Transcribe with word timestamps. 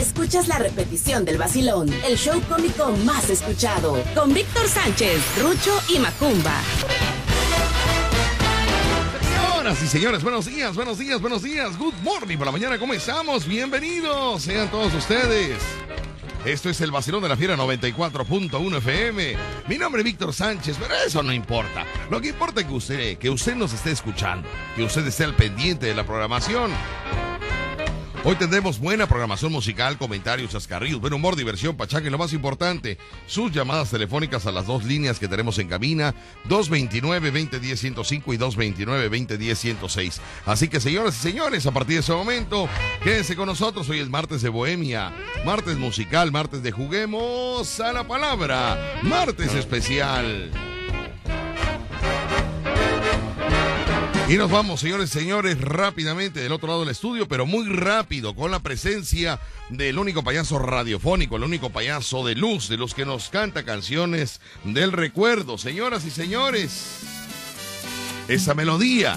escuchas 0.00 0.48
la 0.48 0.58
repetición 0.58 1.26
del 1.26 1.36
vacilón, 1.36 1.92
el 2.06 2.16
show 2.16 2.40
cómico 2.48 2.90
más 3.04 3.28
escuchado, 3.28 4.02
con 4.14 4.32
Víctor 4.32 4.66
Sánchez, 4.66 5.20
Rucho 5.40 5.78
y 5.90 5.98
Macumba. 5.98 6.58
Señoras 9.20 9.82
y 9.82 9.86
señores, 9.86 10.22
buenos 10.22 10.46
días, 10.46 10.74
buenos 10.74 10.98
días, 10.98 11.20
buenos 11.20 11.42
días. 11.42 11.76
Good 11.76 11.94
morning 12.02 12.38
por 12.38 12.46
la 12.46 12.52
mañana, 12.52 12.78
¿cómo 12.78 12.94
estamos? 12.94 13.46
Bienvenidos, 13.46 14.42
sean 14.42 14.70
todos 14.70 14.94
ustedes. 14.94 15.58
Esto 16.46 16.70
es 16.70 16.80
el 16.80 16.90
vacilón 16.90 17.22
de 17.22 17.28
la 17.28 17.36
fiera 17.36 17.54
94.1 17.54 18.78
FM. 18.78 19.36
Mi 19.68 19.76
nombre 19.76 20.00
es 20.00 20.06
Víctor 20.06 20.32
Sánchez, 20.32 20.78
pero 20.80 20.94
eso 20.94 21.22
no 21.22 21.34
importa. 21.34 21.84
Lo 22.10 22.22
que 22.22 22.28
importa 22.28 22.62
es 22.62 22.66
que 22.66 22.72
usted, 22.72 23.18
que 23.18 23.28
usted 23.28 23.54
nos 23.54 23.74
esté 23.74 23.90
escuchando, 23.90 24.48
que 24.74 24.82
usted 24.82 25.06
esté 25.06 25.24
al 25.24 25.36
pendiente 25.36 25.84
de 25.84 25.94
la 25.94 26.04
programación. 26.04 26.70
Hoy 28.22 28.36
tendremos 28.36 28.78
buena 28.78 29.08
programación 29.08 29.50
musical, 29.50 29.96
comentarios, 29.96 30.50
chascarrillos, 30.50 31.00
buen 31.00 31.14
humor, 31.14 31.36
diversión, 31.36 31.74
pachanga 31.74 32.10
lo 32.10 32.18
más 32.18 32.34
importante, 32.34 32.98
sus 33.26 33.50
llamadas 33.50 33.90
telefónicas 33.90 34.44
a 34.44 34.52
las 34.52 34.66
dos 34.66 34.84
líneas 34.84 35.18
que 35.18 35.26
tenemos 35.26 35.58
en 35.58 35.68
cabina, 35.68 36.14
229-2010-105 36.46 38.34
y 38.34 38.36
229-2010-106. 38.36 40.20
Así 40.44 40.68
que 40.68 40.80
señoras 40.80 41.16
y 41.16 41.22
señores, 41.30 41.64
a 41.64 41.70
partir 41.70 41.94
de 41.94 42.00
ese 42.00 42.12
momento, 42.12 42.68
quédense 43.02 43.36
con 43.36 43.46
nosotros. 43.46 43.88
Hoy 43.88 44.00
es 44.00 44.10
martes 44.10 44.42
de 44.42 44.50
Bohemia, 44.50 45.14
martes 45.46 45.78
musical, 45.78 46.30
martes 46.30 46.62
de 46.62 46.72
Juguemos 46.72 47.80
a 47.80 47.94
la 47.94 48.06
Palabra, 48.06 49.00
martes 49.02 49.54
especial. 49.54 50.50
Y 54.30 54.36
nos 54.36 54.48
vamos, 54.48 54.78
señores 54.78 55.10
señores, 55.10 55.60
rápidamente 55.60 56.38
del 56.38 56.52
otro 56.52 56.68
lado 56.68 56.80
del 56.82 56.90
estudio, 56.90 57.26
pero 57.26 57.46
muy 57.46 57.66
rápido, 57.66 58.36
con 58.36 58.52
la 58.52 58.60
presencia 58.60 59.40
del 59.70 59.98
único 59.98 60.22
payaso 60.22 60.60
radiofónico, 60.60 61.34
el 61.34 61.42
único 61.42 61.70
payaso 61.70 62.24
de 62.24 62.36
luz, 62.36 62.68
de 62.68 62.76
los 62.76 62.94
que 62.94 63.04
nos 63.04 63.28
canta 63.28 63.64
canciones 63.64 64.40
del 64.62 64.92
recuerdo. 64.92 65.58
Señoras 65.58 66.04
y 66.04 66.12
señores, 66.12 67.00
esa 68.28 68.54
melodía 68.54 69.16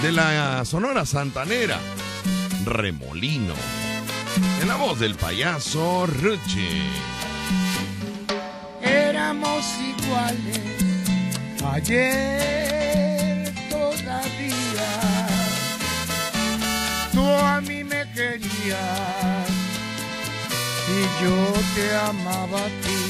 de 0.00 0.12
la 0.12 0.64
Sonora 0.64 1.04
Santanera, 1.04 1.80
Remolino, 2.66 3.54
en 4.62 4.68
la 4.68 4.76
voz 4.76 5.00
del 5.00 5.16
payaso 5.16 6.06
Ruche. 6.06 6.82
Éramos 8.80 9.66
iguales 9.80 10.60
ayer 11.72 12.87
Tú 17.12 17.24
a 17.26 17.60
mí 17.60 17.82
me 17.84 18.10
querías 18.12 19.48
y 20.88 21.00
yo 21.22 21.36
te 21.74 21.96
amaba 21.96 22.60
a 22.60 22.70
ti. 22.84 23.02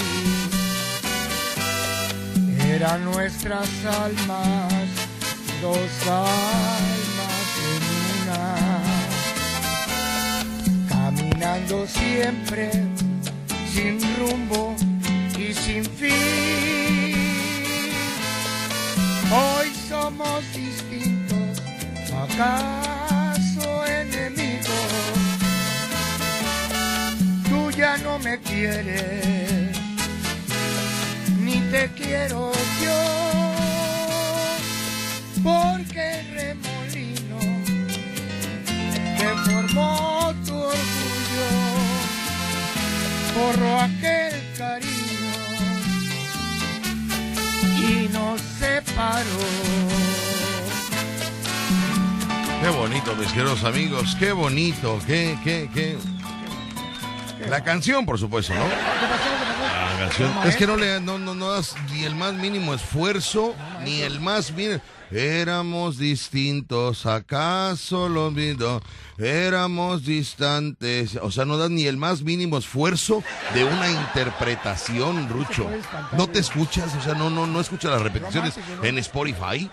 Eran 2.71 3.05
nuestras 3.05 3.69
almas, 3.85 4.89
dos 5.61 5.91
almas 6.07 7.49
en 7.73 7.83
una. 8.15 8.43
Caminando 10.89 11.87
siempre 11.87 12.71
sin 13.73 14.01
rumbo 14.19 14.75
y 15.39 15.53
sin 15.55 15.85
fin. 15.85 17.18
Hoy 19.31 19.71
somos 19.87 20.43
distintos, 20.55 21.63
acaso 22.11 23.85
enemigos. 23.85 24.65
Tú 27.47 27.71
ya 27.73 27.99
no 27.99 28.19
me 28.21 28.39
quieres, 28.41 29.77
ni 31.41 31.61
te 31.71 31.91
quiero 31.95 32.53
yo, 32.83 33.53
porque 35.43 36.21
el 36.21 36.31
remolino 36.31 37.39
que 39.19 39.29
formó 39.51 40.35
tu 40.47 40.55
orgullo 40.55 41.49
borró 43.37 43.81
aquel 43.81 44.43
cariño 44.57 44.98
y 47.89 48.09
nos 48.09 48.41
separó. 48.41 49.25
Qué 52.63 52.69
bonito, 52.71 53.15
mis 53.17 53.33
queridos 53.33 53.65
amigos, 53.65 54.17
qué 54.19 54.33
bonito, 54.33 54.99
qué, 55.07 55.39
qué, 55.43 55.71
qué. 55.73 55.97
La 57.49 57.63
canción, 57.63 58.05
por 58.05 58.19
supuesto, 58.19 58.53
¿no? 58.55 58.65
Canción. 59.99 60.33
Es 60.47 60.57
que 60.57 60.67
no 60.67 60.77
le 60.77 61.01
no, 61.01 61.19
no, 61.19 61.35
no 61.35 61.51
das 61.53 61.75
ni 61.93 62.05
el 62.05 62.15
más 62.15 62.35
mínimo 62.35 62.75
esfuerzo, 62.75 63.55
ni 63.85 64.01
el 64.03 64.21
más 64.21 64.53
mínimo. 64.53 64.81
Éramos 65.11 65.97
distintos, 65.97 67.07
acaso 67.07 68.09
lo 68.11 68.27
olvido. 68.27 68.83
Éramos 69.17 70.05
distantes. 70.05 71.17
O 71.23 71.31
sea, 71.31 71.45
no 71.47 71.57
das 71.57 71.71
ni 71.71 71.87
el 71.87 71.97
más 71.97 72.23
mínimo 72.23 72.59
esfuerzo 72.59 73.23
de 73.55 73.65
una 73.65 73.91
interpretación, 73.91 75.29
Rucho. 75.29 75.69
No 76.13 76.29
te 76.29 76.41
escuchas, 76.41 76.95
o 76.95 77.01
sea, 77.03 77.15
no, 77.15 77.31
no, 77.31 77.47
no 77.47 77.61
escuchas 77.61 77.91
las 77.91 78.03
repeticiones 78.03 78.55
en 78.83 78.99
Spotify. 78.99 79.71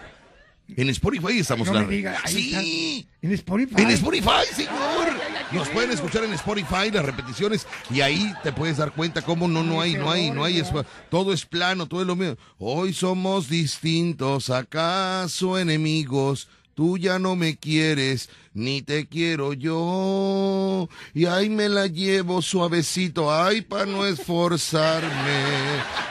En 0.78 0.90
Spotify 0.90 1.40
estamos 1.40 1.68
No 1.68 1.74
me 1.74 1.82
la- 1.82 1.88
diga, 1.88 2.18
ahí 2.24 2.34
Sí. 2.34 3.06
está. 3.06 3.28
En 3.28 3.34
Spotify. 3.34 3.82
En 3.84 3.92
Spotify, 3.92 4.46
señor. 4.56 5.05
Nos 5.52 5.70
pueden 5.70 5.92
escuchar 5.92 6.24
en 6.24 6.34
Spotify 6.34 6.92
las 6.92 7.06
repeticiones 7.06 7.68
y 7.90 8.02
ahí 8.02 8.34
te 8.44 8.52
puedes 8.52 8.78
dar 8.78 8.92
cuenta 8.92 9.22
cómo 9.22 9.48
no 9.48 9.64
no 9.64 9.80
hay 9.80 9.94
no 9.94 10.10
hay 10.12 10.32
no 10.32 10.44
hay 10.44 10.64
todo 11.10 11.34
es 11.34 11.46
plano, 11.46 11.88
todo 11.88 12.02
es 12.02 12.08
lo 12.08 12.16
mismo. 12.16 12.38
Hoy 12.58 12.94
somos 12.94 13.50
distintos, 13.50 14.50
acaso 14.50 15.58
enemigos. 15.58 16.48
Tú 16.74 16.98
ya 16.98 17.20
no 17.20 17.38
me 17.38 17.56
quieres, 17.56 18.30
ni 18.54 18.82
te 18.82 19.08
quiero 19.08 19.54
yo. 19.54 20.90
Y 21.14 21.26
ahí 21.26 21.50
me 21.50 21.70
la 21.70 21.88
llevo 21.88 22.42
suavecito, 22.42 23.34
ay, 23.34 23.62
para 23.62 23.86
no 23.86 24.06
esforzarme. 24.06 25.44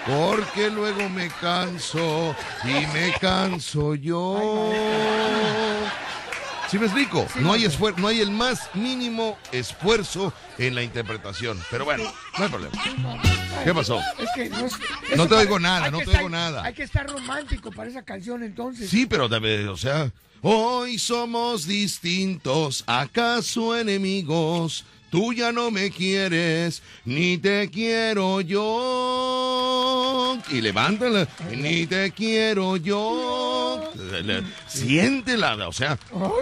Porque 0.07 0.71
luego 0.71 1.11
me 1.11 1.29
canso 1.29 2.35
y 2.65 2.87
me 2.95 3.13
canso 3.21 3.95
yo. 3.95 4.73
¿Sí 6.75 6.81
me 6.81 6.87
explico? 6.87 7.25
No 7.37 7.53
hay 7.53 7.67
esfuerzo, 7.67 8.01
no 8.01 8.09
hay 8.09 8.21
el 8.21 8.33
más 8.33 8.69
mínimo 8.75 9.39
esfuerzo 9.53 10.35
en 10.59 10.75
la 10.75 10.83
interpretación. 10.83 11.57
Pero 11.71 11.85
bueno, 11.85 12.03
no 12.37 12.45
hay 12.45 12.51
problema. 12.51 12.75
¿Qué 13.63 13.73
pasó? 13.73 14.01
Es 14.19 14.29
que 14.35 14.51
no, 14.51 14.67
es- 14.67 14.73
No 15.17 15.29
te 15.29 15.35
oigo 15.37 15.61
nada, 15.61 15.89
no 15.93 15.99
te 15.99 16.07
estar- 16.07 16.17
oigo 16.17 16.31
nada. 16.31 16.65
Hay 16.65 16.75
que 16.75 16.83
estar 16.83 17.09
romántico 17.09 17.71
para 17.71 17.89
esa 17.89 18.03
canción 18.03 18.43
entonces. 18.43 18.91
Sí, 18.91 19.07
pero 19.07 19.29
o 19.69 19.77
sea, 19.77 20.11
hoy 20.43 20.99
somos 20.99 21.65
distintos, 21.69 22.83
acaso 22.89 23.77
enemigos. 23.79 24.85
Tú 25.15 25.33
ya 25.33 25.53
no 25.53 25.71
me 25.71 25.93
quieres, 25.93 26.83
ni 27.05 27.39
te 27.39 27.71
quiero 27.71 28.41
yo. 28.41 30.37
Y 30.51 30.61
levántala, 30.61 31.29
ni 31.53 31.87
te 31.87 32.11
quiero 32.11 32.77
yo. 32.77 33.93
Siéntela, 34.67 35.69
o 35.69 35.73
sea, 35.73 35.97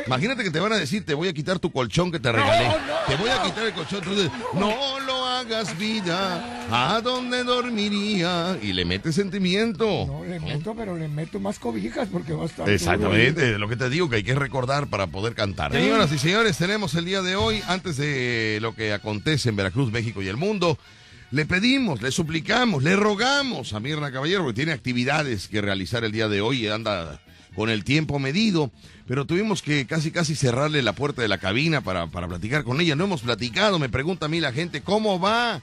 imagínate 0.07 0.43
que 0.43 0.51
te 0.51 0.59
van 0.59 0.73
a 0.73 0.77
decir, 0.77 1.05
te 1.05 1.13
voy 1.13 1.29
a 1.29 1.35
quitar 1.35 1.59
tu 1.59 1.71
colchón 1.71 2.11
que 2.11 2.19
te 2.19 2.33
regalé. 2.33 2.67
no, 2.67 2.75
te 3.07 3.17
voy 3.17 3.29
a 3.29 3.43
quitar 3.43 3.67
el 3.67 3.75
colchón. 3.75 3.99
Entonces, 3.99 4.31
no 4.55 5.01
lo 5.01 5.22
hagas 5.43 5.77
vida, 5.77 6.69
¿a 6.71 7.01
dónde 7.01 7.43
dormiría? 7.43 8.57
Y 8.63 8.73
le 8.73 8.85
metes 8.85 9.17
sentimiento. 9.17 9.85
No, 10.07 10.25
le 10.25 10.39
meto, 10.39 10.75
pero 10.77 10.97
le 10.97 11.09
meto 11.09 11.41
más 11.41 11.59
cobijas 11.59 12.09
porque 12.11 12.33
va 12.33 12.45
a 12.45 12.47
estar. 12.47 12.71
Exactamente, 12.71 13.59
lo 13.59 13.69
que 13.69 13.77
te 13.77 13.91
digo 13.91 14.09
que 14.09 14.17
hay 14.17 14.23
que 14.23 14.37
recordar 14.37 14.87
para 14.87 15.09
poder 15.09 15.35
cantar. 15.35 15.73
Señoras 15.73 16.13
y 16.13 16.19
señores, 16.19 16.57
tenemos 16.59 16.95
el 16.95 17.05
día 17.05 17.23
de 17.23 17.35
hoy, 17.35 17.61
antes 17.67 17.97
de 17.97 18.59
lo 18.63 18.75
que 18.75 18.93
acontece 18.93 19.49
en 19.49 19.57
Veracruz, 19.57 19.91
México 19.91 20.23
y 20.23 20.29
el 20.29 20.37
mundo, 20.37 20.79
le 21.33 21.45
pedimos, 21.45 22.03
le 22.03 22.13
suplicamos, 22.13 22.83
le 22.85 22.95
rogamos 22.95 23.73
a 23.73 23.81
Mirna 23.81 24.13
Caballero, 24.13 24.43
porque 24.45 24.57
tiene 24.57 24.73
actividades 24.73 25.49
que 25.49 25.61
realizar 25.61 26.05
el 26.05 26.13
día 26.13 26.29
de 26.29 26.41
hoy 26.41 26.67
y 26.67 26.69
anda 26.69 27.21
con 27.55 27.71
el 27.71 27.85
tiempo 27.85 28.19
medido, 28.19 28.71
pero 29.07 29.27
tuvimos 29.27 29.63
que 29.63 29.87
casi 29.87 30.11
casi 30.11 30.35
cerrarle 30.35 30.83
la 30.83 30.95
puerta 30.95 31.23
de 31.23 31.29
la 31.29 31.39
cabina 31.39 31.83
para, 31.83 32.07
para 32.07 32.29
platicar 32.29 32.65
con 32.65 32.81
ella. 32.81 32.97
No 32.97 33.05
hemos 33.05 33.23
platicado, 33.23 33.79
me 33.79 33.89
pregunta 33.89 34.27
a 34.27 34.29
mí 34.29 34.41
la 34.41 34.53
gente, 34.53 34.83
¿cómo 34.83 35.21
va? 35.21 35.63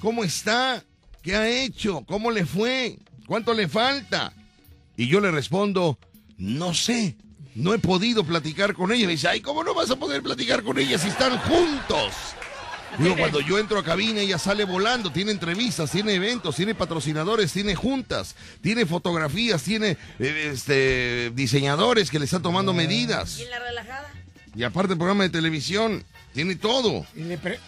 ¿Cómo 0.00 0.24
está? 0.24 0.82
¿Qué 1.22 1.34
ha 1.36 1.48
hecho? 1.48 2.04
¿Cómo 2.06 2.30
le 2.30 2.46
fue? 2.46 2.98
¿Cuánto 3.26 3.54
le 3.54 3.68
falta? 3.68 4.32
Y 4.96 5.08
yo 5.08 5.20
le 5.20 5.30
respondo, 5.30 5.98
no 6.38 6.74
sé, 6.74 7.16
no 7.54 7.74
he 7.74 7.78
podido 7.78 8.24
platicar 8.24 8.74
con 8.74 8.92
ella. 8.92 9.06
Me 9.06 9.12
dice, 9.12 9.28
ay, 9.28 9.40
¿cómo 9.40 9.64
no 9.64 9.74
vas 9.74 9.90
a 9.90 9.96
poder 9.96 10.22
platicar 10.22 10.62
con 10.62 10.78
ella 10.78 10.98
si 10.98 11.08
están 11.08 11.38
juntos? 11.38 12.12
Digo, 12.98 13.16
cuando 13.16 13.40
yo 13.40 13.58
entro 13.58 13.78
a 13.78 13.84
cabina, 13.84 14.20
ella 14.20 14.38
sale 14.38 14.64
volando, 14.64 15.10
tiene 15.10 15.30
entrevistas, 15.30 15.90
tiene 15.90 16.14
eventos, 16.14 16.56
tiene 16.56 16.74
patrocinadores, 16.74 17.52
tiene 17.52 17.74
juntas, 17.74 18.34
tiene 18.60 18.86
fotografías, 18.86 19.62
tiene 19.62 19.98
eh, 20.18 20.50
este, 20.52 21.30
diseñadores 21.34 22.10
que 22.10 22.18
le 22.18 22.24
están 22.24 22.42
tomando 22.42 22.72
medidas. 22.72 23.38
¿Y 23.38 23.42
en 23.42 23.50
la 23.50 23.58
relajada? 23.58 24.15
Y 24.56 24.62
aparte 24.64 24.96
programa 24.96 25.22
de 25.24 25.28
televisión, 25.30 26.02
tiene 26.32 26.54
todo. 26.56 27.04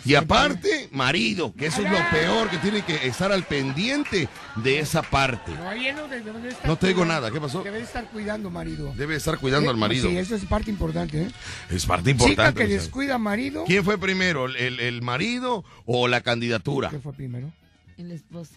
Y, 0.04 0.14
aparte, 0.14 0.88
marido, 0.90 1.52
que 1.54 1.66
eso 1.66 1.82
es 1.82 1.90
lo 1.90 1.98
peor, 2.10 2.48
que 2.50 2.56
tiene 2.58 2.82
que 2.82 3.06
estar 3.06 3.30
al 3.30 3.44
pendiente 3.44 4.28
de 4.56 4.78
esa 4.78 5.02
parte. 5.02 5.52
No, 5.52 5.68
ahí 5.68 5.92
no, 5.94 6.08
debe- 6.08 6.22
debe 6.22 6.56
No 6.64 6.76
te 6.76 6.88
digo 6.88 7.04
nada, 7.04 7.30
¿qué 7.30 7.40
pasó? 7.40 7.62
Debe 7.62 7.80
estar 7.80 8.08
cuidando 8.10 8.50
marido. 8.50 8.92
Debe 8.96 9.16
estar 9.16 9.38
cuidando 9.38 9.70
al 9.70 9.76
marido. 9.76 10.08
Sí, 10.08 10.16
eso 10.16 10.34
es 10.34 10.44
parte 10.46 10.70
importante, 10.70 11.22
¿eh? 11.22 11.30
Es 11.70 11.84
parte 11.86 12.12
Chica 12.12 12.24
importante. 12.28 12.66
que 12.66 12.68
descuida 12.72 13.18
marido. 13.18 13.64
¿Quién 13.66 13.84
fue 13.84 13.98
primero, 13.98 14.46
el, 14.46 14.56
el- 14.56 14.80
el 14.80 15.02
marido 15.02 15.64
o 15.84 16.08
la 16.08 16.22
candidatura? 16.22 16.88
¿Qué 16.90 17.00
fue 17.00 17.12
primero? 17.12 17.50
El 17.98 18.12
esposo. 18.12 18.52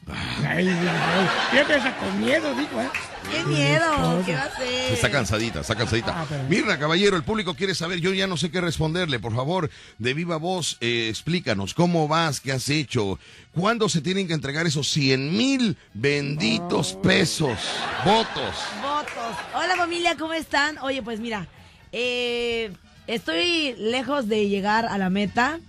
Ay, 0.48 0.68
ay, 0.70 1.94
con 2.00 2.20
miedo, 2.20 2.54
dijo, 2.54 2.80
¿eh? 2.80 2.90
¡Qué 3.32 3.44
miedo! 3.46 4.22
¿Qué 4.24 4.36
va 4.36 4.42
a 4.44 4.46
hacer? 4.46 4.94
Está 4.94 5.10
cansadita, 5.10 5.62
está 5.62 5.74
cansadita. 5.74 6.14
Ah, 6.16 6.26
pero- 6.30 6.44
Mirna, 6.44 6.78
caballero, 6.78 7.18
el 7.18 7.24
público 7.24 7.56
quiere 7.56 7.74
saber, 7.74 8.00
yo 8.00 8.14
ya 8.14 8.28
no 8.28 8.38
sé 8.38 8.52
qué 8.52 8.62
responderle. 8.62 9.18
Por 9.20 9.36
favor, 9.36 9.72
de 9.98 10.14
viva 10.14 10.38
voz, 10.38 10.78
eh, 10.80 11.08
explícanos 11.10 11.74
cómo 11.74 12.08
vas, 12.08 12.40
qué 12.40 12.52
has 12.52 12.70
hecho, 12.70 13.18
cuándo 13.56 13.90
se 13.90 14.02
tienen 14.02 14.28
que 14.28 14.36
entregar 14.36 14.68
esos 14.68 14.88
100 14.90 15.36
mil 15.36 15.76
benditos 15.96 16.94
pesos, 17.02 17.58
votos. 18.06 18.56
Votos. 18.80 19.38
Hola 19.56 19.76
familia, 19.76 20.16
¿cómo 20.20 20.34
están? 20.34 20.78
Oye, 20.84 21.02
pues 21.02 21.20
mira, 21.20 21.48
eh, 21.92 22.72
estoy 23.08 23.74
lejos 23.80 24.28
de 24.28 24.50
llegar 24.50 24.86
a 24.86 25.00
la 25.00 25.10
meta. 25.10 25.60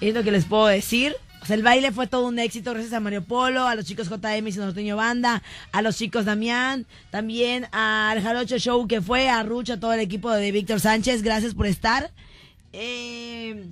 Es 0.00 0.14
lo 0.14 0.22
que 0.22 0.30
les 0.30 0.44
puedo 0.44 0.68
decir. 0.68 1.16
El 1.50 1.62
baile 1.62 1.90
fue 1.90 2.06
todo 2.06 2.26
un 2.28 2.38
éxito 2.38 2.72
gracias 2.72 2.92
a 2.92 3.00
Mario 3.00 3.24
Polo, 3.24 3.66
a 3.66 3.74
los 3.74 3.84
chicos 3.84 4.08
JM 4.08 4.46
y 4.46 4.52
norteño 4.52 4.96
banda, 4.96 5.42
a 5.72 5.82
los 5.82 5.96
chicos 5.96 6.24
Damián, 6.24 6.86
también 7.10 7.66
al 7.72 8.22
Jarocho 8.22 8.58
Show 8.58 8.86
que 8.86 9.00
fue, 9.00 9.28
a 9.28 9.42
Rucho, 9.42 9.72
a 9.72 9.80
todo 9.80 9.92
el 9.92 10.00
equipo 10.00 10.30
de 10.30 10.52
Víctor 10.52 10.80
Sánchez. 10.80 11.22
Gracias 11.22 11.54
por 11.54 11.66
estar. 11.66 12.10
Eh, 12.72 13.66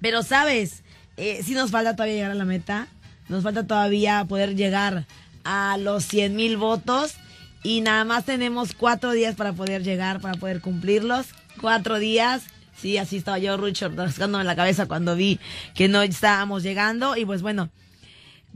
pero 0.00 0.22
sabes, 0.22 0.82
eh, 1.16 1.42
sí 1.44 1.52
nos 1.52 1.70
falta 1.70 1.94
todavía 1.94 2.14
llegar 2.14 2.30
a 2.30 2.34
la 2.34 2.44
meta. 2.44 2.88
Nos 3.28 3.42
falta 3.42 3.66
todavía 3.66 4.24
poder 4.24 4.56
llegar 4.56 5.04
a 5.44 5.76
los 5.78 6.04
100 6.04 6.36
mil 6.36 6.56
votos. 6.56 7.14
Y 7.62 7.82
nada 7.82 8.04
más 8.04 8.24
tenemos 8.24 8.72
cuatro 8.72 9.12
días 9.12 9.34
para 9.34 9.52
poder 9.52 9.82
llegar, 9.82 10.20
para 10.20 10.38
poder 10.38 10.60
cumplirlos. 10.60 11.26
Cuatro 11.60 11.98
días. 11.98 12.44
Sí, 12.80 12.96
así 12.98 13.16
estaba 13.16 13.38
yo, 13.38 13.56
Rucho, 13.56 13.88
rascándome 13.88 14.44
la 14.44 14.54
cabeza 14.56 14.86
cuando 14.86 15.16
vi 15.16 15.40
que 15.74 15.88
no 15.88 16.02
estábamos 16.02 16.62
llegando. 16.62 17.16
Y 17.16 17.24
pues 17.24 17.42
bueno, 17.42 17.70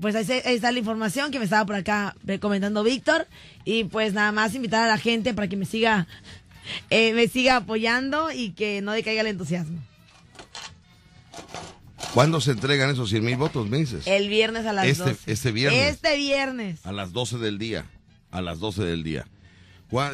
pues 0.01 0.15
ahí, 0.15 0.25
está 0.45 0.71
la 0.73 0.79
información 0.79 1.31
que 1.31 1.39
me 1.39 1.45
estaba 1.45 1.67
por 1.67 1.75
acá 1.77 2.15
eh, 2.27 2.39
comentando 2.39 2.83
Víctor. 2.85 3.27
Y 3.65 3.85
pues 3.85 4.13
nada 4.15 4.31
más 4.33 4.55
invitar 4.55 4.85
a 4.85 4.89
la 4.89 4.99
gente 4.99 5.35
para 5.35 5.49
que 5.49 5.57
me 5.57 5.65
siga, 5.65 6.07
eh, 6.91 7.13
me 7.15 7.27
siga 7.29 7.57
apoyando 7.57 8.31
y 8.31 8.51
que 8.53 8.81
no 8.81 8.93
decaiga 8.93 9.23
el 9.23 9.27
entusiasmo. 9.29 9.79
¿Cuándo 12.15 12.41
se 12.41 12.51
entregan 12.51 12.91
esos 12.91 13.09
100 13.09 13.25
mil 13.25 13.37
votos, 13.37 13.69
me 13.69 13.79
dices? 13.79 14.07
El 14.07 14.29
viernes 14.29 14.67
a 14.67 14.73
las 14.73 14.87
Este- 14.87 15.05
12. 15.11 15.33
este 15.33 15.53
viernes. 15.53 15.93
Este 15.95 16.17
viernes. 16.17 16.85
A 16.85 16.93
las 16.93 17.13
12 17.13 17.39
del 17.39 17.59
día. 17.59 17.87
A 18.31 18.43
las 18.43 18.61
12 18.61 18.85
del 18.85 19.03
día. 19.03 19.27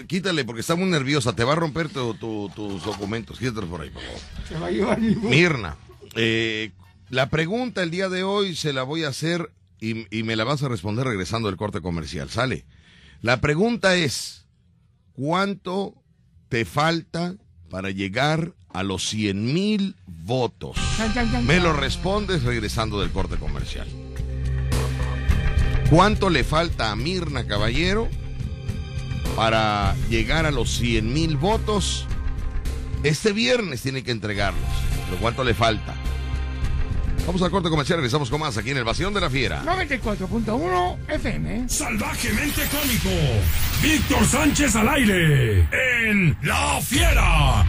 Quítale, 0.06 0.44
porque 0.44 0.60
está 0.60 0.74
muy 0.74 0.88
nerviosa. 0.88 1.34
Te 1.34 1.44
va 1.44 1.52
a 1.52 1.56
romper 1.56 1.88
tu- 1.88 2.14
tu- 2.14 2.50
tus 2.54 2.82
documentos. 2.84 3.38
Quítalos 3.38 3.70
por 3.70 3.80
ahí, 3.82 3.90
por 3.90 4.02
favor. 4.02 4.20
Se 4.48 4.58
va 4.58 4.66
a 4.66 4.70
llevar. 4.70 5.00
Mirna, 5.00 5.76
eh, 6.14 6.72
la 7.10 7.28
pregunta 7.30 7.82
el 7.82 7.90
día 7.90 8.08
de 8.08 8.22
hoy 8.24 8.56
se 8.56 8.72
la 8.72 8.82
voy 8.82 9.04
a 9.04 9.08
hacer 9.08 9.52
y, 9.80 10.06
y 10.16 10.22
me 10.24 10.34
la 10.36 10.44
vas 10.44 10.62
a 10.62 10.68
responder 10.68 11.06
regresando 11.06 11.48
del 11.48 11.56
corte 11.56 11.80
comercial. 11.80 12.28
Sale. 12.28 12.64
La 13.22 13.40
pregunta 13.40 13.94
es, 13.94 14.46
¿cuánto 15.12 15.94
te 16.48 16.64
falta 16.64 17.34
para 17.70 17.90
llegar 17.90 18.54
a 18.70 18.82
los 18.82 19.08
100 19.08 19.52
mil 19.54 19.94
votos? 20.06 20.76
Me 21.44 21.60
lo 21.60 21.72
respondes 21.72 22.42
regresando 22.42 23.00
del 23.00 23.10
corte 23.10 23.36
comercial. 23.36 23.86
¿Cuánto 25.90 26.28
le 26.30 26.44
falta 26.44 26.90
a 26.90 26.96
Mirna 26.96 27.46
Caballero 27.46 28.08
para 29.38 29.94
llegar 30.10 30.46
a 30.46 30.50
los 30.50 30.68
100 30.78 31.12
mil 31.12 31.36
votos? 31.36 32.06
Este 33.04 33.32
viernes 33.32 33.80
tiene 33.80 34.02
que 34.02 34.10
entregarlos. 34.10 34.68
¿Pero 35.06 35.20
cuánto 35.20 35.44
le 35.44 35.54
falta? 35.54 35.94
Vamos 37.24 37.40
al 37.42 37.52
corte 37.52 37.70
comercial, 37.70 37.98
regresamos 37.98 38.30
con 38.30 38.40
más 38.40 38.56
aquí 38.56 38.70
en 38.70 38.78
el 38.78 38.84
Vacío 38.84 39.08
de 39.12 39.20
la 39.20 39.30
Fiera. 39.30 39.62
94.1 39.62 40.96
FM. 41.08 41.68
Salvajemente 41.68 42.62
cómico. 42.64 43.10
Víctor 43.80 44.26
Sánchez 44.26 44.74
al 44.74 44.88
aire. 44.88 45.68
En 45.70 46.36
La 46.42 46.80
Fiera. 46.80 47.64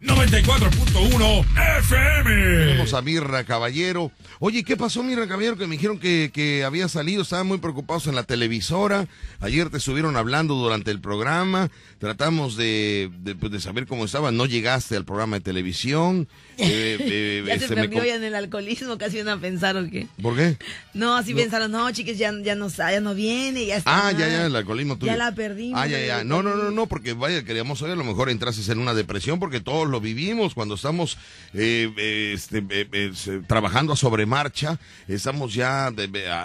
94.1 0.00 1.46
FM. 1.78 2.64
Tenemos 2.66 2.92
a 2.94 3.00
Mirna 3.00 3.44
Caballero. 3.44 4.10
Oye, 4.38 4.62
¿qué 4.64 4.76
pasó, 4.76 5.02
Mirna 5.02 5.26
Caballero? 5.26 5.56
Que 5.56 5.66
me 5.66 5.76
dijeron 5.76 5.98
que, 5.98 6.30
que 6.32 6.64
había 6.64 6.88
salido, 6.88 7.22
estaban 7.22 7.46
muy 7.46 7.58
preocupados 7.58 8.06
en 8.06 8.14
la 8.14 8.24
televisora. 8.24 9.06
Ayer 9.40 9.70
te 9.70 9.78
estuvieron 9.78 10.16
hablando 10.16 10.54
durante 10.56 10.90
el 10.90 11.00
programa. 11.00 11.70
Tratamos 11.98 12.56
de, 12.56 13.10
de, 13.20 13.34
pues, 13.34 13.52
de 13.52 13.60
saber 13.60 13.86
cómo 13.86 14.04
estaba. 14.04 14.30
No 14.30 14.44
llegaste 14.46 14.96
al 14.96 15.04
programa 15.04 15.36
de 15.36 15.40
televisión. 15.42 16.28
Eh, 16.56 16.96
eh, 17.00 17.42
Ya 17.44 17.58
se 17.58 17.64
este, 17.64 17.74
me 17.74 17.88
ya 17.88 18.14
en 18.14 18.22
el 18.22 18.34
alcoholismo, 18.36 18.96
casi 18.96 19.18
van 19.18 19.28
a 19.28 19.40
pensar 19.40 19.76
o 19.76 19.90
qué. 19.90 20.06
¿Por 20.22 20.36
qué? 20.36 20.56
No, 20.92 21.16
así 21.16 21.34
pensaron, 21.34 21.72
no, 21.72 21.90
chiques, 21.90 22.16
ya, 22.16 22.32
ya, 22.42 22.54
no, 22.54 22.68
ya 22.68 23.00
no 23.00 23.12
viene, 23.14 23.66
ya 23.66 23.78
está. 23.78 24.06
Ah, 24.06 24.12
ya, 24.12 24.20
mal. 24.20 24.30
ya, 24.30 24.46
el 24.46 24.54
alcoholismo 24.56 24.96
tuyo. 24.96 25.10
Ya 25.10 25.18
la 25.18 25.34
perdimos. 25.34 25.80
Ah, 25.80 25.88
ya, 25.88 25.98
ya. 25.98 26.06
ya 26.06 26.24
No, 26.24 26.44
no, 26.44 26.54
no, 26.54 26.70
no, 26.70 26.86
porque 26.86 27.12
vaya, 27.12 27.44
queríamos 27.44 27.80
saber, 27.80 27.94
a 27.94 27.96
lo 27.96 28.04
mejor 28.04 28.30
entrases 28.30 28.68
en 28.68 28.78
una 28.78 28.94
depresión, 28.94 29.40
porque 29.40 29.60
todos 29.60 29.88
lo 29.94 30.00
vivimos 30.00 30.54
cuando 30.54 30.74
estamos 30.74 31.16
eh, 31.54 31.88
eh, 31.96 32.32
este, 32.34 32.58
eh, 32.68 32.88
eh, 32.92 33.12
trabajando 33.46 33.92
a 33.92 33.96
sobremarcha, 33.96 34.80
estamos 35.06 35.54
ya 35.54 35.92
de- 35.92 36.04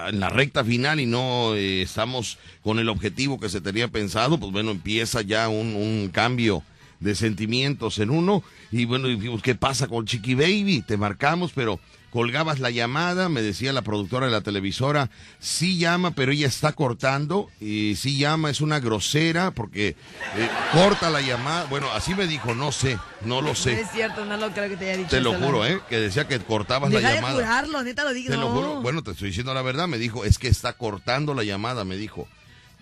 en 0.10 0.20
la 0.20 0.30
recta 0.30 0.64
final 0.64 1.00
y 1.00 1.08
no 1.08 1.56
estamos 1.56 2.38
con 2.62 2.78
el 2.78 2.90
objetivo 2.90 3.40
que 3.40 3.50
se 3.50 3.60
tenía 3.60 3.88
pensado, 3.88 4.40
pues 4.40 4.52
bueno, 4.52 4.70
empieza 4.70 5.24
ya 5.24 5.50
un, 5.50 5.76
un 5.76 6.10
cambio 6.14 6.62
de 7.00 7.16
sentimientos 7.16 7.98
en 7.98 8.12
uno 8.12 8.44
y 8.72 8.86
bueno, 8.86 9.08
dijimos, 9.08 9.42
¿qué 9.42 9.56
pasa 9.56 9.88
con 9.88 10.06
Chiqui 10.06 10.36
Baby? 10.36 10.84
Te 10.86 10.96
marcamos, 10.98 11.52
pero 11.56 11.80
colgabas 12.12 12.60
la 12.60 12.70
llamada, 12.70 13.30
me 13.30 13.42
decía 13.42 13.74
la 13.74 13.82
productora 13.82 14.26
de 14.26 14.32
la 14.32 14.42
televisora, 14.42 15.10
sí 15.40 15.78
llama, 15.78 16.12
pero 16.12 16.32
ella 16.32 16.48
está 16.48 16.72
cortando, 16.74 17.50
y 17.62 17.96
sí 17.96 18.18
llama, 18.18 18.50
es 18.50 18.62
una 18.62 18.80
grosera, 18.80 19.52
porque 19.52 19.90
eh, 19.90 20.50
corta 20.74 21.10
la 21.10 21.22
llamada, 21.22 21.66
bueno, 21.66 21.90
así 21.92 22.16
me 22.16 22.28
dijo, 22.28 22.56
no 22.56 22.72
sé, 22.72 22.98
no 23.22 23.42
lo 23.42 23.50
No 23.50 23.56
sé, 23.56 23.82
es 23.82 23.92
cierto, 23.92 24.26
no 24.26 24.38
lo 24.38 24.52
creo 24.52 24.70
que 24.70 24.78
te 24.78 24.86
haya 24.90 24.98
dicho 24.98 25.10
te 25.10 25.22
lo 25.22 25.34
juro, 25.34 25.66
¿eh? 25.66 25.80
Que 25.90 26.00
decía 26.00 26.28
que 26.28 26.40
cortabas 26.40 26.90
Deja 26.90 27.02
la 27.02 27.10
de 27.10 27.16
llamada. 27.16 27.34
jurarlo, 27.36 27.84
neta 27.84 28.04
lo 28.04 28.14
digo. 28.14 28.30
Te 28.32 28.38
lo 28.38 28.50
juro, 28.50 28.82
bueno, 28.82 29.04
te 29.04 29.12
estoy 29.12 29.30
diciendo 29.30 29.54
la 29.54 29.62
verdad, 29.62 29.88
me 29.88 29.98
dijo, 29.98 30.26
es 30.26 30.38
que 30.40 30.48
está 30.48 30.74
cortando 30.74 31.34
la 31.34 31.44
llamada, 31.44 31.86
me 31.86 31.98
dijo. 31.98 32.28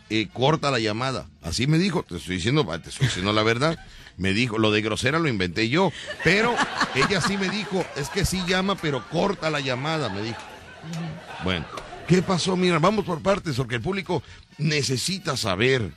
Eh, 0.09 0.29
corta 0.31 0.71
la 0.71 0.79
llamada. 0.79 1.25
Así 1.41 1.67
me 1.67 1.77
dijo, 1.77 2.01
te 2.03 2.15
estoy 2.15 2.35
diciendo, 2.35 2.65
te 2.81 2.89
estoy 2.89 3.07
diciendo 3.07 3.33
la 3.33 3.43
verdad. 3.43 3.77
Me 4.17 4.33
dijo, 4.33 4.57
lo 4.57 4.71
de 4.71 4.81
grosera 4.81 5.19
lo 5.19 5.27
inventé 5.27 5.69
yo, 5.69 5.91
pero 6.23 6.55
ella 6.95 7.21
sí 7.21 7.37
me 7.37 7.49
dijo, 7.49 7.85
es 7.95 8.09
que 8.09 8.25
sí 8.25 8.43
llama, 8.47 8.75
pero 8.75 9.07
corta 9.09 9.51
la 9.51 9.59
llamada, 9.59 10.09
me 10.09 10.23
dijo. 10.23 10.39
Bueno, 11.43 11.65
¿qué 12.07 12.23
pasó? 12.23 12.57
Mira, 12.57 12.79
vamos 12.79 13.05
por 13.05 13.21
partes, 13.21 13.55
porque 13.55 13.75
el 13.75 13.81
público 13.81 14.23
necesita 14.57 15.37
saber, 15.37 15.91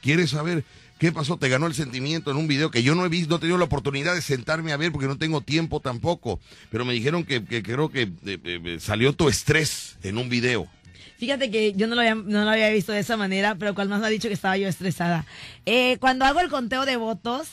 quiere 0.00 0.26
saber 0.26 0.64
qué 0.98 1.12
pasó. 1.12 1.36
Te 1.36 1.50
ganó 1.50 1.66
el 1.66 1.74
sentimiento 1.74 2.30
en 2.30 2.38
un 2.38 2.48
video 2.48 2.70
que 2.70 2.82
yo 2.82 2.94
no 2.94 3.04
he 3.04 3.10
visto, 3.10 3.30
no 3.30 3.36
he 3.36 3.40
tenido 3.40 3.58
la 3.58 3.64
oportunidad 3.64 4.14
de 4.14 4.22
sentarme 4.22 4.72
a 4.72 4.78
ver 4.78 4.90
porque 4.90 5.08
no 5.08 5.18
tengo 5.18 5.42
tiempo 5.42 5.80
tampoco. 5.80 6.40
Pero 6.70 6.86
me 6.86 6.94
dijeron 6.94 7.24
que, 7.24 7.44
que 7.44 7.62
creo 7.62 7.90
que 7.90 8.02
eh, 8.24 8.38
eh, 8.44 8.78
salió 8.80 9.12
tu 9.12 9.28
estrés 9.28 9.98
en 10.02 10.16
un 10.16 10.30
video. 10.30 10.66
Fíjate 11.18 11.50
que 11.50 11.72
yo 11.74 11.86
no 11.86 11.94
lo, 11.94 12.00
había, 12.00 12.14
no 12.14 12.44
lo 12.44 12.50
había 12.50 12.70
visto 12.70 12.92
de 12.92 13.00
esa 13.00 13.16
manera, 13.16 13.54
pero 13.56 13.74
cual 13.74 13.88
más 13.88 14.00
me 14.00 14.06
ha 14.06 14.10
dicho 14.10 14.28
que 14.28 14.34
estaba 14.34 14.56
yo 14.56 14.68
estresada. 14.68 15.24
Eh, 15.66 15.98
cuando 16.00 16.24
hago 16.24 16.40
el 16.40 16.48
conteo 16.48 16.86
de 16.86 16.96
votos, 16.96 17.48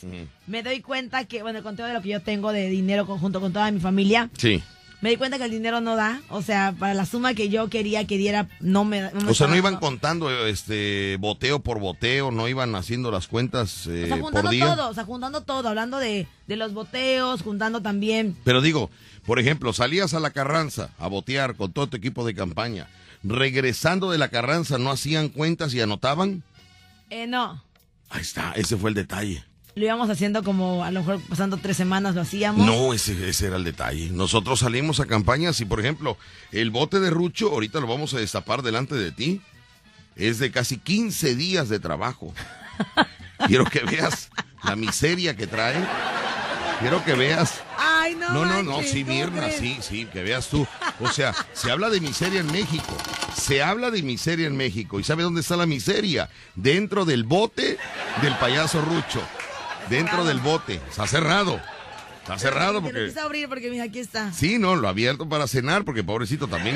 me 0.47 0.63
doy 0.63 0.81
cuenta 0.81 1.25
que, 1.25 1.41
bueno, 1.41 1.57
el 1.59 1.63
conteo 1.63 1.85
de 1.85 1.93
lo 1.93 2.01
que 2.01 2.09
yo 2.09 2.21
tengo 2.21 2.51
de 2.51 2.69
dinero 2.69 3.05
junto 3.05 3.41
con 3.41 3.53
toda 3.53 3.69
mi 3.71 3.79
familia, 3.79 4.29
Sí. 4.37 4.63
me 5.01 5.09
di 5.11 5.17
cuenta 5.17 5.37
que 5.37 5.43
el 5.45 5.51
dinero 5.51 5.79
no 5.81 5.95
da. 5.95 6.21
O 6.29 6.41
sea, 6.41 6.73
para 6.79 6.93
la 6.93 7.05
suma 7.05 7.33
que 7.35 7.49
yo 7.49 7.69
quería 7.69 8.05
que 8.07 8.17
diera, 8.17 8.47
no 8.61 8.83
me, 8.85 9.01
no 9.01 9.21
me 9.21 9.31
O 9.31 9.33
sea, 9.35 9.47
no 9.47 9.55
iban 9.55 9.75
contando 9.77 10.29
este 10.47 11.17
boteo 11.19 11.59
por 11.59 11.79
boteo, 11.79 12.31
no 12.31 12.47
iban 12.47 12.73
haciendo 12.75 13.11
las 13.11 13.27
cuentas 13.27 13.85
eh, 13.87 14.03
O 14.05 14.07
sea, 14.07 14.15
por 14.15 14.23
juntando 14.25 14.49
día. 14.51 14.65
todo, 14.75 14.89
o 14.89 14.93
sea, 14.93 15.03
juntando 15.03 15.41
todo, 15.41 15.69
hablando 15.69 15.99
de, 15.99 16.27
de 16.47 16.55
los 16.55 16.73
boteos, 16.73 17.41
juntando 17.43 17.81
también. 17.81 18.35
Pero 18.43 18.61
digo, 18.61 18.89
por 19.25 19.39
ejemplo, 19.39 19.71
salías 19.73 20.13
a 20.13 20.19
la 20.19 20.31
Carranza 20.31 20.89
a 20.97 21.07
botear 21.07 21.55
con 21.55 21.71
todo 21.73 21.87
tu 21.87 21.97
equipo 21.97 22.25
de 22.25 22.33
campaña. 22.33 22.87
Regresando 23.23 24.11
de 24.11 24.17
la 24.17 24.29
Carranza, 24.29 24.77
¿no 24.77 24.91
hacían 24.91 25.29
cuentas 25.29 25.73
y 25.73 25.81
anotaban? 25.81 26.43
Eh, 27.09 27.27
no, 27.27 27.63
Ahí 28.09 28.21
está, 28.21 28.53
ese 28.53 28.77
fue 28.77 28.89
el 28.89 28.93
detalle. 28.95 29.43
lo 29.75 29.83
íbamos 29.85 30.09
haciendo 30.09 30.41
como 30.43 30.83
a 30.83 30.91
lo 30.91 31.01
mejor 31.01 31.21
pasando 31.27 31.57
tres 31.57 31.75
semanas 31.77 32.15
lo 32.15 32.21
hacíamos. 32.21 32.65
No, 32.65 32.93
ese, 32.93 33.27
ese 33.29 33.47
era 33.47 33.57
el 33.57 33.63
detalle. 33.65 34.09
Nosotros 34.11 34.59
salimos 34.59 34.99
a 35.01 35.05
campañas 35.05 35.59
y, 35.59 35.65
por 35.65 35.79
ejemplo, 35.79 36.17
el 36.51 36.69
bote 36.71 36.99
de 36.99 37.09
Rucho, 37.09 37.49
ahorita 37.49 37.79
lo 37.81 37.87
vamos 37.87 38.13
a 38.13 38.19
destapar 38.19 38.61
delante 38.61 38.95
de 38.95 39.11
ti, 39.11 39.41
es 40.15 40.39
de 40.39 40.51
casi 40.51 40.77
15 40.77 41.35
días 41.35 41.67
de 41.69 41.79
trabajo. 41.79 42.33
Quiero 43.47 43.65
que 43.65 43.81
veas 43.81 44.29
la 44.63 44.75
miseria 44.75 45.35
que 45.35 45.47
trae. 45.47 45.85
Quiero 46.79 47.03
que 47.03 47.13
veas. 47.13 47.61
Ay, 47.77 48.15
no. 48.15 48.29
No, 48.29 48.45
no, 48.45 48.63
no, 48.63 48.81
sí, 48.83 49.03
¿cómo 49.03 49.15
Mirna, 49.15 49.49
sí, 49.49 49.77
sí, 49.81 50.05
que 50.05 50.21
veas 50.23 50.47
tú. 50.47 50.67
O 50.99 51.09
sea, 51.09 51.33
se 51.53 51.71
habla 51.71 51.89
de 51.89 51.99
miseria 51.99 52.39
en 52.41 52.51
México. 52.51 52.95
Se 53.35 53.63
habla 53.63 53.89
de 53.91 54.03
miseria 54.03 54.47
en 54.47 54.55
México. 54.55 54.99
¿Y 54.99 55.03
sabe 55.03 55.23
dónde 55.23 55.41
está 55.41 55.57
la 55.57 55.65
miseria? 55.65 56.29
Dentro 56.55 57.05
del 57.05 57.23
bote 57.23 57.77
del 58.21 58.35
payaso 58.35 58.81
Rucho. 58.81 59.21
Dentro 59.89 60.23
del 60.25 60.39
bote. 60.39 60.79
Está 60.89 61.07
cerrado. 61.07 61.59
Está 62.21 62.37
cerrado 62.37 62.73
Te 62.73 62.73
lo 62.73 62.81
porque. 62.81 63.05
quise 63.07 63.19
abrir 63.21 63.47
porque 63.47 63.69
mira, 63.71 63.85
aquí 63.85 63.99
está. 63.99 64.33
Sí, 64.33 64.59
no, 64.59 64.75
lo 64.75 64.89
abierto 64.89 65.29
para 65.29 65.47
cenar 65.47 65.85
porque 65.85 66.03
pobrecito 66.03 66.47
también 66.47 66.75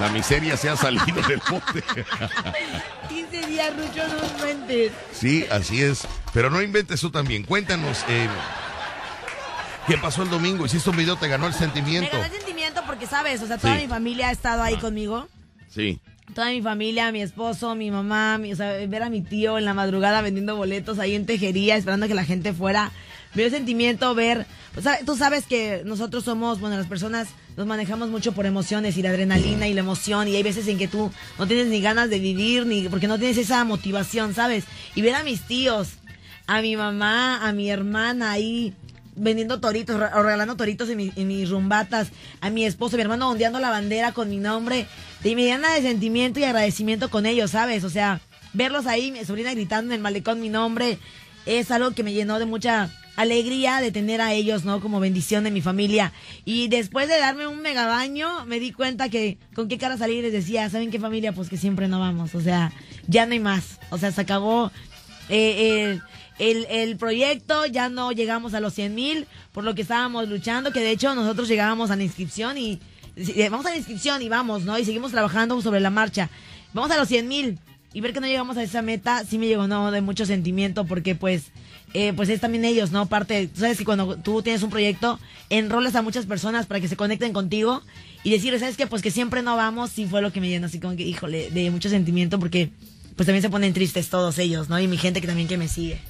la 0.00 0.08
miseria 0.10 0.56
se 0.56 0.68
ha 0.68 0.76
salido 0.76 1.20
del 1.28 1.40
bote. 1.50 1.82
15 3.08 3.46
días, 3.46 3.72
Rucho, 3.76 4.06
no 4.06 4.24
inventes. 4.48 4.92
Sí, 5.12 5.44
así 5.50 5.82
es. 5.82 6.06
Pero 6.32 6.48
no 6.48 6.62
inventes 6.62 7.00
tú 7.00 7.10
también. 7.10 7.42
Cuéntanos, 7.42 8.04
eh, 8.08 8.28
¿qué 9.86 9.98
pasó 9.98 10.22
el 10.22 10.30
domingo? 10.30 10.64
Hiciste 10.66 10.90
un 10.90 10.96
video, 10.96 11.16
te 11.16 11.28
ganó 11.28 11.46
el 11.46 11.52
Me 11.52 11.58
sentimiento. 11.58 12.10
ganó 12.12 12.24
el 12.24 12.32
sentimiento 12.32 12.82
porque, 12.86 13.06
¿sabes? 13.06 13.42
O 13.42 13.46
sea, 13.46 13.58
toda 13.58 13.76
Sí. 13.76 13.82
mi 13.82 13.88
familia 13.88 14.28
ha 14.28 14.32
estado 14.32 14.62
ahí 14.62 14.76
conmigo. 14.76 15.28
Sí. 15.68 16.00
Toda 16.34 16.50
mi 16.50 16.62
familia, 16.62 17.12
mi 17.12 17.20
esposo, 17.20 17.74
mi 17.74 17.90
mamá, 17.90 18.38
mi- 18.38 18.52
o 18.52 18.56
sea, 18.56 18.72
ver 18.86 19.02
a 19.02 19.10
mi 19.10 19.20
tío 19.22 19.58
en 19.58 19.64
la 19.64 19.74
madrugada 19.74 20.22
vendiendo 20.22 20.56
boletos 20.56 20.98
ahí 20.98 21.14
en 21.14 21.26
tejería, 21.26 21.76
esperando 21.76 22.08
que 22.08 22.14
la 22.14 22.24
gente 22.24 22.52
fuera. 22.52 22.90
Me 23.34 23.42
dio 23.42 23.50
sentimiento 23.50 24.14
ver, 24.14 24.46
o 24.76 24.80
sea, 24.82 24.98
tú 25.04 25.16
sabes 25.16 25.46
que 25.46 25.82
nosotros 25.84 26.24
somos, 26.24 26.60
bueno, 26.60 26.76
las 26.76 26.86
personas 26.86 27.28
nos 27.56 27.66
manejamos 27.66 28.08
mucho 28.10 28.32
por 28.32 28.46
emociones 28.46 28.96
y 28.96 29.02
la 29.02 29.08
adrenalina 29.10 29.68
y 29.68 29.74
la 29.74 29.80
emoción 29.80 30.28
y 30.28 30.36
hay 30.36 30.42
veces 30.42 30.68
en 30.68 30.78
que 30.78 30.86
tú 30.88 31.10
no 31.38 31.46
tienes 31.46 31.66
ni 31.68 31.80
ganas 31.80 32.08
de 32.10 32.18
vivir 32.18 32.66
ni 32.66 32.88
porque 32.88 33.08
no 33.08 33.18
tienes 33.18 33.36
esa 33.38 33.64
motivación, 33.64 34.34
¿sabes? 34.34 34.64
Y 34.94 35.02
ver 35.02 35.14
a 35.14 35.24
mis 35.24 35.42
tíos, 35.42 35.88
a 36.46 36.60
mi 36.60 36.76
mamá, 36.76 37.46
a 37.46 37.52
mi 37.52 37.70
hermana 37.70 38.32
ahí 38.32 38.74
vendiendo 39.14 39.60
toritos 39.60 39.96
o 39.96 40.22
regalando 40.22 40.56
toritos 40.56 40.88
en, 40.88 40.96
mi- 40.96 41.12
mis 41.28 41.50
rumbatas, 41.50 42.08
a 42.40 42.50
mi 42.50 42.64
esposo, 42.64 42.96
mi 42.96 43.02
hermano 43.02 43.30
ondeando 43.30 43.58
la 43.60 43.70
bandera 43.70 44.12
con 44.12 44.30
mi 44.30 44.38
nombre, 44.38 44.86
y 45.24 45.34
me 45.34 45.44
de 45.44 45.82
sentimiento 45.82 46.40
y 46.40 46.44
agradecimiento 46.44 47.10
con 47.10 47.26
ellos, 47.26 47.50
¿sabes? 47.52 47.84
O 47.84 47.90
sea, 47.90 48.20
verlos 48.52 48.86
ahí, 48.86 49.12
mi 49.12 49.24
sobrina 49.24 49.52
gritando 49.52 49.92
en 49.92 49.96
el 49.98 50.02
malecón 50.02 50.40
mi 50.40 50.48
nombre, 50.48 50.98
es 51.46 51.70
algo 51.70 51.90
que 51.92 52.02
me 52.02 52.12
llenó 52.12 52.38
de 52.38 52.46
mucha 52.46 52.90
alegría 53.16 53.80
de 53.80 53.92
tener 53.92 54.20
a 54.22 54.32
ellos, 54.32 54.64
¿no? 54.64 54.80
Como 54.80 54.98
bendición 54.98 55.44
de 55.44 55.50
mi 55.50 55.60
familia. 55.60 56.12
Y 56.46 56.68
después 56.68 57.08
de 57.08 57.18
darme 57.18 57.46
un 57.46 57.60
mega 57.60 57.86
baño, 57.86 58.46
me 58.46 58.58
di 58.58 58.72
cuenta 58.72 59.10
que 59.10 59.36
con 59.54 59.68
qué 59.68 59.76
cara 59.76 59.98
salir 59.98 60.22
les 60.22 60.32
decía, 60.32 60.70
¿saben 60.70 60.90
qué 60.90 60.98
familia? 60.98 61.32
Pues 61.32 61.48
que 61.50 61.56
siempre 61.58 61.88
no 61.88 62.00
vamos, 62.00 62.34
o 62.34 62.40
sea, 62.40 62.72
ya 63.06 63.26
no 63.26 63.32
hay 63.32 63.40
más, 63.40 63.78
o 63.90 63.98
sea, 63.98 64.12
se 64.12 64.20
acabó 64.20 64.70
eh, 65.28 65.90
el, 65.92 66.02
el, 66.50 66.66
el 66.70 66.96
proyecto, 66.96 67.66
ya 67.66 67.88
no 67.88 68.12
llegamos 68.12 68.54
a 68.54 68.60
los 68.60 68.74
100 68.74 68.94
mil, 68.94 69.26
por 69.52 69.64
lo 69.64 69.74
que 69.74 69.82
estábamos 69.82 70.28
luchando, 70.28 70.72
que 70.72 70.80
de 70.80 70.90
hecho 70.90 71.14
nosotros 71.14 71.48
llegábamos 71.48 71.90
a 71.90 71.96
la 71.96 72.02
inscripción 72.02 72.58
y 72.58 72.80
eh, 73.16 73.48
vamos 73.48 73.66
a 73.66 73.70
la 73.70 73.76
inscripción 73.76 74.22
y 74.22 74.28
vamos, 74.28 74.62
¿no? 74.64 74.78
Y 74.78 74.84
seguimos 74.84 75.12
trabajando 75.12 75.60
sobre 75.60 75.80
la 75.80 75.90
marcha. 75.90 76.30
Vamos 76.72 76.90
a 76.90 76.96
los 76.96 77.08
100 77.08 77.28
mil 77.28 77.58
y 77.92 78.00
ver 78.00 78.12
que 78.12 78.20
no 78.20 78.26
llegamos 78.26 78.56
a 78.56 78.62
esa 78.62 78.82
meta, 78.82 79.24
sí 79.24 79.38
me 79.38 79.46
llegó, 79.46 79.66
¿no? 79.66 79.90
De 79.90 80.00
mucho 80.00 80.26
sentimiento 80.26 80.84
porque 80.86 81.14
pues... 81.14 81.52
eh, 81.94 82.14
pues 82.16 82.30
es 82.30 82.40
también 82.40 82.64
ellos, 82.64 82.90
¿no? 82.90 83.04
Parte, 83.06 83.48
tú 83.48 83.60
sabes 83.60 83.76
que 83.76 83.84
cuando 83.84 84.16
tú 84.16 84.40
tienes 84.42 84.62
un 84.62 84.70
proyecto, 84.70 85.20
enrolas 85.50 85.94
a 85.94 86.00
muchas 86.02 86.24
personas 86.24 86.64
para 86.66 86.80
que 86.80 86.88
se 86.88 86.96
conecten 86.96 87.34
contigo 87.34 87.82
y 88.24 88.30
decirles, 88.30 88.60
¿sabes 88.60 88.78
qué? 88.78 88.86
Pues 88.86 89.02
que 89.02 89.10
siempre 89.10 89.42
no 89.42 89.56
vamos, 89.56 89.90
sí 89.90 90.06
fue 90.06 90.22
lo 90.22 90.32
que 90.32 90.40
me 90.40 90.48
llenó, 90.48 90.66
así 90.66 90.80
como 90.80 90.96
que, 90.96 91.02
híjole, 91.02 91.50
de 91.50 91.70
mucho 91.70 91.90
sentimiento 91.90 92.38
porque 92.38 92.70
pues 93.14 93.26
también 93.26 93.42
se 93.42 93.50
ponen 93.50 93.74
tristes 93.74 94.08
todos 94.08 94.38
ellos, 94.38 94.70
¿no? 94.70 94.80
Y 94.80 94.88
mi 94.88 94.96
gente 94.96 95.20
que 95.20 95.26
también 95.26 95.48
que 95.48 95.58
me 95.58 95.68
sigue. 95.68 96.00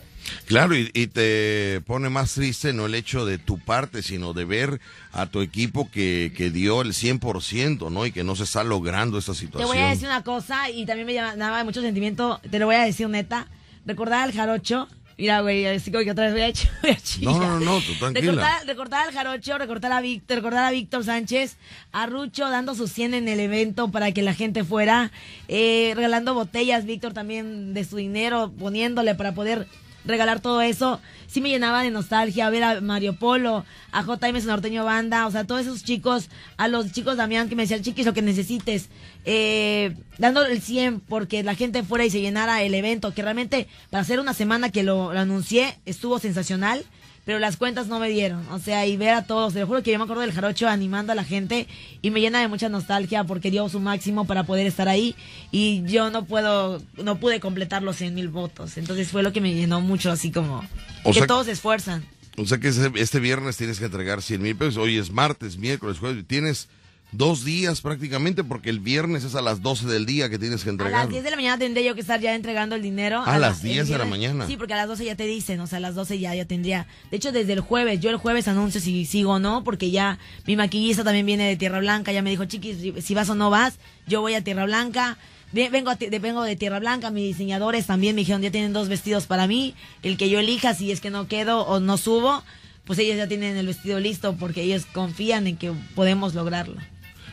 Claro, 0.46 0.76
y, 0.76 0.90
y 0.94 1.06
te 1.08 1.80
pone 1.86 2.08
más 2.08 2.34
triste 2.34 2.72
no 2.72 2.86
el 2.86 2.94
hecho 2.94 3.24
de 3.26 3.38
tu 3.38 3.58
parte, 3.58 4.02
sino 4.02 4.32
de 4.32 4.44
ver 4.44 4.80
a 5.12 5.26
tu 5.26 5.40
equipo 5.40 5.90
que, 5.90 6.32
que 6.36 6.50
dio 6.50 6.82
el 6.82 6.92
100%, 6.92 7.90
¿no? 7.90 8.06
Y 8.06 8.12
que 8.12 8.24
no 8.24 8.36
se 8.36 8.44
está 8.44 8.64
logrando 8.64 9.18
esta 9.18 9.32
Te 9.32 9.38
situación. 9.38 9.68
voy 9.68 9.78
a 9.78 9.88
decir 9.90 10.06
una 10.06 10.22
cosa 10.22 10.70
y 10.70 10.86
también 10.86 11.06
me 11.06 11.14
llamaba 11.14 11.64
mucho 11.64 11.80
sentimiento, 11.80 12.40
te 12.50 12.58
lo 12.58 12.66
voy 12.66 12.76
a 12.76 12.84
decir 12.84 13.08
neta, 13.08 13.46
recordar 13.86 14.22
al 14.22 14.32
jarocho, 14.32 14.88
mira 15.18 15.40
güey, 15.40 15.66
así 15.66 15.90
como 15.92 16.02
que 16.04 16.10
otra 16.12 16.24
vez 16.30 16.32
voy 16.32 16.42
a, 16.42 16.48
ch- 16.50 16.68
voy 16.82 16.90
a 16.92 16.96
chillar. 16.96 17.32
No, 17.34 17.38
no, 17.40 17.60
no, 17.60 17.80
tú 17.80 17.94
tranquila. 17.98 18.30
Recordar, 18.32 18.66
recordar 18.66 19.08
al 19.08 19.14
jarocho, 19.14 19.58
recordar 19.58 19.92
a 19.92 20.00
Víctor, 20.00 20.36
recordar 20.38 20.64
a 20.64 20.70
Víctor 20.70 21.04
Sánchez, 21.04 21.56
a 21.92 22.06
Rucho 22.06 22.48
dando 22.48 22.74
su 22.74 22.88
100 22.88 23.14
en 23.14 23.28
el 23.28 23.40
evento 23.40 23.90
para 23.90 24.12
que 24.12 24.22
la 24.22 24.34
gente 24.34 24.64
fuera, 24.64 25.10
eh, 25.48 25.92
regalando 25.94 26.34
botellas, 26.34 26.84
Víctor 26.86 27.12
también 27.12 27.74
de 27.74 27.84
su 27.84 27.96
dinero, 27.96 28.52
poniéndole 28.58 29.14
para 29.14 29.32
poder 29.34 29.66
regalar 30.04 30.40
todo 30.40 30.60
eso, 30.60 31.00
sí 31.26 31.40
me 31.40 31.48
llenaba 31.48 31.82
de 31.82 31.90
nostalgia 31.90 32.50
ver 32.50 32.64
a 32.64 32.80
Mario 32.80 33.14
Polo, 33.14 33.64
a 33.92 34.02
JM 34.02 34.44
Norteño 34.44 34.84
Banda, 34.84 35.26
o 35.26 35.30
sea, 35.30 35.44
todos 35.44 35.62
esos 35.62 35.84
chicos, 35.84 36.28
a 36.56 36.68
los 36.68 36.92
chicos 36.92 37.16
Damián 37.16 37.48
que 37.48 37.56
me 37.56 37.62
decían, 37.62 37.82
chiquis, 37.82 38.06
lo 38.06 38.14
que 38.14 38.22
necesites, 38.22 38.88
eh, 39.24 39.96
dando 40.18 40.44
el 40.44 40.60
100 40.60 41.00
porque 41.00 41.42
la 41.42 41.54
gente 41.54 41.82
fuera 41.82 42.04
y 42.04 42.10
se 42.10 42.20
llenara 42.20 42.62
el 42.62 42.74
evento, 42.74 43.14
que 43.14 43.22
realmente 43.22 43.68
para 43.90 44.02
hacer 44.02 44.20
una 44.20 44.34
semana 44.34 44.70
que 44.70 44.82
lo, 44.82 45.12
lo 45.12 45.20
anuncié 45.20 45.78
estuvo 45.86 46.18
sensacional, 46.18 46.84
pero 47.24 47.38
las 47.38 47.56
cuentas 47.56 47.86
no 47.86 47.98
me 48.00 48.08
dieron, 48.08 48.46
o 48.48 48.58
sea, 48.58 48.86
y 48.86 48.96
ver 48.96 49.10
a 49.14 49.24
todos, 49.24 49.52
te 49.54 49.60
lo 49.60 49.66
juro 49.66 49.82
que 49.82 49.92
yo 49.92 49.98
me 49.98 50.04
acuerdo 50.04 50.22
del 50.22 50.32
jarocho 50.32 50.68
animando 50.68 51.12
a 51.12 51.14
la 51.14 51.24
gente 51.24 51.68
y 52.02 52.10
me 52.10 52.20
llena 52.20 52.40
de 52.40 52.48
mucha 52.48 52.68
nostalgia 52.68 53.24
porque 53.24 53.50
dio 53.50 53.68
su 53.68 53.78
máximo 53.80 54.24
para 54.26 54.44
poder 54.44 54.66
estar 54.66 54.88
ahí 54.88 55.14
y 55.52 55.82
yo 55.84 56.10
no 56.10 56.24
puedo, 56.24 56.82
no 57.02 57.20
pude 57.20 57.38
completar 57.40 57.82
los 57.82 57.96
100 57.96 58.14
mil 58.14 58.28
votos, 58.28 58.76
entonces 58.76 59.08
fue 59.08 59.22
lo 59.22 59.32
que 59.32 59.40
me 59.40 59.54
llenó 59.54 59.80
mucho, 59.80 60.10
así 60.10 60.30
como 60.32 60.64
O 61.04 61.12
que 61.12 61.18
sea- 61.20 61.26
todos 61.26 61.46
se 61.46 61.52
esfuerzan. 61.52 62.04
O 62.38 62.46
sea 62.46 62.58
que 62.58 62.68
este 62.96 63.20
viernes 63.20 63.58
tienes 63.58 63.78
que 63.78 63.84
entregar 63.84 64.22
100 64.22 64.40
mil 64.40 64.56
pesos. 64.56 64.78
Hoy 64.78 64.96
es 64.96 65.10
martes, 65.12 65.58
miércoles, 65.58 65.98
jueves. 65.98 66.24
Tienes 66.26 66.68
dos 67.12 67.44
días 67.44 67.80
prácticamente 67.82 68.42
porque 68.42 68.70
el 68.70 68.80
viernes 68.80 69.22
es 69.24 69.34
a 69.34 69.42
las 69.42 69.60
12 69.62 69.86
del 69.86 70.06
día 70.06 70.30
que 70.30 70.38
tienes 70.38 70.62
que 70.64 70.70
A 70.70 70.72
entregar. 70.72 71.00
las 71.02 71.08
10 71.10 71.22
de 71.24 71.30
la 71.30 71.36
mañana 71.36 71.58
tendría 71.58 71.86
yo 71.86 71.94
que 71.94 72.00
estar 72.00 72.20
ya 72.20 72.34
entregando 72.34 72.74
el 72.74 72.82
dinero. 72.82 73.22
A 73.24 73.38
las 73.38 73.62
el 73.62 73.70
10 73.72 73.88
de 73.88 73.98
la 73.98 74.04
mañana. 74.06 74.46
Sí, 74.46 74.56
porque 74.56 74.72
a 74.72 74.76
las 74.78 74.88
12 74.88 75.04
ya 75.04 75.14
te 75.16 75.26
dicen, 75.26 75.60
o 75.60 75.66
sea, 75.66 75.76
a 75.78 75.80
las 75.80 75.94
12 75.94 76.18
ya, 76.18 76.34
ya 76.34 76.44
tendría. 76.46 76.86
De 77.10 77.18
hecho, 77.18 77.30
desde 77.32 77.52
el 77.52 77.60
jueves, 77.60 78.00
yo 78.00 78.10
el 78.10 78.16
jueves 78.16 78.48
anuncio 78.48 78.80
si 78.80 79.04
sigo 79.04 79.32
o 79.32 79.38
no, 79.38 79.62
porque 79.62 79.90
ya 79.90 80.18
mi 80.46 80.56
maquillista 80.56 81.04
también 81.04 81.26
viene 81.26 81.46
de 81.48 81.56
Tierra 81.56 81.80
Blanca, 81.80 82.12
ya 82.12 82.22
me 82.22 82.30
dijo, 82.30 82.44
chiquis, 82.46 82.78
si- 83.04 83.14
vas 83.14 83.28
o 83.28 83.34
no 83.34 83.50
vas, 83.50 83.74
yo 84.06 84.20
voy 84.22 84.34
a 84.34 84.42
Tierra 84.42 84.64
Blanca. 84.64 85.18
Ve- 85.52 85.68
Vengo, 85.68 85.90
a 85.90 85.96
de, 85.96 86.18
vengo 86.18 86.42
de 86.42 86.56
Tierra 86.56 86.78
Blanca, 86.80 87.10
mis 87.10 87.24
diseñadores 87.24 87.84
también 87.86 88.14
me 88.14 88.20
dijeron, 88.22 88.40
ya 88.40 88.50
tienen 88.50 88.72
dos 88.72 88.88
vestidos 88.88 89.26
para 89.26 89.46
mí, 89.46 89.74
el 90.02 90.16
que 90.16 90.30
yo 90.30 90.38
elija, 90.40 90.72
si 90.72 90.90
es 90.90 91.02
que 91.02 91.10
no 91.10 91.28
quedo 91.28 91.66
o 91.66 91.78
no 91.78 91.98
subo, 91.98 92.42
pues 92.86 92.98
ellos 92.98 93.18
ya 93.18 93.28
tienen 93.28 93.56
el 93.58 93.66
vestido 93.66 94.00
listo 94.00 94.34
porque 94.36 94.62
ellos 94.62 94.86
confían 94.86 95.46
en 95.46 95.58
que 95.58 95.70
podemos 95.94 96.32
lograrlo. 96.34 96.76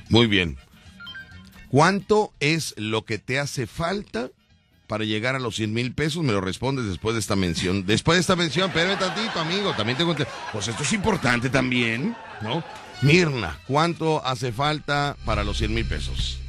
Muy 0.10 0.28
bien. 0.28 0.58
¿Cuánto 1.70 2.34
es 2.40 2.74
lo 2.78 3.06
que 3.06 3.20
te 3.20 3.40
hace 3.40 3.68
falta 3.68 4.30
para 4.88 5.04
llegar 5.06 5.36
a 5.36 5.40
los 5.40 5.56
100 5.56 5.72
mil 5.74 5.94
pesos? 5.94 6.24
Me 6.24 6.34
lo 6.34 6.42
respondes 6.42 6.86
después 6.88 7.14
de 7.14 7.20
esta 7.20 7.36
mención. 7.36 7.86
Después 7.88 8.16
de 8.18 8.22
esta 8.22 8.36
mención, 8.36 8.70
espérame 8.70 8.98
tantito, 8.98 9.40
amigo. 9.40 9.74
También 9.76 9.98
tengo... 9.98 10.16
que- 10.16 10.26
Pues 10.52 10.68
esto 10.68 10.82
es 10.84 10.94
importante 10.94 11.50
también, 11.50 12.16
¿no? 12.42 12.64
Mirna, 13.02 13.58
¿cuánto 13.68 14.26
hace 14.26 14.52
falta 14.52 15.16
para 15.26 15.44
los 15.44 15.58
100 15.60 15.74
mil 15.74 15.86
pesos? 15.86 16.40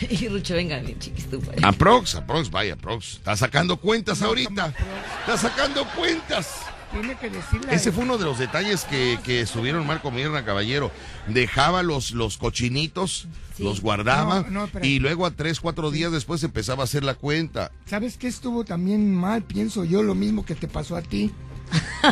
y 0.08 0.28
Rucho, 0.28 0.54
venga, 0.54 0.80
mi 0.80 0.98
chiquis, 0.98 1.28
tú 1.28 1.40
pues. 1.40 1.62
Aprox, 1.62 2.14
aprox, 2.16 2.50
vaya, 2.50 2.72
aprox. 2.72 3.14
Está 3.16 3.36
sacando 3.36 3.76
cuentas 3.76 4.22
ahorita. 4.22 4.74
Está 5.20 5.36
sacando 5.36 5.86
cuentas. 5.94 6.62
Tiene 6.92 7.16
que 7.16 7.30
decirle. 7.30 7.72
Ese 7.74 7.92
fue 7.92 8.02
uno 8.04 8.18
de 8.18 8.24
los 8.24 8.38
detalles 8.38 8.84
que, 8.84 9.18
que 9.22 9.40
estuvieron 9.40 9.86
Marco 9.86 10.10
Mirna, 10.10 10.44
caballero. 10.44 10.90
Dejaba 11.28 11.82
los, 11.82 12.10
los 12.12 12.36
cochinitos, 12.36 13.28
Sí. 13.56 13.62
los 13.64 13.80
guardaba 13.80 14.42
No, 14.42 14.50
no, 14.50 14.64
espera. 14.64 14.86
y 14.86 14.98
luego 14.98 15.26
a 15.26 15.30
tres, 15.32 15.60
cuatro 15.60 15.90
días 15.90 16.10
después 16.12 16.42
empezaba 16.44 16.82
a 16.82 16.84
hacer 16.84 17.04
la 17.04 17.14
cuenta. 17.14 17.70
¿Sabes 17.86 18.16
qué 18.16 18.26
estuvo 18.28 18.64
también 18.64 19.14
mal? 19.14 19.42
Pienso 19.42 19.84
yo 19.84 20.02
lo 20.02 20.14
mismo 20.14 20.44
que 20.44 20.54
te 20.54 20.66
pasó 20.66 20.96
a 20.96 21.02
ti. 21.02 21.30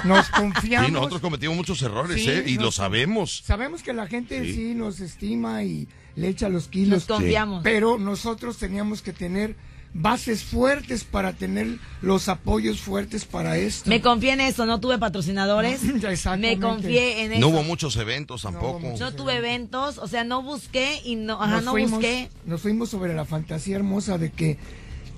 Nos 0.04 0.28
confiamos. 0.30 0.86
Sí, 0.86 0.92
nosotros 0.92 1.20
cometimos 1.20 1.56
muchos 1.56 1.80
errores, 1.82 2.22
Sí, 2.22 2.28
¿eh? 2.30 2.44
Y 2.46 2.54
nos- 2.56 2.64
lo 2.64 2.72
sabemos. 2.72 3.42
Sabemos 3.44 3.82
que 3.82 3.92
la 3.92 4.06
gente 4.06 4.44
Sí. 4.44 4.52
sí. 4.54 4.74
nos 4.74 5.00
estima 5.00 5.64
y 5.64 5.88
le 6.16 6.28
echa 6.28 6.48
los 6.48 6.68
kilos. 6.68 6.90
Nos 6.90 7.04
confiamos. 7.18 7.62
Pero 7.64 7.98
nosotros 7.98 8.58
teníamos 8.58 9.02
que 9.02 9.12
tener 9.12 9.56
bases 10.00 10.44
fuertes 10.44 11.04
para 11.04 11.32
tener 11.32 11.78
los 12.02 12.28
apoyos 12.28 12.80
fuertes 12.80 13.24
para 13.24 13.58
esto. 13.58 13.90
Me 13.90 14.00
confié 14.00 14.32
en 14.32 14.40
eso, 14.40 14.64
no 14.66 14.80
tuve 14.80 14.98
patrocinadores. 14.98 15.82
Exactamente. 16.04 16.56
Me 16.56 16.62
confié 16.62 17.24
en 17.24 17.32
eso. 17.32 17.40
No 17.40 17.48
hubo 17.48 17.62
muchos 17.62 17.96
eventos 17.96 18.42
tampoco. 18.42 18.94
No 18.98 19.12
tuve 19.12 19.36
eventos, 19.36 19.98
o 19.98 20.06
sea, 20.06 20.24
no 20.24 20.42
busqué 20.42 21.00
y 21.04 21.16
no, 21.16 21.42
ajá, 21.42 21.56
nos 21.56 21.64
no 21.64 21.70
fuimos, 21.72 21.90
busqué. 21.92 22.28
Nos 22.44 22.60
fuimos 22.62 22.88
sobre 22.90 23.14
la 23.14 23.24
fantasía 23.24 23.76
hermosa 23.76 24.18
de 24.18 24.30
que 24.30 24.56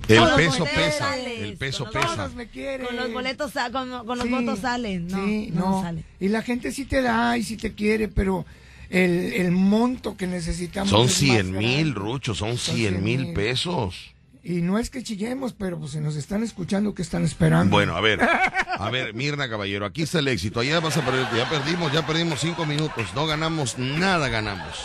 El 0.07 0.17
Con 0.19 0.35
peso 0.35 0.65
pesa. 0.65 0.97
sales, 1.09 1.39
El 1.41 1.57
peso 1.57 1.85
con 1.85 1.93
los 1.93 2.03
pesa. 2.03 2.15
todos 2.15 2.33
me 2.35 2.47
quieren. 2.49 2.87
Con 2.87 2.95
los 2.95 3.13
boletos, 3.13 3.51
con, 3.71 4.05
con 4.05 4.17
los 4.17 4.25
Sí, 4.27 4.33
votos 4.33 4.59
salen. 4.59 5.07
No, 5.07 5.25
sí, 5.25 5.49
no. 5.53 5.95
Y 6.19 6.27
la 6.29 6.41
gente 6.41 6.71
sí 6.71 6.85
te 6.85 7.01
da 7.03 7.37
y 7.37 7.43
sí 7.43 7.55
te 7.55 7.73
quiere, 7.73 8.07
pero 8.07 8.45
el, 8.89 9.31
el 9.33 9.51
monto 9.51 10.17
que 10.17 10.25
necesitamos 10.25 10.89
Son 10.89 11.01
es 11.05 11.11
más 11.11 11.17
100 11.17 11.51
mil. 11.57 11.93
Rucho, 11.93 12.33
son 12.33 12.57
Son 12.57 12.75
100 12.75 12.93
100 12.93 13.03
mil 13.03 13.25
mil. 13.25 13.33
pesos. 13.35 14.15
Y 14.43 14.61
no 14.61 14.79
es 14.79 14.89
que 14.89 15.03
chillemos, 15.03 15.53
pero 15.53 15.79
pues 15.79 15.91
si 15.91 15.99
nos 15.99 16.15
están 16.15 16.41
escuchando, 16.43 16.95
que 16.95 17.03
están 17.03 17.23
esperando? 17.23 17.69
Bueno, 17.69 17.95
a 17.95 18.01
ver, 18.01 18.19
a 18.79 18.89
ver, 18.89 19.13
Mirna 19.13 19.47
Caballero, 19.47 19.85
aquí 19.85 20.01
está 20.01 20.19
el 20.19 20.27
éxito. 20.27 20.59
Allá 20.59 20.79
vas 20.79 20.97
a 20.97 21.05
perder, 21.05 21.27
ya 21.35 21.47
perdimos, 21.47 21.91
ya 21.91 22.05
perdimos 22.05 22.39
cinco 22.39 22.65
minutos, 22.65 23.13
no 23.13 23.27
ganamos 23.27 23.77
nada, 23.77 24.29
ganamos. 24.29 24.79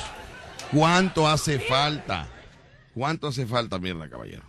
¿Cuánto 0.71 1.27
hace 1.27 1.59
falta? 1.59 2.29
¿Cuánto 2.95 3.29
hace 3.29 3.47
falta, 3.47 3.79
Mirna 3.79 4.11
Caballero? 4.11 4.43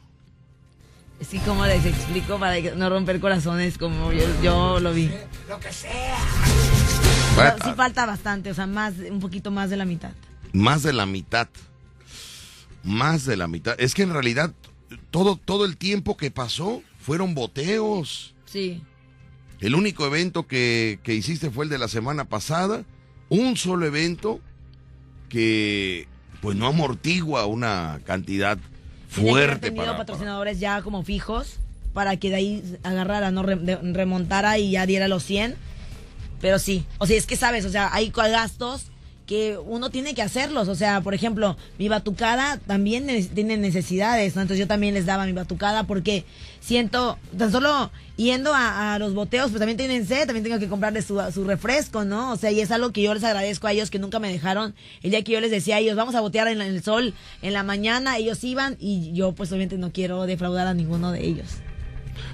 Sí, 1.21 1.39
como 1.39 1.65
les 1.65 1.85
explico 1.85 2.37
para 2.37 2.59
no 2.75 2.89
romper 2.89 3.19
corazones 3.19 3.77
como 3.77 4.11
yo, 4.11 4.25
yo 4.43 4.79
lo 4.79 4.93
vi. 4.93 5.09
Lo 5.49 5.59
que 5.59 5.71
sea. 5.71 6.17
Sí 7.63 7.71
falta 7.75 8.05
bastante, 8.05 8.51
o 8.51 8.53
sea, 8.53 8.67
más, 8.67 8.95
un 9.09 9.19
poquito 9.19 9.51
más 9.51 9.69
de 9.69 9.77
la 9.77 9.85
mitad. 9.85 10.11
Más 10.53 10.83
de 10.83 10.91
la 10.93 11.05
mitad. 11.05 11.47
Más 12.83 13.25
de 13.25 13.37
la 13.37 13.47
mitad. 13.47 13.75
Es 13.79 13.93
que 13.93 14.03
en 14.03 14.13
realidad 14.13 14.53
todo, 15.11 15.35
todo 15.37 15.65
el 15.65 15.77
tiempo 15.77 16.17
que 16.17 16.31
pasó 16.31 16.81
fueron 16.99 17.35
boteos. 17.35 18.33
Sí. 18.45 18.81
El 19.59 19.75
único 19.75 20.05
evento 20.05 20.47
que, 20.47 20.99
que 21.03 21.15
hiciste 21.15 21.49
fue 21.49 21.65
el 21.65 21.69
de 21.69 21.77
la 21.77 21.87
semana 21.87 22.25
pasada. 22.25 22.83
Un 23.29 23.57
solo 23.57 23.85
evento 23.85 24.39
que 25.29 26.07
pues 26.41 26.55
no 26.55 26.67
amortigua 26.67 27.45
una 27.45 27.99
cantidad 28.05 28.57
que 28.57 29.21
fuerte 29.21 29.71
tenido 29.71 29.85
para, 29.85 29.97
patrocinadores 29.97 30.59
ya 30.59 30.81
como 30.81 31.03
fijos 31.03 31.57
para 31.93 32.15
que 32.17 32.29
de 32.29 32.35
ahí 32.35 32.77
agarrara, 32.83 33.31
no 33.31 33.41
remontara 33.41 34.59
y 34.59 34.71
ya 34.71 34.85
diera 34.85 35.07
los 35.07 35.23
100. 35.23 35.55
Pero 36.39 36.59
sí, 36.59 36.85
o 36.99 37.07
sea, 37.07 37.17
es 37.17 37.25
que 37.25 37.35
sabes, 37.35 37.65
o 37.65 37.71
sea, 37.71 37.89
hay 37.91 38.11
gastos 38.11 38.91
que 39.27 39.57
uno 39.57 39.91
tiene 39.91 40.15
que 40.15 40.23
hacerlos. 40.23 40.69
O 40.69 40.75
sea, 40.75 41.01
por 41.01 41.13
ejemplo, 41.13 41.55
mi 41.77 41.89
batucada 41.89 42.57
también 42.65 43.05
ne- 43.05 43.21
tiene 43.23 43.57
necesidades. 43.57 44.35
Entonces 44.35 44.57
yo 44.57 44.67
también 44.67 44.95
les 44.95 45.05
daba 45.05 45.25
mi 45.25 45.33
batucada 45.33 45.83
porque 45.83 46.25
siento, 46.61 47.19
tan 47.37 47.51
solo 47.51 47.91
yendo 48.15 48.51
a, 48.55 48.97
los 48.99 49.13
boteos, 49.13 49.51
pues 49.51 49.59
también 49.59 49.77
tienen 49.77 50.07
sed, 50.07 50.25
también 50.25 50.43
tengo 50.43 50.57
que 50.57 50.67
comprarles 50.67 51.05
su, 51.05 51.43
refresco, 51.43 52.05
¿no? 52.05 52.31
O 52.31 52.37
sea, 52.37 52.51
y 52.51 52.61
es 52.61 52.71
algo 52.71 52.91
que 52.91 53.03
yo 53.03 53.13
les 53.13 53.23
agradezco 53.23 53.67
a 53.67 53.73
ellos 53.73 53.91
que 53.91 53.99
nunca 53.99 54.19
me 54.19 54.31
dejaron. 54.31 54.73
El 55.03 55.11
día 55.11 55.23
que 55.23 55.33
yo 55.33 55.41
les 55.41 55.51
decía 55.51 55.75
a 55.75 55.79
ellos, 55.79 55.95
vamos 55.95 56.15
a 56.15 56.21
botear 56.21 56.47
en, 56.47 56.61
en 56.61 56.73
el 56.73 56.81
sol 56.81 57.13
en 57.41 57.53
la 57.53 57.63
mañana, 57.63 58.17
ellos 58.17 58.43
iban 58.43 58.77
y 58.79 59.11
yo 59.13 59.33
pues 59.33 59.51
obviamente 59.51 59.77
no 59.77 59.91
quiero 59.91 60.25
defraudar 60.25 60.65
a 60.67 60.73
ninguno 60.73 61.11
de 61.11 61.25
ellos. 61.25 61.47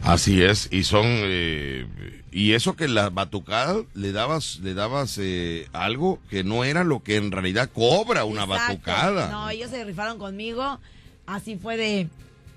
Así 0.04 0.42
es, 0.42 0.70
y 0.72 0.84
son 0.84 1.06
eh, 1.08 1.86
y 2.34 2.54
eso 2.54 2.76
que 2.76 2.88
la 2.88 3.10
batucada 3.10 3.78
le 3.94 4.12
dabas 4.12 4.60
le 4.64 4.74
dabas 4.74 5.18
eh, 5.22 5.68
algo 5.72 6.20
que 6.30 6.44
no 6.44 6.64
era 6.64 6.84
lo 6.84 7.04
que 7.04 7.16
en 7.18 7.32
realidad 7.32 7.70
cobra 7.74 8.26
una 8.26 8.44
Exacto. 8.44 8.74
batucada. 8.74 9.30
No, 9.30 9.50
ellos 9.50 9.70
se 9.70 9.84
rifaron 9.86 10.18
conmigo. 10.18 10.80
Así 11.28 11.56
fue 11.56 11.78
de, 11.78 12.10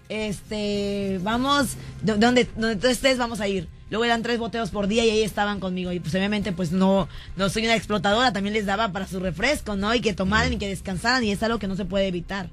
este, 0.08 1.20
vamos, 1.22 1.76
de- 2.02 2.16
donde, 2.16 2.48
donde 2.56 2.76
tú 2.76 2.86
estés, 2.88 3.18
vamos 3.18 3.40
a 3.40 3.48
ir. 3.48 3.68
Luego 3.90 4.04
eran 4.04 4.22
tres 4.22 4.38
boteos 4.40 4.70
por 4.70 4.88
día 4.88 5.04
y 5.04 5.10
ahí 5.10 5.22
estaban 5.22 5.60
conmigo. 5.60 5.92
Y 5.92 6.00
pues 6.00 6.14
obviamente 6.14 6.50
pues 6.52 6.72
no, 6.72 7.08
no 7.36 7.48
soy 7.48 7.64
una 7.64 7.76
explotadora, 7.76 8.32
también 8.32 8.54
les 8.54 8.66
daba 8.66 8.90
para 8.92 9.06
su 9.06 9.20
refresco, 9.20 9.76
¿no? 9.76 9.94
Y 9.94 10.00
que 10.00 10.12
tomaran 10.14 10.54
y 10.54 10.58
que 10.58 10.68
descansaran 10.68 11.22
y 11.22 11.30
es 11.30 11.42
algo 11.42 11.58
que 11.58 11.68
no 11.68 11.76
se 11.76 11.84
puede 11.84 12.08
evitar. 12.08 12.48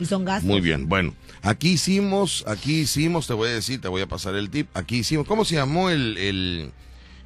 Y 0.00 0.06
son 0.06 0.24
gastos. 0.24 0.48
Muy 0.50 0.60
bien, 0.60 0.88
bueno, 0.88 1.14
aquí 1.46 1.70
hicimos, 1.70 2.44
aquí 2.46 2.80
hicimos, 2.80 3.26
te 3.26 3.32
voy 3.34 3.48
a 3.48 3.52
decir, 3.52 3.80
te 3.80 3.88
voy 3.88 4.02
a 4.02 4.06
pasar 4.08 4.34
el 4.34 4.50
tip, 4.50 4.68
aquí 4.74 4.98
hicimos, 4.98 5.26
¿cómo 5.26 5.44
se 5.44 5.54
llamó 5.56 5.90
el, 5.90 6.16
el 6.18 6.72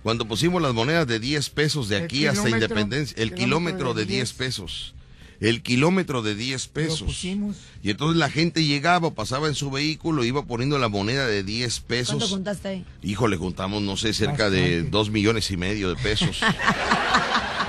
cuando 0.02 0.26
pusimos 0.26 0.62
las 0.62 0.72
monedas 0.74 1.06
de 1.06 1.18
10 1.20 1.50
pesos 1.50 1.88
de 1.88 1.96
aquí 1.96 2.26
hasta 2.26 2.48
Independencia? 2.48 3.14
El 3.22 3.34
kilómetro 3.34 3.94
de 3.94 4.02
de 4.02 4.06
10 4.06 4.18
10 4.28 4.32
pesos. 4.34 4.94
El 5.40 5.62
kilómetro 5.62 6.20
de 6.20 6.34
10 6.34 6.66
Lo 6.66 6.72
pesos. 6.74 7.24
Y 7.24 7.90
entonces 7.90 8.18
la 8.18 8.28
gente 8.28 8.62
llegaba, 8.64 9.14
pasaba 9.14 9.48
en 9.48 9.54
su 9.54 9.70
vehículo, 9.70 10.22
iba 10.24 10.44
poniendo 10.44 10.78
la 10.78 10.88
moneda 10.88 11.26
de 11.26 11.42
10 11.42 11.80
¿Cuánto 11.80 11.88
pesos. 11.88 12.30
contaste 12.30 12.68
ahí? 12.68 12.84
Híjole, 13.02 13.38
juntamos, 13.38 13.80
no 13.80 13.96
sé, 13.96 14.12
cerca 14.12 14.50
de 14.50 14.60
Bastante. 14.60 14.90
2 14.90 15.10
millones 15.10 15.50
y 15.50 15.56
medio 15.56 15.88
de 15.88 15.96
pesos. 15.96 16.40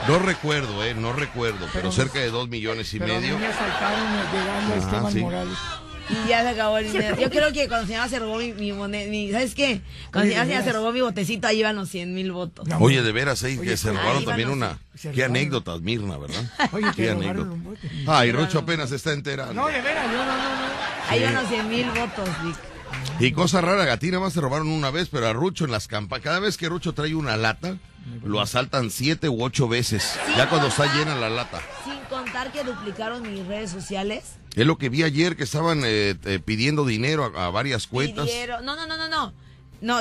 No 0.08 0.17
recuerdo, 0.17 0.84
eh, 0.84 0.96
no 0.96 1.13
recuerdo, 1.13 1.59
pero, 1.72 1.72
Pero- 1.74 1.92
cerca 1.92 2.18
de 2.20 2.31
2 2.31 2.50
millones 2.50 2.92
y 2.94 2.98
Pero 3.00 3.14
a 3.14 3.20
mí 3.20 3.22
medio. 3.22 3.37
me 3.37 3.46
asaltaron 3.46 4.09
llegando 4.33 4.74
a 4.74 4.75
Ah, 4.75 4.79
Esteban 4.79 5.14
sí. 5.14 5.20
Morales. 5.20 5.57
Y 6.25 6.29
ya 6.29 6.41
se 6.43 6.50
acabó 6.50 6.77
el 6.77 6.91
dinero. 6.91 7.17
Yo 7.19 7.29
creo 7.29 7.51
que 7.53 7.67
cuando 7.67 7.87
señora 7.87 8.07
se 8.09 8.19
robó 8.19 8.37
mi, 8.37 8.53
mi 8.53 8.71
moneda, 8.74 9.09
mi- 9.09 9.31
¿sabes 9.31 9.55
qué? 9.55 9.81
Cuando 10.11 10.31
Oye, 10.33 10.41
señora 10.41 10.63
se 10.63 10.74
robó 10.74 10.91
mi 10.91 11.01
botecito, 11.01 11.47
ahí 11.47 11.59
iban 11.59 11.75
los 11.75 11.89
100 11.89 12.13
mil 12.13 12.31
votos. 12.31 12.67
No, 12.67 12.77
Oye, 12.79 13.01
de 13.01 13.11
veras, 13.11 13.43
ahí 13.43 13.57
Oye, 13.57 13.69
que 13.71 13.77
se 13.77 13.91
robaron 13.91 14.25
también 14.25 14.50
los- 14.50 14.57
una. 14.57 14.79
Qué 15.13 15.24
anécdotas, 15.24 15.81
Mirna, 15.81 16.17
¿verdad? 16.17 16.43
Oye, 16.74 16.87
Qué 16.95 17.09
anécdota. 17.11 17.55
Ay, 18.07 18.31
Rucho 18.31 18.59
apenas 18.59 18.89
se 18.89 18.97
está 18.97 19.13
enterando. 19.13 19.53
No, 19.53 19.67
de 19.67 19.81
veras, 19.81 20.05
yo 20.11 20.17
no, 20.17 20.25
no, 20.25 20.33
no. 20.67 20.71
Ahí 21.09 21.24
van 21.24 21.33
los 21.35 21.47
100 21.47 21.69
mil 21.69 21.85
votos, 21.89 22.29
Vic. 22.43 22.55
Y 23.19 23.31
cosa 23.31 23.61
rara, 23.61 23.85
Gatina 23.85 24.19
más 24.19 24.33
se 24.33 24.41
robaron 24.41 24.67
una 24.67 24.91
vez, 24.91 25.07
pero 25.09 25.27
a 25.27 25.33
Rucho 25.33 25.65
en 25.65 25.71
las 25.71 25.87
campañas, 25.87 26.24
cada 26.24 26.39
vez 26.39 26.57
que 26.57 26.67
Rucho 26.69 26.93
trae 26.93 27.15
una 27.15 27.37
lata, 27.37 27.77
lo 28.24 28.42
asaltan 28.42 28.90
siete 28.92 29.29
u 29.29 29.44
ocho 29.44 29.68
veces, 29.68 30.18
ya 30.37 30.50
cuando 30.50 30.68
está 30.68 30.85
llena 30.96 31.16
la 31.16 31.29
lata. 31.29 31.61
Sin 31.83 32.00
contar 32.09 32.51
que 32.51 32.64
duplicaron 32.64 33.22
mis 33.31 33.46
redes 33.46 33.72
sociales. 33.72 34.24
Es 34.55 34.66
lo 34.66 34.77
que 34.77 34.90
vi 34.90 35.03
ayer, 35.03 35.35
que 35.37 35.44
estaban 35.44 35.81
eh, 35.85 36.16
eh, 36.25 36.40
pidiendo 36.44 36.85
dinero 36.85 37.31
a, 37.35 37.46
a 37.46 37.50
varias 37.50 37.87
cuentas. 37.87 38.27
Pidieron- 38.27 38.64
No, 38.66 38.75
no, 38.75 38.85
no, 38.87 38.98
no, 38.98 39.07
no. 39.07 39.33
No, 39.81 39.98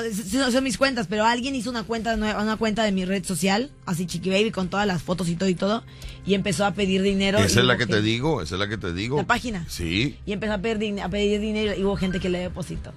son 0.53 0.63
mis 0.65 0.77
cuentas, 0.77 1.07
pero 1.09 1.25
alguien 1.25 1.55
hizo 1.55 1.71
una 1.71 1.85
cuenta 1.85 2.15
nueva, 2.17 2.43
una 2.43 2.59
cuenta 2.59 2.83
de 2.85 2.93
mi 2.93 3.07
red 3.07 3.25
social, 3.25 3.71
así 3.87 4.05
Chiqui 4.05 4.29
Baby, 4.29 4.51
con 4.51 4.69
todas 4.69 4.87
las 4.87 5.03
fotos 5.03 5.31
y 5.31 5.37
todo 5.37 5.49
y 5.49 5.55
todo, 5.55 5.83
y 6.27 6.35
empezó 6.35 6.67
a 6.67 6.73
pedir 6.73 7.01
dinero. 7.01 7.39
Esa 7.39 7.61
es 7.61 7.65
la 7.67 7.79
que 7.79 7.87
te 7.87 7.95
gente- 7.95 8.03
digo, 8.07 8.43
esa 8.43 8.57
es 8.57 8.59
la 8.59 8.69
que 8.69 8.77
te 8.77 8.93
digo. 8.93 9.17
La 9.17 9.27
página. 9.27 9.65
Sí. 9.71 10.19
Y 10.27 10.33
empezó 10.35 10.53
a 10.53 10.59
pedir, 10.59 11.01
a 11.01 11.09
pedir 11.09 11.41
dinero 11.41 11.75
y 11.75 11.83
hubo 11.83 11.97
gente 11.97 12.21
que 12.21 12.29
le 12.29 12.41
depositó. 12.41 12.93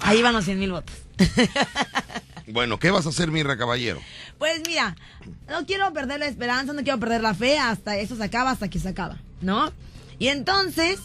Ahí 0.00 0.22
van 0.22 0.32
los 0.32 0.46
100 0.46 0.58
mil 0.58 0.70
votos. 0.72 0.94
Bueno, 2.46 2.78
¿qué 2.78 2.90
vas 2.90 3.06
a 3.06 3.08
hacer, 3.08 3.30
Mirra 3.30 3.56
Caballero? 3.56 4.00
Pues 4.38 4.62
mira, 4.66 4.96
no 5.48 5.64
quiero 5.66 5.92
perder 5.92 6.20
la 6.20 6.26
esperanza, 6.26 6.72
no 6.72 6.82
quiero 6.82 6.98
perder 7.00 7.22
la 7.22 7.34
fe 7.34 7.58
hasta 7.58 7.96
eso 7.98 8.16
se 8.16 8.24
acaba, 8.24 8.50
hasta 8.50 8.68
que 8.68 8.78
se 8.78 8.88
acaba, 8.88 9.18
¿no? 9.40 9.72
Y 10.18 10.28
entonces 10.28 10.98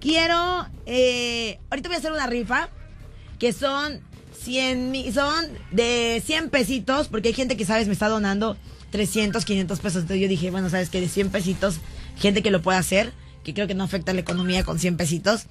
quiero, 0.00 0.66
eh, 0.86 1.58
ahorita 1.70 1.88
voy 1.88 1.96
a 1.96 1.98
hacer 1.98 2.12
una 2.12 2.26
rifa 2.26 2.70
que 3.38 3.52
son 3.52 4.00
100, 4.42 4.90
mi- 4.90 5.12
son 5.12 5.46
de 5.70 6.22
100 6.24 6.48
pesitos, 6.50 7.08
porque 7.08 7.28
hay 7.28 7.34
gente 7.34 7.56
que, 7.56 7.66
sabes, 7.66 7.86
me 7.88 7.92
está 7.92 8.08
donando 8.08 8.56
300, 8.90 9.44
500 9.44 9.80
pesos. 9.80 10.02
Entonces 10.02 10.22
yo 10.22 10.28
dije, 10.28 10.50
bueno, 10.50 10.70
sabes 10.70 10.88
que 10.88 11.00
de 11.00 11.08
100 11.08 11.30
pesitos, 11.30 11.76
gente 12.16 12.42
que 12.42 12.50
lo 12.50 12.62
puede 12.62 12.78
hacer, 12.78 13.12
que 13.44 13.52
creo 13.52 13.66
que 13.66 13.74
no 13.74 13.84
afecta 13.84 14.12
la 14.14 14.20
economía 14.20 14.64
con 14.64 14.78
100 14.78 14.96
pesitos. 14.96 15.46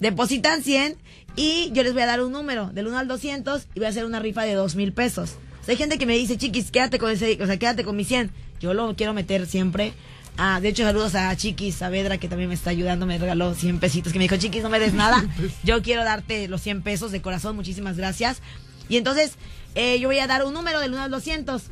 Depositan 0.00 0.62
100 0.62 0.96
y 1.36 1.70
yo 1.72 1.82
les 1.82 1.92
voy 1.92 2.02
a 2.02 2.06
dar 2.06 2.22
un 2.22 2.32
número 2.32 2.66
del 2.68 2.86
1 2.86 2.98
al 2.98 3.08
200 3.08 3.66
y 3.74 3.78
voy 3.78 3.86
a 3.86 3.88
hacer 3.90 4.04
una 4.04 4.20
rifa 4.20 4.42
de 4.42 4.54
2 4.54 4.76
mil 4.76 4.92
pesos. 4.92 5.36
O 5.60 5.64
sea, 5.64 5.72
hay 5.72 5.76
gente 5.76 5.98
que 5.98 6.06
me 6.06 6.16
dice, 6.16 6.36
chiquis, 6.36 6.70
quédate 6.70 6.98
con 6.98 7.10
ese, 7.10 7.38
o 7.42 7.46
sea, 7.46 7.56
quédate 7.58 7.84
con 7.84 7.96
mi 7.96 8.04
100. 8.04 8.30
Yo 8.60 8.74
lo 8.74 8.94
quiero 8.96 9.14
meter 9.14 9.46
siempre. 9.46 9.92
Ah, 10.36 10.60
de 10.60 10.68
hecho, 10.68 10.84
saludos 10.84 11.16
a 11.16 11.34
Chiquis 11.36 11.74
Saavedra, 11.74 12.18
que 12.18 12.28
también 12.28 12.48
me 12.48 12.54
está 12.54 12.70
ayudando, 12.70 13.06
me 13.06 13.18
regaló 13.18 13.54
100 13.54 13.80
pesitos, 13.80 14.12
que 14.12 14.20
me 14.20 14.24
dijo, 14.24 14.36
Chiquis, 14.36 14.62
no 14.62 14.68
me 14.68 14.78
des 14.78 14.94
nada. 14.94 15.24
Yo 15.64 15.82
quiero 15.82 16.04
darte 16.04 16.46
los 16.46 16.60
100 16.60 16.82
pesos 16.82 17.10
de 17.10 17.20
corazón, 17.20 17.56
muchísimas 17.56 17.96
gracias. 17.96 18.40
Y 18.88 18.96
entonces, 18.96 19.32
eh, 19.74 19.98
yo 20.00 20.08
voy 20.08 20.18
a 20.18 20.26
dar 20.26 20.44
un 20.44 20.54
número 20.54 20.80
del 20.80 20.92
1 20.92 21.02
al 21.02 21.10
200. 21.10 21.62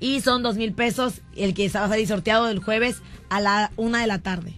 Y 0.00 0.20
son 0.20 0.42
2 0.42 0.56
mil 0.56 0.72
pesos, 0.72 1.14
el 1.34 1.54
que 1.54 1.68
va 1.70 1.84
a 1.84 1.88
salir 1.88 2.06
sorteado 2.06 2.48
el 2.48 2.60
jueves 2.60 2.98
a 3.28 3.40
la 3.40 3.72
1 3.76 3.98
de 3.98 4.06
la 4.06 4.20
tarde. 4.20 4.54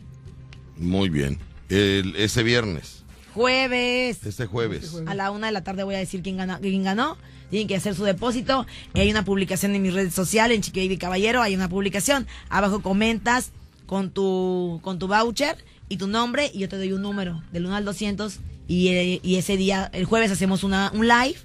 Muy 0.76 1.08
bien. 1.08 1.38
El, 1.70 2.14
ese 2.16 2.42
viernes, 2.42 3.04
Jueves. 3.34 4.26
este 4.26 4.46
jueves. 4.46 4.94
A 5.06 5.14
la 5.14 5.30
una 5.30 5.46
de 5.46 5.52
la 5.52 5.62
tarde 5.62 5.84
voy 5.84 5.94
a 5.94 5.98
decir 5.98 6.20
quién, 6.22 6.36
gana, 6.36 6.58
quién 6.60 6.82
ganó. 6.82 7.16
Tienen 7.48 7.68
que 7.68 7.76
hacer 7.76 7.94
su 7.94 8.04
depósito. 8.04 8.66
Hay 8.94 9.10
una 9.10 9.24
publicación 9.24 9.74
en 9.74 9.82
mi 9.82 9.90
red 9.90 10.10
social, 10.10 10.52
en 10.52 10.62
Chiqui 10.62 10.80
Baby 10.80 10.98
Caballero. 10.98 11.42
Hay 11.42 11.54
una 11.54 11.68
publicación. 11.68 12.26
Abajo 12.48 12.82
comentas 12.82 13.50
con 13.86 14.10
tu, 14.10 14.80
con 14.82 14.98
tu 14.98 15.06
voucher 15.08 15.56
y 15.88 15.96
tu 15.96 16.06
nombre. 16.06 16.50
Y 16.52 16.58
yo 16.60 16.68
te 16.68 16.76
doy 16.76 16.92
un 16.92 17.02
número 17.02 17.42
del 17.52 17.66
1 17.66 17.76
al 17.76 17.84
200. 17.84 18.38
Y, 18.68 18.88
eh, 18.88 19.20
y 19.22 19.36
ese 19.36 19.56
día, 19.56 19.90
el 19.92 20.04
jueves, 20.04 20.30
hacemos 20.30 20.62
una, 20.64 20.90
un 20.92 21.06
live. 21.08 21.36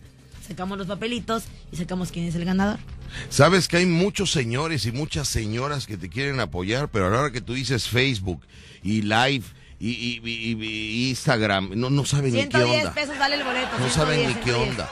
Sacamos 0.47 0.77
los 0.77 0.85
papelitos 0.87 1.43
y 1.71 1.77
sacamos 1.77 2.11
quién 2.11 2.25
es 2.25 2.35
el 2.35 2.45
ganador. 2.45 2.77
Sabes 3.29 3.67
que 3.67 3.77
hay 3.77 3.85
muchos 3.85 4.31
señores 4.31 4.85
y 4.85 4.91
muchas 4.91 5.27
señoras 5.27 5.87
que 5.87 5.97
te 5.97 6.09
quieren 6.09 6.39
apoyar, 6.39 6.89
pero 6.89 7.07
a 7.07 7.09
la 7.09 7.19
hora 7.19 7.31
que 7.31 7.41
tú 7.41 7.53
dices 7.53 7.87
Facebook 7.87 8.41
y 8.83 9.01
Live 9.03 9.43
y, 9.79 9.89
y- 9.89 10.21
y- 10.23 10.65
y 10.65 11.09
Instagram, 11.09 11.71
no, 11.75 11.89
no 11.89 12.05
saben 12.05 12.33
ni 12.33 12.43
qué 12.45 12.57
110 12.57 12.77
onda. 12.79 12.93
pesos 12.93 13.17
vale 13.19 13.35
el 13.35 13.43
boleto. 13.43 13.67
No 13.79 13.89
110, 13.89 13.93
saben 13.93 14.27
ni 14.27 14.33
qué 14.35 14.43
110. 14.53 14.69
onda. 14.69 14.89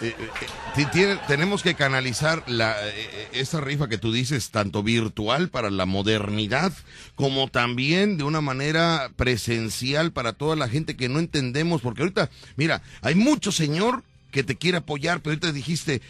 Eh, 0.00 0.14
eh, 0.18 0.28
eh, 0.76 0.86
tiene- 0.92 1.16
tenemos 1.28 1.62
que 1.62 1.74
canalizar 1.74 2.42
la, 2.46 2.76
eh, 2.86 3.28
esta 3.32 3.60
rifa 3.60 3.88
que 3.88 3.96
tú 3.98 4.12
dices, 4.12 4.50
tanto 4.50 4.82
virtual 4.82 5.48
para 5.48 5.70
la 5.70 5.86
modernidad, 5.86 6.72
como 7.14 7.48
también 7.48 8.16
de 8.18 8.24
una 8.24 8.40
manera 8.40 9.10
presencial 9.16 10.12
para 10.12 10.32
toda 10.32 10.56
la 10.56 10.68
gente 10.68 10.96
que 10.96 11.08
no 11.08 11.18
entendemos, 11.20 11.80
porque 11.80 12.02
ahorita, 12.02 12.28
mira, 12.56 12.82
hay 13.02 13.14
mucho 13.14 13.50
señor 13.52 14.02
que 14.30 14.42
te 14.42 14.56
quiere 14.56 14.78
apoyar, 14.78 15.20
pero 15.20 15.32
ahorita 15.32 15.52
dijiste, 15.52 16.02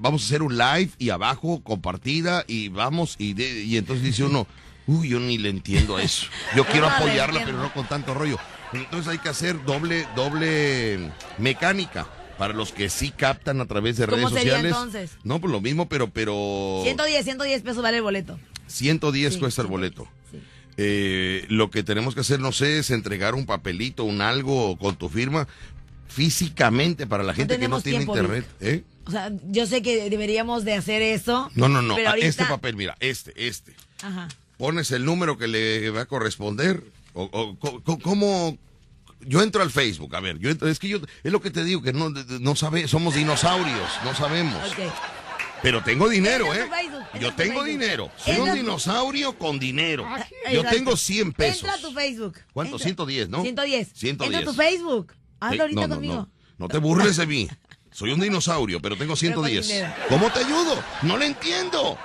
vamos 0.00 0.22
a 0.22 0.26
hacer 0.26 0.42
un 0.42 0.56
live 0.56 0.90
y 0.98 1.10
abajo 1.10 1.60
compartida 1.62 2.42
y 2.48 2.68
vamos, 2.68 3.16
y, 3.18 3.34
de- 3.34 3.64
y 3.64 3.76
entonces 3.76 4.02
dice 4.04 4.24
uno, 4.24 4.46
Uy, 4.86 5.08
yo 5.08 5.20
ni 5.20 5.38
le 5.38 5.48
entiendo 5.50 5.96
a 5.96 6.02
eso. 6.02 6.26
Yo 6.54 6.64
quiero 6.66 6.86
apoyarla, 6.88 7.42
pero 7.44 7.58
no 7.58 7.72
con 7.72 7.86
tanto 7.88 8.14
rollo. 8.14 8.38
Entonces 8.72 9.08
hay 9.12 9.18
que 9.18 9.28
hacer 9.28 9.64
doble, 9.64 10.06
doble 10.14 11.10
mecánica. 11.38 12.06
Para 12.38 12.52
los 12.52 12.70
que 12.70 12.90
sí 12.90 13.12
captan 13.16 13.62
a 13.62 13.66
través 13.66 13.96
de 13.96 14.04
¿Cómo 14.06 14.16
redes 14.28 14.28
sería 14.38 14.56
sociales. 14.56 14.72
entonces? 14.76 15.10
No, 15.24 15.40
pues 15.40 15.50
lo 15.50 15.62
mismo, 15.62 15.88
pero, 15.88 16.10
pero 16.10 16.80
110, 16.82 17.24
110 17.24 17.62
pesos 17.62 17.82
vale 17.82 17.96
el 17.96 18.02
boleto. 18.02 18.38
110 18.66 19.32
Sí, 19.34 19.40
cuesta 19.40 19.62
el 19.62 19.68
110, 19.68 19.70
boleto. 19.70 20.08
sí. 20.30 20.42
Eh, 20.76 21.46
lo 21.48 21.70
que 21.70 21.82
tenemos 21.82 22.14
que 22.14 22.20
hacer, 22.20 22.38
no 22.38 22.52
sé, 22.52 22.78
es 22.80 22.90
entregar 22.90 23.34
un 23.34 23.46
papelito, 23.46 24.04
un 24.04 24.20
algo 24.20 24.76
con 24.76 24.96
tu 24.96 25.08
firma 25.08 25.48
físicamente 26.08 27.06
para 27.06 27.22
la 27.24 27.34
gente 27.34 27.54
que 27.58 27.68
no 27.68 27.80
tenemos 27.80 27.82
tiene 27.82 27.98
tiempo, 28.00 28.16
internet. 28.16 28.46
¿eh? 28.60 28.84
O 29.06 29.10
sea, 29.10 29.32
yo 29.48 29.66
sé 29.66 29.80
que 29.82 30.10
deberíamos 30.10 30.64
de 30.64 30.74
hacer 30.74 31.00
eso. 31.02 31.50
No, 31.54 31.68
no, 31.68 31.80
no. 31.80 31.94
Pero 31.94 32.08
a 32.08 32.10
ahorita... 32.10 32.28
Este 32.28 32.44
papel, 32.44 32.76
mira, 32.76 32.96
este, 33.00 33.32
este. 33.48 33.74
Ajá. 34.02 34.28
Pones 34.58 34.90
el 34.90 35.04
número 35.04 35.36
que 35.36 35.48
le 35.48 35.90
va 35.90 36.02
a 36.02 36.06
corresponder. 36.06 36.82
O, 37.14 37.56
¿Cómo? 38.02 38.58
Yo 39.20 39.42
entro 39.42 39.62
al 39.62 39.70
Facebook, 39.70 40.14
a 40.14 40.20
ver, 40.20 40.38
yo 40.38 40.50
entro- 40.50 40.68
es 40.68 40.78
que 40.78 40.88
yo, 40.88 40.98
es 41.24 41.32
lo 41.32 41.40
que 41.40 41.50
te 41.50 41.64
digo, 41.64 41.80
que 41.82 41.92
no, 41.92 42.10
no 42.10 42.54
sabe, 42.54 42.86
somos 42.86 43.14
dinosaurios, 43.14 43.88
no 44.04 44.14
sabemos. 44.14 44.60
Pero 45.62 45.82
tengo 45.82 46.08
dinero, 46.08 46.54
¿eh? 46.54 46.68
Yo 47.18 47.34
tengo 47.34 47.64
dinero. 47.64 48.10
Soy 48.16 48.36
un 48.36 48.52
dinosaurio 48.54 49.36
con 49.38 49.58
dinero. 49.58 50.06
Yo 50.52 50.60
Exacto. 50.60 50.76
tengo 50.76 50.96
100 50.96 51.32
pesos. 51.32 51.62
Entra 51.62 51.74
a 51.74 51.78
tu 51.80 51.92
Facebook. 51.92 52.36
¿Cuánto? 52.52 52.74
Entra. 52.76 52.84
110, 52.84 53.28
¿no? 53.30 53.42
110. 53.42 53.88
110. 53.94 54.34
Entra 54.34 54.38
a 54.38 54.44
tu 54.44 54.52
Facebook. 54.56 55.12
Hazlo 55.40 55.54
Sí, 55.54 55.60
ahorita 55.60 55.88
conmigo. 55.88 56.28
No, 56.58 56.68
te 56.68 56.78
burles 56.78 57.16
de 57.16 57.26
mí. 57.26 57.48
Soy 57.90 58.12
un 58.12 58.20
dinosaurio, 58.20 58.80
pero 58.80 58.96
tengo 58.96 59.14
Pero 59.18 59.34
con 59.34 59.46
110. 59.46 59.66
dinero. 59.68 59.92
¿Cómo 60.10 60.30
te 60.30 60.40
ayudo? 60.40 60.82
No 61.02 61.16
lo 61.16 61.24
entiendo. 61.24 61.98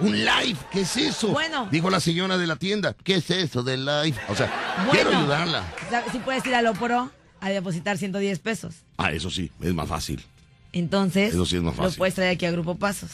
Un 0.00 0.12
live, 0.12 0.56
¿qué 0.70 0.80
es 0.82 0.96
eso? 0.96 1.28
Bueno. 1.28 1.68
Dijo 1.70 1.90
la 1.90 2.00
señora 2.00 2.38
de 2.38 2.46
la 2.46 2.56
tienda. 2.56 2.94
¿Qué 3.04 3.16
es 3.16 3.30
eso 3.30 3.62
del 3.62 3.84
live? 3.84 4.14
O 4.28 4.34
sea, 4.34 4.50
Bueno. 4.86 4.90
quiero 4.92 5.10
ayudarla. 5.18 5.64
Si 6.10 6.18
puedes 6.18 6.44
ir 6.46 6.54
a 6.54 6.62
Lopro 6.62 7.10
a 7.40 7.48
depositar 7.50 7.98
110 7.98 8.38
pesos. 8.38 8.74
Ah, 8.96 9.12
eso 9.12 9.30
sí, 9.30 9.50
es 9.60 9.74
más 9.74 9.88
fácil. 9.88 10.24
Entonces, 10.72 11.34
Eso 11.34 11.44
sí 11.44 11.56
es 11.56 11.62
más 11.62 11.76
lo 11.76 11.82
fácil. 11.84 11.98
puedes 11.98 12.14
traer 12.14 12.34
aquí 12.36 12.46
a 12.46 12.50
Grupo 12.50 12.76
Pasos. 12.76 13.10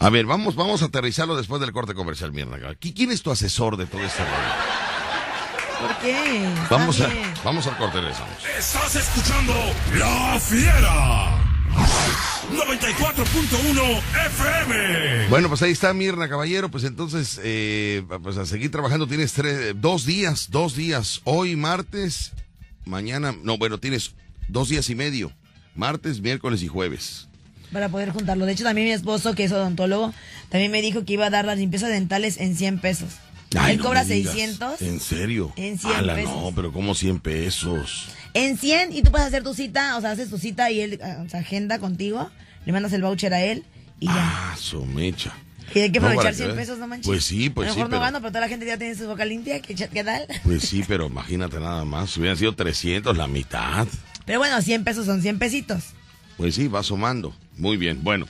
A 0.00 0.10
ver, 0.10 0.26
vamos, 0.26 0.56
vamos 0.56 0.82
a 0.82 0.86
aterrizarlo 0.86 1.36
después 1.36 1.60
del 1.60 1.72
corte 1.72 1.94
comercial, 1.94 2.32
mierda. 2.32 2.56
¿Qui- 2.80 2.92
¿Quién 2.94 3.12
es 3.12 3.22
tu 3.22 3.30
asesor 3.30 3.76
de 3.76 3.86
todo 3.86 4.02
este 4.02 4.24
rollo? 4.24 4.32
¿Por 5.80 5.96
qué? 5.98 6.48
Vamos, 6.70 7.00
a, 7.00 7.08
vamos 7.44 7.66
al 7.68 7.76
corte, 7.76 8.00
regresamos. 8.00 8.34
Estás 8.58 8.96
escuchando 8.96 9.54
La 9.94 10.38
Fiera. 10.40 11.38
94.1 12.50 14.02
FM. 14.26 15.28
Bueno, 15.28 15.48
pues 15.48 15.62
ahí 15.62 15.70
está 15.70 15.94
Mirna 15.94 16.28
Caballero, 16.28 16.70
pues 16.70 16.84
entonces, 16.84 17.40
eh, 17.42 18.02
pues 18.22 18.36
a 18.36 18.46
seguir 18.46 18.70
trabajando, 18.70 19.06
tienes 19.06 19.32
tres, 19.32 19.74
dos 19.80 20.04
días, 20.04 20.48
dos 20.50 20.74
días, 20.74 21.20
hoy 21.24 21.54
martes, 21.56 22.32
mañana, 22.84 23.34
no, 23.42 23.58
bueno, 23.58 23.78
tienes 23.78 24.14
dos 24.48 24.68
días 24.68 24.90
y 24.90 24.94
medio, 24.94 25.32
martes, 25.76 26.20
miércoles 26.20 26.62
y 26.62 26.68
jueves. 26.68 27.28
Para 27.72 27.88
poder 27.88 28.10
juntarlo. 28.10 28.44
De 28.44 28.52
hecho, 28.52 28.64
también 28.64 28.88
mi 28.88 28.92
esposo, 28.92 29.34
que 29.34 29.44
es 29.44 29.52
odontólogo, 29.52 30.12
también 30.50 30.70
me 30.72 30.82
dijo 30.82 31.04
que 31.04 31.14
iba 31.14 31.26
a 31.26 31.30
dar 31.30 31.44
las 31.44 31.58
limpiezas 31.58 31.90
dentales 31.90 32.38
en 32.38 32.56
100 32.56 32.80
pesos. 32.80 33.14
Ay, 33.58 33.72
Él 33.72 33.78
no 33.78 33.84
cobra 33.84 34.04
me 34.04 34.14
digas. 34.14 34.32
600. 34.34 34.82
¿En 34.82 35.00
serio? 35.00 35.52
En 35.56 35.78
100 35.78 35.92
Ala, 35.94 36.14
pesos. 36.14 36.30
no, 36.34 36.52
pero 36.54 36.72
como 36.72 36.94
100 36.94 37.20
pesos. 37.20 38.08
En 38.34 38.56
100 38.56 38.92
y 38.92 39.02
tú 39.02 39.10
puedes 39.10 39.26
hacer 39.26 39.42
tu 39.42 39.54
cita, 39.54 39.96
o 39.96 40.00
sea, 40.00 40.12
haces 40.12 40.30
tu 40.30 40.38
cita 40.38 40.70
y 40.70 40.80
él 40.80 40.98
ah, 41.02 41.22
o 41.24 41.28
sea, 41.28 41.40
agenda 41.40 41.78
contigo, 41.78 42.30
le 42.64 42.72
mandas 42.72 42.92
el 42.92 43.02
voucher 43.02 43.34
a 43.34 43.42
él 43.42 43.64
y 44.00 44.06
ya. 44.06 44.14
Ah, 44.16 44.56
su 44.58 44.84
mecha. 44.86 45.32
Y 45.74 45.78
hay 45.80 45.92
que 45.92 46.00
No, 46.00 46.06
aprovechar 46.08 46.32
para 46.32 46.36
100 46.36 46.50
que- 46.50 46.54
pesos, 46.56 46.78
no 46.78 46.86
manches. 46.86 47.06
Pues 47.06 47.24
sí, 47.24 47.48
pues 47.50 47.66
a 47.66 47.68
lo 47.70 47.74
sí, 47.74 47.78
mejor 47.78 47.90
no 47.90 47.94
pero- 47.96 48.00
gano, 48.02 48.18
pero 48.20 48.30
toda 48.30 48.40
la 48.42 48.48
gente 48.48 48.66
ya 48.66 48.76
tiene 48.78 48.94
su 48.94 49.06
boca 49.06 49.24
limpia, 49.24 49.60
¿qué, 49.60 49.74
qué 49.74 50.04
tal? 50.04 50.26
Pues 50.44 50.62
sí, 50.64 50.82
pero 50.88 51.06
imagínate 51.06 51.58
nada 51.60 51.84
más, 51.84 52.10
si 52.10 52.20
hubieran 52.20 52.36
sido 52.38 52.54
300, 52.54 53.16
la 53.16 53.26
mitad. 53.26 53.86
Pero 54.26 54.38
bueno, 54.38 54.60
100 54.62 54.84
pesos 54.84 55.06
son 55.06 55.20
100 55.22 55.38
pesitos. 55.38 55.84
Pues 56.36 56.54
sí, 56.54 56.68
va 56.68 56.82
sumando. 56.82 57.34
Muy 57.56 57.76
bien. 57.76 58.02
Bueno, 58.02 58.26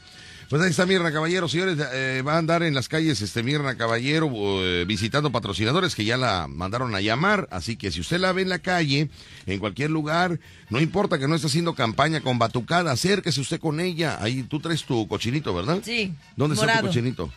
pues 0.52 0.60
ahí 0.64 0.68
está 0.68 0.84
Mirna 0.84 1.10
Caballero. 1.10 1.48
Señores, 1.48 1.78
eh, 1.94 2.22
va 2.28 2.34
a 2.34 2.38
andar 2.38 2.62
en 2.62 2.74
las 2.74 2.86
calles 2.86 3.22
este 3.22 3.42
Mirna 3.42 3.74
Caballero 3.78 4.30
eh, 4.62 4.84
visitando 4.86 5.32
patrocinadores 5.32 5.94
que 5.94 6.04
ya 6.04 6.18
la 6.18 6.46
mandaron 6.46 6.94
a 6.94 7.00
llamar. 7.00 7.48
Así 7.50 7.76
que 7.76 7.90
si 7.90 8.00
usted 8.00 8.20
la 8.20 8.32
ve 8.32 8.42
en 8.42 8.50
la 8.50 8.58
calle, 8.58 9.08
en 9.46 9.58
cualquier 9.58 9.88
lugar, 9.88 10.38
no 10.68 10.78
importa 10.78 11.18
que 11.18 11.26
no 11.26 11.36
esté 11.36 11.46
haciendo 11.46 11.74
campaña 11.74 12.20
con 12.20 12.38
batucada, 12.38 12.92
acérquese 12.92 13.40
usted 13.40 13.60
con 13.60 13.80
ella. 13.80 14.18
Ahí 14.20 14.42
tú 14.42 14.60
traes 14.60 14.84
tu 14.84 15.08
cochinito, 15.08 15.54
¿verdad? 15.54 15.78
Sí, 15.82 16.12
¿Dónde 16.36 16.54
está 16.54 16.80
tu 16.80 16.86
cochinito? 16.88 17.32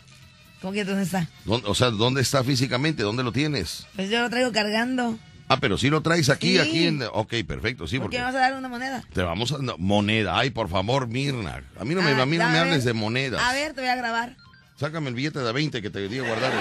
¿Cómo 0.60 0.74
que 0.74 0.84
dónde 0.84 1.04
está? 1.04 1.26
¿Dónde- 1.46 1.68
o 1.70 1.74
sea, 1.74 1.90
¿dónde 1.90 2.20
está 2.20 2.44
físicamente? 2.44 3.02
¿Dónde 3.02 3.22
lo 3.22 3.32
tienes? 3.32 3.86
Pues 3.96 4.10
yo 4.10 4.20
lo 4.20 4.28
traigo 4.28 4.52
cargando. 4.52 5.18
Ah, 5.48 5.58
pero 5.60 5.78
si 5.78 5.90
lo 5.90 6.00
traes 6.02 6.28
aquí, 6.28 6.54
Sí. 6.54 6.58
aquí 6.58 6.86
en... 6.86 7.02
Ok, 7.12 7.34
perfecto, 7.46 7.86
sí, 7.86 7.96
¿Por 7.98 8.06
porque... 8.06 8.16
qué 8.16 8.22
vas 8.22 8.34
a 8.34 8.38
dar 8.38 8.54
una 8.54 8.68
moneda? 8.68 9.04
Te 9.12 9.22
vamos 9.22 9.52
a... 9.52 9.58
no, 9.58 9.76
moneda. 9.78 10.36
Ay, 10.38 10.50
por 10.50 10.68
favor, 10.68 11.06
Mirna. 11.06 11.62
A 11.78 11.84
mí 11.84 11.94
no 11.94 12.02
me, 12.02 12.10
Ah, 12.10 12.22
a 12.22 12.26
mí 12.26 12.36
no 12.36 12.48
me 12.48 12.58
hables 12.58 12.84
de 12.84 12.92
monedas. 12.92 13.40
A 13.42 13.52
ver, 13.52 13.72
te 13.72 13.80
voy 13.80 13.90
a 13.90 13.94
grabar. 13.96 14.36
Sácame 14.78 15.08
el 15.08 15.14
billete 15.14 15.38
de 15.38 15.52
20 15.52 15.80
que 15.82 15.90
te 15.90 16.08
di 16.08 16.18
a 16.18 16.22
guardar. 16.22 16.52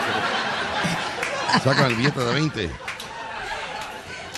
Sácame 1.63 1.87
el 1.89 1.95
billete 1.95 2.19
de 2.19 2.33
20. 2.33 2.69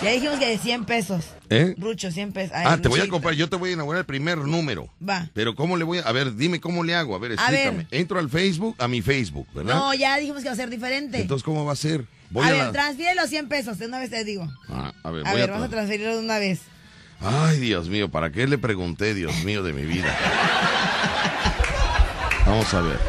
Ya 0.04 0.12
dijimos 0.12 0.38
que 0.38 0.48
de 0.48 0.58
100 0.60 0.86
pesos. 0.86 1.26
¿Eh? 1.50 1.74
Rucho, 1.78 2.12
100 2.12 2.32
pesos. 2.32 2.52
Ay, 2.56 2.66
Ah, 2.68 2.78
te 2.78 2.88
voy 2.88 3.00
a 3.00 3.08
comprar, 3.10 3.34
yo 3.34 3.50
te 3.50 3.56
voy 3.56 3.72
a 3.72 3.74
inaugurar 3.74 4.02
el 4.02 4.06
primer 4.06 4.38
número. 4.38 4.90
Va. 5.08 5.28
Pero 5.34 5.56
¿cómo 5.56 5.76
le 5.76 5.84
voy 5.84 5.98
a...? 5.98 6.02
A 6.04 6.12
ver, 6.12 6.36
dime 6.36 6.60
cómo 6.62 6.84
le 6.84 6.94
hago. 6.94 7.16
A 7.16 7.20
ver, 7.20 7.34
A 7.40 7.50
ver. 7.50 7.60
explícame. 7.68 7.88
Entro 7.92 8.20
al 8.20 8.30
Facebook, 8.30 8.76
a 8.78 8.88
mi 8.88 9.02
Facebook, 9.02 9.48
¿verdad? 9.56 9.74
No, 9.76 9.94
ya 9.96 10.18
dijimos 10.18 10.44
que 10.44 10.50
va 10.50 10.54
a 10.54 10.58
ser 10.58 10.70
diferente. 10.70 11.20
Entonces, 11.22 11.44
¿cómo 11.44 11.66
va 11.66 11.74
a 11.74 11.76
ser? 11.76 12.06
Voy 12.30 12.44
a 12.46 12.48
a, 12.48 12.52
ver, 12.52 12.63
la- 12.66 12.72
transfiere 12.72 13.16
los 13.16 13.30
100 13.30 13.48
pesos, 13.48 13.78
de 13.80 13.86
una 13.86 14.00
vez 14.00 14.10
te 14.10 14.24
digo. 14.24 14.48
Ah, 14.70 14.94
a 15.04 15.12
ver, 15.12 15.26
A 15.28 15.32
voy 15.32 15.40
ver, 15.42 15.50
a... 15.50 15.54
vamos 15.54 15.68
a 15.68 15.70
tra- 15.70 15.76
transferirlo 15.76 16.18
de 16.18 16.24
una 16.24 16.40
vez. 16.40 16.60
Ay, 17.20 17.60
Dios 17.60 17.90
mío, 17.90 18.10
¿para 18.10 18.32
qué 18.32 18.46
le 18.48 18.58
pregunté, 18.58 19.13
Dios 19.13 19.34
mío, 19.44 19.63
de 19.63 19.74
mi 19.74 19.84
vida? 19.86 20.16
Vamos 22.46 22.74
a 22.74 22.82
ver. 22.82 23.00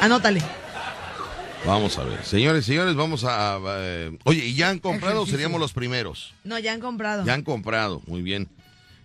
Anótale. 0.00 0.42
Vamos 1.66 1.98
a 1.98 2.04
ver. 2.04 2.24
Señores, 2.24 2.64
señores, 2.64 2.94
vamos 2.96 3.24
a... 3.24 3.58
eh, 3.80 4.18
oye, 4.24 4.46
¿y 4.46 4.54
ya 4.54 4.70
han 4.70 4.78
comprado? 4.78 5.26
Seríamos 5.26 5.60
los 5.60 5.72
primeros. 5.72 6.32
No, 6.42 6.58
ya 6.58 6.72
han 6.72 6.80
comprado. 6.80 7.24
Ya 7.26 7.34
han 7.34 7.42
comprado, 7.42 8.02
muy 8.06 8.22
bien. 8.22 8.48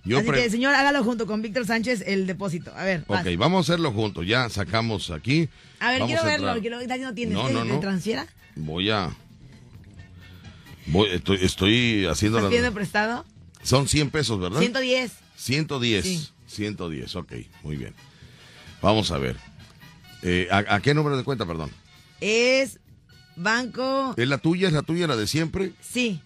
Yo 0.05 0.19
Así 0.19 0.27
pre- 0.27 0.43
que, 0.43 0.49
señor, 0.49 0.73
hágalo 0.73 1.03
junto 1.03 1.25
con 1.27 1.41
Víctor 1.41 1.65
Sánchez 1.65 2.03
el 2.07 2.27
depósito. 2.27 2.71
A 2.77 2.83
ver, 2.85 3.03
vas. 3.07 3.25
Ok, 3.25 3.31
vamos 3.37 3.57
a 3.67 3.73
hacerlo 3.73 3.91
juntos. 3.91 4.25
Ya 4.25 4.47
sacamos 4.49 5.09
aquí. 5.11 5.49
A 5.79 5.89
ver, 5.91 5.99
Vamos 6.01 6.07
quiero 6.13 6.23
verlo, 6.23 6.61
quiero 6.61 6.77
ver, 6.77 6.99
no 7.01 7.13
tienes. 7.13 7.33
No, 7.35 7.47
¿Qué? 7.47 7.53
no, 7.53 7.63
¿Te 7.63 7.67
no. 7.69 7.79
transfiera? 7.79 8.25
Voy 8.55 8.89
a. 8.89 9.15
Voy, 10.87 11.09
estoy, 11.09 11.37
estoy 11.41 12.05
haciendo 12.05 12.37
¿Estás 12.37 12.51
la. 12.51 12.71
prestado? 12.71 13.25
Son 13.63 13.87
100 13.87 14.09
pesos, 14.11 14.39
¿verdad? 14.39 14.59
110. 14.59 15.11
110. 15.35 16.03
Sí. 16.05 16.29
110, 16.47 17.15
ok, 17.15 17.33
muy 17.63 17.75
bien. 17.75 17.93
Vamos 18.81 19.11
a 19.11 19.17
ver. 19.17 19.35
Eh, 20.21 20.47
¿a, 20.51 20.75
a 20.75 20.79
qué 20.81 20.93
número 20.93 21.17
de 21.17 21.23
cuenta, 21.23 21.45
perdón? 21.45 21.71
Es 22.21 22.79
banco. 23.35 24.13
¿Es 24.15 24.27
la 24.27 24.37
tuya? 24.37 24.67
¿Es 24.67 24.73
la 24.73 24.83
tuya, 24.83 25.07
la 25.07 25.15
de 25.15 25.27
siempre? 25.27 25.73
Sí. 25.81 26.21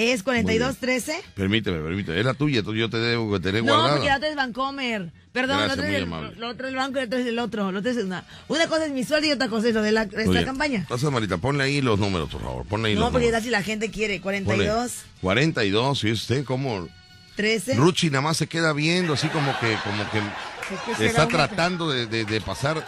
Es 0.00 0.22
4213. 0.22 1.22
Permíteme, 1.34 1.80
permíteme. 1.80 2.20
Es 2.20 2.24
la 2.24 2.34
tuya, 2.34 2.60
entonces 2.60 2.78
yo 2.80 2.88
te 2.88 2.98
debo 2.98 3.32
que 3.32 3.40
tener 3.40 3.64
No, 3.64 3.72
guardada. 3.72 3.94
porque 3.96 4.08
el 4.08 4.14
otro 4.16 4.28
es 4.28 4.36
Bancomer. 4.36 5.12
Perdón, 5.32 5.58
Gracias, 5.58 5.76
muy 5.78 5.86
es 5.96 6.02
el, 6.36 6.44
otro 6.44 6.66
es 6.66 6.70
el 6.72 6.76
banco 6.76 6.98
y 6.98 7.02
el 7.02 7.06
otro 7.08 7.18
es 7.18 7.26
el 7.26 7.38
otro. 7.40 7.72
Lo 7.72 7.78
otro 7.80 7.90
es 7.90 7.96
una, 7.98 8.24
una 8.46 8.66
cosa 8.68 8.86
es 8.86 8.92
mi 8.92 9.02
sueldo 9.02 9.26
y 9.26 9.32
otra 9.32 9.48
cosa 9.48 9.68
es 9.68 9.74
lo 9.74 9.82
de 9.82 9.90
la, 9.92 10.02
esta 10.04 10.44
campaña. 10.44 10.78
Entonces, 10.80 11.10
Marita, 11.10 11.36
ponle 11.38 11.64
ahí 11.64 11.80
los 11.80 11.98
números, 11.98 12.30
por 12.30 12.40
favor. 12.42 12.64
Ponle 12.66 12.90
ahí 12.90 12.94
No, 12.94 13.00
los 13.02 13.10
porque 13.10 13.26
números. 13.26 13.40
así 13.42 13.50
la 13.50 13.62
gente 13.64 13.90
quiere. 13.90 14.20
Ponle 14.20 14.42
42, 14.44 14.92
42, 15.20 16.04
¿y 16.04 16.12
usted 16.12 16.44
cómo? 16.44 16.88
13. 17.34 17.74
Ruchi 17.74 18.08
nada 18.10 18.22
más 18.22 18.36
se 18.36 18.46
queda 18.46 18.72
viendo, 18.72 19.12
así 19.14 19.28
como 19.28 19.52
que, 19.60 19.76
como 19.84 20.04
que 20.10 21.04
está 21.06 21.26
tratando 21.28 21.88
de, 21.90 22.06
de- 22.06 22.24
de 22.24 22.40
pasar, 22.40 22.84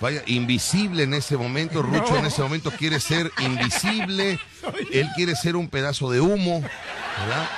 vaya, 0.00 0.22
invisible 0.26 1.04
en 1.04 1.14
ese 1.14 1.36
momento. 1.36 1.82
Rucho 1.82 2.16
en 2.16 2.26
ese 2.26 2.42
momento 2.42 2.70
quiere 2.70 3.00
ser 3.00 3.30
invisible. 3.40 4.38
Él 4.92 5.08
quiere 5.14 5.34
ser 5.36 5.56
un 5.56 5.68
pedazo 5.68 6.10
de 6.10 6.20
humo, 6.20 6.60
¿verdad? 6.60 7.48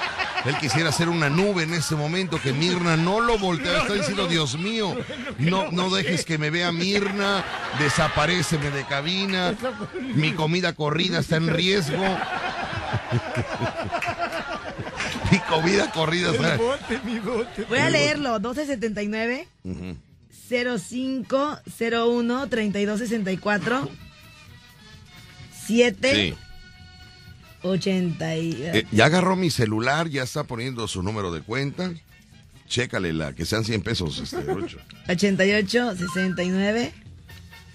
Él 0.44 0.56
quisiera 0.58 0.92
ser 0.92 1.08
una 1.08 1.28
nube 1.28 1.64
en 1.64 1.74
ese 1.74 1.96
momento 1.96 2.40
que 2.40 2.52
Mirna 2.52 2.96
no 2.96 3.20
lo 3.20 3.38
voltea. 3.38 3.82
Está 3.82 3.94
diciendo, 3.94 4.28
Dios 4.28 4.56
mío, 4.56 4.96
no, 5.38 5.70
no 5.72 5.90
dejes 5.90 6.24
que 6.24 6.38
me 6.38 6.50
vea 6.50 6.70
Mirna, 6.70 7.44
desapareceme 7.78 8.70
de 8.70 8.84
cabina, 8.84 9.54
mi 10.14 10.32
comida 10.32 10.74
corrida 10.74 11.18
está 11.18 11.36
en 11.36 11.48
riesgo. 11.48 11.98
mi 15.30 15.38
comida 15.40 15.90
corrida 15.90 16.30
está 16.30 16.52
Mi 16.52 16.58
bote, 16.58 17.00
mi 17.04 17.18
bote. 17.18 17.64
Voy 17.64 17.78
a 17.78 17.90
leerlo. 17.90 18.30
1279 18.34 19.48
Ujú. 19.64 19.96
0501 20.48 22.48
3264 22.48 23.90
7 25.66 26.14
Sí. 26.14 26.34
80 27.62 28.36
y- 28.36 28.52
Eh, 28.62 28.86
ya 28.92 29.06
agarró 29.06 29.36
mi 29.36 29.50
celular, 29.50 30.08
ya 30.08 30.22
está 30.22 30.44
poniendo 30.44 30.86
su 30.88 31.02
número 31.02 31.32
de 31.32 31.42
cuenta. 31.42 31.92
Chécale 32.68 33.12
la, 33.12 33.32
que 33.34 33.44
sean 33.44 33.64
100 33.64 33.82
pesos, 33.82 34.18
este, 34.18 34.40
Rucho. 34.42 34.78
88 35.08 35.96
69 35.96 36.92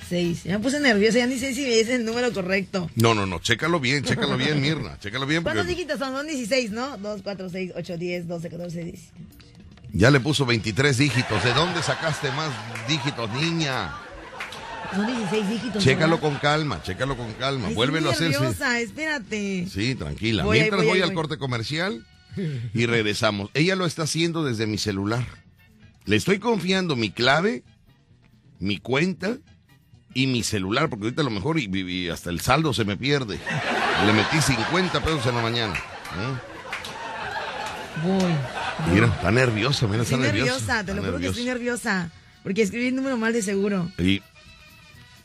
6. 0.10 0.44
Ya 0.44 0.58
me 0.58 0.64
puse 0.64 0.80
nerviosa, 0.80 1.18
ya 1.20 1.28
ni 1.28 1.38
sé 1.40 1.54
si 1.54 1.66
es 1.66 1.90
el 1.90 2.06
número 2.06 2.32
correcto. 2.34 2.90
No, 2.96 3.14
no, 3.16 3.26
no, 3.26 3.40
chécalo 3.40 3.80
bien, 3.80 4.04
chécalo 4.04 4.38
bien, 4.38 4.62
Mirna, 4.62 4.98
chécalo 5.00 5.26
bien. 5.26 5.44
¿Cuántos 5.44 5.66
dígitos 5.68 5.98
son? 6.00 6.14
Son 6.14 6.28
16, 6.28 6.72
¿no? 6.72 6.98
2, 6.98 7.22
4, 7.24 7.50
6, 7.50 7.72
8, 7.76 7.98
10, 7.98 8.28
12, 8.28 8.50
14, 8.50 8.84
10. 8.84 9.00
Ya 9.94 10.12
le 10.12 10.20
puso 10.20 10.46
23 10.46 10.98
dígitos. 10.98 11.44
¿De 11.44 11.54
dónde 11.54 11.82
sacaste 11.82 12.30
más 12.32 12.50
dígitos, 12.88 13.30
niña? 13.32 13.94
Son 14.94 15.08
16 15.08 15.50
dígitos. 15.50 15.84
Chécalo 15.84 16.20
con 16.20 16.36
calma, 16.36 16.82
chécalo 16.84 17.16
con 17.16 17.32
calma. 17.34 17.70
Ay, 17.70 17.76
Vuélvelo 17.76 18.10
a 18.10 18.14
hacer. 18.14 18.32
nerviosa, 18.32 18.80
espérate. 18.80 19.68
Sí, 19.72 19.96
tranquila. 19.96 20.44
Voy 20.44 20.60
Mientras 20.60 20.84
voy 20.84 21.02
al 21.02 21.14
corte 21.14 21.38
comercial 21.38 22.06
y 22.74 22.86
regresamos. 22.86 23.50
Ella 23.54 23.76
lo 23.76 23.86
está 23.86 24.04
haciendo 24.04 24.44
desde 24.44 24.68
mi 24.68 24.78
celular. 24.78 25.26
Le 26.06 26.16
estoy 26.16 26.40
confiando 26.40 26.96
mi 26.96 27.12
clave, 27.12 27.64
mi 28.60 28.78
cuenta 28.78 29.38
y 30.14 30.28
mi 30.28 30.44
celular, 30.44 30.90
porque 30.90 31.06
ahorita 31.06 31.22
a 31.22 31.26
lo 31.26 31.32
mejor 31.32 31.60
y, 31.60 31.66
y 31.66 32.10
hasta 32.10 32.30
el 32.30 32.42
saldo 32.42 32.74
se 32.74 32.84
me 32.84 32.98
pierde. 32.98 33.40
Le 34.06 34.14
metí 34.14 34.42
50 34.42 35.00
pesos 35.04 35.26
en 35.28 35.36
la 35.36 35.42
mañana. 35.42 35.74
¿eh? 35.74 36.53
Voy. 38.04 38.34
Mira, 38.94 39.08
está 39.08 39.32
nerviosa, 39.32 39.88
mira, 39.88 40.04
está 40.04 40.16
Estoy 40.16 40.28
nerviosa. 40.32 40.52
nerviosa, 40.60 40.84
te 40.86 40.94
lo 40.94 41.04
juro 41.04 41.20
que 41.20 41.28
estoy 41.28 41.44
nerviosa. 41.46 42.10
Porque 42.44 42.62
escribí 42.62 42.88
el 42.88 42.96
número 42.96 43.18
mal 43.18 43.32
de 43.34 43.42
seguro. 43.42 43.90
Y 43.98 44.22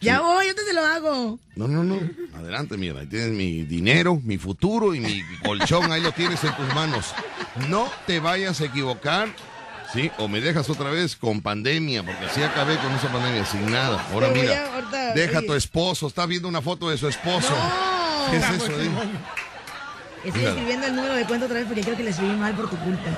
Ya 0.00 0.20
voy, 0.20 0.46
yo 0.46 0.54
te 0.54 0.72
lo 0.72 0.84
hago. 0.84 1.38
No, 1.56 1.66
no, 1.66 1.82
no. 1.82 1.98
Adelante, 2.36 2.76
mira. 2.76 3.00
Ahí 3.00 3.06
tienes 3.06 3.30
mi 3.30 3.62
dinero, 3.64 4.20
mi 4.22 4.38
futuro 4.38 4.94
y 4.94 5.00
mi 5.00 5.22
colchón. 5.44 5.90
Ahí 5.90 6.00
lo 6.00 6.12
tienes 6.12 6.42
en 6.44 6.54
tus 6.54 6.72
manos. 6.74 7.06
No 7.68 7.90
te 8.06 8.20
vayas 8.20 8.60
a 8.60 8.66
equivocar. 8.66 9.28
¿Sí? 9.92 10.10
O 10.18 10.28
me 10.28 10.42
dejas 10.42 10.68
otra 10.68 10.90
vez 10.90 11.16
con 11.16 11.40
pandemia, 11.40 12.04
porque 12.04 12.26
así 12.26 12.42
acabé 12.42 12.76
con 12.76 12.92
esa 12.92 13.10
pandemia, 13.10 13.46
sin 13.46 13.70
nada. 13.72 14.06
Ahora 14.12 14.28
mira, 14.28 15.12
deja 15.14 15.38
a 15.38 15.42
tu 15.42 15.54
esposo, 15.54 16.06
está 16.08 16.26
viendo 16.26 16.46
una 16.46 16.60
foto 16.60 16.90
de 16.90 16.98
su 16.98 17.08
esposo. 17.08 17.48
No. 17.50 18.30
¿Qué 18.30 18.36
es 18.36 18.50
eso? 18.50 18.80
eh? 18.80 18.90
Estoy 20.24 20.44
escribiendo 20.44 20.86
el 20.86 20.96
número 20.96 21.14
de 21.14 21.24
cuenta 21.24 21.46
otra 21.46 21.58
vez 21.58 21.66
porque 21.66 21.82
creo 21.82 21.96
que 21.96 22.04
le 22.04 22.10
escribí 22.10 22.32
mal 22.34 22.54
por 22.54 22.68
tu 22.70 22.76
culpa. 22.78 23.10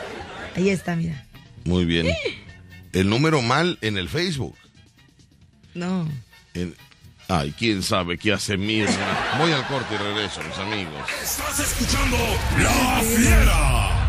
Ahí 0.57 0.69
está, 0.71 0.97
mira. 0.97 1.25
Muy 1.65 1.85
bien. 1.85 2.07
El 2.93 3.09
número 3.09 3.41
mal 3.43 3.79
en 3.83 3.97
el 3.99 4.09
Facebook. 4.09 4.57
No. 5.75 6.09
En- 6.55 6.75
Ay, 7.29 7.55
quién 7.57 7.81
sabe 7.85 8.19
qué 8.19 8.33
hace 8.33 8.57
Mirna. 8.57 9.37
Voy 9.39 9.53
al 9.53 9.65
corte 9.69 9.95
y 9.95 9.99
regreso, 9.99 10.41
mis 10.43 10.59
amigos. 10.59 11.09
Estás 11.23 11.61
escuchando 11.61 12.17
La 12.59 13.01
Fiera. 13.03 14.00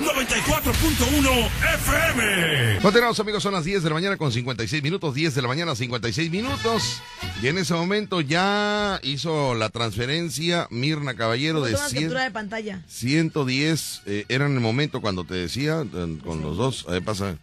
94.1 0.00 1.48
FM. 1.74 2.78
Continuamos 2.82 3.20
amigos, 3.20 3.42
son 3.42 3.52
las 3.52 3.64
10 3.64 3.82
de 3.82 3.88
la 3.88 3.94
mañana 3.94 4.16
con 4.16 4.32
56 4.32 4.82
minutos, 4.82 5.14
10 5.14 5.34
de 5.34 5.42
la 5.42 5.48
mañana 5.48 5.74
56 5.76 6.30
minutos. 6.30 7.00
Y 7.40 7.46
en 7.46 7.58
ese 7.58 7.74
momento 7.74 8.20
ya 8.20 8.98
hizo 9.02 9.54
la 9.54 9.68
transferencia 9.68 10.66
Mirna 10.70 11.14
Caballero 11.14 11.60
de 11.62 11.72
Tomas 11.72 11.90
100, 11.90 12.02
captura 12.02 12.24
de 12.24 12.30
pantalla. 12.32 12.82
110, 12.88 14.02
eh, 14.06 14.24
era 14.28 14.46
en 14.46 14.54
el 14.54 14.60
momento 14.60 15.00
cuando 15.00 15.24
te 15.24 15.34
decía, 15.34 15.82
eh, 15.82 16.18
con 16.24 16.42
los 16.42 16.56
dos, 16.56 16.86
ahí 16.88 17.00
pasa, 17.00 17.38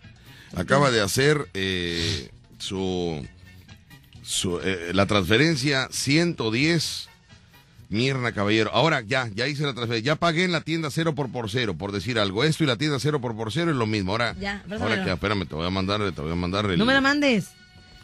acaba 0.55 0.91
de 0.91 1.01
hacer 1.01 1.47
eh, 1.53 2.29
su, 2.57 3.25
su 4.23 4.59
eh, 4.59 4.91
la 4.93 5.05
transferencia 5.05 5.87
110 5.89 7.10
Mirna 7.91 8.31
Caballero. 8.31 8.71
Ahora 8.73 9.01
ya, 9.01 9.29
ya 9.35 9.47
hice 9.47 9.63
la 9.63 9.73
transferencia. 9.73 10.13
Ya 10.13 10.15
pagué 10.15 10.45
en 10.45 10.51
la 10.51 10.61
tienda 10.61 10.89
cero 10.89 11.13
por 11.13 11.29
por 11.31 11.49
cero, 11.51 11.75
por 11.77 11.91
decir 11.91 12.17
algo. 12.17 12.43
Esto 12.43 12.63
y 12.63 12.67
la 12.67 12.77
tienda 12.77 12.97
cero 12.99 13.21
por 13.21 13.35
por 13.35 13.51
cero 13.51 13.69
es 13.71 13.77
lo 13.77 13.85
mismo. 13.85 14.13
Ahora, 14.13 14.33
Ya, 14.39 14.63
ahora 14.79 15.03
que, 15.03 15.11
espérame, 15.11 15.45
te 15.45 15.53
voy 15.55 15.67
a 15.67 15.69
mandar, 15.69 15.99
te 16.11 16.21
voy 16.21 16.31
a 16.31 16.35
mandar 16.35 16.65
el. 16.65 16.77
No 16.79 16.85
me 16.85 16.93
la 16.93 17.01
mandes. 17.01 17.49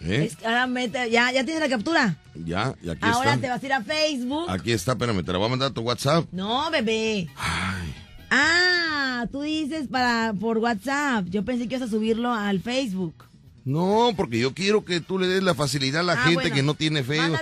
¿Eh? 0.01 0.29
Es- 0.29 0.45
ahora 0.45 0.67
mete- 0.67 1.09
ya, 1.09 1.31
ya 1.31 1.43
tienes 1.43 1.59
la 1.59 1.69
captura. 1.69 2.17
Ya, 2.35 2.75
y 2.83 2.89
aquí 2.89 2.99
Ahora 3.01 3.31
está. 3.33 3.41
te 3.41 3.49
vas 3.49 3.63
a 3.63 3.65
ir 3.65 3.73
a 3.73 3.81
Facebook. 3.81 4.45
Aquí 4.51 4.71
está, 4.71 4.91
espérame, 4.91 5.23
te 5.23 5.31
la 5.31 5.37
voy 5.39 5.47
a 5.47 5.49
mandar 5.49 5.71
a 5.71 5.73
tu 5.73 5.81
WhatsApp. 5.81 6.25
No, 6.31 6.69
bebé. 6.69 7.27
Ah, 8.29 9.25
tú 9.31 9.41
dices 9.41 9.87
para 9.87 10.33
por 10.39 10.57
WhatsApp. 10.57 11.25
Yo 11.29 11.43
pensé 11.45 11.67
que 11.67 11.75
ibas 11.77 11.87
a 11.87 11.91
subirlo 11.91 12.31
al 12.33 12.59
Facebook. 12.59 13.15
No, 13.67 14.13
porque 14.15 14.39
yo 14.39 14.53
quiero 14.53 14.85
que 14.85 15.01
tú 15.01 15.19
le 15.19 15.27
des 15.27 15.43
la 15.43 15.53
facilidad 15.53 15.99
a 15.99 16.03
la 16.03 16.13
Ah, 16.13 16.23
gente 16.23 16.35
bueno. 16.35 16.55
que 16.55 16.63
no 16.63 16.73
tiene 16.73 17.03
fe. 17.03 17.17
Doña 17.17 17.33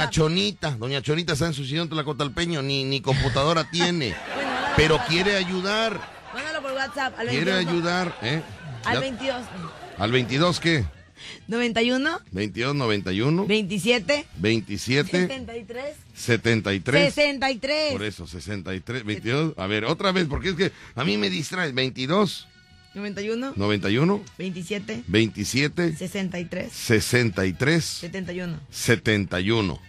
WhatsApp. 0.00 0.10
Chonita, 0.10 0.70
Doña 0.72 1.00
Chonita 1.00 1.34
está 1.34 1.46
en 1.46 1.54
su 1.54 1.64
sillón 1.64 1.88
Tlacotalpeño, 1.88 2.60
ni, 2.60 2.82
ni 2.82 3.00
computadora 3.00 3.62
tiene. 3.70 4.16
Bueno, 4.34 4.50
pero 4.76 4.98
quiere 5.08 5.36
ayudar. 5.36 6.00
Mándalo 6.34 6.60
por 6.60 6.72
WhatsApp. 6.72 7.16
Al 7.16 7.28
quiere 7.28 7.52
22, 7.52 7.72
ayudar, 7.72 8.18
¿eh? 8.20 8.42
Al 8.84 8.94
Ya- 8.94 9.00
22. 9.00 9.42
¿Al 9.96 10.10
22 10.10 10.58
qué? 10.58 10.84
91, 11.46 12.20
22, 12.32 12.74
91, 12.74 13.46
27, 13.46 14.26
27, 14.38 15.10
73, 15.10 15.94
73. 16.14 17.14
63. 17.14 17.92
Por 17.92 18.02
eso, 18.02 18.26
63, 18.26 19.04
22. 19.04 19.54
A 19.56 19.66
ver, 19.68 19.84
otra 19.84 20.10
vez, 20.10 20.26
porque 20.28 20.48
es 20.48 20.54
que 20.56 20.72
a 20.96 21.04
mí 21.04 21.16
me 21.16 21.30
distrae. 21.30 21.70
22, 21.70 22.48
91, 22.94 23.52
91, 23.56 24.20
27, 24.38 25.04
27, 25.06 25.96
63, 25.96 26.72
63, 26.72 27.84
71. 27.84 28.60
71. 28.70 29.80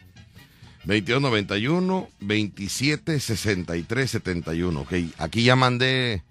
22, 0.85 1.21
91, 1.21 2.09
27, 2.19 3.19
63, 3.19 4.11
71. 4.11 4.79
Ok, 4.81 4.93
aquí 5.17 5.43
ya 5.43 5.55
mandé, 5.55 6.23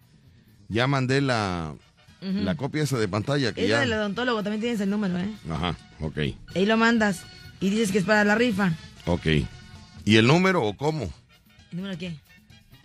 ya 0.68 0.86
mandé 0.86 1.20
la, 1.20 1.74
la 2.20 2.54
copia 2.56 2.82
esa 2.82 2.98
de 2.98 3.06
pantalla 3.08 3.52
que 3.52 3.64
Es 3.64 3.70
la 3.70 3.76
ya. 3.76 3.80
del 3.80 3.92
odontólogo, 3.94 4.42
también 4.42 4.60
tienes 4.60 4.80
el 4.80 4.90
número, 4.90 5.18
¿eh? 5.18 5.28
Ajá, 5.50 5.76
ok, 6.00 6.18
Ahí 6.54 6.66
lo 6.66 6.76
mandas 6.76 7.22
y 7.60 7.70
dices 7.70 7.92
que 7.92 7.98
es 7.98 8.04
para 8.04 8.24
la 8.24 8.34
rifa. 8.34 8.72
ok. 9.06 9.26
¿Y 10.04 10.16
el 10.16 10.26
número 10.26 10.62
o 10.64 10.76
cómo? 10.76 11.12
¿El 11.70 11.76
número 11.78 11.96
qué? 11.98 12.16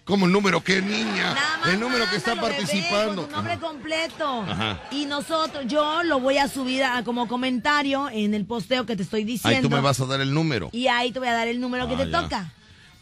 ¿Cómo 0.06 0.28
el 0.28 0.32
número 0.32 0.63
qué, 0.63 0.82
niña? 0.84 1.34
Nada 1.34 1.58
más 1.58 1.70
El 1.70 1.80
número 1.80 2.06
que 2.10 2.18
está 2.18 2.36
bebé, 2.36 2.48
participando. 2.48 3.24
con 3.24 3.32
nombre 3.32 3.54
Ajá. 3.54 3.62
completo. 3.62 4.41
Ajá. 4.44 4.82
Y 4.91 5.06
nosotros, 5.08 5.65
yo 5.68 6.04
lo 6.04 6.20
voy 6.20 6.38
a 6.38 6.48
subir 6.48 6.84
a- 6.84 7.04
como 7.04 7.28
comentario 7.28 8.08
en 8.12 8.36
el 8.36 8.46
posteo 8.46 8.86
que 8.86 8.96
te 8.96 9.02
estoy 9.02 9.24
diciendo. 9.24 9.58
Ahí 9.58 9.63
tú 9.63 9.70
me 9.70 9.82
vas 9.82 10.00
a 10.00 10.06
dar 10.06 10.22
el 10.22 10.32
número. 10.32 10.70
Y 10.72 10.88
ahí 10.88 11.12
te 11.12 11.18
voy 11.18 11.28
a 11.28 11.34
dar 11.34 11.48
el 11.48 11.60
número 11.60 11.88
que 11.88 11.96
Ah, 11.96 11.98
te 11.98 12.12
ya. 12.12 12.22
toca. 12.22 12.52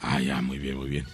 Ah, 0.01 0.21
ya, 0.21 0.41
muy 0.41 0.59
bien, 0.59 0.77
muy 0.77 0.89
bien. 0.89 1.05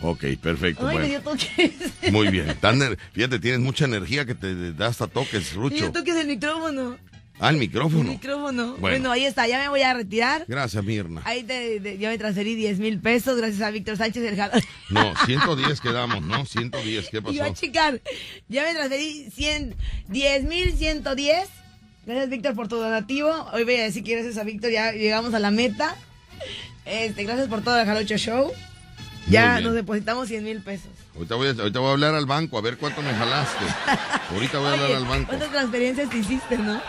Ok, 0.00 0.24
perfecto. 0.40 0.86
Ay, 0.88 0.96
me 0.96 1.02
bueno. 1.02 1.06
dio 1.08 1.20
toques. 1.22 1.72
Muy 2.12 2.28
bien. 2.28 2.56
Tan 2.60 2.80
fíjate, 3.12 3.38
tienes 3.38 3.60
mucha 3.60 3.84
energía 3.84 4.24
que 4.24 4.34
te 4.34 4.72
da 4.72 4.86
hasta 4.86 5.08
toques, 5.08 5.52
Me 5.54 5.60
Rucho. 5.62 5.74
dio 5.76 5.92
toques 5.92 6.16
el 6.16 6.26
micrófono. 6.28 6.96
Ah, 7.40 7.50
el 7.50 7.54
El 7.56 7.60
micrófono. 7.60 8.04
micrófono. 8.10 8.62
Bueno. 8.72 8.78
Bueno. 8.80 9.12
ahí 9.12 9.24
está, 9.24 9.46
ya 9.46 9.58
me 9.58 9.68
voy 9.68 9.82
a 9.82 9.94
retirar. 9.94 10.44
Gracias, 10.48 10.82
Mirna. 10.82 11.22
Ahí 11.24 11.44
te, 11.44 11.78
te- 11.80 11.98
yo 11.98 12.08
me 12.08 12.18
transferí 12.18 12.54
10 12.56 12.78
mil 12.80 12.98
pesos 13.00 13.36
gracias 13.36 13.62
a 13.62 13.70
Víctor 13.70 13.96
Sánchez 13.96 14.22
del 14.22 14.36
Jalo. 14.36 14.54
No, 14.90 15.14
110 15.26 15.80
quedamos, 15.80 16.22
¿no? 16.22 16.44
110, 16.46 17.08
¿qué 17.10 17.22
Y 17.28 17.34
yo 17.34 17.44
a 17.44 17.48
pasó? 17.48 17.60
checar. 17.60 18.00
Ya 18.48 18.64
me 18.64 18.72
transferí 18.74 19.30
100, 19.34 19.74
10 20.08 20.44
mil 20.44 20.72
110. 20.76 21.48
Gracias, 22.06 22.30
Víctor, 22.30 22.54
por 22.54 22.68
tu 22.68 22.76
donativo. 22.76 23.30
Hoy 23.52 23.64
voy 23.64 23.76
a 23.76 23.82
decir 23.82 24.02
que 24.02 24.14
gracias 24.14 24.38
a 24.38 24.44
Víctor 24.44 24.70
ya 24.70 24.92
llegamos 24.92 25.34
a 25.34 25.38
la 25.38 25.50
meta. 25.50 25.94
Este, 26.86 27.22
gracias 27.24 27.48
por 27.48 27.62
todo 27.62 27.78
el 27.78 27.86
Jalocho 27.86 28.16
Show. 28.16 28.50
Ya 29.28 29.60
nos 29.60 29.74
depositamos 29.74 30.26
100 30.28 30.42
mil 30.42 30.62
pesos. 30.62 30.88
Ahorita 31.14 31.34
voy, 31.34 31.48
a, 31.48 31.50
ahorita 31.50 31.78
voy 31.80 31.88
a 31.90 31.92
hablar 31.92 32.14
al 32.14 32.24
banco 32.24 32.56
a 32.56 32.62
ver 32.62 32.78
cuánto 32.78 33.02
me 33.02 33.12
jalaste. 33.12 33.64
Ahorita 34.32 34.58
voy 34.58 34.68
a 34.68 34.72
hablar 34.72 34.92
al 34.92 35.04
banco. 35.04 35.26
¿cuántas 35.28 35.50
transferencias 35.50 36.08
te 36.08 36.16
hiciste, 36.18 36.56
no? 36.56 36.80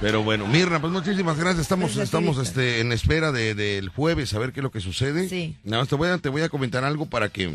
Pero 0.00 0.22
bueno, 0.22 0.46
Mirna, 0.46 0.80
pues 0.80 0.92
muchísimas 0.92 1.36
gracias. 1.38 1.62
Estamos, 1.62 1.86
Gracias, 1.88 2.04
estamos 2.04 2.38
este, 2.38 2.80
en 2.80 2.92
espera 2.92 3.32
de- 3.32 3.54
del 3.54 3.88
jueves 3.88 4.32
a 4.32 4.38
ver 4.38 4.52
qué 4.52 4.60
es 4.60 4.64
lo 4.64 4.70
que 4.70 4.80
sucede. 4.80 5.28
Sí. 5.28 5.56
Nada 5.64 5.82
más 5.82 5.88
te 5.88 5.96
voy, 5.96 6.08
a, 6.08 6.18
te 6.18 6.28
voy 6.28 6.42
a 6.42 6.48
comentar 6.48 6.84
algo 6.84 7.06
para 7.06 7.28
que 7.30 7.50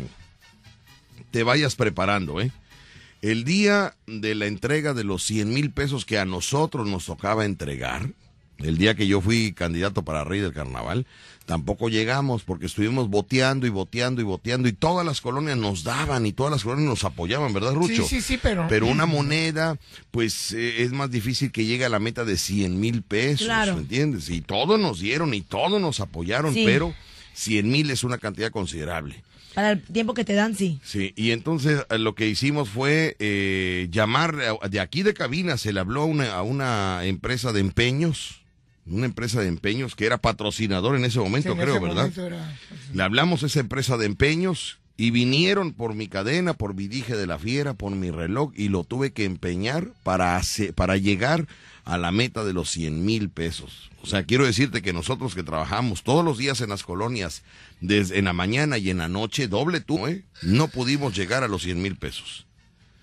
te 1.30 1.42
vayas 1.42 1.74
preparando, 1.74 2.40
¿eh? 2.40 2.50
El 3.22 3.44
día 3.44 3.96
de 4.06 4.34
la 4.34 4.44
entrega 4.46 4.92
de 4.92 5.04
los 5.04 5.22
100 5.24 5.54
mil 5.54 5.70
pesos 5.70 6.04
que 6.04 6.18
a 6.18 6.26
nosotros 6.26 6.86
nos 6.86 7.06
tocaba 7.06 7.46
entregar, 7.46 8.10
el 8.58 8.76
día 8.76 8.94
que 8.94 9.06
yo 9.06 9.22
fui 9.22 9.52
candidato 9.54 10.02
para 10.02 10.24
rey 10.24 10.40
del 10.40 10.52
carnaval, 10.52 11.06
tampoco 11.46 11.88
llegamos 11.88 12.42
porque 12.42 12.66
estuvimos 12.66 13.08
boteando 13.10 13.66
y 13.66 13.70
boteando 13.70 14.20
y 14.20 14.24
boteando 14.24 14.68
y 14.68 14.72
todas 14.72 15.04
las 15.06 15.20
colonias 15.20 15.56
nos 15.58 15.84
daban 15.84 16.24
y 16.26 16.32
todas 16.32 16.50
las 16.52 16.62
colonias 16.64 16.88
nos 16.88 17.04
apoyaban, 17.04 17.52
¿verdad, 17.52 17.74
Rucho? 17.74 18.02
Sí, 18.04 18.16
sí, 18.16 18.20
sí, 18.20 18.38
pero. 18.42 18.66
Pero 18.68 18.86
una 18.86 19.06
moneda, 19.06 19.78
pues 20.10 20.52
eh, 20.52 20.82
es 20.82 20.92
más 20.92 21.10
difícil 21.10 21.52
que 21.52 21.64
llegue 21.64 21.84
a 21.84 21.88
la 21.90 21.98
meta 21.98 22.24
de 22.24 22.36
100 22.36 22.80
mil 22.80 23.02
pesos, 23.02 23.46
Claro. 23.46 23.74
¿me 23.74 23.82
entiendes? 23.82 24.28
Y 24.30 24.40
todos 24.40 24.78
nos 24.80 25.00
dieron 25.00 25.34
y 25.34 25.42
todos 25.42 25.80
nos 25.80 26.00
apoyaron, 26.00 26.54
Sí. 26.54 26.62
pero 26.64 26.94
100 27.34 27.68
mil 27.70 27.90
es 27.90 28.04
una 28.04 28.18
cantidad 28.18 28.50
considerable. 28.50 29.22
Para 29.54 29.70
el 29.72 29.82
tiempo 29.82 30.14
que 30.14 30.24
te 30.24 30.32
dan, 30.34 30.56
sí. 30.56 30.80
Sí, 30.82 31.12
y 31.14 31.30
entonces 31.30 31.84
eh, 31.90 31.98
lo 31.98 32.14
que 32.16 32.26
hicimos 32.28 32.68
fue 32.68 33.16
eh, 33.20 33.86
llamar, 33.90 34.34
a- 34.40 34.68
de 34.68 34.80
aquí 34.80 35.02
de 35.04 35.14
cabina 35.14 35.56
se 35.58 35.72
le 35.72 35.78
habló 35.78 36.02
a 36.02 36.06
una, 36.06 36.34
a 36.34 36.42
una 36.42 37.04
empresa 37.04 37.52
de 37.52 37.60
empeños, 37.60 38.40
una 38.86 39.06
empresa 39.06 39.40
de 39.40 39.48
empeños 39.48 39.94
que 39.94 40.06
era 40.06 40.18
patrocinador 40.18 40.96
en 40.96 41.04
ese 41.04 41.14
Sí, 41.14 41.18
momento, 41.20 41.52
en 41.52 41.58
creo, 41.58 41.74
ese 41.76 41.80
¿verdad? 41.80 41.96
momento 41.96 42.26
era- 42.26 42.58
Le 42.92 43.02
hablamos 43.02 43.42
a 43.42 43.46
esa 43.46 43.60
empresa 43.60 43.96
de 43.96 44.06
empeños 44.06 44.78
Y 44.96 45.10
vinieron 45.10 45.72
por 45.72 45.92
mi 45.94 46.06
cadena, 46.06 46.54
por 46.54 46.74
mi 46.74 46.86
dije 46.86 47.16
de 47.16 47.26
la 47.26 47.36
fiera, 47.36 47.74
por 47.74 47.90
mi 47.90 48.12
reloj, 48.12 48.52
y 48.54 48.68
lo 48.68 48.84
tuve 48.84 49.12
que 49.12 49.24
empeñar 49.24 49.88
para, 50.04 50.36
hace- 50.36 50.72
para 50.72 50.96
llegar 50.96 51.48
a 51.84 51.98
la 51.98 52.12
meta 52.12 52.44
de 52.44 52.52
los 52.52 52.70
100 52.70 53.04
mil 53.04 53.28
pesos. 53.28 53.90
O 54.02 54.06
sea, 54.06 54.22
quiero 54.22 54.46
decirte 54.46 54.82
que 54.82 54.92
nosotros 54.92 55.34
que 55.34 55.42
trabajamos 55.42 56.04
todos 56.04 56.24
los 56.24 56.38
días 56.38 56.60
en 56.60 56.68
las 56.70 56.84
colonias, 56.84 57.42
desde 57.80 58.18
en 58.20 58.26
la 58.26 58.32
mañana 58.34 58.78
y 58.78 58.88
en 58.90 58.98
la 58.98 59.08
noche, 59.08 59.48
doble 59.48 59.80
tú, 59.80 60.06
¿eh? 60.06 60.22
no 60.42 60.68
pudimos 60.68 61.16
llegar 61.16 61.42
a 61.42 61.48
los 61.48 61.62
100 61.64 61.82
mil 61.82 61.96
pesos. 61.96 62.46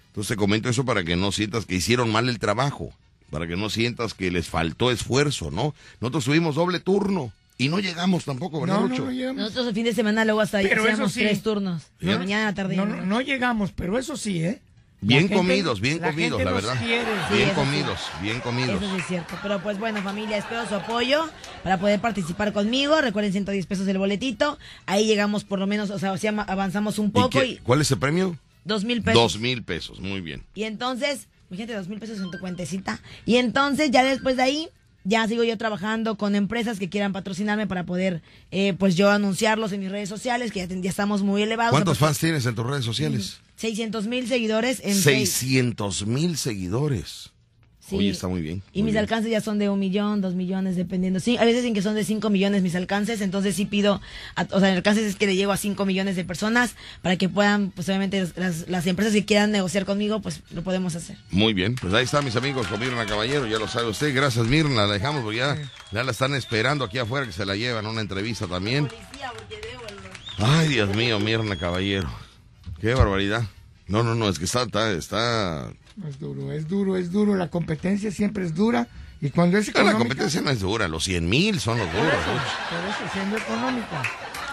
Entonces 0.08 0.30
te 0.30 0.36
comento 0.38 0.70
eso 0.70 0.86
para 0.86 1.04
que 1.04 1.18
no 1.18 1.34
sientas 1.34 1.66
que 1.66 1.76
hicieron 1.76 2.10
mal 2.10 2.30
el 2.30 2.40
trabajo, 2.40 2.94
para 3.32 3.48
que 3.48 3.56
no 3.56 3.70
sientas 3.72 4.14
que 4.14 4.30
les 4.30 4.48
faltó 4.48 4.92
esfuerzo, 4.92 5.50
¿no? 5.50 5.74
Nosotros 6.00 6.26
tuvimos 6.26 6.54
doble 6.56 6.80
turno 6.80 7.32
y 7.58 7.70
no 7.70 7.80
llegamos 7.80 8.26
tampoco, 8.26 8.62
¿verdad, 8.62 8.82
No, 8.82 8.88
no, 8.88 8.98
no 9.06 9.12
llegamos. 9.12 9.42
Nosotros 9.42 9.68
el 9.68 9.74
fin 9.74 9.86
de 9.86 9.94
semana 9.96 10.24
luego 10.26 10.42
hasta 10.42 10.60
ahí 10.60 10.68
Pero 10.70 10.88
eso 10.88 11.10
sí. 11.10 11.22
tres 11.22 11.42
turnos. 11.42 11.84
Mañana, 12.02 12.54
tarde. 12.54 12.76
y 12.76 12.78
No, 12.78 12.86
no, 12.86 13.22
llegamos, 13.22 13.72
pero 13.72 13.98
eso 13.98 14.16
sí, 14.18 14.44
¿eh? 14.44 14.62
La 15.02 15.08
Bien 15.08 15.22
gente- 15.22 15.36
comidos, 15.38 15.82
bien 15.82 16.00
la 16.00 16.12
comidos, 16.12 16.38
gente 16.38 16.46
la 16.46 16.52
verdad. 16.52 16.78
quiere. 16.86 17.06
Sí, 17.30 17.36
bien 17.38 17.50
comidos, 17.56 18.00
bien 18.22 18.40
comidos. 18.42 18.84
Eso 18.84 18.94
sí 18.94 19.00
es 19.02 19.08
cierto. 19.08 19.34
Pero 19.42 19.60
pues 19.64 19.80
bueno, 19.80 20.00
familia, 20.04 20.38
espero 20.38 20.68
su 20.70 20.76
apoyo 20.76 21.28
para 21.64 21.80
poder 21.80 22.00
participar 22.00 22.54
conmigo. 22.54 23.02
Recuerden 23.02 23.32
110 23.32 23.66
pesos 23.66 23.88
el 23.88 23.98
boletito. 23.98 24.60
Ahí 24.86 25.08
llegamos 25.08 25.44
por 25.44 25.58
lo 25.58 25.66
menos, 25.66 25.90
o 25.90 25.98
sea, 25.98 26.14
avanzamos 26.46 27.00
un 27.00 27.08
¿Y 27.08 27.10
poco 27.10 27.30
qué- 27.32 27.46
y, 27.48 27.58
¿Cuál 27.58 27.82
es 27.82 27.90
el 27.90 27.98
premio? 27.98 28.38
dos 28.64 28.84
mil 28.84 29.02
pesos. 29.02 29.20
Dos 29.20 29.40
mil 29.40 29.64
pesos, 29.64 30.00
muy 30.00 30.22
bien. 30.22 30.44
Y 30.54 30.64
entonces, 30.66 31.28
fíjate, 31.52 31.74
dos 31.74 31.88
mil 31.88 32.00
pesos 32.00 32.20
en 32.20 32.32
tu 32.32 32.40
cuentecita. 32.40 33.00
Y 33.26 33.36
entonces, 33.38 33.92
ya 33.92 34.04
después 34.04 34.38
de 34.38 34.44
ahí, 34.44 34.70
ya 35.04 35.28
sigo 35.28 35.44
yo 35.44 35.58
trabajando 35.58 36.16
con 36.18 36.36
empresas 36.36 36.78
que 36.80 36.90
quieran 36.90 37.12
patrocinarme 37.14 37.66
para 37.68 37.86
poder, 37.86 38.22
eh, 38.52 38.74
pues 38.78 38.96
yo 38.96 39.10
anunciarlos 39.10 39.72
en 39.72 39.80
mis 39.82 39.92
redes 39.92 40.10
sociales, 40.10 40.52
que 40.52 40.60
ya, 40.60 40.68
ten- 40.68 40.84
ya 40.84 40.90
estamos 40.90 41.24
muy 41.24 41.42
elevados. 41.42 41.72
¿Cuántos 41.72 41.98
fans 41.98 42.20
tienes 42.20 42.46
en 42.46 42.56
tus 42.56 42.66
redes 42.66 42.86
sociales? 42.86 43.40
600 43.56 44.08
mil 44.08 44.28
seguidores 44.28 44.80
en 44.84 44.96
seis- 44.96 45.32
600 45.32 46.06
mil 46.08 46.38
seguidores. 46.38 47.32
Sí. 47.92 47.98
Oye, 47.98 48.10
está 48.10 48.28
muy 48.28 48.42
bien. 48.42 48.64
Y 48.74 48.80
muy 48.80 48.86
mis 48.88 48.94
bien. 48.94 49.02
alcances 49.04 49.30
ya 49.32 49.42
son 49.42 49.60
de 49.60 49.70
un 49.70 49.78
millón, 49.80 50.22
dos 50.22 50.34
millones, 50.34 50.76
dependiendo. 50.76 51.20
Sí, 51.20 51.38
a 51.38 51.46
veces 51.46 51.64
en 51.66 51.74
que 51.74 51.82
son 51.82 51.94
de 51.94 52.04
cinco 52.04 52.30
millones 52.32 52.64
mis 52.64 52.74
alcances, 52.76 53.22
entonces 53.22 53.56
sí 53.56 53.66
pido, 53.66 54.02
a- 54.36 54.48
o 54.52 54.60
sea, 54.60 54.70
el 54.70 54.78
alcance 54.78 55.06
es 55.06 55.16
que 55.16 55.28
le 55.28 55.36
llego 55.36 55.52
a 55.52 55.58
cinco 55.58 55.86
millones 55.86 56.16
de 56.16 56.24
personas 56.26 56.76
para 57.02 57.18
que 57.18 57.30
puedan, 57.30 57.72
pues 57.72 57.88
obviamente 57.90 58.26
las, 58.38 58.68
las 58.70 58.88
empresas 58.88 59.14
que 59.14 59.26
quieran 59.26 59.52
negociar 59.52 59.86
conmigo, 59.86 60.22
pues 60.22 60.42
lo 60.52 60.64
podemos 60.64 60.96
hacer. 60.96 61.18
Muy 61.30 61.54
bien, 61.54 61.76
pues 61.76 61.94
ahí 61.94 62.06
está 62.06 62.22
mis 62.22 62.36
amigos 62.36 62.66
con 62.68 62.80
Mirna 62.80 63.06
Caballero, 63.06 63.46
ya 63.46 63.60
lo 63.60 63.68
sabe 63.68 63.90
usted. 63.90 64.16
Gracias 64.16 64.48
Mirna, 64.48 64.88
la 64.88 64.94
dejamos 64.94 65.22
porque 65.24 65.38
ya, 65.40 65.58
ya 65.92 66.04
la 66.04 66.12
están 66.12 66.34
esperando 66.34 66.86
aquí 66.86 66.98
afuera 66.98 67.26
que 67.26 67.34
se 67.34 67.46
la 67.46 67.56
llevan 67.56 67.86
a 67.86 67.90
una 67.90 68.02
entrevista 68.02 68.48
también. 68.48 68.88
Ay, 70.38 70.70
Dios 70.70 70.96
mío, 70.96 71.20
Mirna 71.20 71.56
Caballero. 71.58 72.10
Qué 72.80 72.94
barbaridad. 72.94 73.44
No, 73.88 74.04
no, 74.04 74.16
no, 74.16 74.30
es 74.30 74.40
que 74.40 74.46
está, 74.46 74.64
está, 74.64 74.92
está... 74.94 75.74
Es 76.08 76.20
duro, 76.20 76.52
es 76.52 76.68
duro, 76.68 76.98
es 76.98 77.12
duro. 77.12 77.36
La 77.36 77.50
competencia 77.50 78.12
siempre 78.12 78.46
es 78.46 78.56
dura. 78.56 78.88
Y 79.22 79.30
cuando 79.30 79.58
es 79.58 79.68
La 79.68 79.72
económica... 79.72 79.98
competencia 80.00 80.42
no 80.42 80.50
es 80.50 80.60
dura, 80.62 80.88
los 80.88 81.04
100 81.04 81.30
mil 81.30 81.60
son 81.60 81.78
los 81.78 81.88
duros. 81.92 82.08
Eso, 82.08 82.32
por 82.70 82.90
eso, 82.90 83.14
siendo 83.14 83.38
económica. 83.38 84.02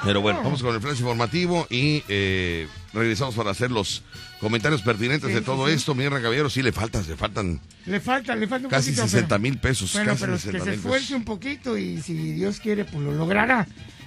Pero 0.04 0.20
bueno, 0.20 0.42
vamos 0.44 0.62
con 0.62 0.74
el 0.74 0.80
flash 0.80 0.98
informativo 1.00 1.66
y 1.70 2.04
eh, 2.08 2.68
regresamos 2.92 3.34
para 3.34 3.50
hacer 3.50 3.70
los 3.70 4.02
comentarios 4.40 4.82
pertinentes 4.82 5.28
Sí, 5.28 5.34
de 5.34 5.40
sí, 5.40 5.44
todo 5.44 5.66
sí. 5.68 5.72
esto. 5.72 5.94
Mirna 5.94 6.20
Caballero, 6.20 6.50
sí 6.50 6.62
le 6.62 6.70
faltan, 6.72 7.04
le 7.08 7.16
faltan 7.16 7.60
Le 7.86 7.98
falta, 7.98 8.36
le 8.36 8.46
falta 8.46 8.66
un 8.66 8.70
casi 8.70 8.90
poquito. 8.90 9.04
60 9.08 9.28
pero- 9.28 9.40
mil 9.40 9.58
pesos. 9.58 9.92
Bueno, 9.94 10.10
casi 10.12 10.20
pero 10.20 10.32
que 10.34 10.38
60 10.40 10.64
se 10.64 10.74
esfuerce 10.74 11.00
pesos. 11.06 11.16
un 11.16 11.24
poquito 11.24 11.78
y 11.78 12.00
si 12.02 12.14
Dios 12.32 12.60
quiere, 12.60 12.84
pues 12.84 13.02
lo 13.02 13.12
logrará. 13.12 13.66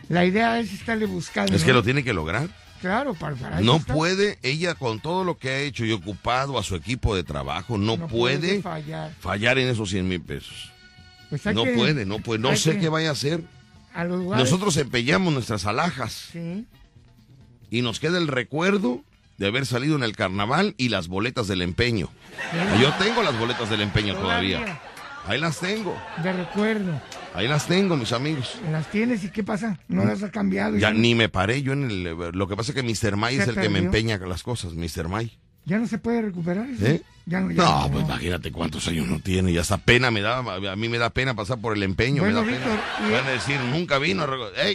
La 0.10 0.26
idea 0.26 0.60
es 0.60 0.72
estarle 0.72 1.08
buscando. 1.08 1.56
Es 1.56 1.64
que 1.64 1.70
¿no? 1.70 1.76
lo 1.78 1.84
tiene 1.84 2.04
que 2.04 2.14
lograr. 2.14 2.48
Claro, 2.82 3.14
para, 3.14 3.36
No 3.62 3.78
está. 3.78 3.94
puede, 3.94 4.40
ella 4.42 4.74
con 4.76 5.00
todo 5.00 5.24
lo 5.24 5.38
que 5.38 5.50
ha 5.50 5.60
hecho 5.60 5.86
y 5.86 5.92
ocupado 5.92 6.58
a 6.58 6.64
su 6.64 6.76
equipo 6.76 7.16
de 7.16 7.24
trabajo, 7.24 7.78
no, 7.78 7.96
No 7.98 8.08
puede, 8.08 8.40
puede 8.40 8.62
fallar. 8.64 9.14
fallar 9.20 9.58
en 9.60 9.68
esos 9.70 9.90
100 9.92 10.08
mil 10.08 10.20
pesos. 10.22 10.72
Pues 11.30 11.46
No 11.46 11.64
que- 11.64 11.74
puede, 11.74 12.06
no 12.06 12.20
puede. 12.20 12.40
No 12.42 12.56
sé 12.56 12.80
qué 12.80 12.90
vaya 12.90 13.10
a 13.10 13.12
hacer. 13.14 13.44
A 13.94 14.04
los 14.04 14.20
lugares. 14.20 14.44
Nosotros 14.50 14.76
empeñamos 14.78 15.32
nuestras 15.34 15.66
alhajas 15.66 16.30
Sí. 16.34 16.66
y 17.70 17.82
nos 17.84 18.00
queda 18.00 18.18
el 18.18 18.28
recuerdo 18.28 19.04
de 19.38 19.48
haber 19.48 19.66
salido 19.66 19.96
en 19.96 20.04
el 20.04 20.16
carnaval 20.16 20.76
y 20.78 20.90
las 20.90 21.08
boletas 21.08 21.48
del 21.48 21.62
empeño. 21.62 22.10
Yo 22.82 22.94
tengo 22.96 23.22
las 23.24 23.38
boletas 23.40 23.70
del 23.70 23.82
empeño 23.82 24.16
todavía. 24.16 24.58
Todavía. 24.60 24.82
Ahí 25.26 25.40
las 25.40 25.60
tengo. 25.60 25.96
De 26.24 26.34
recuerdo. 26.34 27.00
Ahí 27.34 27.48
las 27.48 27.68
tengo, 27.68 27.96
mis 27.96 28.12
amigos. 28.12 28.60
Las 28.72 28.90
tienes 28.90 29.24
y 29.24 29.30
qué 29.30 29.44
pasa? 29.44 29.80
No 29.88 30.04
las 30.04 30.24
ha 30.24 30.32
cambiado. 30.32 30.78
Ya 30.78 30.92
ni 30.92 31.16
me 31.16 31.30
paré 31.30 31.62
yo 31.62 31.74
en 31.74 31.90
el... 31.90 32.04
Lo 32.34 32.48
que 32.48 32.56
pasa 32.56 32.72
es 32.72 32.76
que 32.76 32.84
Mr. 32.84 33.16
May 33.16 33.38
es 33.38 33.48
el 33.48 33.56
que 33.56 33.70
me 33.70 33.80
empeña 33.80 34.18
las 34.18 34.44
cosas, 34.44 34.74
Mr. 34.74 35.08
May. 35.08 35.38
¿Ya 35.66 35.78
no 35.78 35.88
se 35.88 35.98
puede 36.00 36.22
recuperar 36.24 36.68
eso? 36.70 36.86
¿Eh? 36.86 37.02
Ya 37.28 37.40
no, 37.40 37.52
ya 37.52 37.64
No, 37.64 37.90
pues 37.92 38.04
imagínate 38.04 38.52
cuántos 38.52 38.88
años 38.88 39.08
no 39.08 39.20
tiene. 39.20 39.52
Y 39.52 39.58
hasta 39.60 39.78
pena 39.78 40.10
me 40.10 40.22
da, 40.22 40.40
a 40.40 40.76
mí 40.76 40.90
me 40.90 40.98
da 40.98 41.12
pena 41.12 41.36
pasar 41.36 41.60
por 41.62 41.78
el 41.78 41.84
empeño. 41.84 42.24
Bueno, 42.24 42.42
me 42.44 42.52
da 42.54 42.58
Víctor, 42.58 42.80
pena. 42.98 43.08
y- 43.10 43.12
Van 43.14 43.26
a 43.28 43.30
decir, 43.30 43.60
nunca 43.72 44.00
vino. 44.00 44.26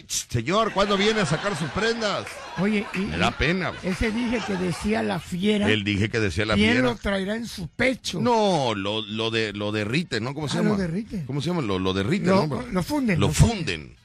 señor, 0.06 0.72
¿cuándo 0.72 0.96
viene 0.96 1.20
a 1.22 1.26
sacar 1.26 1.56
sus 1.56 1.68
prendas? 1.70 2.26
Oye, 2.58 2.86
y, 2.94 2.98
Me 3.00 3.18
da 3.18 3.32
pena. 3.32 3.72
ese 3.82 4.12
dije 4.12 4.40
que 4.46 4.54
decía 4.54 5.02
la 5.02 5.18
fiera. 5.18 5.68
Él 5.70 5.82
dije 5.82 6.08
que 6.08 6.20
decía 6.20 6.46
la 6.46 6.54
¿Quién 6.54 6.72
fiera. 6.74 6.88
lo 6.88 6.94
traerá 6.96 7.34
en 7.34 7.46
su 7.48 7.66
pecho? 7.66 8.20
No, 8.20 8.74
lo, 8.76 9.02
lo, 9.02 9.30
de, 9.32 9.52
lo 9.52 9.72
derrite, 9.72 10.20
¿no? 10.20 10.32
¿Cómo 10.34 10.48
se 10.48 10.58
Ah, 10.58 10.62
llama? 10.62 10.76
lo 10.76 10.80
derrite. 10.82 11.24
¿Cómo 11.26 11.40
se 11.42 11.48
llama? 11.48 11.62
Lo, 11.62 11.80
lo 11.80 11.92
derrite, 11.94 12.26
Lo- 12.26 12.46
¿no? 12.46 12.62
lo 12.70 12.82
funden, 12.84 13.18
Lo 13.18 13.30
funden 13.32 13.96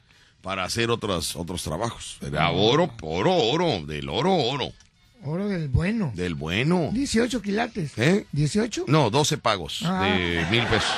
para 0.42 0.64
hacer 0.64 0.90
otros, 0.90 1.36
otros 1.36 1.62
trabajos. 1.62 2.18
Era 2.22 2.50
oro, 2.50 2.92
oro, 3.04 3.36
oro, 3.36 3.86
del 3.86 4.10
oro, 4.10 4.34
oro, 4.34 4.72
Oro 5.24 5.48
del 5.48 5.70
bueno. 5.70 6.12
del 6.16 6.36
bueno. 6.36 6.90
18 6.94 7.42
quilates. 7.42 7.92
¿Eh? 7.98 8.26
¿18? 8.34 8.86
No, 8.88 9.10
12 9.10 9.38
pagos 9.38 9.82
Ah. 9.86 10.06
de 10.06 10.46
mil 10.50 10.66
pesos. 10.66 10.90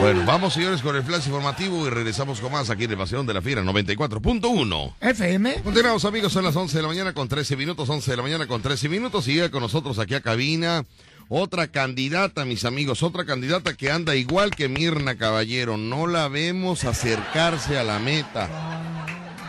Bueno, 0.00 0.24
vamos 0.26 0.52
señores 0.52 0.82
con 0.82 0.94
el 0.94 1.02
flash 1.02 1.26
informativo 1.26 1.86
y 1.86 1.90
regresamos 1.90 2.40
con 2.40 2.52
más 2.52 2.68
aquí 2.70 2.84
en 2.84 2.90
el 2.92 2.98
Pasión 2.98 3.26
de 3.26 3.32
la 3.34 3.40
Fiera 3.42 3.62
94.1. 3.62 4.94
FM. 5.00 5.62
Continuamos 5.62 6.04
amigos, 6.04 6.32
son 6.32 6.44
las 6.44 6.54
11 6.54 6.76
de 6.76 6.82
la 6.82 6.88
mañana 6.88 7.12
con 7.14 7.28
13 7.28 7.56
minutos, 7.56 7.88
11 7.88 8.10
de 8.10 8.16
la 8.16 8.22
mañana 8.22 8.46
con 8.46 8.60
13 8.62 8.88
minutos 8.90 9.26
y 9.26 9.34
llega 9.34 9.50
con 9.50 9.62
nosotros 9.62 9.98
aquí 9.98 10.14
a 10.14 10.20
cabina 10.20 10.84
otra 11.28 11.66
candidata, 11.68 12.44
mis 12.44 12.64
amigos, 12.64 13.02
otra 13.02 13.24
candidata 13.24 13.74
que 13.74 13.90
anda 13.90 14.14
igual 14.14 14.50
que 14.54 14.68
Mirna 14.68 15.16
Caballero, 15.16 15.76
no 15.76 16.06
la 16.06 16.28
vemos 16.28 16.84
acercarse 16.84 17.76
a 17.78 17.82
la 17.82 17.98
meta, 17.98 18.48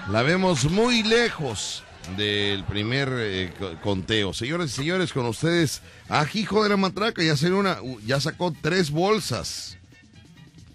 la 0.10 0.22
vemos 0.24 0.66
muy 0.66 1.04
lejos 1.04 1.84
del 2.16 2.64
primer 2.64 3.10
eh, 3.14 3.54
co- 3.60 3.76
conteo. 3.82 4.34
Señores 4.34 4.72
y 4.72 4.76
señores, 4.76 5.12
con 5.12 5.26
ustedes, 5.26 5.82
Ajijo 6.10 6.64
de 6.64 6.70
la 6.70 6.78
Matraca 6.78 7.22
ya, 7.24 7.34
una, 7.54 7.78
ya 8.06 8.20
sacó 8.22 8.54
tres 8.62 8.92
bolsas, 8.92 9.78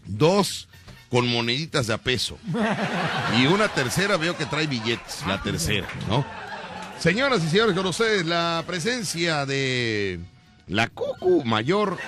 dos 0.04 0.68
con 1.10 1.26
moneditas 1.28 1.86
de 1.86 1.94
a 1.94 1.98
peso. 1.98 2.38
Y 3.40 3.46
una 3.46 3.68
tercera 3.68 4.16
veo 4.18 4.36
que 4.36 4.44
trae 4.46 4.66
billetes, 4.66 5.24
la 5.26 5.42
tercera, 5.42 5.88
¿no? 6.08 6.24
Señoras 6.98 7.42
y 7.44 7.48
señores, 7.48 7.74
con 7.74 7.86
ustedes 7.86 8.26
la 8.26 8.62
presencia 8.66 9.44
de 9.46 10.20
la 10.68 10.88
Cucu 10.88 11.42
Mayor, 11.44 11.98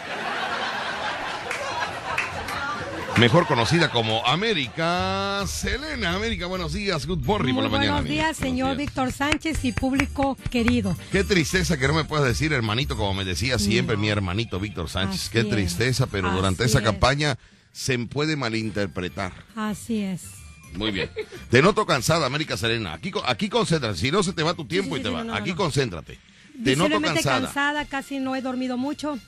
mejor 3.19 3.47
conocida 3.47 3.91
como 3.91 4.27
América 4.27 5.45
Selena. 5.47 6.15
América, 6.15 6.47
buenos 6.47 6.73
días, 6.73 7.07
good 7.07 7.19
morning 7.25 7.53
Muy 7.55 7.63
por 7.63 7.65
la 7.65 7.69
mañana. 7.79 7.93
buenos 7.95 8.11
amiga. 8.11 8.25
días, 8.27 8.37
señor 8.37 8.69
Buenos 8.69 8.79
días. 8.79 8.89
Víctor 8.89 9.13
Sánchez 9.13 9.65
y 9.65 9.73
público 9.73 10.37
querido. 10.51 10.97
Qué 11.13 11.25
tristeza 11.25 11.77
que 11.79 11.87
no 11.89 11.95
me 11.95 12.05
puedas 12.05 12.27
decir 12.27 12.53
hermanito, 12.53 12.97
como 12.97 13.15
me 13.15 13.25
decía 13.25 13.59
siempre 13.59 13.97
mi 13.97 14.09
hermanito 14.09 14.59
Víctor 14.59 14.89
Sánchez. 14.89 15.21
Así 15.23 15.31
Qué 15.31 15.41
es. 15.41 15.49
tristeza, 15.49 16.07
pero 16.07 16.31
durante 16.33 16.65
esa 16.65 16.79
es. 16.79 16.85
campaña 16.85 17.39
se 17.73 17.99
puede 18.01 18.37
malinterpretar. 18.37 19.33
Así 19.55 20.03
es. 20.03 20.23
Muy 20.75 20.91
bien. 20.91 21.09
Te 21.51 21.63
noto 21.63 21.87
cansada, 21.87 22.27
América 22.27 22.57
Serena. 22.57 22.95
Aquí, 22.95 23.13
aquí 23.27 23.49
concéntrate. 23.49 23.97
Si 23.97 24.11
no, 24.11 24.23
se 24.25 24.33
te 24.33 24.43
va 24.43 24.55
tu 24.55 24.65
tiempo 24.65 24.97
sí, 24.97 25.01
y 25.01 25.05
te 25.05 25.09
sí, 25.09 25.15
va. 25.15 25.23
no, 25.23 25.35
aquí 25.35 25.51
no. 25.51 25.57
concéntrate. 25.57 26.19
Te 26.65 26.75
noto 26.77 27.01
cansada. 27.01 27.41
cansada, 27.43 27.85
casi 27.85 28.19
no 28.19 28.35
he 28.37 28.41
dormido 28.43 28.77
mucho, 28.77 29.19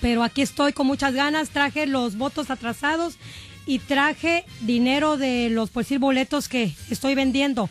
pero 0.00 0.22
aquí 0.22 0.42
estoy 0.42 0.72
con 0.72 0.86
muchas 0.86 1.14
ganas. 1.14 1.50
Traje 1.50 1.86
los 1.86 2.16
votos 2.16 2.50
atrasados 2.50 3.16
y 3.66 3.78
traje 3.78 4.44
dinero 4.60 5.16
de 5.16 5.48
los 5.50 5.70
pues, 5.70 5.86
decir, 5.86 5.98
boletos 5.98 6.48
que 6.48 6.74
estoy 6.90 7.14
vendiendo. 7.14 7.68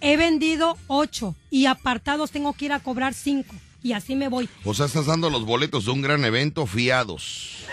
He 0.00 0.16
vendido 0.16 0.76
ocho 0.86 1.34
y 1.50 1.66
apartados 1.66 2.30
tengo 2.30 2.52
que 2.52 2.66
ir 2.66 2.72
a 2.72 2.80
cobrar 2.80 3.14
cinco 3.14 3.54
y 3.82 3.92
así 3.92 4.14
me 4.16 4.28
voy. 4.28 4.48
O 4.64 4.74
sea, 4.74 4.86
estás 4.86 5.06
dando 5.06 5.28
los 5.30 5.44
boletos 5.44 5.84
de 5.86 5.90
un 5.90 6.02
gran 6.02 6.24
evento 6.24 6.66
fiados. 6.66 7.64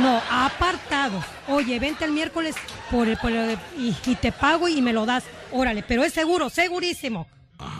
No, 0.00 0.22
apartados. 0.30 1.24
Oye, 1.48 1.78
vente 1.80 2.04
el 2.04 2.12
miércoles 2.12 2.54
por 2.90 3.08
el, 3.08 3.16
por 3.16 3.32
el- 3.32 3.58
y, 3.76 3.94
y 4.06 4.14
te 4.14 4.30
pago 4.32 4.68
y 4.68 4.80
me 4.80 4.92
lo 4.92 5.04
das. 5.04 5.24
Órale, 5.52 5.82
pero 5.82 6.04
es 6.04 6.12
seguro, 6.12 6.48
segurísimo. 6.48 7.26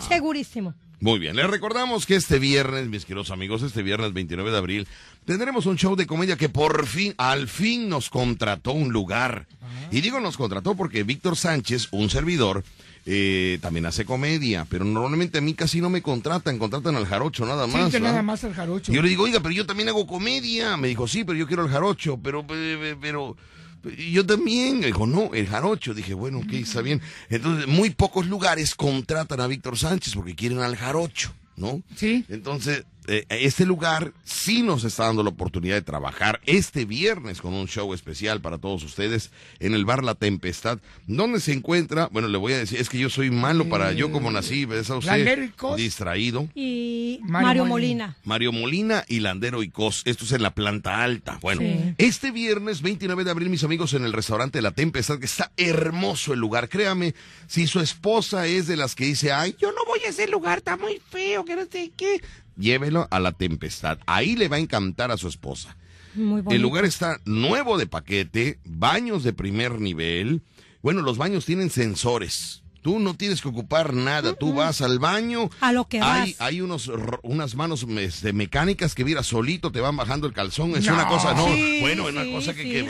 Segurísimo. 0.09 0.75
Muy 1.01 1.19
bien, 1.19 1.35
les 1.35 1.49
recordamos 1.49 2.05
que 2.05 2.15
este 2.15 2.39
viernes, 2.39 2.89
mis 2.89 3.07
queridos 3.07 3.31
amigos, 3.31 3.63
este 3.63 3.83
viernes 3.83 4.13
29 4.13 4.51
de 4.51 4.59
abril, 4.59 4.89
tendremos 5.25 5.65
un 5.65 5.77
show 5.79 5.97
de 5.97 6.07
comedia 6.07 6.37
que 6.37 6.51
por 6.51 6.87
fin, 6.87 7.15
al 7.17 7.49
fin 7.49 7.89
nos 7.89 8.11
contrató 8.11 8.73
un 8.73 8.93
lugar. 8.93 9.47
Y 9.91 10.03
digo 10.03 10.21
nos 10.21 10.37
contrató 10.37 10.75
porque 10.75 11.03
Víctor 11.03 11.37
Sánchez, 11.37 11.89
un 11.93 12.11
servidor, 12.11 12.65
eh, 13.07 13.59
también 13.63 13.87
hace 13.87 14.05
comedia, 14.05 14.67
pero 14.69 14.85
normalmente 14.85 15.39
a 15.39 15.41
mí 15.41 15.55
casi 15.55 15.81
no 15.81 15.89
me 15.89 16.03
contratan, 16.03 16.59
contratan 16.59 16.95
al 16.97 17.07
jarocho 17.07 17.47
nada 17.47 17.65
Sí, 17.67 17.73
más. 17.73 17.87
que 17.91 17.97
¿verdad? 17.97 18.11
nada 18.11 18.23
más 18.23 18.45
el 18.45 18.53
jarocho. 18.53 18.93
Y 18.93 18.95
yo 18.97 19.01
le 19.03 19.09
digo, 19.09 19.25
oiga, 19.25 19.41
pero 19.41 19.55
yo 19.55 19.65
también 19.65 19.89
hago 19.89 20.07
comedia. 20.07 20.77
Me 20.77 20.89
dijo, 20.89 21.09
sí, 21.09 21.25
pero 21.25 21.39
yo 21.39 21.47
quiero 21.47 21.65
el 21.65 21.71
jarocho, 21.71 22.19
pero, 22.23 22.47
pero, 23.01 23.37
yo 24.13 24.27
también. 24.27 24.81
Dijo, 24.81 25.07
no, 25.07 25.33
el 25.35 25.47
jarocho. 25.47 25.95
Dije, 25.95 26.15
bueno, 26.15 26.39
ok, 26.39 26.53
está 26.55 26.83
bien. 26.83 27.01
Entonces, 27.29 27.67
muy 27.67 27.91
pocos 27.91 28.27
lugares 28.27 28.75
contratan 28.75 29.41
a 29.41 29.47
Víctor 29.47 29.77
Sánchez 29.77 30.15
porque 30.15 30.35
quieren 30.35 30.59
al 30.61 30.77
jarocho, 30.77 31.33
¿no? 31.57 31.83
Sí. 31.97 32.25
Entonces, 32.29 32.85
eh, 33.11 33.27
este 33.29 33.67
lugar 33.67 34.13
sí 34.25 34.63
nos 34.63 34.85
está 34.85 35.05
dando 35.07 35.23
la 35.23 35.31
oportunidad 35.31 35.75
de 35.75 35.83
trabajar 35.83 36.41
este 36.47 36.85
viernes 36.85 37.41
con 37.41 37.53
un 37.55 37.67
show 37.67 37.93
especial 37.93 38.41
para 38.41 38.59
todos 38.59 38.85
ustedes 38.85 39.31
en 39.59 39.75
el 39.75 39.85
bar 39.85 40.05
La 40.05 40.15
Tempestad, 40.15 40.79
donde 41.07 41.41
se 41.41 41.53
encuentra, 41.53 42.09
bueno, 42.13 42.29
le 42.29 42.39
voy 42.39 42.53
a 42.53 42.59
decir, 42.59 42.79
es 42.81 42.89
que 42.89 42.99
yo 42.99 43.11
soy 43.11 43.31
malo 43.31 43.69
para, 43.69 43.93
yo 43.93 44.13
como 44.13 44.31
nací, 44.31 44.65
¿ves 44.65 44.91
a 44.91 44.97
usted? 44.97 45.11
Landero 45.11 45.45
y 45.45 45.49
Cos. 45.51 45.77
Distraído. 45.77 46.49
Y 46.55 47.19
Mario 47.23 47.47
Mario, 47.49 47.65
Molina. 47.67 48.05
Molina. 48.07 48.17
Mario 48.25 48.53
Molina 48.53 49.05
y 49.09 49.21
Landero 49.21 49.63
y 49.63 49.71
Cos. 49.71 50.03
Esto 50.05 50.25
es 50.25 50.33
en 50.33 50.43
la 50.43 50.55
planta 50.55 51.03
alta. 51.03 51.39
Bueno, 51.41 51.61
Sí. 51.63 51.95
este 51.99 52.31
viernes 52.31 52.83
29 52.83 53.25
de 53.25 53.31
abril, 53.31 53.51
mis 53.51 53.65
amigos, 53.65 53.93
en 53.95 54.05
el 54.05 54.13
restaurante 54.13 54.63
La 54.63 54.71
Tempestad, 54.71 55.19
que 55.19 55.27
está 55.27 55.51
hermoso 55.57 56.33
el 56.33 56.39
lugar. 56.41 56.69
Créame, 56.69 57.15
si 57.49 57.67
su 57.67 57.81
esposa 57.81 58.47
es 58.47 58.67
de 58.67 58.77
las 58.77 58.95
que 58.95 59.07
dice, 59.07 59.33
ay, 59.33 59.57
yo 59.59 59.73
no 59.73 59.85
voy 59.87 60.01
a 60.07 60.11
ese 60.11 60.29
lugar, 60.29 60.59
está 60.59 60.77
muy 60.77 61.01
feo, 61.11 61.45
que 61.45 61.57
no 61.57 61.63
sé 61.71 61.91
qué. 61.97 62.21
Llévelo 62.61 63.09
a 63.11 63.19
La 63.21 63.33
Tempestad. 63.33 63.99
Ahí 64.07 64.37
le 64.37 64.49
va 64.49 64.57
a 64.57 64.61
encantar 64.61 65.11
a 65.11 65.17
su 65.17 65.29
esposa. 65.29 65.77
Muy. 66.15 66.43
El 66.51 66.63
lugar 66.63 66.85
está 66.85 67.21
nuevo 67.25 67.79
de 67.79 67.87
paquete, 67.87 68.59
baños 68.65 69.23
de 69.25 69.33
primer 69.33 69.81
nivel. 69.81 70.43
Bueno, 70.83 71.03
los 71.03 71.19
baños 71.19 71.45
tienen 71.47 71.71
sensores. 71.71 72.63
Tú 72.83 72.99
no 72.99 73.13
tienes 73.15 73.43
que 73.43 73.49
ocupar 73.49 73.93
nada. 73.93 74.33
Tú 74.35 74.55
vas 74.55 74.81
al 74.81 74.99
baño. 74.99 75.51
A 75.61 75.71
lo 75.73 75.87
que 75.87 76.01
hay, 76.01 76.33
vas. 76.33 76.41
Hay 76.41 76.61
unos, 76.63 76.91
unas 77.23 77.55
manos 77.55 77.87
este, 77.99 78.33
mecánicas 78.33 78.95
que, 78.95 79.05
mira, 79.05 79.23
solito 79.23 79.71
te 79.71 79.81
van 79.81 79.97
bajando 79.97 80.27
el 80.27 80.33
calzón. 80.33 80.75
Es 80.75 80.87
No. 80.87 80.95
una 80.95 81.07
cosa, 81.07 81.35
no. 81.35 81.47
Sí, 81.47 81.79
bueno, 81.83 82.09
es 82.09 82.15
una 82.15 82.25
cosa 82.33 82.55
que. 82.55 82.63
sí, 82.63 82.71
que-. 82.71 82.89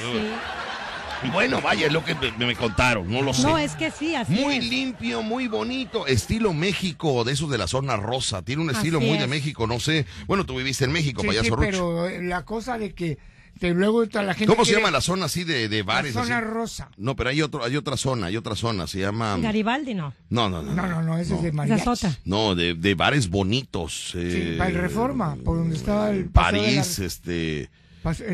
Bueno, 1.33 1.61
vaya, 1.61 1.87
es 1.87 1.93
lo 1.93 2.03
que 2.05 2.15
me, 2.15 2.47
me 2.47 2.57
contaron. 2.57 3.11
No 3.11 3.21
lo 3.23 3.35
sé. 3.35 3.43
No, 3.43 3.59
es 3.59 3.75
que 3.75 3.91
sí, 3.91 4.15
así 4.15 4.33
Muy 4.33 4.57
es. 4.57 4.65
limpio, 4.69 5.23
muy 5.23 5.49
bonito, 5.49 6.07
estilo 6.07 6.55
México, 6.55 7.25
de 7.25 7.33
esos 7.33 7.51
de 7.51 7.59
la 7.59 7.67
zona 7.67 7.97
rosa. 7.97 8.43
Tiene 8.43 8.63
un 8.63 8.71
Así 8.71 8.79
estilo 8.79 9.01
muy 9.01 9.19
de. 9.19 9.27
México, 9.27 9.67
no 9.67 9.79
sé. 9.81 10.07
Bueno, 10.27 10.47
tú 10.47 10.57
viviste 10.57 10.85
en 10.85 10.93
México, 10.93 11.21
Sí, 11.23 11.29
payaso 11.29 11.45
sí, 11.45 11.51
Rucho. 11.51 11.61
pero 11.61 12.09
eh, 12.09 12.23
la 12.23 12.45
cosa 12.45 12.79
de 12.79 12.95
que 12.95 13.19
de 13.57 13.75
luego 13.75 14.07
toda 14.09 14.25
la 14.25 14.33
gente 14.33 14.47
¿Cómo 14.51 14.65
se 14.65 14.73
llama 14.73 14.91
la 14.91 15.03
zona 15.03 15.27
así 15.27 15.45
de, 15.45 15.69
de 15.69 15.79
la 15.81 15.85
bares? 15.85 16.15
zona 16.15 16.39
así? 16.39 16.47
rosa? 16.47 16.89
No, 16.97 17.15
pero 17.15 17.29
hay 17.29 17.43
otro, 17.43 17.63
hay 17.63 17.77
otra 17.77 17.99
zona, 17.99 18.29
hay 18.29 18.37
otra 18.39 18.57
zona, 18.57 18.87
se 18.87 19.01
llama. 19.01 19.37
Garibaldi 19.39 19.93
no. 19.93 20.15
No, 20.31 20.49
no, 20.49 20.63
no. 20.63 20.73
No, 20.73 20.87
no, 20.87 21.03
no, 21.03 21.19
ese 21.19 21.35
es 21.35 21.43
de 21.43 21.49
Esa 21.49 21.57
mariachi. 21.57 22.07
No, 22.25 22.55
de, 22.55 22.75
de 22.75 22.95
bares 22.95 23.29
bonitos. 23.29 24.13
Sí, 24.13 24.19
eh, 24.23 24.55
para 24.57 24.71
el 24.71 24.77
Reforma, 24.77 25.37
por 25.45 25.59
donde 25.59 25.77
estaba 25.77 26.09
el 26.11 26.17
de 26.19 26.25
la- 26.25 26.31
París, 26.33 26.99
este, 27.01 27.69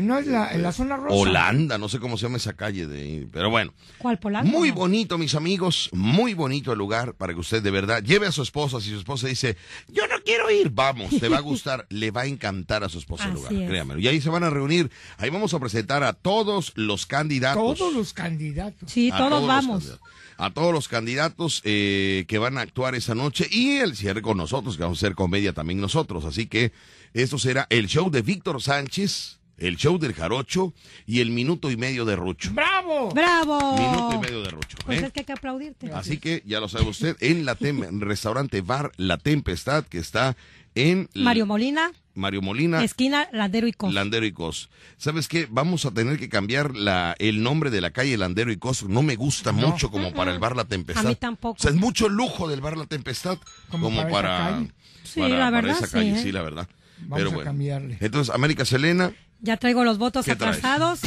no 0.01 0.17
es 0.17 0.27
la, 0.27 0.53
en 0.53 0.63
la 0.63 0.71
zona 0.71 0.97
rosa. 0.97 1.15
Holanda, 1.15 1.77
no 1.77 1.89
sé 1.89 1.99
cómo 1.99 2.17
se 2.17 2.23
llama 2.23 2.37
esa 2.37 2.53
calle 2.53 2.87
de 2.87 3.01
ahí, 3.01 3.29
pero 3.31 3.49
bueno. 3.49 3.73
¿Cuál 3.97 4.17
Polanco? 4.17 4.49
Muy 4.49 4.71
bonito, 4.71 5.17
mis 5.17 5.35
amigos, 5.35 5.89
muy 5.91 6.33
bonito 6.33 6.71
el 6.71 6.77
lugar 6.77 7.15
para 7.15 7.33
que 7.33 7.39
usted 7.39 7.61
de 7.61 7.71
verdad 7.71 8.03
lleve 8.03 8.27
a 8.27 8.31
su 8.31 8.41
esposa. 8.41 8.79
Si 8.79 8.89
su 8.89 8.97
esposa 8.97 9.27
dice, 9.27 9.57
yo 9.87 10.07
no 10.07 10.15
quiero 10.23 10.49
ir, 10.49 10.69
vamos, 10.69 11.09
te 11.19 11.27
va 11.27 11.37
a 11.37 11.41
gustar, 11.41 11.85
le 11.89 12.11
va 12.11 12.21
a 12.21 12.25
encantar 12.25 12.83
a 12.83 12.89
su 12.89 12.99
esposa 12.99 13.25
el 13.25 13.33
lugar, 13.33 13.53
es. 13.53 13.69
créanmelo. 13.69 13.99
Y 13.99 14.07
ahí 14.07 14.21
se 14.21 14.29
van 14.29 14.43
a 14.43 14.49
reunir, 14.49 14.89
ahí 15.17 15.29
vamos 15.29 15.53
a 15.53 15.59
presentar 15.59 16.03
a 16.03 16.13
todos 16.13 16.71
los 16.75 17.05
candidatos. 17.05 17.77
Todos 17.77 17.93
los 17.93 18.13
candidatos. 18.13 18.91
Sí, 18.91 19.11
todos 19.15 19.45
vamos. 19.45 19.83
candidatos. 19.83 20.09
a 20.37 20.49
todos 20.51 20.73
los 20.73 20.87
candidatos 20.87 21.61
eh, 21.65 22.25
que 22.27 22.37
van 22.37 22.57
a 22.57 22.61
actuar 22.61 22.95
esa 22.95 23.15
noche 23.15 23.47
y 23.51 23.77
el 23.77 23.95
cierre 23.95 24.21
con 24.21 24.37
nosotros, 24.37 24.77
que 24.77 24.83
vamos 24.83 24.99
a 24.99 25.05
hacer 25.05 25.15
comedia 25.15 25.53
también 25.53 25.81
nosotros. 25.81 26.25
Así 26.25 26.47
que 26.47 26.71
esto 27.13 27.37
será 27.37 27.67
el 27.69 27.87
show 27.87 28.09
de 28.09 28.21
Víctor 28.21 28.61
Sánchez, 28.61 29.36
el 29.57 29.77
show 29.77 29.97
del 29.97 30.13
Jarocho 30.13 30.73
y 31.05 31.19
el 31.21 31.31
minuto 31.31 31.71
y 31.71 31.77
medio 31.77 32.05
de 32.05 32.15
Rucho. 32.15 32.51
¡Bravo! 32.53 33.09
¡Bravo! 33.13 33.77
Minuto 33.77 34.15
y 34.15 34.19
medio 34.19 34.41
de 34.43 34.49
Rucho. 34.49 34.77
Pues 34.85 35.01
¿eh? 35.01 35.05
es 35.07 35.11
que 35.13 35.21
hay 35.21 35.25
que 35.25 35.33
aplaudirte. 35.33 35.91
Así 35.93 36.17
que 36.17 36.43
ya 36.45 36.59
lo 36.59 36.67
sabe 36.69 36.85
usted, 36.85 37.15
en 37.19 37.45
la 37.45 37.57
tem- 37.57 37.87
en 37.87 38.01
restaurante 38.01 38.61
Bar 38.61 38.91
La 38.97 39.17
Tempestad, 39.17 39.85
que 39.85 39.97
está 39.99 40.35
en 40.75 41.09
Mario 41.15 41.47
Molina, 41.47 41.91
Mario 42.13 42.43
Molina. 42.43 42.83
esquina 42.83 43.27
Landero 43.31 43.65
y 43.67 43.73
Cos. 43.73 43.91
Landero 43.93 44.25
y 44.27 44.31
Cos. 44.31 44.69
¿Sabes 44.97 45.27
qué? 45.27 45.47
Vamos 45.49 45.85
a 45.85 45.91
tener 45.91 46.19
que 46.19 46.29
cambiar 46.29 46.75
la, 46.75 47.15
el 47.17 47.41
nombre 47.41 47.71
de 47.71 47.81
la 47.81 47.89
calle 47.89 48.15
Landero 48.17 48.51
y 48.51 48.57
Cos. 48.57 48.83
No 48.83 49.01
me 49.01 49.15
gusta 49.15 49.51
mucho 49.51 49.89
como 49.89 50.13
para 50.13 50.31
el 50.31 50.37
Bar 50.39 50.55
La 50.55 50.65
Tempestad. 50.65 51.05
A 51.05 51.09
mí 51.09 51.15
tampoco. 51.15 51.57
O 51.57 51.61
sea, 51.61 51.71
es 51.71 51.77
mucho 51.77 52.09
lujo 52.09 52.47
del 52.47 52.61
Bar 52.61 52.77
La 52.77 52.85
Tempestad 52.85 53.39
como, 53.69 53.89
para 53.95 54.09
para, 54.09 54.37
esa 54.49 54.51
calle. 54.57 54.71
Sí, 55.03 55.19
para- 55.19 55.29
la 55.33 55.37
para 55.45 55.51
verdad, 55.61 55.77
esa 55.77 55.87
sí, 55.87 55.93
calle, 55.93 56.11
¿eh? 56.11 56.21
sí, 56.23 56.31
la 56.31 56.41
verdad. 56.43 56.67
Vamos 56.99 57.17
Pero 57.17 57.29
a 57.29 57.33
bueno. 57.33 57.49
cambiarle. 57.49 57.97
Entonces, 57.99 58.33
América 58.33 58.65
Selena, 58.65 59.13
Ya 59.41 59.57
traigo 59.57 59.83
los 59.83 59.97
votos 59.97 60.27
atrasados. 60.27 61.01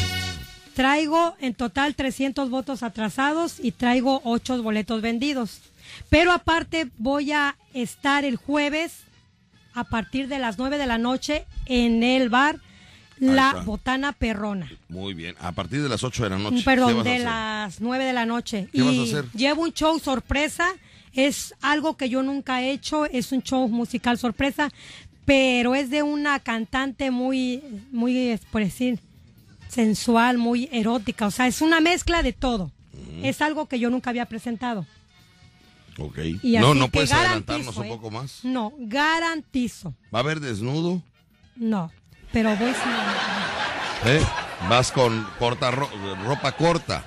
Traigo 0.74 1.37
en 1.41 1.55
total 1.55 1.95
300 1.95 2.49
votos 2.49 2.83
atrasados 2.83 3.59
y 3.61 3.72
traigo 3.72 4.20
8 4.24 4.62
boletos 4.62 5.03
vendidos. 5.03 5.61
Pero 6.09 6.33
aparte 6.33 6.89
voy 6.97 7.33
a 7.33 7.57
estar 7.74 8.24
el 8.24 8.37
jueves 8.37 9.01
a 9.74 9.85
partir 9.85 10.28
de 10.28 10.39
las 10.39 10.59
9 10.59 10.78
de 10.78 10.87
la 10.87 10.99
noche 10.99 11.45
en 11.66 12.03
el 12.03 12.28
bar 12.28 12.61
La. 13.18 13.62
Botana 13.66 14.12
Perrona. 14.12 14.70
muy 14.89 15.12
bien. 15.12 15.35
A 15.41 15.53
partir 15.53 15.83
de 15.83 15.89
las 15.89 16.03
8 16.03 16.24
de 16.24 16.31
la 16.31 16.39
noche. 16.39 16.57
¿qué 16.59 16.64
Perdón, 16.64 17.05
de 17.05 17.18
las 17.18 17.81
9 17.81 18.05
de 18.05 18.12
la 18.12 18.24
noche. 18.24 18.68
¿Qué 18.72 18.78
y 18.78 18.83
vas 18.83 18.97
a 18.97 19.18
hacer? 19.18 19.33
llevo 19.33 19.62
un 19.62 19.72
show 19.72 19.99
sorpresa. 19.99 20.66
Es 21.12 21.55
algo 21.61 21.97
que 21.97 22.09
yo 22.09 22.22
nunca 22.22 22.62
he 22.62 22.70
hecho. 22.70 23.05
Es 23.05 23.33
un 23.33 23.43
show 23.43 23.68
musical 23.68 24.16
sorpresa. 24.16 24.70
Pero 25.31 25.76
es 25.76 25.91
de 25.91 26.03
una 26.03 26.41
cantante 26.41 27.12
muy, 27.12 27.62
muy, 27.93 28.37
por 28.51 28.64
decir, 28.64 28.99
sensual, 29.68 30.39
muy 30.39 30.68
erótica. 30.72 31.28
O 31.28 31.31
sea, 31.31 31.47
es 31.47 31.61
una 31.61 31.78
mezcla 31.81 32.24
de 32.24 32.33
todo. 32.33 32.72
Es 33.22 33.41
algo 33.41 33.66
que 33.68 33.78
yo 33.78 33.91
nunca 33.91 34.11
había 34.11 34.26
presentado. 34.26 34.85
Ok. 36.01 36.18
Y 36.43 36.57
no, 36.59 36.74
no 36.74 36.89
puedes 36.89 37.12
adelantarnos 37.12 37.76
un 37.76 37.85
¿eh? 37.85 37.89
poco 37.91 38.11
más. 38.11 38.41
No, 38.45 38.72
garantizo. 38.81 39.95
¿Va 40.12 40.18
a 40.18 40.22
haber 40.22 40.41
desnudo? 40.41 41.01
No, 41.55 41.93
pero 42.33 42.57
voy 42.57 42.72
sin... 42.72 44.12
¿Eh? 44.12 44.20
¿Vas 44.68 44.91
con 44.91 45.24
corta 45.39 45.70
ro- 45.70 45.91
ropa 46.24 46.51
corta? 46.57 47.05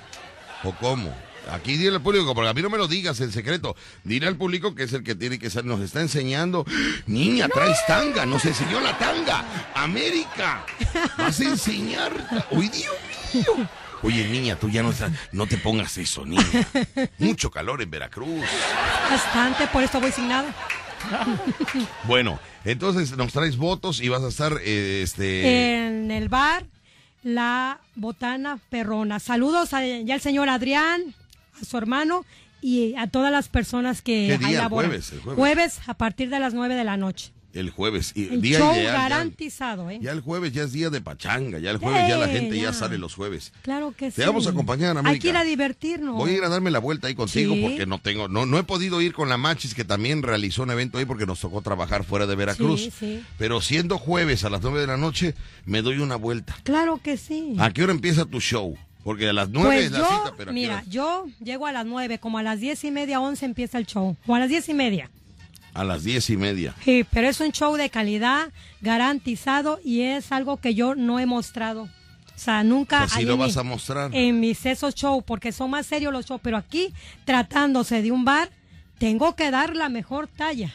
¿O 0.62 0.72
cómo? 0.72 1.14
Aquí 1.50 1.76
dile 1.76 1.96
al 1.96 2.02
público, 2.02 2.34
porque 2.34 2.48
a 2.48 2.54
mí 2.54 2.62
no 2.62 2.70
me 2.70 2.78
lo 2.78 2.88
digas 2.88 3.20
en 3.20 3.30
secreto. 3.30 3.76
Dile 4.02 4.26
al 4.26 4.36
público 4.36 4.74
que 4.74 4.84
es 4.84 4.92
el 4.92 5.04
que 5.04 5.14
tiene 5.14 5.38
que 5.38 5.50
ser, 5.50 5.64
nos 5.64 5.80
está 5.80 6.00
enseñando. 6.00 6.64
Niña, 7.06 7.48
traes 7.48 7.78
tanga, 7.86 8.24
nos 8.26 8.44
enseñó 8.44 8.80
la 8.80 8.96
tanga. 8.98 9.44
América, 9.74 10.64
vas 11.18 11.38
a 11.40 11.44
enseñar. 11.44 12.46
Uy, 12.50 12.68
Dios 12.68 12.94
mío. 13.34 13.68
Oye, 14.02 14.26
niña, 14.28 14.56
tú 14.56 14.68
ya 14.68 14.82
no 14.82 14.90
estás, 14.90 15.12
no 15.32 15.46
te 15.46 15.56
pongas 15.56 15.96
eso, 15.98 16.26
niña. 16.26 16.44
Mucho 17.18 17.50
calor 17.50 17.80
en 17.82 17.90
Veracruz. 17.90 18.44
Bastante, 19.10 19.66
por 19.68 19.82
eso 19.82 20.00
voy 20.00 20.12
sin 20.12 20.28
nada. 20.28 20.54
Bueno, 22.04 22.38
entonces 22.64 23.16
nos 23.16 23.32
traes 23.32 23.56
votos 23.56 24.00
y 24.00 24.08
vas 24.08 24.22
a 24.22 24.28
estar, 24.28 24.58
eh, 24.62 25.02
este... 25.02 25.86
en 25.86 26.10
el 26.10 26.28
bar 26.28 26.64
La 27.22 27.80
Botana 27.94 28.58
Perrona. 28.70 29.20
Saludos 29.20 29.72
a- 29.74 29.84
ya 29.86 30.14
al 30.14 30.20
señor 30.20 30.48
Adrián, 30.48 31.14
a 31.60 31.64
su 31.64 31.76
hermano 31.76 32.24
y 32.60 32.94
a 32.96 33.06
todas 33.08 33.30
las 33.30 33.48
personas 33.48 34.00
que 34.02 34.36
¿Qué 34.40 34.46
ahí 34.46 34.54
laboran. 34.54 34.90
jueves, 34.90 35.12
el 35.12 35.20
jueves. 35.20 35.80
a 35.86 35.94
partir 35.94 36.30
de 36.30 36.38
las 36.40 36.54
9 36.54 36.74
de 36.74 36.84
la 36.84 36.96
noche. 36.96 37.32
El 37.52 37.70
jueves. 37.70 38.10
Y 38.16 38.24
El 38.34 38.40
día 38.40 38.58
show 38.58 38.72
ideal, 38.74 38.84
ya- 38.86 38.92
garantizado, 39.08 39.88
¿eh? 39.88 40.00
Ya 40.02 40.10
el 40.10 40.22
jueves 40.22 40.52
ya 40.52 40.64
es 40.64 40.72
día 40.72 40.90
de 40.90 41.00
pachanga, 41.00 41.60
ya 41.60 41.70
el 41.70 41.76
jueves 41.76 42.08
ya 42.08 42.16
la 42.18 42.26
gente 42.26 42.56
ya 42.56 42.62
ya. 42.64 42.72
sale 42.72 42.98
los 42.98 43.14
jueves. 43.14 43.52
Claro 43.62 43.94
que 43.96 44.10
sí. 44.10 44.16
Te 44.16 44.26
vamos 44.26 44.48
a 44.48 44.50
acompañar, 44.50 44.90
América. 44.98 45.10
Hay 45.10 45.18
que 45.20 45.28
ir 45.28 45.36
a 45.36 45.44
divertirnos. 45.44 46.16
Voy 46.16 46.30
a 46.32 46.36
ir 46.38 46.42
a 46.42 46.48
darme 46.48 46.72
la 46.72 46.80
vuelta 46.80 47.06
ahí 47.06 47.14
contigo 47.14 47.54
Sí. 47.54 47.60
porque 47.62 47.86
no 47.86 48.00
tengo, 48.00 48.26
no, 48.26 48.44
no 48.44 48.58
he 48.58 48.64
podido 48.64 49.00
ir 49.00 49.12
con 49.12 49.28
la 49.28 49.36
Machis 49.36 49.72
que 49.74 49.84
también 49.84 50.24
realizó 50.24 50.64
un 50.64 50.72
evento 50.72 50.98
ahí 50.98 51.04
porque 51.04 51.26
nos 51.26 51.38
tocó 51.38 51.62
trabajar 51.62 52.02
fuera 52.02 52.26
de 52.26 52.34
Veracruz. 52.34 52.80
Sí, 52.80 52.92
sí. 52.98 53.24
Pero 53.38 53.60
siendo 53.60 53.98
jueves 53.98 54.42
a 54.42 54.50
las 54.50 54.60
nueve 54.62 54.80
de 54.80 54.88
la 54.88 54.96
noche, 54.96 55.36
me 55.64 55.80
doy 55.80 55.98
una 55.98 56.16
vuelta. 56.16 56.56
Claro 56.64 56.98
que 57.04 57.16
sí. 57.16 57.54
¿A 57.60 57.70
qué 57.72 57.84
hora 57.84 57.92
empieza 57.92 58.24
tu 58.24 58.40
show? 58.40 58.76
Porque 59.04 59.28
a 59.28 59.32
las 59.32 59.50
nueve 59.50 59.68
Pues 59.68 59.84
es 59.86 59.92
la 59.92 59.98
yo, 59.98 60.04
cita, 60.04 60.34
pero 60.36 60.50
¿a 60.50 60.54
qué 60.54 60.60
mira, 60.60 60.82
yo 60.88 61.26
llego 61.42 61.66
a 61.66 61.72
las 61.72 61.84
9, 61.86 62.18
como 62.18 62.38
a 62.38 62.42
las 62.42 62.58
10 62.58 62.84
y 62.84 62.90
media, 62.90 63.20
11 63.20 63.44
empieza 63.44 63.78
el 63.78 63.86
show. 63.86 64.16
O 64.26 64.34
a 64.34 64.38
las 64.40 64.48
10 64.48 64.70
y 64.70 64.74
media. 64.74 65.10
A 65.74 65.82
las 65.82 66.04
diez 66.04 66.30
y 66.30 66.36
media. 66.36 66.72
Sí, 66.84 67.04
pero 67.10 67.26
es 67.28 67.40
un 67.40 67.50
show 67.50 67.74
de 67.76 67.90
calidad, 67.90 68.52
garantizado 68.80 69.80
y 69.84 70.02
es 70.02 70.30
algo 70.30 70.56
que 70.58 70.74
yo 70.74 70.94
no 70.94 71.18
he 71.18 71.26
mostrado. 71.26 71.82
O 71.82 72.38
sea, 72.38 72.62
nunca. 72.62 73.00
Pues 73.00 73.12
sí 73.12 73.18
ahí 73.18 73.24
lo 73.24 73.36
vas 73.36 73.56
a 73.56 73.64
mostrar. 73.64 74.14
En 74.14 74.38
mis 74.38 74.64
esos 74.66 74.94
shows, 74.94 75.24
porque 75.24 75.50
son 75.50 75.70
más 75.70 75.86
serios 75.86 76.12
los 76.12 76.26
shows, 76.26 76.40
pero 76.42 76.56
aquí, 76.56 76.92
tratándose 77.24 78.02
de 78.02 78.12
un 78.12 78.24
bar, 78.24 78.50
tengo 78.98 79.34
que 79.34 79.50
dar 79.50 79.74
la 79.74 79.88
mejor 79.88 80.28
talla. 80.28 80.72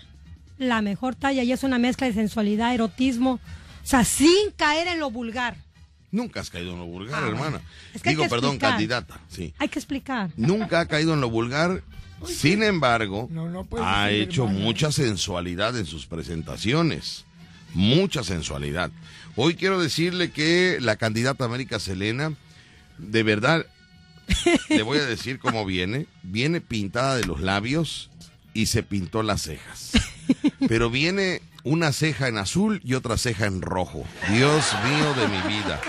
la 0.57 0.81
mejor 0.81 1.15
talla 1.15 1.43
y 1.43 1.53
es 1.53 1.63
una 1.63 1.79
mezcla 1.79 2.05
de 2.07 2.13
sensualidad, 2.13 2.73
erotismo, 2.73 3.39
o 3.81 3.85
sea, 3.85 4.03
sin 4.03 4.51
caer 4.57 4.87
en 4.87 4.99
lo 4.99 5.09
vulgar. 5.09 5.55
Nunca 6.11 6.39
has 6.39 6.49
caído 6.49 6.71
en 6.73 6.79
lo 6.79 6.85
vulgar, 6.85 7.23
Ah, 7.23 7.27
hermana. 7.27 7.61
Es 7.93 8.01
que 8.01 8.09
hay 8.09 8.15
Digo, 8.15 8.23
que 8.23 8.29
perdón, 8.29 8.51
explicar. 8.51 8.71
candidata, 8.71 9.19
sí. 9.29 9.53
Hay 9.59 9.69
que 9.69 9.79
explicar. 9.79 10.31
Nunca 10.37 10.79
ha 10.81 10.85
caído 10.87 11.13
en 11.13 11.21
lo 11.21 11.29
vulgar. 11.29 11.83
Sin 12.25 12.63
embargo, 12.63 13.29
No, 13.31 13.47
no 13.47 13.63
puedes 13.65 13.85
ha 13.87 14.07
decir, 14.07 14.21
hecho 14.23 14.43
hermana. 14.43 14.59
mucha 14.59 14.91
sensualidad 14.91 15.77
en 15.77 15.85
sus 15.85 16.05
presentaciones. 16.07 17.25
Mucha 17.73 18.23
sensualidad. 18.23 18.91
Hoy 19.35 19.55
quiero 19.55 19.79
decirle 19.79 20.31
que 20.31 20.79
la 20.81 20.95
candidata 20.97 21.45
América 21.45 21.79
Selena, 21.79 22.33
de 22.97 23.23
verdad, 23.23 23.65
le 24.69 24.81
voy 24.81 24.97
a 24.97 25.05
decir 25.05 25.39
cómo 25.39 25.65
viene. 25.65 26.07
Viene 26.23 26.59
pintada 26.61 27.15
de 27.15 27.25
los 27.25 27.39
labios 27.41 28.09
y 28.53 28.65
se 28.65 28.83
pintó 28.83 29.23
las 29.23 29.43
cejas. 29.43 29.91
Pero 30.67 30.89
viene 30.89 31.41
una 31.63 31.91
ceja 31.91 32.27
en 32.27 32.37
azul 32.37 32.81
y 32.83 32.93
otra 32.93 33.17
ceja 33.17 33.45
en 33.45 33.61
rojo. 33.61 34.05
Dios 34.29 34.65
mío 34.85 35.13
de 35.15 35.27
mi 35.27 35.55
vida. 35.55 35.79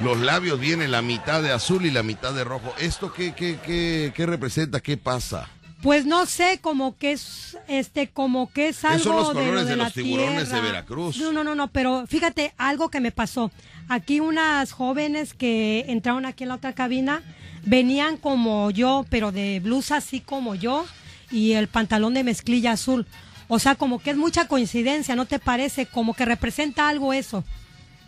Los 0.00 0.18
labios 0.18 0.58
vienen 0.58 0.90
la 0.90 1.02
mitad 1.02 1.42
de 1.42 1.52
azul 1.52 1.86
y 1.86 1.90
la 1.90 2.02
mitad 2.02 2.32
de 2.32 2.44
rojo. 2.44 2.74
¿Esto 2.80 3.12
qué, 3.12 3.34
qué, 3.34 3.58
qué, 3.64 4.12
qué 4.14 4.26
representa? 4.26 4.80
¿Qué 4.80 4.96
pasa? 4.96 5.48
Pues 5.82 6.06
no 6.06 6.26
sé, 6.26 6.60
como 6.60 6.96
que 6.96 7.12
es, 7.12 7.58
este, 7.66 8.08
como 8.08 8.52
que 8.52 8.68
es 8.68 8.84
algo 8.84 9.02
son 9.02 9.16
los 9.16 9.28
de, 9.28 9.34
lo 9.34 9.40
colores 9.40 9.66
de 9.66 9.76
la 9.76 9.84
los 9.84 9.92
tiburones 9.92 10.38
de 10.38 10.44
tierra. 10.46 10.60
Veracruz. 10.60 11.18
No, 11.18 11.32
no, 11.32 11.42
no, 11.42 11.56
no, 11.56 11.68
pero 11.68 12.06
fíjate 12.06 12.54
algo 12.56 12.88
que 12.88 13.00
me 13.00 13.10
pasó. 13.10 13.50
Aquí 13.88 14.20
unas 14.20 14.70
jóvenes 14.70 15.34
que 15.34 15.84
entraron 15.88 16.24
aquí 16.24 16.44
en 16.44 16.50
la 16.50 16.54
otra 16.54 16.72
cabina 16.72 17.22
venían 17.64 18.16
como 18.16 18.70
yo, 18.70 19.04
pero 19.10 19.32
de 19.32 19.58
blusa 19.58 19.96
así 19.96 20.20
como 20.20 20.54
yo 20.54 20.86
y 21.32 21.52
el 21.52 21.66
pantalón 21.66 22.14
de 22.14 22.22
mezclilla 22.22 22.72
azul. 22.72 23.06
O 23.48 23.58
sea, 23.58 23.74
como 23.74 24.00
que 24.00 24.10
es 24.10 24.16
mucha 24.16 24.46
coincidencia, 24.46 25.16
¿no 25.16 25.26
te 25.26 25.38
parece? 25.38 25.86
Como 25.86 26.14
que 26.14 26.24
representa 26.24 26.88
algo 26.88 27.12
eso. 27.12 27.44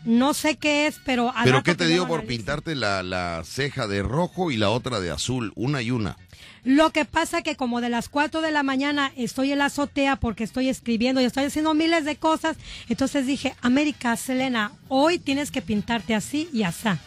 No 0.04 0.34
sé 0.34 0.56
qué 0.56 0.86
es, 0.86 1.00
pero... 1.04 1.32
al 1.34 1.44
¿Pero 1.44 1.62
qué 1.62 1.72
que 1.72 1.76
te 1.76 1.88
dio 1.88 2.06
por 2.06 2.26
pintarte 2.26 2.74
la, 2.74 3.02
la 3.02 3.42
ceja 3.44 3.86
de 3.86 4.02
rojo 4.02 4.50
y 4.50 4.56
la 4.56 4.70
otra 4.70 5.00
de 5.00 5.10
azul? 5.10 5.52
Una 5.54 5.80
y 5.80 5.90
una. 5.90 6.16
Lo 6.64 6.90
que 6.90 7.04
pasa 7.04 7.42
que 7.42 7.56
como 7.56 7.82
de 7.82 7.90
las 7.90 8.08
4 8.08 8.40
de 8.40 8.50
la 8.50 8.62
mañana 8.62 9.12
estoy 9.16 9.52
en 9.52 9.58
la 9.58 9.66
azotea 9.66 10.16
porque 10.16 10.44
estoy 10.44 10.70
escribiendo 10.70 11.20
y 11.20 11.24
estoy 11.24 11.44
haciendo 11.44 11.74
miles 11.74 12.06
de 12.06 12.16
cosas, 12.16 12.56
entonces 12.88 13.26
dije, 13.26 13.54
América, 13.60 14.16
Selena, 14.16 14.72
hoy 14.88 15.18
tienes 15.18 15.50
que 15.50 15.60
pintarte 15.60 16.14
así 16.14 16.48
y 16.52 16.62
asá. 16.62 16.98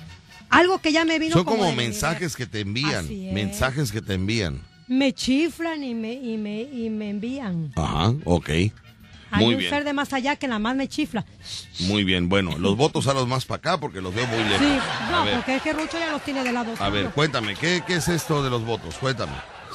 Algo 0.50 0.80
que 0.80 0.92
ya 0.92 1.06
me 1.06 1.20
vino 1.20 1.34
Son 1.34 1.44
como 1.44 1.74
mensajes 1.74 2.36
que 2.36 2.46
te 2.46 2.62
envían. 2.62 3.08
Mensajes 3.34 3.92
que 3.92 4.02
te 4.02 4.14
envían. 4.14 4.62
Me 4.88 5.14
chiflan 5.14 5.84
y 5.84 5.94
me, 5.94 6.14
y 6.14 6.38
me, 6.38 6.62
y 6.62 6.90
me 6.90 7.10
envían. 7.10 7.72
Ajá, 7.76 8.14
ok. 8.24 8.50
Hay 9.30 9.44
Muy 9.44 9.56
un 9.56 9.60
bien. 9.60 9.70
ser 9.70 9.84
de 9.84 9.92
más 9.92 10.14
allá 10.14 10.38
que 10.38 10.48
nada 10.48 10.60
más 10.60 10.76
me 10.78 10.88
chifla. 10.88 11.26
Muy 11.82 12.06
bien. 12.06 12.30
Bueno, 12.30 12.58
los 12.58 12.78
votos 12.78 13.08
a 13.08 13.14
los 13.14 13.28
más 13.28 13.44
para 13.46 13.58
acá 13.58 13.80
porque 13.80 14.00
los 14.00 14.16
veo 14.16 14.26
muy 14.28 14.38
lejos. 14.46 14.60
Sí, 14.60 14.78
no, 15.12 15.26
porque 15.36 15.56
es 15.58 15.62
que 15.62 15.74
Rucho 15.74 16.00
ya 16.00 16.12
los 16.12 16.24
tiene 16.24 16.44
de 16.44 16.54
lado. 16.54 16.74
a 16.80 16.90
ver, 16.90 17.10
cuéntame, 17.10 17.56
¿qué, 17.56 17.84
¿qué 17.86 17.96
es 17.96 18.08
esto 18.08 18.42
de 18.42 18.50
los 18.50 18.64
votos? 18.64 18.96
Cuéntame. 18.96 19.34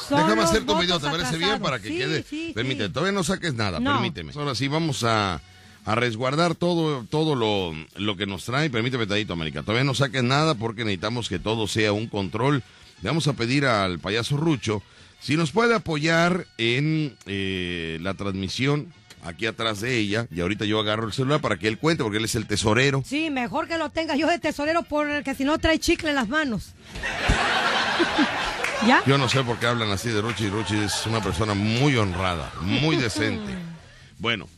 Son 0.09 0.19
Déjame 0.19 0.43
hacer 0.43 0.65
tu 0.65 0.77
video, 0.79 0.99
¿te 0.99 1.11
parece 1.11 1.37
bien? 1.37 1.61
Para 1.61 1.79
que 1.79 1.89
Sí, 1.89 1.99
quede. 1.99 2.23
sí, 2.23 2.53
Permíteme, 2.55 2.87
sí. 2.87 2.93
todavía 2.95 3.13
no 3.13 3.23
saques 3.23 3.53
nada, 3.55 3.79
No. 3.79 3.93
permíteme. 3.93 4.33
Ahora 4.35 4.55
sí, 4.55 4.67
vamos 4.69 5.05
a, 5.05 5.43
a 5.85 5.95
resguardar 5.95 6.55
todo, 6.55 7.05
todo 7.05 7.35
lo, 7.35 7.73
lo 7.97 8.17
que 8.17 8.25
nos 8.27 8.47
trae. 8.47 8.71
Permíteme, 8.71 9.07
Tadito 9.07 9.35
América. 9.35 9.61
Todavía 9.63 9.85
no 9.85 9.93
saques 9.95 10.23
nada 10.23 10.55
porque 10.55 10.85
necesitamos 10.85 11.29
que 11.29 11.39
todo 11.39 11.69
sea 11.69 11.93
un 11.93 12.07
control. 12.07 12.63
Le 13.03 13.09
vamos 13.11 13.29
a 13.29 13.35
pedir 13.35 13.67
al 13.67 13.99
payaso 13.99 14.39
Rucho 14.39 14.83
si 15.23 15.37
nos 15.37 15.53
puede 15.53 15.75
apoyar 15.75 16.47
en 16.59 17.17
eh, 17.27 17.99
la 18.01 18.15
transmisión 18.15 18.93
aquí 19.25 19.47
atrás 19.47 19.81
de 19.81 19.97
ella. 19.97 20.27
Y 20.31 20.41
ahorita 20.41 20.65
yo 20.65 20.81
agarro 20.81 21.07
el 21.07 21.13
celular 21.13 21.41
para 21.41 21.57
que 21.57 21.69
él 21.69 21.79
cuente 21.79 22.03
porque 22.03 22.19
él 22.19 22.25
es 22.25 22.35
el 22.35 22.47
tesorero. 22.47 23.03
Sí, 23.07 23.31
mejor 23.31 23.69
que 23.69 23.79
lo 23.79 23.91
tenga 23.91 24.17
yo 24.17 24.27
de 24.27 24.39
tesorero 24.39 24.83
porque 24.83 25.35
si 25.35 25.45
no 25.45 25.59
trae 25.59 25.79
chicle 25.79 26.11
en 26.11 26.17
las 26.17 26.29
manos. 26.29 26.73
¿Ya? 28.87 29.01
Yo 29.07 29.17
no 29.17 29.29
sé 29.29 29.45
por 29.45 29.59
qué 29.59 29.67
hablan 29.67 29.93
así 29.93 30.09
de 30.09 30.21
Ruchi. 30.21 30.49
Ruchi 30.49 30.77
es 30.77 31.07
una 31.07 31.23
persona 31.23 31.55
muy 31.55 31.97
honrada, 31.97 32.53
muy 32.61 32.97
decente. 32.97 33.53
Bueno, 34.19 34.49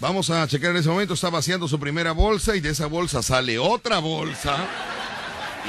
vamos 0.00 0.30
a 0.30 0.48
checar 0.48 0.70
en 0.70 0.78
ese 0.78 0.88
momento. 0.88 1.12
Está 1.12 1.28
vaciando 1.28 1.68
su 1.68 1.78
primera 1.78 2.12
bolsa 2.12 2.56
y 2.56 2.60
de 2.60 2.70
esa 2.70 2.86
bolsa 2.86 3.22
sale 3.22 3.58
otra 3.58 3.98
bolsa. 3.98 4.66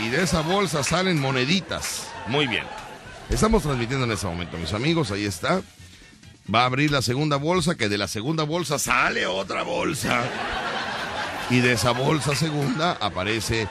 Y 0.02 0.08
de 0.08 0.24
esa 0.24 0.40
bolsa 0.40 0.86
salen 0.86 1.20
moneditas. 1.20 2.08
Muy 2.28 2.48
bien. 2.48 2.64
Estamos 3.30 3.64
transmitiendo 3.64 4.06
en 4.06 4.12
ese 4.12 4.28
momento, 4.28 4.58
mis 4.58 4.74
amigos. 4.74 5.12
Ahí 5.12 5.26
está. 5.26 5.62
Va 6.54 6.64
a 6.64 6.66
abrir 6.66 6.92
la 6.92 7.02
segunda 7.02 7.38
bolsa, 7.38 7.76
que 7.76 7.90
de 7.90 7.98
la 7.98 8.08
segunda 8.08 8.44
bolsa 8.44 8.78
sale 8.78 9.26
otra 9.26 9.64
bolsa. 9.64 10.24
Y 11.50 11.60
de 11.60 11.74
esa 11.74 11.92
bolsa 11.92 12.36
segunda 12.36 12.98
aparece 13.00 13.68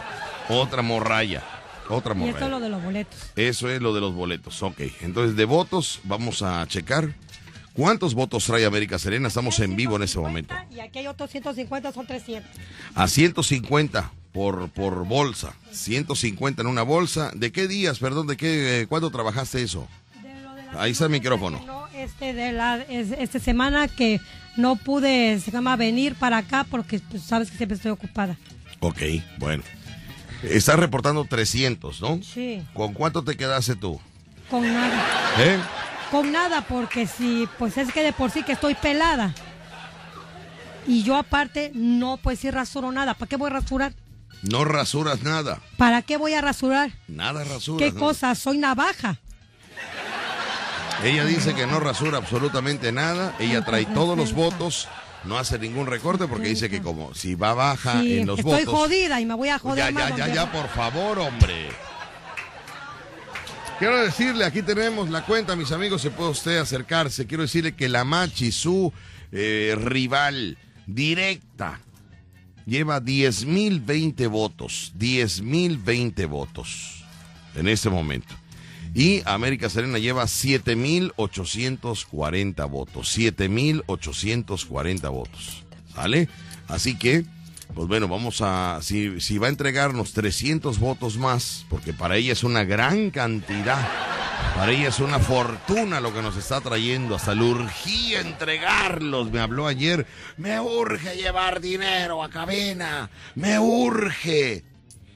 otra 0.49 0.83
morralla. 0.83 1.43
Otra 1.89 2.15
Y 2.15 2.19
morralla. 2.19 2.33
esto 2.39 2.45
es 2.47 2.51
lo 2.51 2.61
de 2.61 2.69
los 2.71 2.83
boletos. 2.83 3.19
Eso 3.37 3.69
es 3.71 3.83
lo 3.83 3.95
de 3.95 4.01
los 4.01 4.15
boletos, 4.15 4.63
ok. 4.63 4.81
Entonces, 5.03 5.37
de 5.37 5.45
votos, 5.45 6.01
vamos 6.05 6.43
a 6.43 6.67
checar. 6.67 7.15
¿Cuántos 7.75 8.15
votos 8.15 8.45
trae 8.45 8.65
América 8.67 8.99
Serena? 8.99 9.29
Estamos 9.29 9.59
en 9.61 9.77
vivo 9.77 9.97
en 9.97 10.03
ese 10.03 10.19
momento. 10.19 10.55
Y 10.71 10.81
aquí 10.81 10.99
hay 11.01 11.07
otros 11.07 11.31
150, 11.31 11.93
son 11.93 12.07
300. 12.07 12.51
A 12.95 13.09
150 13.09 14.11
por, 14.33 14.69
por 14.71 15.05
bolsa. 15.07 15.55
150 15.73 16.63
en 16.63 16.69
una 16.69 16.83
bolsa. 16.83 17.31
¿De 17.35 17.53
qué 17.53 17.69
días, 17.69 17.99
perdón, 17.99 18.27
de 18.27 18.37
qué, 18.37 18.81
eh, 18.83 18.87
cuándo 18.87 19.11
trabajaste 19.11 19.63
eso? 19.63 19.87
Ahí 20.79 20.93
está 20.93 21.05
el 21.05 21.11
micrófono. 21.11 21.63
No, 21.67 21.87
este 21.89 22.33
de 22.33 22.53
la 22.53 22.79
es- 22.79 23.11
esta 23.13 23.39
semana 23.39 23.89
que 23.89 24.21
no 24.57 24.77
pude 24.77 25.39
se 25.41 25.51
llama 25.51 25.77
venir 25.77 26.15
para 26.15 26.39
acá 26.39 26.65
porque 26.71 26.99
pues, 27.11 27.23
sabes 27.23 27.51
que 27.51 27.57
siempre 27.59 27.77
estoy 27.77 27.91
ocupada. 27.91 28.37
Ok, 28.81 29.01
bueno. 29.39 29.63
Estás 30.43 30.79
reportando 30.79 31.25
300, 31.25 32.01
¿no? 32.01 32.21
Sí, 32.23 32.63
¿Con 32.75 32.95
cuánto 32.95 33.23
te 33.23 33.37
quedaste 33.37 33.77
tú? 33.77 34.01
con 34.51 34.63
nada. 34.71 35.03
¿Eh? 35.39 35.59
Con 36.11 36.31
nada 36.33 36.63
porque 36.63 37.07
si 37.07 37.49
pues 37.59 37.79
es 37.79 37.93
que 37.93 38.03
de 38.03 38.13
por 38.13 38.31
sí 38.31 38.43
que 38.43 38.53
estoy 38.53 38.75
pelada. 38.75 39.35
Y 40.87 41.05
yo 41.05 41.17
aparte 41.17 41.71
no 41.75 42.17
pues 42.17 42.41
sí 42.41 42.51
rasuro 42.51 42.91
nada. 42.93 43.15
¿Para 43.15 43.29
qué 43.29 43.37
voy 43.37 43.51
a 43.51 43.55
rasurar? 43.55 43.93
No 44.43 44.65
rasuras 44.65 45.23
nada. 45.23 45.61
¿Para 45.77 46.03
qué 46.03 46.17
voy 46.17 46.35
a 46.35 46.41
rasurar? 46.41 46.91
Nada 47.09 47.45
rasuras. 47.45 47.93
¿Qué 47.93 47.97
cosa? 47.97 48.35
Soy 48.35 48.59
navaja. 48.59 49.19
Ella 51.05 51.25
dice 51.25 51.55
que 51.55 51.67
no 51.67 51.81
rasura 51.81 52.19
absolutamente 52.19 52.93
nada. 52.93 53.35
Ella 53.39 53.65
trae 53.65 53.87
todos 53.87 54.17
los 54.17 54.33
votos. 54.33 54.89
No 55.25 55.39
hace 55.39 55.59
ningún 55.59 55.87
recorte 55.87 56.27
porque 56.27 56.49
dice 56.49 56.69
que 56.69 56.83
como 56.83 57.15
si 57.15 57.37
va 57.37 57.55
baja 57.55 58.01
Sí, 58.01 58.19
en 58.19 58.27
los 58.27 58.41
estoy 58.41 58.65
votos. 58.65 58.75
jodida 58.81 59.21
y 59.21 59.27
me 59.27 59.35
voy 59.35 59.51
a 59.51 59.59
joder 59.59 59.85
ya, 59.87 59.91
más 59.93 60.09
ya, 60.17 60.27
ya, 60.27 60.35
ya, 60.35 60.53
por 60.53 60.69
favor, 60.69 61.19
hombre. 61.21 61.69
Quiero 63.79 63.99
decirle, 64.03 64.45
aquí 64.45 64.63
tenemos 64.63 65.11
la 65.11 65.25
cuenta, 65.25 65.57
mis 65.57 65.73
amigos, 65.73 66.03
se 66.03 66.11
puede 66.11 66.31
usted 66.31 66.59
acercarse. 66.59 67.27
Quiero 67.27 67.43
decirle 67.43 67.75
que 67.75 67.89
la 67.89 68.05
Machi, 68.05 68.53
su 68.53 68.93
eh, 69.33 69.75
rival 69.77 70.57
directa, 70.87 71.81
lleva 72.67 73.01
10.020 73.01 74.29
votos. 74.29 74.93
10.020 74.99 76.29
votos 76.29 77.05
en 77.55 77.69
este 77.69 77.89
momento. 77.91 78.35
Y 78.95 79.23
América 79.25 79.71
Serena 79.71 79.99
lleva 79.99 80.25
7.840 80.25 82.69
votos. 82.69 83.17
7.840 83.17 85.11
votos. 85.11 85.65
¿Sale? 85.95 86.29
Así 86.69 86.97
que, 86.97 87.25
pues 87.75 87.89
bueno, 87.89 88.09
vamos 88.09 88.41
a. 88.43 88.79
Si, 88.83 89.21
si 89.21 89.39
va 89.39 89.47
a 89.47 89.51
entregarnos 89.51 90.13
300 90.13 90.79
votos 90.79 91.17
más, 91.17 91.65
porque 91.69 91.93
para 91.93 92.17
ella 92.17 92.33
es 92.33 92.45
una 92.45 92.65
gran 92.65 93.11
cantidad. 93.11 93.89
Para 94.57 94.73
ella 94.73 94.89
es 94.89 95.01
una 95.01 95.19
fortuna 95.19 96.01
lo 96.01 96.13
que 96.13 96.21
nos 96.21 96.37
está 96.37 96.61
trayendo. 96.61 97.15
Hasta 97.15 97.35
le 97.35 97.45
urgía 97.45 98.21
entregarlos. 98.21 99.31
Me 99.31 99.41
habló 99.41 99.67
ayer. 99.67 100.07
Me 100.37 100.61
urge 100.61 101.17
llevar 101.17 101.61
dinero 101.61 102.23
a 102.23 102.29
cabina. 102.29 103.09
Me 103.35 103.59
urge. 103.59 104.65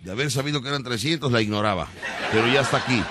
De 0.03 0.13
haber 0.13 0.31
sabido 0.31 0.63
que 0.63 0.69
eran 0.69 0.85
300, 0.85 1.31
la 1.31 1.43
ignoraba. 1.43 1.89
Pero 2.33 2.47
ya 2.49 2.61
está 2.63 2.79
aquí. 2.79 3.03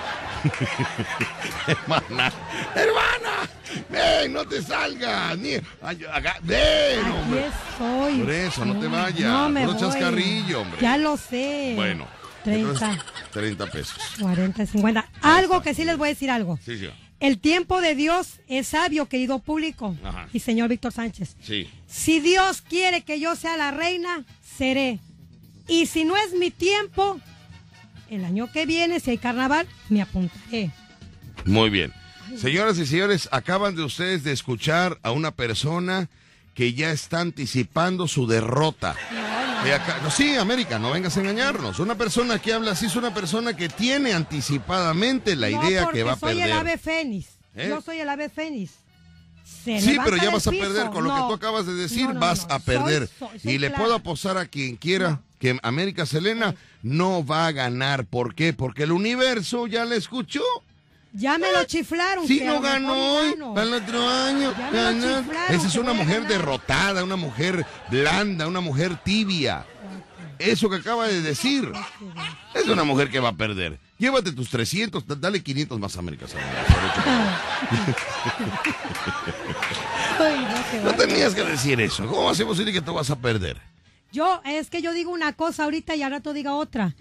hermana, 1.66 2.32
hermana, 2.74 3.50
ven, 3.90 4.32
no 4.32 4.44
te 4.46 4.62
salgas. 4.62 5.38
Ni, 5.38 5.50
ay, 5.82 5.98
acá, 6.12 6.38
ven, 6.42 7.00
Aquí 7.00 7.10
hombre. 7.10 7.46
estoy. 7.46 8.18
Por 8.20 8.30
eso, 8.30 8.64
no 8.64 8.78
te 8.80 8.86
vayas. 8.86 9.20
No 9.32 9.48
me 9.48 9.66
voy. 9.66 9.76
chascarrillo, 9.76 10.60
hombre. 10.62 10.78
Ya 10.80 10.96
lo 10.98 11.16
sé. 11.16 11.72
Bueno, 11.76 12.06
30, 12.44 12.70
entonces, 12.72 13.04
30 13.32 13.66
pesos. 13.66 13.96
40, 14.20 14.66
50. 14.66 15.08
Algo 15.22 15.62
que 15.62 15.74
sí 15.74 15.84
les 15.84 15.96
voy 15.96 16.06
a 16.08 16.10
decir 16.10 16.30
algo. 16.30 16.58
Sí, 16.64 16.78
sí. 16.78 16.88
El 17.18 17.38
tiempo 17.38 17.80
de 17.80 17.94
Dios 17.94 18.40
es 18.46 18.68
sabio, 18.68 19.06
querido 19.08 19.38
público. 19.38 19.96
Ajá. 20.04 20.28
Y 20.32 20.40
señor 20.40 20.68
Víctor 20.68 20.92
Sánchez. 20.92 21.36
Sí. 21.42 21.70
Si 21.86 22.20
Dios 22.20 22.60
quiere 22.60 23.02
que 23.04 23.18
yo 23.20 23.36
sea 23.36 23.56
la 23.56 23.70
reina, 23.70 24.24
seré. 24.58 24.98
Y 25.66 25.86
si 25.86 26.04
no 26.04 26.14
es 26.16 26.34
mi 26.34 26.50
tiempo, 26.50 27.18
el 28.10 28.24
año 28.24 28.52
que 28.52 28.66
viene, 28.66 29.00
si 29.00 29.10
hay 29.12 29.18
carnaval, 29.18 29.66
me 29.88 30.02
apuntaré. 30.02 30.70
Muy 31.46 31.70
bien. 31.70 31.92
Señoras 32.40 32.78
y 32.78 32.86
señores, 32.86 33.28
acaban 33.32 33.76
de 33.76 33.82
ustedes 33.84 34.24
de 34.24 34.32
escuchar 34.32 34.98
a 35.02 35.10
una 35.12 35.30
persona 35.30 36.08
que 36.54 36.72
ya 36.74 36.90
está 36.90 37.20
anticipando 37.20 38.08
su 38.08 38.26
derrota. 38.26 38.94
Acá- 39.74 39.98
no, 40.02 40.10
sí, 40.10 40.36
América, 40.36 40.78
no 40.78 40.92
vengas 40.92 41.16
a 41.16 41.20
engañarnos. 41.20 41.80
Una 41.80 41.96
persona 41.96 42.38
que 42.38 42.52
habla 42.52 42.70
así 42.72 42.86
es 42.86 42.94
una 42.96 43.12
persona 43.12 43.56
que 43.56 43.68
tiene 43.68 44.12
anticipadamente 44.12 45.34
la 45.34 45.50
No, 45.50 45.62
idea 45.68 45.88
que 45.92 46.02
va 46.04 46.12
a 46.12 46.16
soy 46.18 46.34
perder. 46.34 46.46
el 46.50 46.52
ave 46.56 46.78
fénix. 46.78 47.26
¿Eh? 47.54 47.66
Yo 47.68 47.80
soy 47.80 47.98
el 48.00 48.08
ave 48.08 48.28
fénix. 48.28 48.72
Se 49.64 49.80
Sí, 49.80 49.96
pero 50.04 50.16
ya 50.16 50.30
vas 50.30 50.46
a 50.46 50.50
perder 50.50 50.90
con 50.90 51.04
lo 51.04 51.14
que 51.14 51.20
tú 51.20 51.32
acabas 51.32 51.66
de 51.66 51.74
decir, 51.74 52.08
No, 52.08 52.20
vas 52.20 52.46
a 52.48 52.58
perder. 52.60 53.08
Soy- 53.18 53.28
soy- 53.30 53.38
soy 53.40 53.52
y 53.52 53.58
le 53.58 53.68
clara. 53.68 53.82
puedo 53.82 53.94
apostar 53.96 54.38
a 54.38 54.46
quien 54.46 54.76
quiera 54.76 55.20
que 55.40 55.58
América 55.62 56.06
Selena 56.06 56.54
no 56.82 57.24
va 57.26 57.46
a 57.48 57.52
ganar. 57.52 58.04
¿Por 58.06 58.34
qué? 58.34 58.52
Porque 58.52 58.84
el 58.84 58.92
universo 58.92 59.66
ya 59.66 59.84
la 59.84 59.96
escuchó. 59.96 60.42
Ya 61.16 61.38
me 61.38 61.50
lo 61.50 61.64
chiflaron. 61.64 62.26
Si 62.26 62.42
a 62.42 62.46
no 62.46 62.60
ganó 62.60 62.92
hoy, 62.94 63.34
para 63.54 63.66
el 63.66 63.74
otro 63.74 64.08
año. 64.08 64.52
Esa 65.48 65.66
es 65.66 65.74
una 65.76 65.94
mujer 65.94 66.26
derrotada, 66.26 67.02
una 67.02 67.16
mujer 67.16 67.64
blanda, 67.90 68.46
una 68.46 68.60
mujer 68.60 68.96
tibia. 69.02 69.64
Eso 70.38 70.68
que 70.68 70.76
acaba 70.76 71.06
de 71.06 71.22
decir 71.22 71.72
es 72.54 72.66
una 72.68 72.84
mujer 72.84 73.10
que 73.10 73.18
va 73.20 73.30
a 73.30 73.36
perder. 73.36 73.78
Llévate 73.98 74.32
tus 74.32 74.50
300, 74.50 75.06
da- 75.06 75.14
dale 75.14 75.42
500 75.42 75.80
más 75.80 75.96
a 75.96 76.00
América 76.00 76.26
no, 80.84 80.92
tenías 80.94 81.34
que 81.34 81.42
decir 81.44 81.80
eso. 81.80 82.06
¿Cómo 82.06 82.28
hacemos 82.28 82.58
decir 82.58 82.72
que 82.72 82.82
tú 82.82 82.92
vas 82.92 83.10
a 83.10 83.16
perder? 83.16 83.60
Yo, 84.12 84.40
es 84.44 84.68
que 84.70 84.82
yo 84.82 84.92
digo 84.92 85.10
una 85.10 85.32
cosa 85.32 85.64
ahorita 85.64 85.94
y 85.94 86.02
al 86.02 86.10
rato 86.10 86.32
diga 86.32 86.54
otra. 86.54 86.94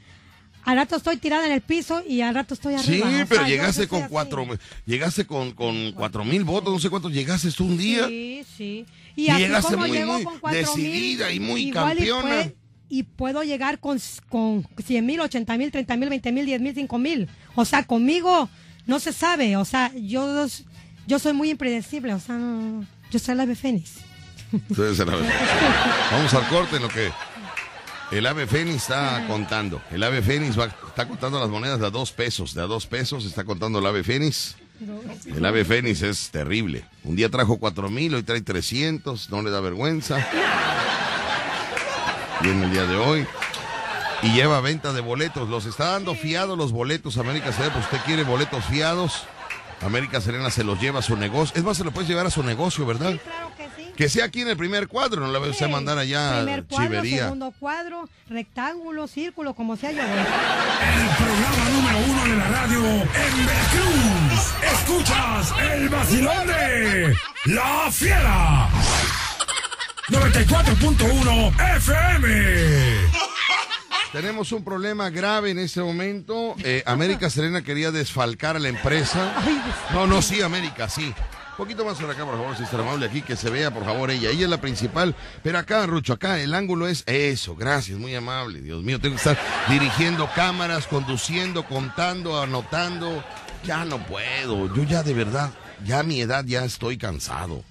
Al 0.65 0.75
rato 0.77 0.95
estoy 0.95 1.17
tirada 1.17 1.45
en 1.45 1.51
el 1.51 1.61
piso 1.61 2.03
y 2.07 2.21
al 2.21 2.33
rato 2.35 2.53
estoy 2.55 2.77
Sí, 2.79 3.01
arriba. 3.01 3.23
O 3.23 3.27
pero 3.27 3.45
llegaste 3.45 3.87
con 3.87 4.07
cuatro, 4.09 4.45
llegaste 4.85 5.25
con, 5.25 5.51
con 5.51 5.91
cuatro 5.93 6.25
mil 6.25 6.43
votos, 6.43 6.73
no 6.73 6.79
sé 6.79 6.89
cuántos 6.89 7.11
llegaste 7.13 7.51
tú 7.51 7.65
un 7.65 7.77
día. 7.77 8.07
Sí, 8.07 8.43
sí. 8.57 8.85
Y 9.15 9.29
así 9.29 9.41
llegaste 9.43 9.73
como 9.75 9.87
muy, 9.87 9.99
muy 10.03 10.23
con 10.23 10.39
cuatro 10.39 10.75
mil, 10.75 10.83
decidida 10.91 11.31
y 11.31 11.39
muy 11.39 11.67
igual 11.67 11.93
y 11.93 12.07
campeona. 12.07 12.43
pue- 12.43 12.55
Y, 12.89 13.03
puedo 13.03 13.43
llegar 13.43 13.79
con, 13.79 13.99
con 14.29 14.67
100 14.83 15.05
mil, 15.05 15.19
80 15.19 15.57
mil, 15.57 15.71
30 15.71 15.95
mil, 15.97 16.09
20 16.09 16.31
mil, 16.31 16.45
10 16.45 16.61
mil, 16.61 16.73
5 16.75 16.97
mil. 16.97 17.27
O 17.55 17.63
sea, 17.65 17.83
conmigo 17.83 18.49
no 18.87 18.99
se 18.99 19.13
sabe. 19.13 19.57
O 19.57 19.65
sea, 19.65 19.91
yo, 19.95 20.47
yo 21.07 21.19
soy 21.19 21.33
muy 21.33 21.49
impredecible. 21.51 22.13
O 22.13 22.19
sea, 22.19 22.35
no- 22.37 22.85
yo 23.11 23.19
soy 23.19 23.35
la 23.35 23.43
ave 23.43 23.55
fénix. 23.55 23.91
Entonces. 24.51 25.05
Vamos 26.11 26.33
al 26.33 26.47
corte 26.47 26.75
en 26.77 26.81
lo 26.83 26.89
que 26.89 27.11
el 28.11 28.25
ave 28.25 28.47
fénix 28.47 28.75
está 28.75 29.25
contando. 29.27 29.81
El 29.91 30.03
ave 30.03 30.21
fénix 30.21 30.57
va, 30.59 30.65
está 30.65 31.07
contando 31.07 31.39
las 31.39 31.49
monedas 31.49 31.79
de 31.79 31.87
a 31.87 31.89
dos 31.89 32.11
pesos. 32.11 32.53
De 32.53 32.61
a 32.61 32.65
dos 32.65 32.85
pesos 32.85 33.25
está 33.25 33.43
contando 33.43 33.79
el 33.79 33.85
ave 33.85 34.03
fénix. 34.03 34.55
El 35.25 35.45
ave 35.45 35.65
fénix 35.65 36.01
es 36.01 36.29
terrible. 36.29 36.85
Un 37.03 37.15
día 37.15 37.29
trajo 37.29 37.57
cuatro 37.57 37.89
mil, 37.89 38.13
hoy 38.13 38.23
trae 38.23 38.41
300, 38.41 39.29
no 39.29 39.41
le 39.41 39.49
da 39.49 39.59
vergüenza. 39.61 40.25
Viene 42.41 42.65
el 42.65 42.71
día 42.71 42.85
de 42.85 42.97
hoy. 42.97 43.27
Y 44.21 44.33
lleva 44.33 44.59
venta 44.61 44.93
de 44.93 45.01
boletos. 45.01 45.49
Los 45.49 45.65
está 45.65 45.91
dando 45.91 46.15
fiados 46.15 46.57
los 46.57 46.71
boletos 46.71 47.17
América 47.17 47.51
Serena. 47.51 47.73
Pues 47.73 47.85
usted 47.85 47.99
quiere 48.05 48.23
boletos 48.23 48.65
fiados. 48.65 49.23
América 49.81 50.21
Serena 50.21 50.49
se 50.51 50.63
los 50.63 50.79
lleva 50.79 50.99
a 50.99 51.01
su 51.01 51.15
negocio. 51.15 51.55
Es 51.57 51.63
más, 51.63 51.77
se 51.77 51.83
lo 51.83 51.91
puedes 51.91 52.09
llevar 52.09 52.25
a 52.25 52.31
su 52.31 52.43
negocio, 52.43 52.85
¿verdad? 52.85 53.19
Claro 53.23 53.54
que 53.95 54.09
sea 54.09 54.25
aquí 54.25 54.41
en 54.41 54.49
el 54.49 54.57
primer 54.57 54.87
cuadro, 54.87 55.21
no 55.21 55.31
la 55.31 55.39
voy 55.39 55.49
a 55.49 55.51
usted 55.51 55.69
mandar 55.69 55.97
allá 55.97 56.37
Primer 56.43 56.63
cuadro, 56.65 56.85
Chivería. 56.87 57.23
segundo 57.23 57.53
cuadro, 57.59 58.09
rectángulo, 58.29 59.07
círculo, 59.07 59.53
como 59.53 59.75
sea 59.77 59.91
yo. 59.91 60.01
El 60.01 60.07
programa 61.17 61.69
número 61.71 61.97
uno 62.11 62.23
de 62.23 62.35
la 62.37 62.47
radio 62.49 62.79
en 62.85 63.45
Veracruz. 63.45 64.53
Escuchas 64.73 65.53
el 65.71 65.89
vacilón 65.89 66.47
de 66.47 67.15
La 67.45 67.89
Fiera. 67.91 68.69
94.1 70.09 71.77
FM. 71.77 72.27
Tenemos 74.11 74.51
un 74.51 74.63
problema 74.63 75.09
grave 75.09 75.51
en 75.51 75.59
este 75.59 75.81
momento. 75.81 76.55
Eh, 76.63 76.83
América 76.85 77.29
Serena 77.29 77.61
quería 77.63 77.91
desfalcar 77.91 78.55
a 78.55 78.59
la 78.59 78.69
empresa. 78.69 79.33
No, 79.91 80.07
no, 80.07 80.21
sí, 80.21 80.41
América, 80.41 80.87
sí. 80.89 81.13
Poquito 81.57 81.85
más 81.85 81.97
por 81.97 82.11
acá, 82.11 82.25
por 82.25 82.35
favor, 82.35 82.57
si 82.57 82.63
está 82.63 82.77
amable 82.79 83.05
aquí, 83.05 83.21
que 83.21 83.37
se 83.37 83.49
vea, 83.49 83.71
por 83.71 83.85
favor, 83.85 84.11
ella. 84.11 84.29
Ella 84.29 84.43
es 84.43 84.49
la 84.49 84.59
principal. 84.59 85.15
Pero 85.41 85.57
acá, 85.57 85.85
Rucho, 85.85 86.13
acá 86.13 86.39
el 86.39 86.53
ángulo 86.53 86.87
es 86.87 87.03
eso. 87.07 87.55
Gracias, 87.55 87.97
muy 87.97 88.13
amable. 88.13 88.59
Dios 88.59 88.83
mío, 88.83 88.99
tengo 88.99 89.15
que 89.15 89.29
estar 89.29 89.37
dirigiendo 89.69 90.29
cámaras, 90.35 90.85
conduciendo, 90.85 91.65
contando, 91.65 92.41
anotando. 92.41 93.23
Ya 93.63 93.85
no 93.85 94.05
puedo. 94.05 94.73
Yo 94.75 94.83
ya 94.83 95.01
de 95.01 95.13
verdad, 95.13 95.51
ya 95.85 95.99
a 95.99 96.03
mi 96.03 96.19
edad 96.19 96.43
ya 96.45 96.65
estoy 96.65 96.97
cansado. 96.97 97.63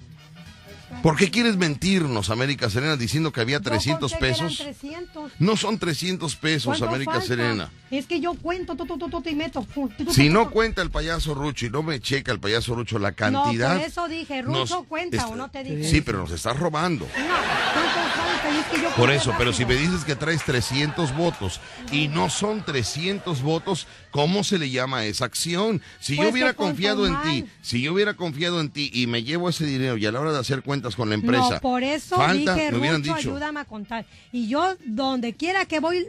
¿Por 1.03 1.15
qué 1.17 1.29
quieres 1.31 1.55
mentirnos, 1.57 2.29
América 2.29 2.69
Serena, 2.69 2.97
diciendo 2.97 3.31
que 3.31 3.41
había 3.41 3.57
Yo 3.57 3.63
300 3.63 4.11
conté 4.11 4.25
que 4.25 4.31
eran 4.33 4.47
pesos? 4.47 4.57
300. 4.65 5.31
No 5.39 5.55
son 5.57 5.77
300 5.77 6.35
pesos, 6.35 6.65
¿Cuánto 6.65 6.87
América 6.89 7.11
falta? 7.13 7.27
Serena. 7.27 7.71
Es 7.91 8.07
que 8.07 8.19
yo 8.19 8.33
cuento, 8.33 8.75
tu, 8.75 8.85
tu, 8.85 8.97
tu, 8.97 9.23
y 9.29 9.35
meto. 9.35 9.65
Si 10.11 10.29
no 10.29 10.49
cuenta 10.49 10.81
el 10.81 10.89
payaso 10.89 11.33
Rucho 11.35 11.67
y 11.67 11.69
no 11.69 11.83
me 11.83 11.99
checa 11.99 12.31
el 12.31 12.39
payaso 12.39 12.73
Rucho 12.75 12.97
la 12.99 13.11
No, 13.11 13.15
cantidad. 13.15 13.77
por 13.77 13.85
eso 13.87 14.07
dije, 14.07 14.41
Rucho 14.41 14.57
nos 14.77 14.87
cuenta 14.87 15.17
está- 15.17 15.27
o 15.29 15.35
no 15.35 15.49
te 15.51 15.63
dije. 15.63 15.83
Sí, 15.89 16.01
pero 16.01 16.17
nos 16.19 16.31
estás 16.31 16.57
robando. 16.59 17.05
No, 17.05 17.11
¿cuánto 17.23 18.15
falta? 18.15 18.55
Y 18.55 18.57
es 18.59 18.65
que 18.65 18.81
yo 18.81 18.89
Por 18.95 19.11
eso, 19.11 19.33
pero 19.37 19.53
si 19.53 19.65
me 19.65 19.75
dices 19.75 20.03
que 20.03 20.15
traes 20.15 20.43
300 20.43 21.15
votos 21.15 21.59
y 21.91 22.07
no 22.07 22.29
son 22.29 22.63
300 22.65 23.41
votos, 23.41 23.87
¿cómo 24.11 24.43
se 24.43 24.57
le 24.57 24.69
llama 24.69 24.97
a 24.99 25.05
esa 25.05 25.25
acción? 25.25 25.81
Si 25.99 26.15
yo 26.15 26.23
Pues 26.23 26.33
hubiera 26.33 26.53
confiado 26.53 27.05
en 27.07 27.21
ti, 27.23 27.45
si 27.61 27.81
yo 27.81 27.93
hubiera 27.93 28.15
confiado 28.15 28.59
en 28.61 28.69
ti 28.69 28.89
y 28.93 29.07
me 29.07 29.23
llevo 29.23 29.49
ese 29.49 29.65
dinero 29.65 29.97
y 29.97 30.05
a 30.05 30.11
la 30.11 30.19
hora 30.19 30.31
de 30.33 30.39
hacer 30.39 30.63
cuentas 30.85 30.95
con 30.95 31.09
la 31.09 31.15
empresa, 31.15 31.49
No, 31.55 31.61
por 31.61 31.83
eso 31.83 32.15
falta, 32.17 32.53
dije, 32.55 32.71
me 32.71 32.77
hubieran 32.79 33.01
Rucho, 33.03 33.15
dicho. 33.15 33.29
ayúdame 33.31 33.59
a 33.59 33.65
contar. 33.65 34.05
Y 34.31 34.47
yo, 34.47 34.75
donde 34.85 35.33
quiera 35.33 35.65
que 35.65 35.79
voy, 35.79 36.07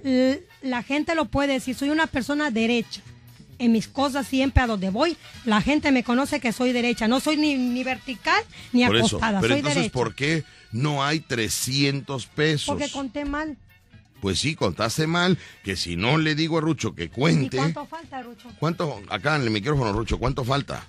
la 0.62 0.82
gente 0.82 1.14
lo 1.14 1.26
puede 1.26 1.54
decir. 1.54 1.74
Soy 1.74 1.90
una 1.90 2.06
persona 2.06 2.50
derecha. 2.50 3.00
En 3.58 3.72
mis 3.72 3.88
cosas 3.88 4.26
siempre 4.26 4.62
a 4.62 4.66
donde 4.66 4.90
voy, 4.90 5.16
la 5.46 5.62
gente 5.62 5.90
me 5.90 6.04
conoce 6.04 6.40
que 6.40 6.52
soy 6.52 6.72
derecha. 6.72 7.08
No 7.08 7.20
soy 7.20 7.38
ni, 7.38 7.54
ni 7.54 7.84
vertical 7.84 8.42
ni 8.72 8.84
Por 8.86 8.96
eso, 8.96 9.06
acostada. 9.16 9.40
pero 9.40 9.54
soy 9.54 9.58
entonces, 9.60 9.76
derecha. 9.76 9.92
¿por 9.94 10.14
qué 10.14 10.44
no 10.72 11.02
hay 11.02 11.20
300 11.20 12.26
pesos? 12.26 12.66
Porque 12.66 12.90
conté 12.90 13.24
mal. 13.24 13.56
Pues 14.20 14.40
sí, 14.40 14.54
contaste 14.56 15.06
mal, 15.06 15.38
que 15.64 15.76
si 15.76 15.96
no 15.96 16.18
le 16.18 16.34
digo 16.34 16.58
a 16.58 16.60
Rucho 16.60 16.94
que 16.94 17.04
¿Y 17.04 17.08
cuente. 17.08 17.56
cuánto 17.56 17.86
falta, 17.86 18.22
Rucho? 18.22 18.48
¿Cuánto, 18.58 19.00
acá 19.08 19.36
en 19.36 19.42
el 19.42 19.50
micrófono, 19.50 19.92
Rucho, 19.92 20.18
cuánto 20.18 20.44
falta? 20.44 20.86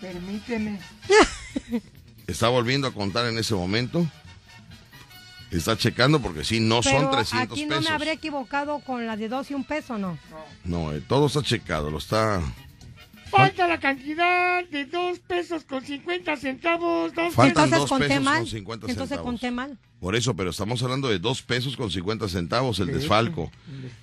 Permíteme. 0.00 0.80
Está 2.26 2.48
volviendo 2.48 2.86
a 2.88 2.92
contar 2.92 3.26
en 3.26 3.38
ese 3.38 3.54
momento. 3.54 4.06
Está 5.50 5.76
checando 5.76 6.20
porque 6.20 6.42
sí, 6.44 6.58
no 6.58 6.82
son 6.82 6.94
Pero 6.94 7.10
300 7.10 7.52
aquí 7.52 7.66
no 7.66 7.76
pesos. 7.76 7.84
me 7.90 7.94
habré 7.94 8.12
equivocado 8.12 8.80
con 8.80 9.06
la 9.06 9.16
de 9.16 9.28
dos 9.28 9.50
y 9.50 9.54
un 9.54 9.62
peso, 9.64 9.98
¿no? 9.98 10.18
No, 10.64 10.92
eh, 10.92 11.00
todo 11.06 11.26
está 11.26 11.42
checado, 11.42 11.90
lo 11.90 11.98
está... 11.98 12.40
Falta 13.30 13.66
la 13.66 13.80
cantidad 13.80 14.64
de 14.68 14.84
dos 14.86 15.18
pesos 15.18 15.64
con 15.64 15.84
50 15.84 16.36
centavos. 16.36 17.12
Dos 17.14 17.34
Faltan 17.34 17.64
Entonces 17.64 17.78
dos 17.80 17.88
conté 17.88 18.08
pesos 18.08 18.24
mal. 18.24 18.38
con 18.38 18.46
50 18.46 18.86
Entonces 18.86 19.08
centavos. 19.08 19.30
conté 19.32 19.50
mal. 19.50 19.78
Por 20.00 20.14
eso, 20.14 20.34
pero 20.36 20.50
estamos 20.50 20.82
hablando 20.84 21.08
de 21.08 21.18
dos 21.18 21.42
pesos 21.42 21.76
con 21.76 21.90
50 21.90 22.28
centavos 22.28 22.78
el 22.78 22.88
desfalco 22.88 23.50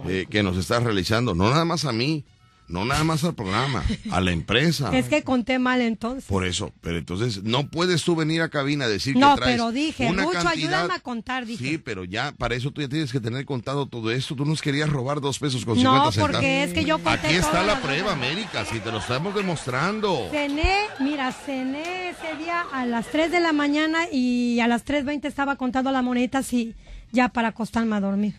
eh, 0.08 0.26
que 0.30 0.44
nos 0.44 0.58
está 0.58 0.80
realizando. 0.82 1.34
No 1.34 1.50
nada 1.50 1.64
más 1.64 1.86
a 1.86 1.94
mí, 1.94 2.26
no 2.72 2.86
nada 2.86 3.04
más 3.04 3.24
al 3.24 3.36
programa, 3.36 3.84
a 4.12 4.22
la 4.22 4.32
empresa. 4.32 4.96
Es 4.98 5.08
que 5.08 5.24
conté 5.24 5.60
mal 5.60 5.82
entonces. 5.82 6.26
Por 6.26 6.46
eso, 6.46 6.72
pero 6.82 6.98
entonces 6.98 7.44
no 7.44 7.68
puedes 7.70 8.04
tú 8.04 8.16
venir 8.16 8.42
a 8.42 8.50
cabina 8.50 8.86
a 8.86 8.88
decir 8.90 9.16
No, 9.18 9.36
que 9.36 9.42
traes 9.42 9.56
pero 9.58 9.72
dije, 9.72 10.08
una 10.08 10.24
Rucho, 10.24 10.34
cantidad. 10.44 10.54
ayúdame 10.54 10.94
a 10.94 11.00
contar, 11.00 11.46
dije. 11.46 11.64
Sí, 11.64 11.78
pero 11.78 12.04
ya 12.06 12.32
para 12.32 12.56
eso 12.56 12.72
tú 12.72 12.82
ya 12.82 12.88
tienes 12.90 13.12
que 13.12 13.20
tener 13.20 13.46
contado 13.46 13.86
todo 13.86 14.12
esto. 14.12 14.36
Tú 14.36 14.46
nos 14.46 14.62
querías 14.62 14.90
robar 14.90 15.22
dos 15.22 15.38
pesos 15.40 15.66
con 15.66 15.76
50 15.76 15.98
No, 16.06 16.12
centavos. 16.12 16.32
porque 16.38 16.64
es 16.64 16.74
que 16.74 16.86
yo 16.86 16.98
conté 17.00 17.28
Aquí 17.28 17.36
está 17.36 17.64
la 17.64 17.80
prueba. 17.82 18.14
América, 18.14 18.66
si 18.66 18.80
te 18.80 18.92
lo 18.92 19.00
estamos 19.00 19.36
demostrando. 19.36 20.28
Cené, 20.32 20.78
mira, 21.00 21.32
cené 21.32 22.10
ese 22.10 22.36
día 22.44 22.62
a 22.72 22.86
las 22.86 23.08
3 23.08 23.32
de 23.32 23.40
la 23.40 23.52
mañana 23.54 24.06
y 24.12 24.60
a 24.60 24.68
las 24.68 24.86
3.20 24.86 25.26
estaba 25.26 25.56
contando 25.56 25.92
las 25.92 26.04
moneditas 26.04 26.52
y 26.54 26.76
ya 27.12 27.30
para 27.30 27.50
acostarme 27.50 27.96
a 27.96 28.00
dormir. 28.00 28.36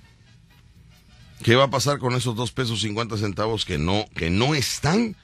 ¿Qué 1.43 1.57
va 1.57 1.64
a 1.64 1.70
pasar 1.70 1.99
con 1.99 2.14
esos 2.14 2.36
dos 2.36 2.53
pesos 2.53 2.80
50 2.82 3.16
centavos 3.16 3.64
que 3.64 3.78
no, 3.78 4.05
que 4.14 4.30
no 4.30 4.55
están 4.55 5.16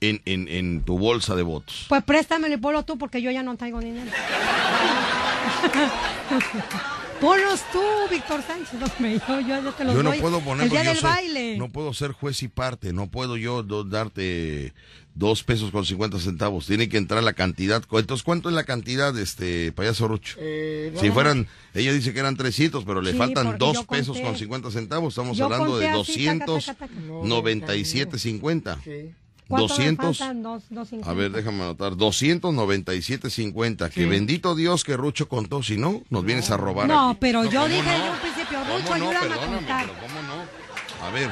en, 0.00 0.20
en, 0.26 0.82
tu 0.82 0.98
bolsa 0.98 1.34
de 1.34 1.42
votos? 1.42 1.86
Pues 1.88 2.04
préstamelo 2.04 2.54
y 2.54 2.58
ponlo 2.58 2.84
tú 2.84 2.98
porque 2.98 3.22
yo 3.22 3.30
ya 3.30 3.42
no 3.42 3.56
traigo 3.56 3.80
dinero. 3.80 4.10
Ponlos 7.24 7.60
tú, 7.72 7.80
Víctor 8.10 8.42
Sánchez. 8.46 8.74
hombre, 8.74 9.18
yo, 9.26 9.40
yo 9.40 9.48
ya 9.48 9.72
te 9.76 9.84
los 9.84 9.94
Yo 9.94 10.02
no 10.02 10.10
doy 10.10 10.20
puedo 10.20 10.40
poner 10.40 10.64
el 10.64 10.70
día 10.70 10.82
del 10.84 10.96
soy- 10.98 11.10
baile. 11.10 11.56
no 11.56 11.70
puedo 11.70 11.94
ser 11.94 12.12
juez 12.12 12.42
y 12.42 12.48
parte, 12.48 12.92
no 12.92 13.10
puedo 13.10 13.36
yo 13.38 13.62
do- 13.62 13.82
darte 13.84 14.74
dos 15.14 15.42
pesos 15.42 15.70
con 15.70 15.86
50 15.86 16.18
centavos, 16.18 16.66
tiene 16.66 16.88
que 16.88 16.98
entrar 16.98 17.22
la 17.22 17.32
cantidad. 17.32 17.82
Entonces, 17.90 18.22
¿cuánto 18.24 18.48
es 18.50 18.54
la 18.54 18.64
cantidad, 18.64 19.16
este 19.18 19.72
payaso 19.72 20.06
Rucho? 20.08 20.36
Eh, 20.38 20.92
Si 21.00 21.10
fueran, 21.10 21.46
ella 21.72 21.92
dice 21.94 22.12
que 22.12 22.18
eran 22.20 22.36
300, 22.36 22.84
pero 22.84 23.00
le 23.00 23.12
Sí, 23.12 23.16
faltan 23.18 23.56
dos 23.58 23.86
pesos 23.86 24.18
con 24.20 24.36
50 24.36 24.70
centavos, 24.70 25.14
estamos 25.14 25.36
Yo 25.38 25.44
hablando 25.46 25.78
de 25.78 25.86
taca, 25.86 25.98
taca, 26.04 26.74
taca. 26.74 26.94
297.50. 26.98 28.78
Sí. 28.84 29.14
¿Cuánto 29.56 29.74
me 29.78 29.84
200. 29.92 30.18
faltan? 30.18 30.42
Dos, 30.42 30.62
dos 30.70 30.88
A 31.06 31.12
ver, 31.14 31.30
déjame 31.32 31.62
anotar. 31.62 31.92
297.50. 31.92 33.90
Que 33.90 34.06
bendito 34.06 34.54
Dios 34.54 34.84
que 34.84 34.96
Rucho 34.96 35.28
contó. 35.28 35.62
Si 35.62 35.76
no, 35.76 36.02
nos 36.10 36.24
vienes 36.24 36.50
a 36.50 36.56
robar. 36.56 36.86
No, 36.88 37.10
aquí. 37.10 37.18
pero 37.20 37.44
yo 37.44 37.62
¿cómo 37.62 37.66
dije 37.68 37.82
no? 37.82 38.04
en 38.06 38.12
un 38.12 38.18
principio, 38.18 38.58
¿Cómo 38.60 38.78
Rucho, 38.78 38.94
ayúdame 38.94 39.34
a 39.34 39.46
contar. 39.46 39.86
pero 39.86 40.00
¿cómo 40.00 40.22
no? 40.22 41.06
A 41.06 41.10
ver, 41.10 41.30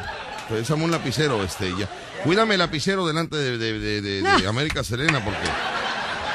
pues 0.49 0.69
dame 0.69 0.85
un 0.85 0.91
lapicero, 0.91 1.43
este, 1.45 1.71
ya. 1.79 1.89
Cuídame 2.25 2.55
el 2.55 2.59
lapicero 2.61 3.07
delante 3.07 3.37
de, 3.37 3.59
de- 3.59 4.01
de- 4.03 4.47
América 4.49 4.85
Serena, 4.85 5.25
porque... 5.25 5.39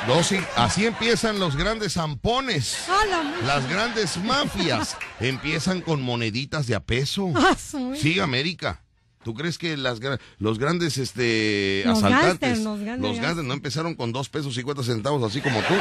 Dos 0.08 0.32
y- 0.32 0.40
así 0.56 0.86
empiezan 0.86 1.38
los 1.40 1.56
grandes 1.58 1.94
zampones. 1.94 2.78
¡Ah, 2.90 3.06
la 3.10 3.24
ma- 3.24 3.42
Las 3.46 3.68
grandes 3.70 4.16
mafias 4.18 4.98
empiezan 5.20 5.82
con 5.82 6.02
moneditas 6.02 6.66
de 6.68 6.76
a 6.76 6.80
peso. 6.80 7.32
Ah, 7.36 7.56
Sí, 7.96 8.20
América. 8.20 8.82
¿Tú 9.28 9.34
crees 9.34 9.58
que 9.58 9.76
las, 9.76 10.00
los 10.40 10.58
grandes 10.58 10.98
este, 10.98 11.82
Los 11.86 11.98
asaltantes, 11.98 12.64
gángsters, 12.64 13.02
los 13.02 13.20
gángsters 13.20 13.46
no 13.46 13.54
empezaron 13.54 13.94
con 13.94 14.14
dos 14.14 14.30
pesos 14.30 14.56
cincuenta 14.56 14.84
centavos 14.84 15.22
así 15.22 15.42
como 15.42 15.60
tú? 15.64 15.74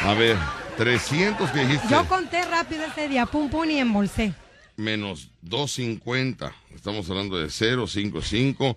A 0.00 0.14
ver, 0.14 0.38
300 0.78 1.50
que 1.50 1.60
dijiste, 1.60 1.88
Yo 1.90 2.08
conté 2.08 2.42
rápido 2.46 2.84
ese 2.84 3.06
día, 3.06 3.26
pum 3.26 3.50
pum 3.50 3.68
y 3.68 3.80
embolsé. 3.80 4.32
menos 4.78 5.28
250. 5.42 6.54
Estamos 6.74 7.10
hablando 7.10 7.36
de 7.36 7.50
0, 7.50 7.86
5, 7.86 8.22
5, 8.22 8.76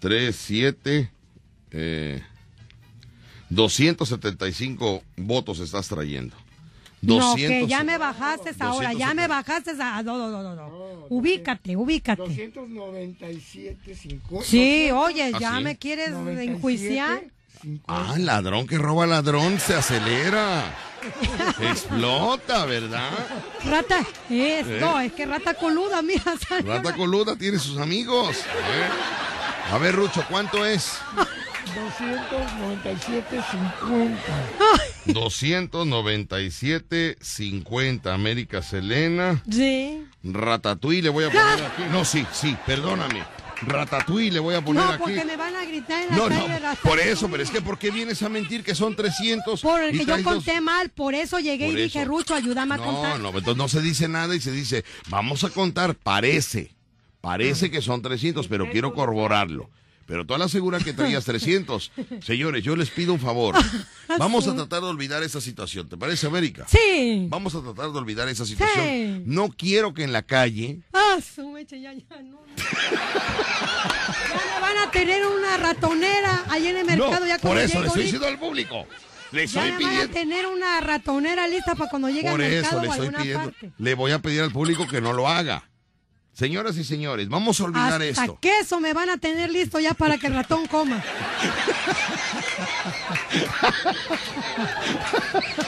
3, 0.00 0.36
7, 0.36 1.10
eh, 1.70 2.22
275 3.48 5.02
votos 5.16 5.58
estás 5.60 5.88
trayendo. 5.88 6.36
No, 7.02 7.34
que 7.34 7.42
200 7.42 7.68
ya 7.68 7.82
me 7.82 7.96
bajaste 7.98 8.54
ahora, 8.60 8.92
ya 8.92 9.14
me 9.14 9.26
bajaste 9.26 9.70
a... 9.80 10.02
No, 10.02 10.18
no, 10.18 10.28
no, 10.30 10.42
no, 10.42 10.54
no. 10.54 11.06
Ubícate, 11.08 11.76
ubícate. 11.76 12.22
297, 12.22 13.94
50. 13.94 14.46
Sí, 14.46 14.90
oye, 14.90 15.32
¿Ah, 15.34 15.38
ya 15.38 15.56
sí? 15.56 15.64
me 15.64 15.76
quieres 15.78 16.10
97, 16.10 16.52
enjuiciar. 16.52 17.22
50. 17.62 17.84
Ah, 17.88 18.16
ladrón 18.18 18.66
que 18.66 18.76
roba 18.78 19.06
ladrón 19.06 19.58
se 19.58 19.74
acelera. 19.74 20.62
Explota, 21.60 22.66
¿verdad? 22.66 23.10
Rata, 23.64 24.00
es, 24.28 24.66
¿Eh? 24.66 24.78
no, 24.80 25.00
es 25.00 25.12
que 25.12 25.24
rata 25.24 25.54
coluda, 25.54 26.02
mira. 26.02 26.22
salió. 26.48 26.70
Rata 26.72 26.94
coluda 26.94 27.36
tiene 27.36 27.58
sus 27.58 27.78
amigos. 27.78 28.36
¿eh? 28.36 29.72
A 29.72 29.78
ver, 29.78 29.94
Rucho, 29.94 30.24
¿cuánto 30.28 30.66
es? 30.66 30.98
297, 31.74 33.40
50. 33.80 34.22
297.50 35.06 38.06
América 38.12 38.62
Selena. 38.62 39.42
Sí. 39.50 40.04
Ratatouille 40.22 41.02
le 41.02 41.08
voy 41.10 41.24
a 41.24 41.28
poner 41.30 41.64
aquí. 41.66 41.82
No, 41.90 42.04
sí, 42.04 42.24
sí, 42.32 42.56
perdóname. 42.66 43.22
Ratatouille 43.62 44.30
le 44.32 44.38
voy 44.40 44.54
a 44.54 44.62
poner 44.64 44.82
No, 44.82 44.88
aquí. 44.90 45.02
porque 45.02 45.22
me 45.24 45.36
van 45.36 45.54
a 45.54 45.64
gritar 45.66 46.02
en 46.02 46.08
la 46.10 46.16
No, 46.16 46.28
calle. 46.28 46.60
no, 46.60 46.74
por 46.82 46.98
eso, 46.98 47.28
pero 47.30 47.42
es 47.42 47.50
que 47.50 47.60
¿por 47.60 47.78
qué 47.78 47.90
vienes 47.90 48.22
a 48.22 48.30
mentir 48.30 48.64
que 48.64 48.74
son 48.74 48.96
300? 48.96 49.60
Porque 49.60 49.90
y 49.92 49.98
yo 49.98 50.04
traes 50.06 50.24
dos? 50.24 50.34
conté 50.34 50.60
mal, 50.62 50.88
por 50.88 51.14
eso 51.14 51.38
llegué 51.38 51.66
Por 51.68 51.78
y 51.78 51.82
dije. 51.82 52.04
Rucho, 52.06 52.34
ayúdame 52.34 52.74
a 52.74 52.78
No, 52.78 52.84
contar. 52.84 53.20
no, 53.20 53.28
entonces 53.28 53.56
no 53.56 53.68
se 53.68 53.82
dice 53.82 54.08
nada 54.08 54.34
y 54.34 54.40
se 54.40 54.50
dice, 54.50 54.84
vamos 55.10 55.44
a 55.44 55.50
contar, 55.50 55.94
parece, 55.94 56.74
parece 57.20 57.70
que 57.70 57.82
son 57.82 58.00
300, 58.00 58.48
pero 58.48 58.70
quiero 58.70 58.94
corroborarlo. 58.94 59.68
Pero 60.10 60.26
tú 60.26 60.36
la 60.36 60.46
asegura 60.46 60.80
que 60.80 60.92
traías 60.92 61.24
300. 61.24 61.92
Señores, 62.26 62.64
yo 62.64 62.74
les 62.74 62.90
pido 62.90 63.12
un 63.12 63.20
favor. 63.20 63.54
Vamos 64.18 64.48
a 64.48 64.56
tratar 64.56 64.80
de 64.80 64.88
olvidar 64.88 65.22
esa 65.22 65.40
situación. 65.40 65.88
¿Te 65.88 65.96
parece, 65.96 66.26
América? 66.26 66.66
Sí. 66.68 67.26
Vamos 67.28 67.54
a 67.54 67.62
tratar 67.62 67.92
de 67.92 67.98
olvidar 67.98 68.28
esa 68.28 68.44
situación. 68.44 68.84
Sí. 68.84 69.22
No 69.24 69.50
quiero 69.50 69.94
que 69.94 70.02
en 70.02 70.12
la 70.12 70.22
calle 70.22 70.80
Ah, 70.92 71.18
su 71.22 71.48
mecha, 71.50 71.76
ya, 71.76 71.92
ya, 71.92 72.22
no. 72.22 72.40
ya 74.50 74.60
van 74.60 74.78
a 74.78 74.90
tener 74.90 75.24
una 75.24 75.56
ratonera 75.58 76.44
ahí 76.48 76.66
en 76.66 76.78
el 76.78 76.86
mercado. 76.86 77.20
no, 77.20 77.26
ya 77.26 77.38
por 77.38 77.56
eso 77.58 77.80
le 77.80 77.86
estoy 77.86 78.02
diciendo 78.02 78.26
al 78.26 78.38
público. 78.40 78.86
Le 79.30 79.46
Ya 79.46 79.60
estoy 79.60 79.62
me 79.62 79.70
van 79.70 79.74
a 79.74 79.78
pidiendo. 79.78 80.12
tener 80.12 80.46
una 80.48 80.80
ratonera 80.80 81.46
lista 81.46 81.76
para 81.76 81.88
cuando 81.88 82.08
llegue 82.08 82.28
Por 82.32 82.42
al 82.42 82.50
mercado 82.50 82.82
eso 82.82 82.82
le 82.82 82.88
estoy 82.88 83.10
pidiendo. 83.22 83.44
parte. 83.52 83.70
Le 83.78 83.94
voy 83.94 84.10
a 84.10 84.18
pedir 84.18 84.40
al 84.42 84.50
público 84.50 84.88
que 84.88 85.00
no 85.00 85.12
lo 85.12 85.28
haga. 85.28 85.69
Señoras 86.40 86.78
y 86.78 86.84
señores, 86.84 87.28
vamos 87.28 87.60
a 87.60 87.64
olvidar 87.64 88.00
Hasta 88.00 88.06
esto. 88.24 88.38
queso 88.40 88.80
me 88.80 88.94
van 88.94 89.10
a 89.10 89.18
tener 89.18 89.50
listo 89.50 89.78
ya 89.78 89.92
para 89.92 90.16
que 90.16 90.26
el 90.26 90.32
ratón 90.32 90.66
coma. 90.68 91.04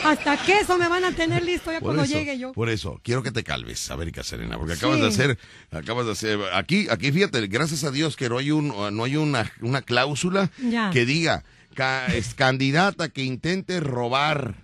Hasta 0.03 0.39
queso 0.39 0.79
me 0.79 0.89
van 0.89 1.05
a 1.05 1.13
tener 1.13 1.43
listo 1.45 1.71
ya 1.71 1.79
Por 1.79 1.89
cuando 1.89 2.05
eso, 2.05 2.15
llegue 2.15 2.39
yo. 2.39 2.53
Por 2.53 2.71
eso, 2.71 2.99
quiero 3.05 3.23
que 3.23 3.31
te 3.31 3.45
calves, 3.45 3.91
América 3.91 4.23
Serena, 4.23 4.57
porque 4.57 4.73
acabas 4.73 4.99
de 5.01 5.09
hacer, 5.09 5.39
acabas 5.71 6.07
de 6.07 6.13
hacer, 6.13 6.39
aquí, 6.55 6.87
aquí 6.91 7.13
fíjate, 7.13 7.47
gracias 7.49 7.85
a 7.85 7.91
Dios 7.91 8.17
que 8.17 8.31
no 8.31 8.39
hay 8.39 8.51
un, 8.51 8.69
no 8.97 9.05
hay 9.05 9.17
una, 9.17 9.53
una 9.61 9.83
cláusula 9.83 10.51
Ya. 10.59 10.89
que 10.91 11.05
diga, 11.05 11.45
ca- 11.75 12.07
es 12.07 12.33
candidata 12.33 13.11
que 13.11 13.25
intente 13.25 13.79
robar, 13.81 14.55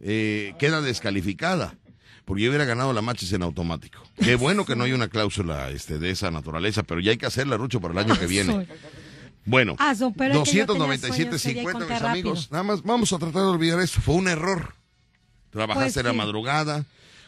eh, 0.00 0.54
queda 0.58 0.80
descalificada. 0.80 1.74
Porque 2.30 2.44
yo 2.44 2.50
hubiera 2.50 2.64
ganado 2.64 2.92
la 2.92 3.02
matches 3.02 3.32
en 3.32 3.42
automático. 3.42 3.98
Qué 4.22 4.36
bueno 4.36 4.64
que 4.64 4.76
no 4.76 4.84
hay 4.84 4.92
una 4.92 5.08
cláusula 5.08 5.68
este, 5.70 5.98
de 5.98 6.10
esa 6.10 6.30
naturaleza, 6.30 6.84
pero 6.84 7.00
ya 7.00 7.10
hay 7.10 7.16
que 7.16 7.26
hacerla, 7.26 7.56
Rucho, 7.56 7.80
para 7.80 7.90
el 7.92 7.98
año 7.98 8.16
que 8.16 8.28
viene. 8.28 8.68
Bueno, 9.44 9.74
Ah, 9.80 9.96
so, 9.96 10.12
pero 10.12 10.40
es 10.44 10.48
que 10.48 10.58
yo 10.58 10.66
tenía 10.66 10.84
297.50, 10.86 11.38
sueños, 11.38 11.42
quería 11.42 11.74
mis 11.88 12.02
amigos. 12.02 12.48
Nada 12.52 12.62
más 12.62 12.82
vamos 12.84 13.12
a 13.12 13.18
tratar 13.18 13.42
de 13.42 13.48
olvidar 13.48 13.80
esto. 13.80 14.00
Fue 14.00 14.14
un 14.14 14.28
error. 14.28 14.74
Trabajaste 15.50 15.86
Pues 15.86 15.96
en 15.96 16.04
la 16.04 16.10
sí. 16.12 16.16
madrugada, 16.18 16.84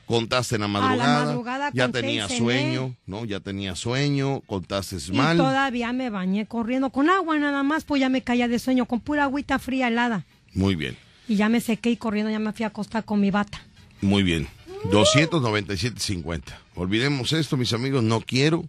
contaste 0.07 0.55
en 0.55 0.61
la 0.61 0.69
madrugada, 0.69 1.25
madrugada 1.25 1.71
ya 1.75 1.87
y 1.89 1.91
tenía 1.91 2.29
sueño, 2.29 2.95
¿no? 3.05 3.25
Ya 3.25 3.41
tenía 3.41 3.75
sueño, 3.75 4.41
contaste 4.47 4.99
Y 5.09 5.17
mal. 5.17 5.37
todavía 5.37 5.93
me 5.93 6.11
bañé 6.11 6.47
corriendo 6.47 6.91
con 6.91 7.11
agua 7.11 7.37
nada 7.41 7.65
más, 7.65 7.83
pues 7.83 7.99
ya 8.01 8.09
me 8.09 8.23
caía 8.23 8.47
de 8.47 8.61
sueño, 8.61 8.87
con 8.87 9.01
pura 9.01 9.25
agüita 9.25 9.59
fría 9.59 9.89
helada. 9.89 10.25
Muy 10.55 10.77
bien, 10.77 10.97
Y 11.27 11.35
ya 11.35 11.49
me 11.49 11.61
sequé 11.61 11.91
y 11.91 11.97
corriendo 11.97 12.31
ya 12.31 12.39
me 12.39 12.53
fui 12.53 12.63
a 12.63 12.69
acostar 12.69 13.05
con 13.05 13.21
mi 13.21 13.33
bata. 13.33 13.61
muy 14.01 14.23
bien. 14.23 14.47
297.50. 14.85 16.43
Olvidemos 16.75 17.33
esto, 17.33 17.57
mis 17.57 17.73
amigos. 17.73 18.03
No 18.03 18.21
quiero, 18.21 18.65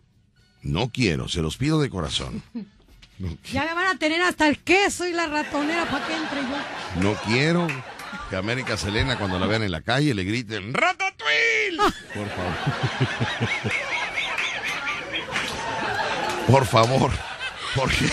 no 0.61 0.89
quiero, 0.89 1.27
se 1.27 1.41
los 1.41 1.57
pido 1.57 1.79
de 1.81 1.89
corazón. 1.89 2.41
No, 3.19 3.37
Ya 3.51 3.65
me 3.65 3.73
van 3.73 3.87
a 3.95 3.99
tener 3.99 4.21
hasta 4.21 4.47
el 4.47 4.59
queso 4.59 5.07
y 5.07 5.13
la 5.13 5.27
ratonera 5.27 5.85
para 5.89 6.05
que 6.07 6.15
entre 6.15 6.41
yo. 6.41 7.01
no 7.01 7.13
quiero 7.25 7.67
que 8.29 8.35
América 8.35 8.75
Selena, 8.77 9.17
cuando 9.17 9.39
la 9.39 9.47
vean 9.47 9.63
en 9.63 9.71
la 9.71 9.81
calle, 9.81 10.13
le 10.13 10.23
griten 10.23 10.73
¡Ratatouille! 10.73 11.77
Por 12.13 12.27
favor. 12.29 12.53
Por 16.47 16.65
favor. 16.65 17.11
Porque, 17.75 18.05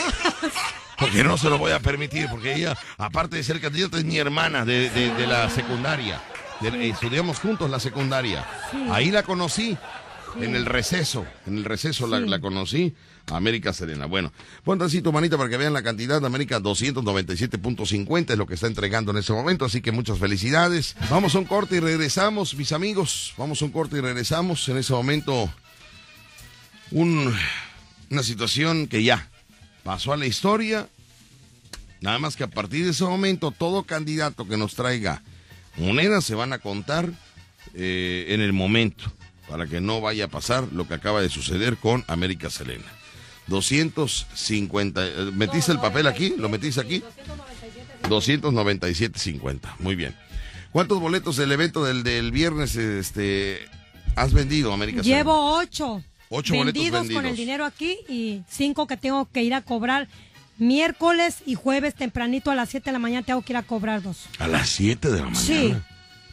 porque 0.99 1.25
no 1.25 1.37
se 1.37 1.49
lo 1.51 1.59
voy 1.59 1.73
a 1.73 1.81
permitir. 1.81 2.29
Porque 2.31 2.55
ella, 2.55 2.77
aparte 2.97 3.37
de 3.37 3.43
ser 3.45 3.61
candidata, 3.61 3.99
es 3.99 4.05
mi 4.05 4.17
hermana 4.19 4.65
de, 4.65 4.89
de- 4.91 5.15
de 5.15 5.27
la 5.27 5.51
secundaria. 5.51 6.21
De- 6.61 6.89
estudiamos 6.91 7.39
juntos 7.39 7.71
la 7.71 7.81
secundaria. 7.81 8.47
Ahí 8.91 9.11
la 9.11 9.23
conocí. 9.23 9.77
En 10.41 10.55
el 10.55 10.65
receso. 10.65 11.27
En 11.47 11.57
el 11.59 11.65
receso 11.65 12.07
la, 12.07 12.21
la 12.21 12.39
conocí. 12.41 12.95
América 13.33 13.73
Serena. 13.73 14.07
Bueno, 14.07 14.33
pon 14.65 14.81
así 14.83 15.03
tu 15.03 15.13
manita 15.13 15.37
para 15.37 15.51
que 15.51 15.57
vean 15.57 15.73
la 15.73 15.83
cantidad. 15.83 16.25
América 16.25 16.61
297.50 16.61 18.31
es 18.33 18.39
lo 18.39 18.47
que 18.47 18.55
está 18.55 18.67
entregando 18.69 19.11
en 19.11 19.19
este 19.19 19.33
momento. 19.33 19.65
Así 19.65 19.81
que 19.81 19.91
muchas 19.93 20.19
felicidades. 20.19 20.95
Vamos 21.11 21.35
a 21.35 21.39
un 21.41 21.45
corte 21.47 21.77
y 21.77 21.81
regresamos, 21.81 22.55
mis 22.55 22.71
amigos. 22.73 23.35
Vamos 23.39 23.61
a 23.61 23.65
un 23.65 23.71
corte 23.73 23.99
y 23.99 24.01
regresamos. 24.01 24.69
En 24.69 24.77
ese 24.79 24.93
momento, 24.93 25.51
un, 26.93 27.35
una 28.11 28.23
situación 28.23 28.87
que 28.87 29.03
ya 29.03 29.29
pasó 29.83 30.13
a 30.13 30.17
la 30.17 30.27
historia. 30.27 30.89
Nada 32.01 32.19
más 32.19 32.37
que 32.37 32.45
a 32.45 32.49
partir 32.51 32.85
de 32.85 32.93
ese 32.93 33.05
momento, 33.05 33.51
todo 33.51 33.83
candidato 33.83 34.47
que 34.47 34.57
nos 34.57 34.75
traiga 34.75 35.23
monedas 35.77 36.25
se 36.25 36.35
van 36.35 36.53
a 36.53 36.59
contar 36.59 37.11
eh, 37.75 38.27
en 38.29 38.41
el 38.41 38.53
momento 38.53 39.05
para 39.49 39.67
que 39.67 39.81
no 39.81 40.01
vaya 40.01 40.27
a 40.27 40.29
pasar 40.29 40.69
lo 40.73 40.87
que 40.87 40.95
acaba 40.95 41.21
de 41.21 41.29
suceder 41.29 41.77
con 41.77 42.05
América 42.07 42.51
Selena. 42.51 42.85
250. 43.49 45.07
eh, 45.07 45.13
¿Metiste 45.33 45.73
el 45.73 45.81
papel 45.81 46.07
aquí? 46.07 46.35
¿Lo 46.39 46.49
metiste 46.49 46.81
aquí? 46.81 47.03
297.50. 48.09 49.77
Muy 49.81 49.97
bien. 49.97 50.15
¿Cuántos 50.73 51.01
boletos 51.01 51.37
del 51.37 51.51
evento 51.53 51.85
del, 51.85 52.05
del 52.05 52.31
viernes 52.31 52.77
este, 52.77 53.59
has 54.15 54.33
vendido, 54.33 54.73
América 54.73 55.03
Selena? 55.03 55.19
Llevo 55.19 55.57
ocho. 55.59 56.03
Ocho 56.29 56.55
boletos 56.55 56.81
vendidos 56.81 57.11
con 57.11 57.27
el 57.27 57.35
dinero 57.35 57.65
aquí 57.65 57.99
y 58.09 58.43
cinco 58.49 58.87
que 58.87 58.97
tengo 58.97 59.29
que 59.33 59.43
ir 59.43 59.53
a 59.53 59.63
cobrar 59.63 60.07
miércoles 60.61 61.43
y 61.47 61.55
jueves 61.55 61.95
tempranito 61.95 62.51
a 62.51 62.55
las 62.55 62.69
7 62.69 62.85
de 62.85 62.93
la 62.93 62.99
mañana 62.99 63.25
tengo 63.27 63.43
que 63.43 63.53
ir 63.53 63.57
a 63.57 63.63
cobrar 63.63 64.03
dos. 64.03 64.27
A 64.39 64.47
las 64.47 64.69
7 64.69 65.11
de 65.11 65.19
la 65.19 65.25
mañana. 65.25 65.41
Sí, 65.41 65.75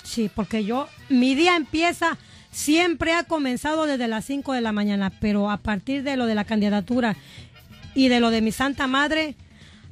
sí, 0.03 0.29
porque 0.33 0.65
yo, 0.65 0.87
mi 1.09 1.33
día 1.33 1.55
empieza, 1.55 2.17
siempre 2.51 3.13
ha 3.13 3.23
comenzado 3.23 3.85
desde 3.85 4.07
las 4.07 4.25
5 4.25 4.53
de 4.53 4.61
la 4.61 4.71
mañana, 4.71 5.11
pero 5.19 5.49
a 5.49 5.57
partir 5.57 6.03
de 6.03 6.17
lo 6.17 6.25
de 6.25 6.35
la 6.35 6.45
candidatura 6.45 7.15
y 7.95 8.09
de 8.09 8.19
lo 8.19 8.29
de 8.29 8.41
mi 8.41 8.51
Santa 8.51 8.85
Madre, 8.87 9.35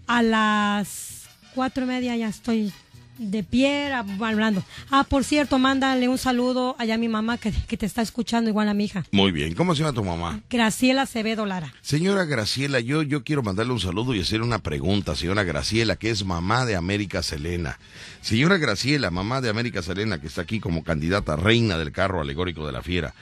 a 0.08 0.22
las 0.22 1.24
cuatro 1.56 1.86
y 1.86 1.88
media 1.88 2.16
ya 2.16 2.28
estoy 2.28 2.72
de 3.18 3.44
pie 3.44 3.92
hablando. 3.94 4.64
Ah, 4.92 5.06
por 5.08 5.24
cierto, 5.24 5.60
mándale 5.60 6.08
un 6.08 6.18
saludo 6.18 6.76
allá 6.80 6.96
a 6.96 6.98
mi 6.98 7.08
mamá 7.08 7.38
que, 7.38 7.52
que 7.52 7.78
te 7.78 7.86
está 7.86 8.02
escuchando 8.02 8.50
igual 8.50 8.70
a 8.70 8.74
mi 8.74 8.86
hija. 8.86 9.04
Muy 9.12 9.32
bien. 9.32 9.54
¿Cómo 9.54 9.76
se 9.76 9.82
llama 9.82 9.94
tu 9.94 10.04
mamá? 10.04 10.42
Graciela 10.50 11.04
Acevedo 11.04 11.46
Lara. 11.46 11.74
Señora 11.82 12.26
Graciela, 12.26 12.80
yo, 12.80 13.02
yo 13.02 13.24
quiero 13.24 13.44
mandarle 13.44 13.74
un 13.74 13.80
saludo 13.80 14.14
y 14.14 14.22
hacer 14.22 14.42
una 14.42 14.60
pregunta. 14.60 15.16
Señora 15.16 15.44
Graciela, 15.44 15.96
que 15.96 16.10
es 16.10 16.26
mamá 16.26 16.66
de 16.66 16.76
América 16.76 17.24
Selena. 17.24 17.80
Señora 18.22 18.58
Graciela, 18.58 19.12
mamá 19.12 19.42
de 19.42 19.50
América 19.50 19.82
Selena, 19.82 20.20
que 20.20 20.28
está 20.28 20.42
aquí 20.42 20.60
como 20.60 20.84
candidata 20.84 21.36
reina 21.36 21.78
del 21.78 21.92
carro 21.92 22.22
alegórico 22.22 22.66
de 22.66 22.74
la 22.74 22.82
fiera. 22.82 23.14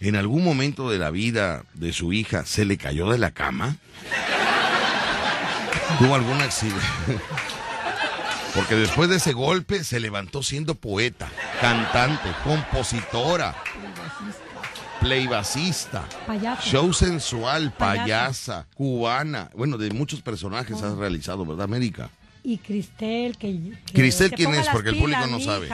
¿En 0.00 0.16
algún 0.16 0.44
momento 0.44 0.88
de 0.88 0.98
la 0.98 1.10
vida 1.10 1.64
de 1.74 1.92
su 1.92 2.12
hija 2.12 2.46
se 2.46 2.64
le 2.64 2.78
cayó 2.78 3.10
de 3.10 3.18
la 3.18 3.32
cama? 3.32 3.76
¿Tuvo 5.98 6.14
algún 6.14 6.40
accidente? 6.40 6.80
Porque 8.54 8.74
después 8.74 9.08
de 9.08 9.16
ese 9.16 9.32
golpe 9.32 9.84
se 9.84 10.00
levantó 10.00 10.42
siendo 10.42 10.74
poeta, 10.74 11.28
cantante, 11.60 12.30
compositora, 12.42 13.54
playbacista, 15.00 16.04
show 16.60 16.92
sensual, 16.92 17.72
Payasa. 17.72 18.66
cubana. 18.74 19.50
Bueno, 19.54 19.78
de 19.78 19.90
muchos 19.90 20.20
personajes 20.20 20.82
has 20.82 20.96
realizado, 20.96 21.46
¿verdad, 21.46 21.64
América? 21.64 22.10
Y 22.42 22.58
Cristel, 22.58 23.36
que... 23.36 23.76
que 23.86 23.92
Cristel, 23.92 24.32
¿quién 24.32 24.54
es? 24.54 24.68
Porque 24.68 24.90
el 24.90 24.98
público 24.98 25.26
no 25.26 25.40
sabe. 25.40 25.68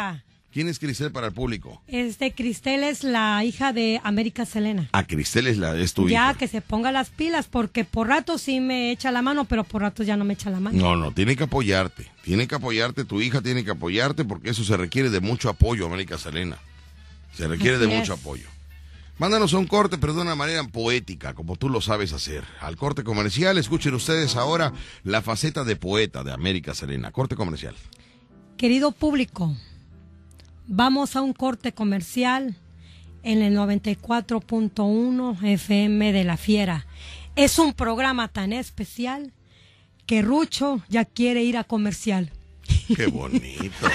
¿Quién 0.56 0.70
es 0.70 0.78
Cristel 0.78 1.12
para 1.12 1.26
el 1.26 1.34
público? 1.34 1.82
Este, 1.86 2.32
Cristel 2.32 2.82
es 2.82 3.04
la 3.04 3.44
hija 3.44 3.74
de 3.74 4.00
América 4.02 4.46
Selena. 4.46 4.88
Ah, 4.92 5.06
Cristel 5.06 5.48
es, 5.48 5.58
la, 5.58 5.76
es 5.76 5.92
tu 5.92 6.08
ya 6.08 6.30
hija. 6.30 6.38
que 6.38 6.48
se 6.48 6.62
ponga 6.62 6.92
las 6.92 7.10
pilas, 7.10 7.46
porque 7.46 7.84
por 7.84 8.08
rato 8.08 8.38
sí 8.38 8.60
me 8.60 8.90
echa 8.90 9.10
la 9.10 9.20
mano, 9.20 9.44
pero 9.44 9.64
por 9.64 9.82
rato 9.82 10.02
ya 10.02 10.16
no 10.16 10.24
me 10.24 10.32
echa 10.32 10.48
la 10.48 10.58
mano. 10.58 10.78
No, 10.80 10.96
no, 10.96 11.12
tiene 11.12 11.36
que 11.36 11.44
apoyarte. 11.44 12.10
Tiene 12.24 12.48
que 12.48 12.54
apoyarte, 12.54 13.04
tu 13.04 13.20
hija 13.20 13.42
tiene 13.42 13.66
que 13.66 13.72
apoyarte 13.72 14.24
porque 14.24 14.48
eso 14.48 14.64
se 14.64 14.78
requiere 14.78 15.10
de 15.10 15.20
mucho 15.20 15.50
apoyo, 15.50 15.84
América 15.84 16.16
Selena. 16.16 16.56
Se 17.34 17.46
requiere 17.46 17.76
de 17.76 17.88
mucho 17.88 18.14
apoyo. 18.14 18.48
Mándanos 19.18 19.52
un 19.52 19.66
corte, 19.66 19.98
pero 19.98 20.14
de 20.14 20.22
una 20.22 20.36
manera 20.36 20.64
poética, 20.64 21.34
como 21.34 21.56
tú 21.56 21.68
lo 21.68 21.82
sabes 21.82 22.14
hacer. 22.14 22.44
Al 22.62 22.76
corte 22.76 23.04
comercial, 23.04 23.58
escuchen 23.58 23.92
ustedes 23.92 24.36
ahora 24.36 24.72
la 25.04 25.20
faceta 25.20 25.64
de 25.64 25.76
poeta 25.76 26.24
de 26.24 26.32
América 26.32 26.74
Selena. 26.74 27.12
Corte 27.12 27.36
comercial. 27.36 27.74
Querido 28.56 28.92
público, 28.92 29.54
vamos 30.66 31.16
a 31.16 31.22
un 31.22 31.32
corte 31.32 31.72
comercial 31.72 32.56
en 33.22 33.42
el 33.42 33.56
94.1 33.56 35.42
FM 35.42 36.12
de 36.12 36.24
La 36.24 36.36
Fiera. 36.36 36.86
Es 37.34 37.58
un 37.58 37.72
programa 37.72 38.28
tan 38.28 38.52
especial 38.52 39.32
que 40.06 40.22
Rucho 40.22 40.80
ya 40.88 41.04
quiere 41.04 41.42
ir 41.42 41.56
a 41.58 41.64
comercial. 41.64 42.30
Qué 42.96 43.06
bonito. 43.06 43.88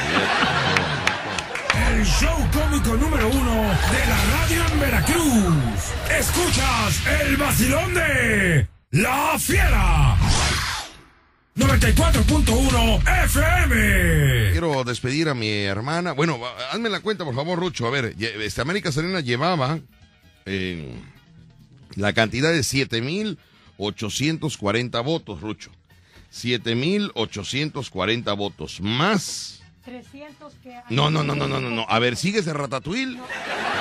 El 1.89 2.05
show 2.05 2.37
cómico 2.53 2.95
número 2.95 3.27
uno 3.29 3.53
de 3.53 4.05
la 4.07 4.25
radio 4.31 4.65
en 4.73 4.79
Veracruz. 4.79 5.55
Escuchas 6.17 7.01
el 7.21 7.37
vacilón 7.37 7.93
de 7.93 8.67
La 8.91 9.37
Fiera. 9.39 10.17
94.1 11.55 13.01
FM. 13.25 14.51
Quiero 14.51 14.83
despedir 14.85 15.29
a 15.29 15.33
mi 15.33 15.49
hermana. 15.49 16.11
Bueno, 16.13 16.39
hazme 16.71 16.89
la 16.89 16.99
cuenta, 17.01 17.25
por 17.25 17.33
favor, 17.35 17.59
Rucho. 17.59 17.87
A 17.87 17.89
ver, 17.89 18.15
este 18.17 18.61
América 18.61 18.89
Serena 18.91 19.19
llevaba 19.19 19.79
la 21.95 22.13
cantidad 22.13 22.51
de 22.51 22.61
7.840 22.61 25.03
votos, 25.03 25.41
Rucho. 25.41 25.71
7.840 26.33 28.37
votos. 28.37 28.79
Más. 28.79 29.60
300 29.91 30.53
que... 30.63 30.79
No, 30.89 31.09
no, 31.11 31.21
no, 31.21 31.35
no, 31.35 31.47
no, 31.47 31.59
no, 31.59 31.69
no. 31.69 31.85
A 31.89 31.99
ver, 31.99 32.15
¿sigues 32.15 32.45
de 32.45 32.53
Ratatouille? 32.53 33.19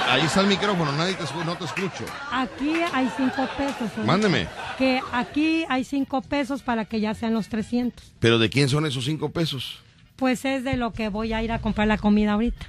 Ahí 0.09 0.23
está 0.23 0.41
el 0.41 0.49
micrófono, 0.49 0.91
nadie 0.93 1.15
te 1.15 1.23
no 1.45 1.57
te 1.57 1.65
escucho. 1.65 2.05
Aquí 2.33 2.73
hay 2.93 3.09
5 3.17 3.49
pesos. 3.57 4.05
Mándeme. 4.05 4.49
Que 4.77 5.01
aquí 5.13 5.65
hay 5.69 5.85
5 5.85 6.23
pesos 6.23 6.63
para 6.63 6.85
que 6.85 7.01
ya 7.01 7.15
sean 7.15 7.33
los 7.33 7.49
300. 7.49 8.13
¿Pero 8.19 8.41
de 8.41 8.51
quién 8.51 8.69
son 8.69 8.87
esos 8.87 9.05
cinco 9.05 9.31
pesos? 9.31 9.79
Pues 10.17 10.45
es 10.45 10.65
de 10.65 10.77
lo 10.77 10.93
que 10.93 11.09
voy 11.11 11.33
a 11.33 11.43
ir 11.45 11.53
a 11.53 11.61
comprar 11.61 11.87
la 11.87 11.97
comida 11.97 12.33
ahorita. 12.33 12.67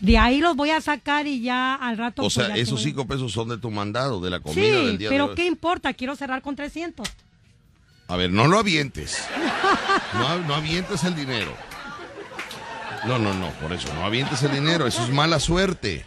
De 0.00 0.18
ahí 0.18 0.40
los 0.40 0.56
voy 0.56 0.70
a 0.70 0.80
sacar 0.80 1.28
y 1.28 1.42
ya 1.42 1.74
al 1.76 1.96
rato... 1.96 2.22
O 2.22 2.24
pues, 2.24 2.34
sea, 2.34 2.56
esos 2.56 2.80
tengo- 2.80 2.90
cinco 2.90 3.06
pesos 3.06 3.30
son 3.32 3.48
de 3.48 3.58
tu 3.58 3.70
mandado, 3.70 4.20
de 4.20 4.30
la 4.30 4.40
comida 4.40 4.64
Sí, 4.64 4.70
del 4.86 4.98
día 4.98 5.08
de 5.08 5.14
pero. 5.14 5.34
¿qué 5.36 5.46
importa? 5.46 5.94
Quiero 5.94 6.16
cerrar 6.16 6.42
con 6.42 6.56
300. 6.56 7.08
A 8.08 8.16
ver, 8.16 8.32
no 8.32 8.48
lo 8.48 8.58
avientes. 8.58 9.24
No, 10.14 10.38
no 10.40 10.54
avientes 10.54 11.02
el 11.04 11.16
dinero. 11.16 11.52
No, 13.06 13.18
no, 13.18 13.34
no, 13.34 13.50
por 13.60 13.72
eso, 13.72 13.92
no 13.94 14.04
avientes 14.04 14.42
el 14.42 14.52
dinero, 14.52 14.86
eso 14.86 15.02
es 15.04 15.10
mala 15.10 15.38
suerte. 15.40 16.04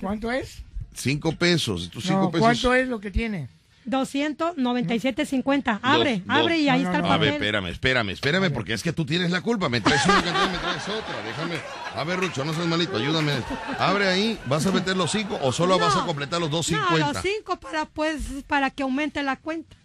¿Cuánto 0.00 0.30
es? 0.32 0.62
Cinco 0.94 1.32
pesos, 1.32 1.88
tus 1.90 2.04
cinco 2.04 2.22
No, 2.22 2.30
pesos. 2.30 2.40
¿Cuánto 2.46 2.74
es 2.74 2.88
lo 2.88 3.00
que 3.00 3.10
tiene? 3.10 3.48
297.50. 3.86 5.78
Abre, 5.82 6.18
Dos, 6.18 6.24
abre 6.28 6.54
dos. 6.54 6.62
y 6.62 6.68
ahí 6.68 6.82
No, 6.82 6.88
está 6.88 6.96
el 6.98 7.02
no, 7.02 7.08
no. 7.08 7.14
A 7.14 7.16
ver, 7.16 7.28
papel. 7.30 7.34
espérame, 7.46 7.66
espérame, 7.68 8.08
espérame, 8.10 8.52
porque 8.52 8.72
es 8.74 8.82
que 8.82 8.92
tú 8.92 9.04
tienes 9.06 9.30
la 9.30 9.40
culpa. 9.40 9.68
Me 9.68 9.80
traes 9.80 10.04
una 10.04 10.14
cantidad, 10.22 10.50
me 10.50 10.58
traes 10.58 10.82
otra. 10.88 11.22
Déjame. 11.24 11.54
A 11.94 12.04
ver, 12.04 12.20
Rucho, 12.20 12.44
no 12.44 12.52
seas 12.52 12.66
malito, 12.66 12.96
ayúdame. 12.96 13.32
Abre 13.78 14.08
ahí, 14.08 14.38
¿vas 14.46 14.66
a 14.66 14.72
meter 14.72 14.96
los 14.96 15.10
cinco 15.10 15.38
o 15.42 15.52
solo 15.52 15.78
No. 15.78 15.84
vas 15.86 15.96
a 15.96 16.04
completar 16.04 16.40
los 16.40 16.50
No, 16.50 16.56
250? 16.58 17.12
los 17.12 17.22
cinco 17.22 17.58
para, 17.60 17.86
pues, 17.86 18.22
para 18.46 18.70
que 18.70 18.82
aumente 18.82 19.22
la 19.22 19.36
cuenta. 19.36 19.76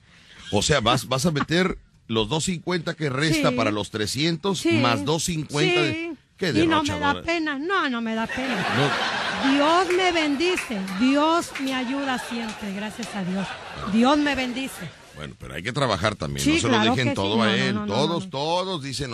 O 0.52 0.62
sea, 0.62 0.82
vas, 0.82 1.08
vas 1.08 1.26
a 1.26 1.32
meter 1.32 1.78
los 2.08 2.28
250 2.30 2.94
que 2.96 3.10
resta 3.10 3.50
Sí. 3.50 3.56
para 3.56 3.72
los 3.72 3.90
300 3.92 4.60
Sí. 4.60 4.74
más 4.74 5.06
250. 5.06 5.82
de- 5.82 5.94
Sí. 5.94 6.10
Qué 6.38 6.50
y 6.50 6.68
no 6.68 6.84
me 6.84 7.00
da 7.00 7.22
pena. 7.22 7.60
No, 7.60 7.90
no 7.90 8.02
me 8.02 8.16
da 8.16 8.26
pena. 8.28 8.66
No, 8.76 9.52
Dios 9.54 9.88
me 9.96 10.12
bendice. 10.12 10.80
Dios 11.00 11.52
me 11.62 11.74
ayuda 11.76 12.18
siempre. 12.28 12.74
Gracias 12.74 13.08
a 13.16 13.24
Dios. 13.24 13.48
Dios 13.94 14.18
me 14.18 14.34
bendice. 14.36 14.90
Bueno, 15.16 15.36
pero 15.40 15.54
hay 15.54 15.62
que 15.64 15.72
trabajar 15.72 16.16
también. 16.16 16.46
No 16.48 16.56
se 16.56 16.68
claro 16.68 16.86
lo 16.90 16.96
dejen 16.96 17.14
todo 17.14 17.42
a 17.44 17.56
él. 17.56 17.76
no, 17.76 17.86
todos, 17.86 18.30
todos 18.32 18.82
dicen. 18.82 19.12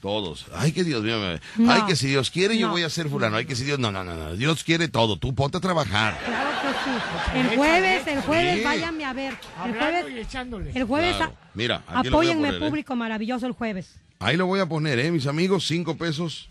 Todos. 0.00 0.46
Ay, 0.54 0.72
que 0.72 0.82
Dios 0.84 1.02
mío. 1.02 1.18
me- 1.20 1.40
No. 1.64 1.72
Ay, 1.72 1.82
que 1.86 1.96
si 1.96 2.08
Dios 2.08 2.30
quiere, 2.30 2.56
yo 2.58 2.68
voy 2.68 2.82
a 2.82 2.90
ser 2.90 3.08
fulano. 3.08 3.36
Ay, 3.36 3.44
que 3.46 3.54
si 3.56 3.64
Dios. 3.64 3.78
No, 3.78 3.92
no, 3.92 4.02
no, 4.04 4.14
no. 4.16 4.36
Dios 4.36 4.64
quiere 4.64 4.88
todo. 4.88 5.18
Tú 5.18 5.34
ponte 5.34 5.58
a 5.58 5.60
trabajar. 5.60 6.18
Claro 6.24 6.50
que 6.62 6.68
sí. 6.68 7.38
El 7.38 7.56
jueves, 7.56 8.06
el 8.06 8.20
jueves, 8.22 8.58
Sí. 8.58 8.64
váyanme 8.64 9.04
a 9.04 9.12
ver. 9.12 9.34
El 9.64 10.16
y 10.16 10.20
echándole. 10.20 10.84
jueves, 10.84 11.16
Claro. 11.16 11.32
a- 11.32 11.50
Mira, 11.54 11.76
aquí 11.86 12.08
lo 12.08 12.16
voy 12.16 12.26
a 12.28 12.30
apóyenme, 12.32 12.48
poner, 12.48 12.62
¿eh? 12.62 12.66
público 12.66 12.96
maravilloso 12.96 13.46
el 13.46 13.52
jueves. 13.52 13.94
Ahí 14.18 14.36
lo 14.36 14.46
voy 14.46 14.60
a 14.60 14.66
poner, 14.66 14.98
¿eh, 14.98 15.10
mis 15.10 15.26
amigos? 15.26 15.66
Cinco 15.66 15.96
pesos. 15.96 16.48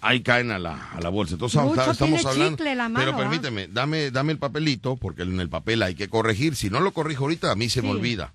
Ahí 0.00 0.20
caen 0.22 0.50
a 0.50 0.58
la, 0.58 0.90
a 0.90 1.00
la 1.00 1.10
bolsa. 1.10 1.34
Entonces 1.34 1.62
Mucho 1.62 1.80
estamos 1.92 1.98
tiene 1.98 2.18
hablando. 2.28 2.56
chicle 2.56 2.74
la 2.74 2.88
mano, 2.88 3.04
pero 3.04 3.16
¿ah? 3.16 3.20
permíteme, 3.20 3.68
dame, 3.68 4.10
dame 4.10 4.32
el 4.32 4.38
papelito, 4.38 4.96
porque 4.96 5.22
en 5.22 5.38
el 5.38 5.48
papel 5.48 5.80
hay 5.82 5.94
que 5.94 6.08
corregir. 6.08 6.56
Si 6.56 6.70
no 6.70 6.80
lo 6.80 6.90
corrijo 6.92 7.22
ahorita, 7.24 7.52
a 7.52 7.54
mí 7.54 7.68
se 7.68 7.82
me 7.82 7.90
olvida. 7.90 8.32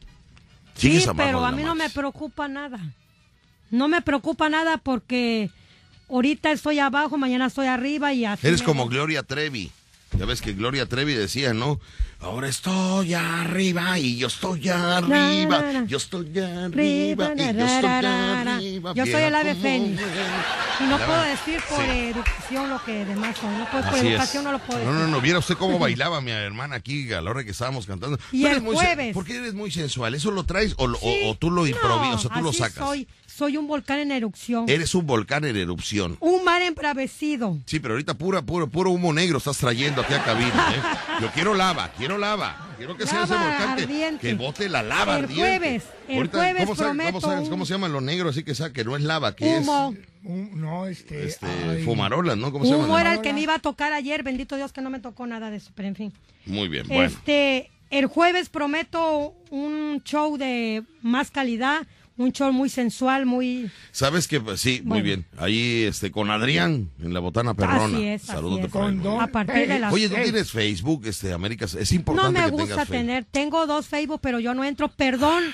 Sigues 0.74 1.04
Sí, 1.04 1.08
abajo 1.08 1.26
pero 1.26 1.40
de 1.40 1.46
a 1.46 1.50
la 1.50 1.56
mí 1.56 1.62
no 1.62 1.74
me 1.74 1.88
preocupa 1.90 2.48
nada. 2.48 2.78
No 3.70 3.88
me 3.88 4.02
preocupa 4.02 4.48
nada 4.48 4.78
porque 4.78 5.50
ahorita 6.10 6.50
estoy 6.52 6.78
abajo, 6.78 7.16
mañana 7.18 7.46
estoy 7.46 7.66
arriba 7.66 8.12
y 8.12 8.24
así. 8.24 8.46
Eres 8.46 8.60
me- 8.60 8.66
como 8.66 8.88
Gloria 8.88 9.22
Trevi. 9.22 9.70
Ya 10.18 10.26
ves 10.26 10.40
que 10.42 10.52
Gloria 10.54 10.86
Trevi 10.86 11.14
decía, 11.14 11.54
¿no? 11.54 11.78
Ahora 12.18 12.48
estoy 12.48 13.14
arriba 13.14 13.96
y 13.98 14.16
yo 14.18 14.26
estoy 14.26 14.68
arriba. 14.68 15.62
na, 15.62 15.72
na. 15.72 15.84
Yo 15.86 15.96
estoy 15.98 16.36
arriba 16.38 17.32
y 17.32 17.54
yo 17.54 17.64
estoy 17.64 18.04
arriba. 18.04 18.92
Yo 18.94 19.06
soy 19.06 19.22
el 19.22 19.34
ave 19.34 19.54
fénix. 19.54 20.02
Y 20.80 20.84
no 20.84 20.98
puedo 20.98 21.22
decir 21.22 21.60
por 21.68 21.78
Sí. 21.84 21.90
educación 21.90 22.70
lo 22.70 22.84
que 22.84 23.04
demás 23.04 23.36
soy. 23.38 23.56
No 23.56 23.70
puedo, 23.70 23.84
por 23.84 23.94
Así 23.94 24.06
es. 24.08 24.12
educación 24.14 24.44
no 24.44 24.52
lo 24.52 24.58
puedo 24.58 24.80
decir. 24.80 24.92
No, 24.92 24.98
no, 25.00 25.06
no, 25.08 25.20
viera 25.20 25.38
usted 25.38 25.54
cómo 25.54 25.78
bailaba 25.78 26.20
mi 26.20 26.32
hermana 26.32 26.76
aquí 26.76 27.10
a 27.12 27.20
la 27.20 27.30
hora 27.30 27.44
que 27.44 27.52
estábamos 27.52 27.86
cantando. 27.86 28.18
Y 28.32 28.44
el 28.46 28.60
muy 28.62 28.74
jueves. 28.74 29.14
¿Por 29.14 29.24
qué 29.24 29.36
eres 29.36 29.54
muy 29.54 29.70
sensual? 29.70 30.14
¿Eso 30.14 30.30
lo 30.32 30.42
traes 30.44 30.74
o, 30.76 31.36
tú 31.38 31.50
lo 31.52 31.66
improvisas, 31.68 32.16
o 32.16 32.28
sea, 32.28 32.36
tú 32.36 32.42
lo 32.42 32.52
sacas? 32.52 32.84
Soy, 32.84 33.06
soy 33.40 33.56
un 33.56 33.66
volcán 33.66 33.98
en 34.00 34.12
erupción. 34.12 34.68
Eres 34.68 34.94
un 34.94 35.06
volcán 35.06 35.46
en 35.46 35.56
erupción. 35.56 36.18
Un 36.20 36.44
mar 36.44 36.60
embravecido. 36.60 37.56
Sí, 37.64 37.80
pero 37.80 37.94
ahorita 37.94 38.12
pura, 38.12 38.42
puro, 38.42 38.68
puro 38.68 38.90
humo 38.90 39.14
negro 39.14 39.38
estás 39.38 39.56
trayendo 39.56 40.02
aquí 40.02 40.12
a 40.12 40.22
cabina, 40.22 40.74
¿eh? 40.76 40.82
Yo 41.22 41.30
quiero 41.32 41.54
lava, 41.54 41.90
quiero 41.96 42.18
lava. 42.18 42.74
Quiero 42.76 42.96
que 42.98 43.06
sea 43.06 43.24
ese 43.24 43.32
volcán 43.34 43.76
que, 43.76 43.82
ardiente. 43.84 44.26
que 44.28 44.34
bote 44.34 44.68
la 44.68 44.82
lava 44.82 45.16
El 45.18 45.24
ardiente. 45.24 45.42
jueves, 45.58 45.84
el 46.08 46.16
Ahorita, 46.18 46.36
jueves 46.38 46.64
¿cómo, 46.64 46.76
prometo 46.76 47.20
sabes- 47.22 47.48
cómo 47.48 47.64
se 47.64 47.72
llama 47.72 47.88
lo 47.88 48.00
negro 48.02 48.28
así 48.28 48.42
que 48.42 48.54
sa- 48.54 48.72
que 48.74 48.84
no 48.84 48.94
es 48.94 49.02
lava, 49.02 49.34
que 49.34 49.44
Humo. 49.58 49.94
Un- 50.22 50.60
no, 50.60 50.86
es 50.86 50.98
este. 50.98 51.24
este, 51.26 51.46
ay, 51.46 51.82
fumarolas, 51.82 52.36
¿no? 52.36 52.52
¿Cómo 52.52 52.66
se 52.66 52.74
Humo 52.74 52.98
era 52.98 53.14
el 53.14 53.22
que 53.22 53.32
me 53.32 53.40
iba 53.40 53.54
a 53.54 53.58
tocar 53.58 53.94
ayer. 53.94 54.22
Bendito 54.22 54.56
Dios 54.56 54.70
que 54.72 54.82
no 54.82 54.90
me 54.90 55.00
tocó 55.00 55.26
nada 55.26 55.50
de 55.50 55.56
eso, 55.56 55.70
pero 55.74 55.88
en 55.88 55.96
fin. 55.96 56.12
Muy 56.44 56.68
bien, 56.68 56.86
bueno. 56.88 57.04
Este, 57.04 57.70
el 57.88 58.04
jueves 58.06 58.50
prometo 58.50 59.34
un 59.50 60.02
show 60.04 60.36
de 60.36 60.82
más 61.02 61.30
calidad, 61.30 61.86
un 62.20 62.32
show 62.32 62.52
muy 62.52 62.68
sensual, 62.68 63.24
muy... 63.24 63.70
Sabes 63.92 64.28
que 64.28 64.40
pues, 64.40 64.60
sí, 64.60 64.82
muy 64.84 65.00
bien. 65.00 65.24
Ahí 65.38 65.84
este 65.84 66.10
con 66.10 66.30
Adrián 66.30 66.90
en 67.02 67.14
la 67.14 67.20
botana 67.20 67.54
perrona. 67.54 67.96
Así 67.96 68.06
es, 68.06 68.22
así 68.24 68.32
Saludos 68.32 68.60
de 68.60 68.66
es. 68.66 69.20
A 69.20 69.26
partir 69.28 69.68
de 69.68 69.78
las... 69.78 69.92
Oye, 69.92 70.08
tú 70.08 70.16
tienes 70.22 70.50
Facebook, 70.50 71.06
este 71.06 71.32
Américas, 71.32 71.74
es 71.74 71.90
No 71.90 71.96
importante 71.96 72.40
me 72.40 72.44
que 72.44 72.50
gusta 72.50 72.74
Facebook. 72.76 72.90
tener, 72.90 73.24
tengo 73.24 73.66
dos 73.66 73.86
Facebook, 73.86 74.20
pero 74.22 74.38
yo 74.38 74.54
no 74.54 74.64
entro. 74.64 74.88
Perdón, 74.88 75.44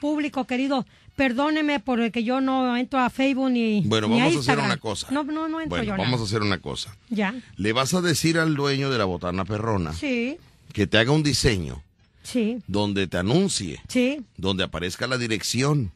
público 0.00 0.46
querido, 0.46 0.86
perdóneme 1.14 1.78
por 1.80 2.00
el 2.00 2.10
que 2.10 2.24
yo 2.24 2.40
no 2.40 2.74
entro 2.76 3.00
a 3.00 3.10
Facebook 3.10 3.50
ni 3.50 3.82
Bueno, 3.82 4.08
ni 4.08 4.20
vamos 4.20 4.36
a 4.36 4.40
hacer 4.40 4.58
una 4.58 4.78
cosa. 4.78 5.08
No, 5.10 5.24
no, 5.24 5.48
no 5.48 5.60
entro 5.60 5.76
Bueno, 5.76 5.84
yo 5.84 5.96
vamos 5.96 6.20
a 6.20 6.24
hacer 6.24 6.40
una 6.40 6.58
cosa. 6.58 6.96
Ya, 7.10 7.34
Le 7.56 7.72
vas 7.72 7.92
a 7.92 8.00
decir 8.00 8.38
al 8.38 8.54
dueño 8.54 8.90
de 8.90 8.98
la 8.98 9.04
botana 9.04 9.44
perrona 9.44 9.92
sí, 9.92 10.38
que 10.72 10.86
te 10.86 10.96
haga 10.98 11.12
un 11.12 11.22
diseño 11.22 11.82
sí, 12.24 12.58
donde 12.66 13.06
te 13.06 13.18
anuncie, 13.18 13.80
sí, 13.88 14.20
donde 14.36 14.64
aparezca 14.64 15.06
la 15.06 15.16
dirección. 15.18 15.92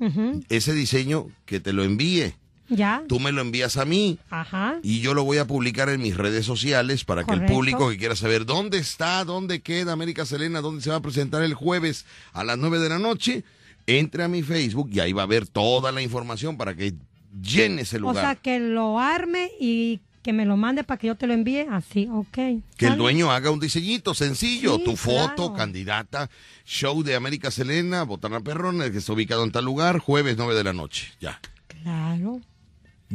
Ese 0.48 0.72
diseño 0.72 1.26
que 1.44 1.58
te 1.58 1.72
lo 1.72 1.82
envíe. 1.82 2.34
ya, 2.68 3.02
Tú 3.08 3.18
me 3.18 3.32
lo 3.32 3.40
envías 3.40 3.76
a 3.76 3.84
mí. 3.84 4.18
Ajá, 4.30 4.78
y 4.82 5.00
yo 5.00 5.14
lo 5.14 5.24
voy 5.24 5.38
a 5.38 5.46
publicar 5.46 5.88
en 5.88 6.00
mis 6.02 6.16
redes 6.16 6.46
sociales 6.46 7.04
para 7.04 7.24
que 7.24 7.32
el 7.34 7.46
público 7.46 7.88
que 7.88 7.96
quiera 7.96 8.14
saber 8.14 8.46
dónde 8.46 8.78
está, 8.78 9.24
dónde 9.24 9.60
queda 9.60 9.92
América 9.92 10.24
Selena, 10.26 10.60
dónde 10.60 10.82
se 10.82 10.90
va 10.90 10.96
a 10.96 11.02
presentar 11.02 11.42
el 11.42 11.54
jueves 11.54 12.04
a 12.32 12.44
las 12.44 12.58
9 12.58 12.78
de 12.78 12.88
la 12.90 12.98
noche, 12.98 13.42
entre 13.86 14.22
a 14.22 14.28
mi 14.28 14.42
Facebook 14.42 14.90
y 14.92 15.00
ahí 15.00 15.12
va 15.12 15.22
a 15.22 15.26
ver 15.26 15.46
toda 15.48 15.90
la 15.92 16.02
información 16.02 16.56
para 16.58 16.74
que 16.76 16.92
llene 17.40 17.82
ese 17.82 17.96
o 17.96 18.00
lugar. 18.00 18.16
sea, 18.24 18.34
que 18.36 18.58
lo 18.60 18.98
arme 18.98 19.50
y 19.60 20.00
que 20.22 20.32
me 20.32 20.44
lo 20.44 20.56
mande 20.56 20.84
para 20.84 20.98
que 20.98 21.06
yo 21.06 21.14
te 21.14 21.26
lo 21.26 21.34
envíe, 21.34 21.66
así, 21.70 22.08
ok. 22.12 22.30
Que 22.32 22.60
¿Sale? 22.80 22.92
el 22.92 22.98
dueño 22.98 23.30
haga 23.30 23.50
un 23.50 23.60
diseñito 23.60 24.14
sencillo, 24.14 24.76
Sí, 24.76 24.84
tu 24.84 24.96
foto, 24.96 25.34
claro. 25.36 25.54
candidata, 25.54 26.28
show 26.66 27.02
de 27.02 27.14
América 27.14 27.50
Selena, 27.50 28.02
Botana 28.02 28.40
Perrona, 28.40 28.90
que 28.90 28.98
está 28.98 29.12
ubicado 29.12 29.44
en 29.44 29.52
tal 29.52 29.64
lugar, 29.64 29.98
jueves 29.98 30.36
9 30.36 30.54
de 30.54 30.64
la 30.64 30.72
noche. 30.72 31.08
Ya. 31.20 31.40
Claro, 31.82 32.40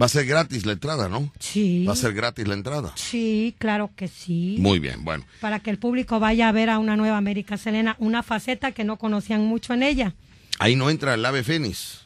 Va 0.01 0.07
a 0.07 0.09
ser 0.09 0.25
gratis 0.25 0.65
la 0.65 0.71
entrada, 0.71 1.07
¿no? 1.07 1.31
sí, 1.39 1.85
Va 1.85 1.93
a 1.93 1.95
ser 1.95 2.13
gratis 2.15 2.47
la 2.47 2.55
entrada. 2.55 2.93
sí, 2.95 3.53
claro 3.59 3.91
que 3.95 4.07
sí. 4.07 4.55
Muy 4.57 4.79
bien, 4.79 5.03
bueno. 5.05 5.23
para 5.39 5.59
que 5.59 5.69
el 5.69 5.77
público 5.77 6.19
vaya 6.19 6.49
a 6.49 6.51
ver 6.51 6.71
a 6.71 6.79
una 6.79 6.95
nueva 6.95 7.17
América 7.17 7.57
Selena, 7.57 7.95
una 7.99 8.23
faceta 8.23 8.71
que 8.71 8.83
no 8.85 8.97
conocían 8.97 9.45
mucho 9.45 9.71
en 9.73 9.83
ella. 9.83 10.15
Ahí 10.57 10.75
no 10.75 10.89
entra 10.89 11.13
el 11.13 11.23
ave 11.23 11.43
fénix. 11.43 12.01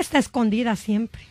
Está 0.00 0.18
escondida 0.18 0.74
siempre. 0.74 1.22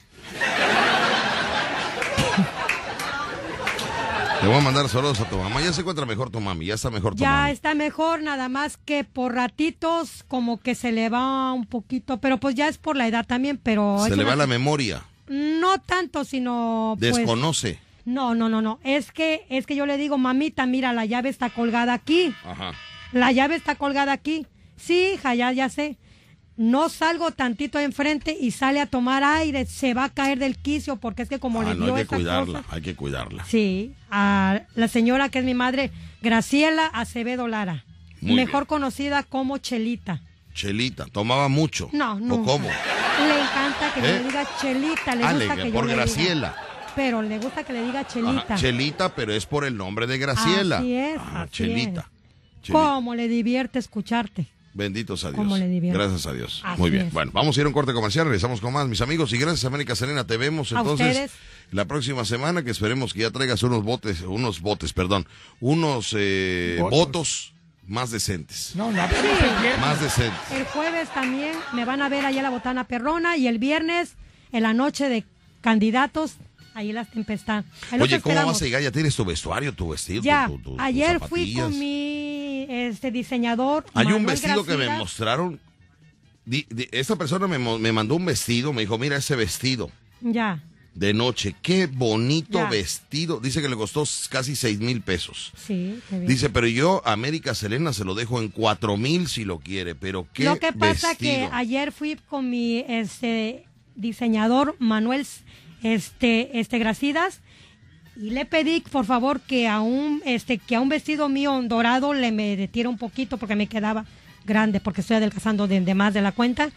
Le 4.41 4.47
voy 4.47 4.57
a 4.57 4.61
mandar 4.61 4.89
saludos 4.89 5.19
a 5.19 5.29
tu 5.29 5.37
mamá. 5.37 5.61
Ya 5.61 5.71
se 5.71 5.81
encuentra 5.81 6.05
mejor 6.05 6.31
tu 6.31 6.39
mami, 6.41 6.65
ya 6.65 6.73
está 6.73 6.89
mejor 6.89 7.13
tu 7.13 7.21
Ya 7.21 7.29
mami. 7.31 7.51
está 7.51 7.75
mejor, 7.75 8.23
nada 8.23 8.49
más 8.49 8.77
que 8.77 9.03
por 9.03 9.35
ratitos 9.35 10.23
como 10.27 10.59
que 10.59 10.73
se 10.73 10.91
le 10.91 11.09
va 11.09 11.53
un 11.53 11.65
poquito, 11.67 12.19
pero 12.19 12.39
pues 12.39 12.55
ya 12.55 12.67
es 12.67 12.77
por 12.79 12.95
la 12.95 13.07
edad 13.07 13.25
también, 13.25 13.59
pero... 13.61 14.03
Se 14.07 14.15
le 14.15 14.23
va 14.23 14.35
la 14.35 14.47
memoria, 14.47 15.03
No 15.27 15.77
tanto, 15.79 16.23
sino... 16.25 16.95
pues, 16.99 17.15
desconoce. 17.17 17.79
no, 18.05 18.33
no, 18.33 18.49
no, 18.49 18.63
no. 18.63 18.79
Es 18.83 19.11
que, 19.11 19.45
es 19.49 19.67
que 19.67 19.75
yo 19.75 19.85
le 19.85 19.97
digo, 19.97 20.17
mamita, 20.17 20.65
mira, 20.65 20.91
la 20.91 21.05
llave 21.05 21.29
está 21.29 21.51
colgada 21.51 21.93
aquí. 21.93 22.33
Ajá. 22.43 22.71
La 23.11 23.31
llave 23.31 23.55
está 23.55 23.75
colgada 23.75 24.11
aquí. 24.11 24.47
Sí, 24.75 25.11
hija, 25.13 25.35
ya, 25.35 25.51
ya 25.51 25.69
sé. 25.69 25.97
No 26.57 26.89
salgo 26.89 27.31
tantito 27.31 27.79
enfrente 27.79 28.37
y 28.39 28.51
sale 28.51 28.79
a 28.81 28.85
tomar 28.85 29.23
aire, 29.23 29.65
se 29.65 29.93
va 29.93 30.03
a 30.05 30.09
caer 30.09 30.37
del 30.37 30.57
quicio 30.57 30.97
porque 30.97 31.23
es 31.23 31.29
que 31.29 31.39
como 31.39 31.61
Ah, 31.61 31.65
le 31.65 31.75
no 31.75 31.85
dio 31.85 31.95
hay 31.95 32.03
que 32.03 32.15
cuidarla, 32.15 32.61
cosa. 32.61 32.75
hay 32.75 32.81
que 32.81 32.95
cuidarla. 32.95 33.45
Sí, 33.45 33.93
a 34.11 34.61
la 34.75 34.87
señora 34.87 35.29
que 35.29 35.39
es 35.39 35.45
mi 35.45 35.53
madre, 35.53 35.91
Graciela 36.21 36.87
Acevedo 36.87 37.47
Lara, 37.47 37.85
Muy 38.19 38.35
mejor 38.35 38.63
bien. 38.63 38.67
conocida 38.67 39.23
como 39.23 39.57
Chelita. 39.57 40.21
Chelita, 40.53 41.05
tomaba 41.11 41.47
mucho. 41.47 41.89
No, 41.93 42.19
no. 42.19 42.35
¿O 42.35 42.43
cómo? 42.43 42.67
Le 42.67 43.41
encanta 43.41 43.93
que 43.95 43.99
¿Eh? 44.01 44.03
le 44.03 44.23
diga 44.25 44.47
Chelita, 44.59 45.15
le 45.15 45.23
Ah, 45.23 45.33
gusta 45.33 45.55
le- 45.55 45.63
que 45.63 45.69
por 45.71 45.81
yo 45.81 45.87
le 45.87 45.93
diga. 45.93 46.05
Graciela. 46.05 46.55
Pero 46.93 47.21
le 47.21 47.39
gusta 47.39 47.63
que 47.63 47.71
le 47.73 47.83
diga 47.85 48.05
Chelita. 48.05 48.41
Ajá, 48.41 48.55
Chelita, 48.57 49.15
pero 49.15 49.33
es 49.33 49.45
por 49.45 49.63
el 49.63 49.77
nombre 49.77 50.05
de 50.05 50.17
Graciela. 50.17 50.79
Así 50.79 50.93
es, 50.93 51.17
Ah, 51.17 51.43
así 51.43 51.51
Chelita. 51.53 52.01
es. 52.01 52.61
Chelita. 52.63 52.73
¿Cómo 52.73 53.15
le 53.15 53.29
divierte 53.29 53.79
escucharte? 53.79 54.47
Benditos 54.73 55.23
a 55.25 55.31
Dios. 55.31 55.45
Gracias 55.93 56.25
a 56.27 56.33
Dios. 56.33 56.61
Así 56.65 56.79
Muy 56.79 56.89
bien. 56.91 57.07
es. 57.07 57.13
Bueno, 57.13 57.31
vamos 57.33 57.57
a 57.57 57.59
ir 57.59 57.65
a 57.65 57.67
un 57.67 57.73
corte 57.73 57.93
comercial, 57.93 58.25
regresamos 58.25 58.61
con 58.61 58.71
más, 58.73 58.87
mis 58.87 59.01
amigos. 59.01 59.33
Y 59.33 59.37
gracias, 59.37 59.65
América 59.65 59.95
Selena, 59.95 60.25
te 60.25 60.37
vemos 60.37 60.71
entonces 60.71 61.07
ustedes. 61.07 61.31
la 61.71 61.85
próxima 61.85 62.23
semana, 62.25 62.63
que 62.63 62.71
esperemos 62.71 63.13
que 63.13 63.21
ya 63.21 63.31
traigas 63.31 63.63
unos 63.63 63.83
botes, 63.83 64.21
unos 64.21 64.61
botes, 64.61 64.93
perdón, 64.93 65.27
unos 65.59 66.15
eh, 66.17 66.77
Votos. 66.79 66.97
votos 66.99 67.53
más 67.87 68.11
decentes. 68.11 68.71
No, 68.75 68.89
el 68.89 68.95
viernes. 68.95 69.79
Más 69.81 69.99
decentes. 70.01 70.39
El 70.53 70.63
jueves 70.65 71.09
también 71.13 71.53
me 71.73 71.83
van 71.83 72.01
a 72.01 72.07
ver 72.09 72.25
allá 72.25 72.41
la 72.41 72.49
Botana 72.49 72.85
Perrona 72.87 73.35
y 73.35 73.47
el 73.47 73.59
viernes 73.59 74.15
en 74.53 74.63
la 74.63 74.73
noche 74.73 75.09
de 75.09 75.25
candidatos, 75.59 76.35
ahí 76.73 76.91
las 76.91 77.09
tempestad. 77.11 77.63
Ahí 77.91 77.99
los 77.99 78.07
Oye, 78.07 78.21
¿cómo 78.21 78.35
vas 78.45 78.61
a 78.61 78.65
llegar? 78.65 78.81
Ya 78.81 78.91
tienes 78.91 79.15
tu 79.15 79.25
vestuario, 79.25 79.73
tu 79.73 79.89
vestido, 79.89 80.21
Ya, 80.23 80.47
tu- 80.47 80.57
tu- 80.57 80.71
tus 80.71 80.79
ayer 80.79 81.19
fui 81.19 81.53
con 81.53 81.77
mi 81.77 82.65
este 82.69 83.11
diseñador. 83.11 83.85
Hay 83.93 84.07
un 84.07 84.25
vestido 84.25 84.63
que 84.65 84.77
me 84.77 84.89
mostraron. 84.97 85.59
Di- 86.45 86.65
di- 86.69 86.87
esta 86.91 87.15
persona 87.15 87.47
me, 87.47 87.57
me 87.59 87.91
mandó 87.91 88.15
un 88.15 88.25
vestido, 88.25 88.73
me 88.73 88.81
dijo, 88.81 88.97
mira 88.97 89.15
ese 89.17 89.35
vestido 89.35 89.91
Ya, 90.21 90.63
de 90.95 91.13
noche, 91.13 91.55
qué 91.61 91.85
bonito 91.85 92.57
Ya. 92.57 92.65
vestido. 92.67 93.39
Dice 93.39 93.61
que 93.61 93.69
le 93.69 93.75
costó 93.75 94.03
casi 94.29 94.55
seis 94.55 94.79
mil 94.79 95.01
pesos. 95.01 95.51
sí. 95.55 95.99
qué 96.09 96.15
bien. 96.17 96.27
Dice, 96.27 96.49
pero 96.49 96.65
yo 96.67 97.01
a 97.05 97.11
América 97.13 97.53
Selena 97.53 97.93
se 97.93 98.03
lo 98.05 98.15
dejo 98.15 98.41
en 98.41 98.49
cuatro 98.49 98.97
mil 98.97 99.27
si 99.27 99.45
lo 99.45 99.59
quiere, 99.59 99.93
pero 99.93 100.27
qué 100.33 100.43
Lo 100.45 100.57
que 100.57 100.73
pasa 100.73 101.09
vestido. 101.09 101.49
que 101.49 101.49
ayer 101.53 101.91
fui 101.91 102.17
con 102.27 102.49
mi 102.49 102.83
este 102.87 103.65
diseñador 103.95 104.75
Manuel 104.79 105.25
este 105.83 106.59
este 106.59 106.79
Gracidas. 106.79 107.41
Y 108.15 108.31
le 108.31 108.45
pedí 108.45 108.81
por 108.81 109.05
favor 109.05 109.39
que 109.39 109.67
a 109.67 109.79
un 109.79 110.21
este 110.25 110.57
que 110.57 110.75
a 110.75 110.81
un 110.81 110.89
vestido 110.89 111.29
mío 111.29 111.59
dorado 111.63 112.13
le 112.13 112.31
me 112.31 112.55
detiera 112.57 112.89
un 112.89 112.97
poquito 112.97 113.37
porque 113.37 113.55
me 113.55 113.67
quedaba 113.67 114.05
grande 114.45 114.79
porque 114.79 115.01
estoy 115.01 115.17
adelgazando 115.17 115.67
de, 115.67 115.79
de 115.81 115.93
más 115.95 116.13
de 116.13 116.21
la 116.21 116.31
cuenta. 116.31 116.69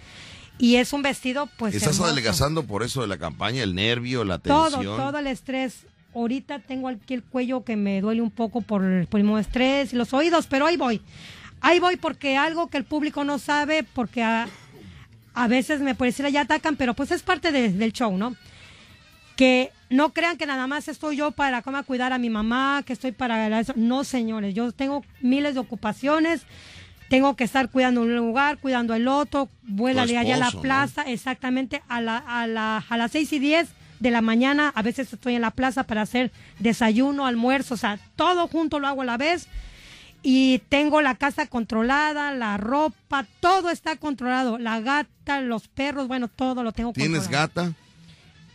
Y 0.59 0.77
es 0.77 0.93
un 0.93 1.03
vestido 1.03 1.49
pues 1.59 1.75
Estás 1.75 1.95
hermoso. 1.97 2.13
adelgazando 2.13 2.65
por 2.65 2.85
eso 2.85 3.01
de 3.03 3.09
la 3.09 3.19
campaña, 3.19 3.63
el 3.65 3.75
nervio, 3.75 4.23
la 4.25 4.39
todo 4.39 4.71
tensión. 4.71 4.97
todo 4.97 5.19
el 5.19 5.27
estrés. 5.27 5.87
Ahorita 6.15 6.61
tengo 6.61 6.87
aquí 6.87 7.15
el 7.15 7.25
cuello 7.25 7.65
que 7.65 7.75
me 7.75 8.01
duele 8.01 8.23
un 8.23 8.31
poco 8.31 8.61
por 8.61 8.85
el 8.85 9.09
mismo 9.13 9.37
estrés 9.37 9.93
y 9.93 9.97
los 9.97 10.15
oídos 10.15 10.47
pero 10.47 10.67
ahí 10.67 10.77
voy. 10.77 11.01
Ahí 11.61 11.81
voy 11.81 11.97
porque 11.97 12.37
algo 12.37 12.69
que 12.69 12.77
el 12.79 12.85
público 12.85 13.25
no 13.25 13.41
sabe 13.41 13.83
porque 13.83 14.23
a, 14.23 14.47
a 15.35 15.49
veces 15.49 15.81
me 15.81 15.97
puede 15.97 16.13
decir 16.13 16.27
ya 16.29 16.43
atacan 16.43 16.77
pero 16.77 16.95
pues 16.95 17.11
es 17.11 17.23
parte 17.25 17.51
de- 17.51 17.73
del 17.73 17.93
show 17.93 18.17
no 18.17 18.37
que 19.37 19.73
no 19.91 20.13
crean 20.13 20.37
que 20.37 20.47
nada 20.47 20.67
más 20.67 20.89
estoy 20.89 21.17
yo 21.17 21.31
para 21.31 21.63
cómo 21.63 21.83
cuidar 21.85 22.13
a 22.13 22.19
mi 22.19 22.31
mamá, 22.31 22.83
que 22.85 22.93
estoy 22.93 23.13
para 23.13 23.61
eso. 23.61 23.73
No, 23.77 24.05
señores, 24.05 24.55
yo 24.55 24.73
tengo 24.73 25.05
miles 25.21 25.55
de 25.55 25.61
ocupaciones, 25.61 26.43
tengo 27.09 27.37
que 27.37 27.45
estar 27.45 27.71
cuidando 27.71 28.01
un 28.03 28.17
lugar, 28.17 28.59
cuidando 28.59 28.95
el 28.95 29.09
otro, 29.09 29.49
vuélale 29.63 30.17
allá 30.19 30.35
a 30.37 30.39
la 30.39 30.51
plaza, 30.51 31.03
exactamente, 31.03 31.83
a, 31.89 32.01
la, 32.01 32.17
a, 32.17 32.47
la, 32.47 32.85
a 32.89 32.97
las 32.97 33.13
seis 33.13 33.33
y 33.33 33.39
diez 33.39 33.69
de 34.01 34.11
la 34.11 34.21
mañana, 34.21 34.73
a 34.75 34.83
veces 34.83 35.13
estoy 35.13 35.35
en 35.35 35.43
la 35.43 35.51
plaza 35.53 35.85
para 35.85 36.03
hacer 36.03 36.33
desayuno, 36.59 37.27
almuerzo, 37.27 37.75
o 37.75 37.77
sea, 37.77 37.99
todo 38.17 38.49
junto 38.49 38.81
lo 38.81 38.89
hago 38.89 39.03
a 39.03 39.05
la 39.05 39.17
vez. 39.17 39.47
y 40.23 40.61
tengo 40.71 41.03
la 41.03 41.15
casa 41.17 41.47
controlada, 41.47 42.33
la 42.33 42.57
ropa, 42.57 43.27
todo 43.41 43.69
está 43.71 43.97
controlado. 43.97 44.59
La 44.59 44.81
gata, 44.81 45.41
los 45.43 45.69
perros, 45.69 46.09
bueno, 46.09 46.29
todo 46.29 46.63
lo 46.63 46.73
tengo 46.73 46.93
¿Tienes 46.95 47.25
controlado. 47.25 47.49
gata? 47.55 47.73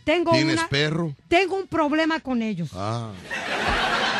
Tengo 0.04 0.32
¿Tienes 0.32 0.54
una- 0.58 0.68
perro? 0.68 1.14
Tengo 1.28 1.56
un 1.56 1.66
problema 1.66 2.20
con 2.20 2.42
ellos. 2.42 2.70
Ah. 2.74 3.10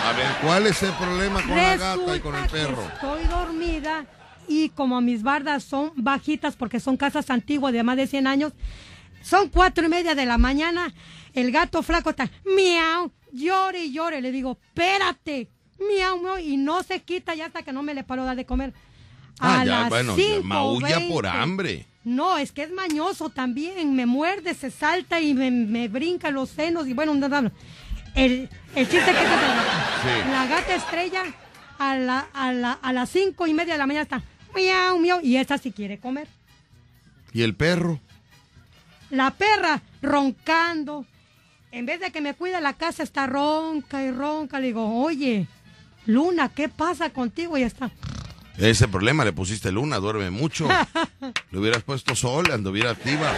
A 0.07 0.13
ver, 0.13 0.27
¿cuál 0.43 0.67
es 0.67 0.83
el 0.83 0.93
problema 0.93 1.43
con 1.43 1.57
la 1.57 1.77
gata 1.77 2.17
y 2.17 2.21
con 2.21 2.35
el 2.35 2.47
perro? 2.49 2.83
Estoy 2.95 3.25
dormida 3.25 4.07
y 4.49 4.71
como 4.71 5.01
mis 5.01 5.23
bardas 5.23 5.63
son 5.65 5.93
bajitas 5.97 6.57
porque 6.57 6.81
son 6.81 6.97
casas 6.97 7.31
antiguas 7.31 7.73
de 7.73 7.83
más 7.83 7.97
de 7.97 8.07
100 8.07 8.27
años, 8.27 8.53
son 9.23 9.49
cuatro 9.49 9.85
y 9.87 9.89
media 9.89 10.15
de 10.15 10.27
la 10.27 10.39
mañana. 10.39 10.93
El 11.35 11.53
gato 11.53 11.83
flaco 11.83 12.11
está 12.11 12.31
miau, 12.57 13.13
llore 13.33 13.85
y 13.85 13.93
llore. 13.93 14.21
Le 14.21 14.33
digo, 14.33 14.59
espérate, 14.69 15.49
miau, 15.79 16.21
miau, 16.21 16.39
y 16.39 16.57
no 16.57 16.83
se 16.83 17.01
quita 17.03 17.35
ya 17.35 17.47
hasta 17.47 17.63
que 17.63 17.73
no 17.73 17.83
me 17.83 17.95
le 17.95 18.03
paro 18.03 18.23
de 18.23 18.27
dar 18.29 18.37
de 18.37 18.47
comer. 18.47 18.73
Ah, 19.39 19.61
A 19.61 19.65
ya, 19.65 19.81
las 19.83 19.89
bueno, 19.91 20.17
ya 20.17 20.23
5:20. 20.25 20.43
maulla 20.43 20.99
por 21.09 21.27
hambre. 21.27 21.87
No, 22.03 22.39
es 22.39 22.53
que 22.53 22.63
es 22.63 22.73
mañoso 22.73 23.29
también. 23.29 23.95
Me 23.95 24.07
muerde, 24.07 24.55
se 24.55 24.71
salta 24.71 25.21
y 25.21 25.35
me, 25.35 25.51
me 25.51 25.89
brinca 25.89 26.31
los 26.31 26.51
senos. 26.51 26.87
Y 26.89 26.95
bueno, 26.95 27.15
no, 27.15 27.29
no, 27.29 27.43
no. 27.43 27.53
El, 28.15 28.49
el 28.75 28.89
chiste 28.89 29.07
que 29.07 29.13
gato. 29.13 29.47
Sí. 30.03 30.31
La 30.31 30.47
gata 30.47 30.75
estrella 30.75 31.23
a, 31.79 31.97
la, 31.97 32.27
a, 32.33 32.53
la, 32.53 32.73
a 32.73 32.93
las 32.93 33.11
cinco 33.11 33.47
y 33.47 33.55
media 33.55 33.75
de 33.75 33.79
la 33.79 33.87
mañana 33.87 34.05
está 34.05 34.23
miau, 34.55 34.99
miau. 34.99 35.21
Y 35.23 35.37
esta 35.37 35.59
sí 35.59 35.73
quiere 35.73 35.99
comer. 35.99 36.27
¿Y 37.33 37.43
el 37.43 37.55
perro? 37.55 38.01
La 39.11 39.33
perra 39.33 39.83
roncando. 40.03 41.05
En 41.73 41.87
vez 41.87 42.01
de 42.01 42.11
que 42.11 42.21
me 42.21 42.35
cuide 42.35 42.61
la 42.61 42.73
casa, 42.73 43.03
está 43.03 43.27
ronca 43.27 44.03
y 44.03 44.11
ronca. 44.11 44.59
Le 44.59 44.69
digo, 44.69 45.03
oye, 45.03 45.47
Luna, 46.07 46.49
¿qué 46.49 46.69
pasa 46.69 47.11
contigo? 47.11 47.57
Y 47.59 47.63
está. 47.63 47.91
Ese 48.61 48.89
problema, 48.89 49.25
le 49.25 49.33
pusiste 49.33 49.73
luna, 49.73 49.97
duerme 49.99 50.31
mucho. 50.31 50.69
Le 51.51 51.59
hubieras 51.59 51.83
puesto 51.83 52.15
sol, 52.15 52.51
anduviera 52.53 52.91
activa. 52.91 53.33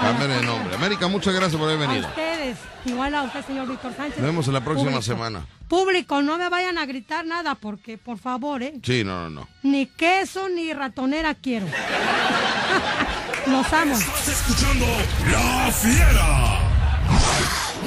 Cámbiale 0.00 0.34
de 0.36 0.42
nombre. 0.42 0.74
América, 0.74 1.06
muchas 1.08 1.34
gracias 1.34 1.60
por 1.60 1.68
haber 1.70 1.84
A 1.86 1.88
venido. 1.90 2.08
ustedes, 2.08 2.56
igual 2.84 3.14
a 3.14 3.22
usted, 3.24 3.44
señor 3.46 3.68
Víctor 3.68 3.92
Sánchez. 3.96 4.16
Nos 4.18 4.26
vemos 4.26 4.46
en 4.48 4.54
la 4.54 4.60
próxima 4.60 4.90
Público. 4.90 5.02
semana. 5.02 5.46
Público, 5.68 6.22
no 6.22 6.38
me 6.38 6.48
vayan 6.48 6.78
a 6.78 6.86
gritar 6.86 7.26
nada 7.26 7.54
porque, 7.56 7.98
por 7.98 8.18
favor, 8.18 8.62
¿eh? 8.62 8.74
Sí, 8.82 9.02
no, 9.04 9.24
no, 9.24 9.30
no. 9.30 9.48
Ni 9.62 9.86
queso 9.86 10.48
ni 10.48 10.72
ratonera 10.72 11.34
quiero. 11.34 11.66
Los 13.46 13.72
amo. 13.72 13.94
Estás 13.94 14.28
escuchando 14.28 14.86
La 15.30 15.70
Fiera. 15.72 16.57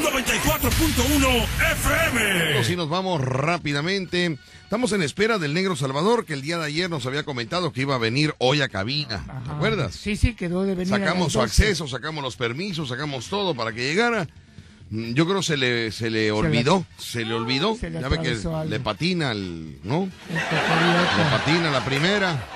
94.1 0.02 1.45
FM. 1.74 2.64
Si 2.64 2.76
nos 2.76 2.89
vamos 2.89 3.22
rápidamente. 3.22 4.38
Estamos 4.64 4.91
en 4.93 5.02
espera 5.04 5.38
del 5.38 5.54
negro 5.54 5.76
Salvador, 5.76 6.26
que 6.26 6.34
el 6.34 6.41
día 6.41 6.58
de 6.58 6.66
ayer 6.66 6.89
nos 6.89 7.06
había 7.06 7.24
comentado 7.24 7.72
que 7.74 7.82
iba 7.82 7.95
a 7.95 7.97
venir 7.97 8.34
hoy 8.38 8.62
a 8.62 8.70
cabina. 8.70 9.24
¿Te 9.26 9.32
Ajá. 9.32 9.56
acuerdas? 9.58 9.93
Sí, 9.95 10.16
sí, 10.16 10.34
quedó 10.34 10.64
de 10.64 10.76
venir. 10.76 10.93
a 10.93 10.97
Sacamos 10.97 11.34
su 11.34 11.39
12. 11.39 11.62
acceso, 11.64 11.88
sacamos 11.88 12.24
los 12.24 12.36
permisos, 12.38 12.88
sacamos 12.89 13.28
todo 13.28 13.54
para 13.54 13.74
que 13.74 13.82
llegara. 13.84 14.28
Mm, 14.89 15.14
Yo 15.14 15.28
creo 15.28 15.43
se 15.43 15.58
le 15.58 15.91
se 15.91 16.10
le 16.10 16.32
olvidó, 16.32 16.86
se 16.97 17.26
le 17.26 17.34
olvidó. 17.34 17.76
Se 17.76 17.89
le 17.89 17.99
ya 18.02 18.08
ve 18.08 18.20
que 18.22 18.30
algo. 18.30 18.64
le 18.64 18.80
patina 18.80 19.32
el, 19.32 19.78
¿no? 19.84 20.04
El 20.30 20.36
Le 20.36 21.30
patina 21.32 21.70
la 21.70 21.84
primera, 21.84 22.47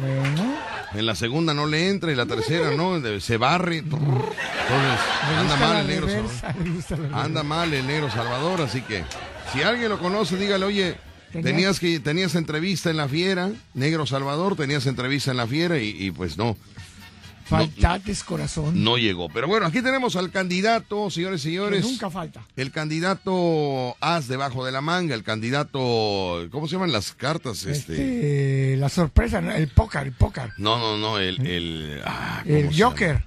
Bueno, 0.00 0.54
en 0.94 1.06
la 1.06 1.14
segunda 1.14 1.54
no 1.54 1.66
le 1.66 1.88
entra 1.88 2.10
y 2.12 2.14
la 2.14 2.26
tercera 2.26 2.70
no, 2.76 3.00
se 3.20 3.36
barre. 3.36 3.78
Entonces, 3.78 5.00
anda 5.38 5.56
mal 5.56 5.76
el 5.80 5.86
negro 5.86 6.08
Salvador. 6.08 6.56
reversa, 6.58 7.22
Anda 7.22 7.42
mal 7.42 7.74
el 7.74 7.86
negro 7.86 8.10
Salvador, 8.10 8.60
así 8.62 8.80
que 8.82 9.04
si 9.52 9.62
alguien 9.62 9.88
lo 9.88 9.98
conoce, 9.98 10.36
dígale, 10.36 10.64
oye, 10.64 10.96
Tenía- 11.32 11.50
tenías 11.50 11.80
que 11.80 11.98
tenías 12.00 12.34
entrevista 12.36 12.90
en 12.90 12.96
la 12.96 13.08
fiera, 13.08 13.50
negro 13.74 14.06
Salvador, 14.06 14.54
tenías 14.56 14.86
entrevista 14.86 15.32
en 15.32 15.36
la 15.36 15.46
fiera 15.48 15.78
y, 15.78 15.88
y 15.98 16.10
pues 16.12 16.36
no, 16.38 16.56
Faltates 17.44 18.24
corazón. 18.24 18.82
no 18.82 18.96
llegó. 18.96 19.28
Pero 19.28 19.46
bueno, 19.46 19.66
aquí 19.66 19.82
tenemos 19.82 20.16
al 20.16 20.30
candidato, 20.30 21.10
señores 21.10 21.40
y 21.42 21.44
señores. 21.50 21.84
nunca 21.84 22.08
falta. 22.10 22.42
El 22.56 22.70
candidato 22.70 23.96
as 24.00 24.28
debajo 24.28 24.64
de 24.64 24.72
la 24.72 24.80
manga, 24.80 25.14
el 25.14 25.22
candidato, 25.24 26.48
¿cómo 26.50 26.66
se 26.66 26.72
llaman 26.76 26.92
las 26.92 27.12
cartas? 27.12 27.64
Este, 27.66 27.92
Este, 27.94 28.76
la 28.78 28.88
sorpresa, 28.88 29.40
¿no? 29.40 29.50
el 29.52 29.68
póker, 29.68 30.06
el 30.06 30.12
póker. 30.12 30.52
no, 30.58 30.78
no, 30.78 30.96
no, 30.96 31.18
el, 31.18 31.46
el, 31.46 32.00
ah, 32.06 32.40
¿cómo 32.44 32.56
El? 32.56 32.82
Joker. 32.82 33.24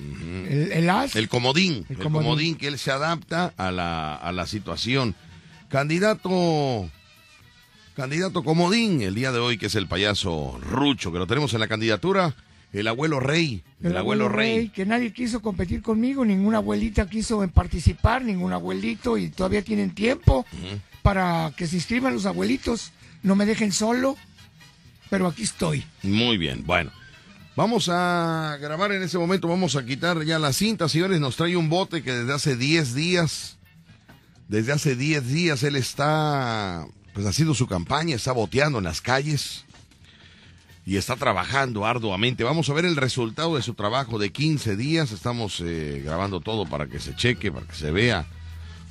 el, 0.00 0.72
el 0.72 0.90
as. 0.90 1.14
El 1.14 1.28
comodín, 1.28 1.86
el, 1.88 1.96
El 1.96 2.02
comodín. 2.02 2.22
comodín. 2.28 2.56
que 2.56 2.66
él 2.66 2.78
se 2.78 2.90
adapta 2.90 3.52
a 3.56 3.70
la, 3.70 4.14
a 4.16 4.32
la 4.32 4.46
situación. 4.46 5.14
Candidato, 5.68 6.90
candidato 7.94 8.42
comodín, 8.42 9.02
el 9.02 9.14
día 9.14 9.32
de 9.32 9.38
hoy, 9.38 9.56
que 9.58 9.66
es 9.66 9.74
el 9.74 9.86
payaso 9.86 10.58
Rucho, 10.60 11.12
que 11.12 11.18
lo 11.18 11.26
tenemos 11.26 11.54
en 11.54 11.60
la 11.60 11.68
candidatura, 11.68 12.34
el 12.72 12.88
abuelo 12.88 13.20
rey, 13.20 13.62
el, 13.82 13.96
abuelo, 13.96 14.28
rey. 14.28 14.70
Que 14.70 14.86
nadie 14.86 15.12
quiso 15.12 15.40
competir 15.42 15.82
conmigo, 15.82 16.24
ninguna 16.24 16.58
abuelita 16.58 17.08
quiso 17.08 17.46
participar, 17.48 18.24
ningún 18.24 18.52
abuelito, 18.52 19.18
y 19.18 19.28
todavía 19.28 19.62
tienen 19.62 19.94
tiempo 19.94 20.46
para 21.02 21.52
que 21.56 21.66
se 21.66 21.76
inscriban 21.76 22.14
los 22.14 22.26
abuelitos. 22.26 22.92
No 23.22 23.36
me 23.36 23.46
dejen 23.46 23.72
solo, 23.72 24.16
pero 25.10 25.26
aquí 25.26 25.42
estoy. 25.42 25.84
Muy 26.02 26.38
bien, 26.38 26.64
bueno. 26.64 26.90
Vamos 27.54 27.90
a 27.90 28.56
grabar 28.62 28.92
en 28.92 29.02
ese 29.02 29.18
momento, 29.18 29.46
vamos 29.46 29.76
a 29.76 29.84
quitar 29.84 30.24
ya 30.24 30.38
la 30.38 30.54
cinta, 30.54 30.88
señores, 30.88 31.20
nos 31.20 31.36
trae 31.36 31.54
un 31.54 31.68
bote 31.68 32.02
que 32.02 32.10
desde 32.10 32.32
hace 32.32 32.56
10 32.56 32.94
días, 32.94 33.58
desde 34.48 34.72
hace 34.72 34.96
10 34.96 35.28
días 35.28 35.62
él 35.62 35.76
está, 35.76 36.86
pues 37.12 37.26
haciendo 37.26 37.52
su 37.52 37.66
campaña, 37.66 38.16
está 38.16 38.32
boteando 38.32 38.78
en 38.78 38.84
las 38.84 39.02
calles 39.02 39.66
y 40.84 40.96
está 40.96 41.16
trabajando 41.16 41.86
arduamente. 41.86 42.44
Vamos 42.44 42.68
a 42.68 42.74
ver 42.74 42.84
el 42.84 42.96
resultado 42.96 43.56
de 43.56 43.62
su 43.62 43.74
trabajo 43.74 44.18
de 44.18 44.32
15 44.32 44.76
días, 44.76 45.12
estamos 45.12 45.60
eh, 45.60 46.02
grabando 46.04 46.40
todo 46.40 46.66
para 46.66 46.86
que 46.86 46.98
se 46.98 47.14
cheque, 47.14 47.52
para 47.52 47.66
que 47.66 47.74
se 47.74 47.90
vea 47.90 48.26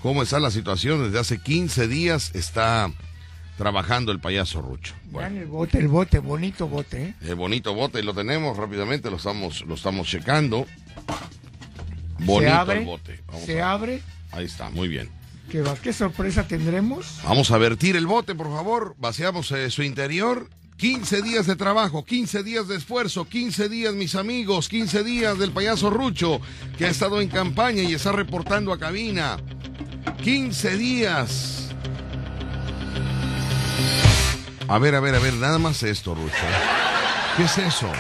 cómo 0.02 0.24
está 0.24 0.40
la 0.40 0.52
situación. 0.52 1.04
Desde 1.04 1.20
hace 1.20 1.40
15 1.40 1.88
días 1.88 2.32
está 2.34 2.92
trabajando 3.58 4.12
el 4.12 4.20
payaso 4.20 4.62
Rucho. 4.62 4.94
Bueno. 5.12 5.40
El 5.40 5.48
bote, 5.48 5.78
el 5.80 5.88
bote, 5.88 6.20
bonito 6.20 6.68
bote, 6.68 7.04
¿eh? 7.04 7.16
El 7.22 7.36
bonito 7.36 7.74
bote 7.74 8.02
lo 8.02 8.14
tenemos 8.14 8.58
rápidamente, 8.58 9.10
lo 9.10 9.18
estamos, 9.18 9.62
lo 9.68 9.76
estamos 9.76 10.08
checando. 10.08 10.66
Bonito 12.20 12.40
se 12.42 12.50
abre, 12.50 12.80
el 12.80 12.86
bote. 12.86 13.20
Vamos 13.28 13.44
se 13.44 13.62
abre. 13.62 14.02
Ahí 14.32 14.46
está, 14.46 14.70
muy 14.70 14.88
bien. 14.88 15.10
¿Qué, 15.50 15.62
va? 15.62 15.76
¿Qué 15.76 15.92
sorpresa 15.92 16.48
tendremos? 16.48 17.20
Vamos 17.26 17.52
a 17.52 17.58
vertir 17.58 17.98
el 17.98 18.08
bote, 18.08 18.34
por 18.34 18.48
favor. 18.48 18.96
Vaciamos 18.98 19.52
eh, 19.52 19.70
su 19.70 19.84
interior. 19.84 20.50
15 20.82 21.22
días 21.22 21.46
de 21.46 21.56
trabajo, 21.56 22.04
15 22.04 22.42
días 22.42 22.68
de 22.68 22.76
esfuerzo, 22.76 23.26
15 23.26 23.70
días, 23.70 23.94
mis 23.94 24.16
amigos, 24.16 24.68
15 24.68 25.04
días 25.04 25.38
del 25.38 25.52
payaso 25.52 25.92
Rucho, 25.92 26.42
que 26.76 26.88
ha 26.88 26.90
estado 26.90 27.22
en 27.22 27.30
campaña 27.30 27.84
y 27.84 27.94
está 27.94 28.12
reportando 28.12 28.74
a 28.74 28.80
cabina. 28.80 29.38
15 30.24 30.78
días. 30.78 31.70
A 34.68 34.80
ver, 34.80 34.96
a 34.96 35.00
ver, 35.02 35.14
a 35.14 35.20
ver, 35.20 35.36
nada 35.36 35.60
más 35.60 35.84
esto, 35.84 36.16
Rucho. 36.16 36.34
¿Qué 37.38 37.44
es 37.44 37.58
eso? 37.60 37.92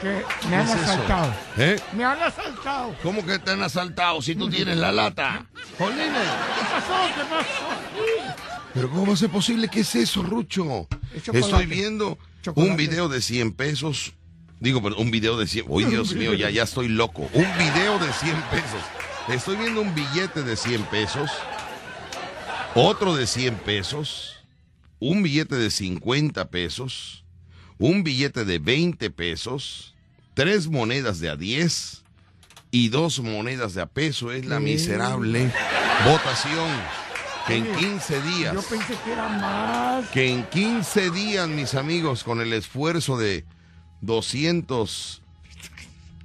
Que 0.00 0.24
me 0.48 0.56
han 0.56 0.66
¿Qué 0.66 0.72
es 0.72 0.78
asaltado. 0.78 1.34
¿Eh? 1.58 1.80
Me 1.92 2.04
han 2.06 2.22
asaltado. 2.22 2.96
¿Cómo 3.02 3.26
que 3.26 3.38
te 3.38 3.50
han 3.50 3.62
asaltado 3.62 4.22
si 4.22 4.34
tú 4.34 4.48
tienes 4.48 4.78
la 4.78 4.90
lata? 4.90 5.44
¡Jolines! 5.76 6.06
¿Qué 6.06 6.64
pasó? 6.72 7.14
¿Qué 7.14 7.24
pasó? 7.28 8.41
¿Pero 8.74 8.90
cómo 8.90 9.06
va 9.06 9.12
a 9.12 9.16
ser 9.16 9.30
posible? 9.30 9.68
¿Qué 9.68 9.80
es 9.80 9.94
eso, 9.94 10.22
Rucho? 10.22 10.88
Es. 11.14 11.28
Estoy 11.28 11.66
viendo 11.66 12.18
Chocolate. 12.42 12.70
un 12.70 12.76
video 12.76 13.08
de 13.08 13.20
100 13.20 13.52
pesos. 13.52 14.14
Digo, 14.60 14.82
pero 14.82 14.96
un 14.96 15.10
video 15.10 15.36
de 15.36 15.46
100... 15.46 15.66
¡Uy, 15.68 15.84
Dios 15.84 16.14
mío! 16.14 16.34
Ya, 16.34 16.48
ya 16.48 16.62
estoy 16.62 16.88
loco. 16.88 17.28
Un 17.34 17.46
video 17.58 17.98
de 17.98 18.12
100 18.12 18.34
pesos. 18.50 18.80
Estoy 19.28 19.56
viendo 19.56 19.80
un 19.80 19.94
billete 19.94 20.42
de 20.42 20.56
100 20.56 20.84
pesos. 20.84 21.30
Otro 22.74 23.14
de 23.14 23.26
100 23.26 23.56
pesos. 23.56 24.36
Un 25.00 25.22
billete 25.22 25.56
de 25.56 25.70
50 25.70 26.48
pesos. 26.48 27.24
Un 27.78 28.04
billete 28.04 28.44
de 28.44 28.58
20 28.58 29.10
pesos. 29.10 29.94
Tres 30.34 30.68
monedas 30.68 31.18
de 31.18 31.28
a 31.28 31.36
10. 31.36 32.04
Y 32.70 32.88
dos 32.88 33.18
monedas 33.18 33.74
de 33.74 33.82
a 33.82 33.86
peso. 33.86 34.32
Es 34.32 34.46
la 34.46 34.60
miserable 34.60 35.52
votación 36.06 37.01
que 37.46 37.56
en 37.56 37.62
Oye, 37.64 37.76
15 37.76 38.22
días 38.22 38.54
Yo 38.54 38.62
pensé 38.62 38.94
que 39.04 39.12
era 39.12 39.28
más. 39.28 40.08
que 40.10 40.28
en 40.28 40.44
15 40.44 41.10
días, 41.10 41.48
mis 41.48 41.74
amigos, 41.74 42.24
con 42.24 42.40
el 42.40 42.52
esfuerzo 42.52 43.16
de 43.18 43.44
200... 44.00 45.22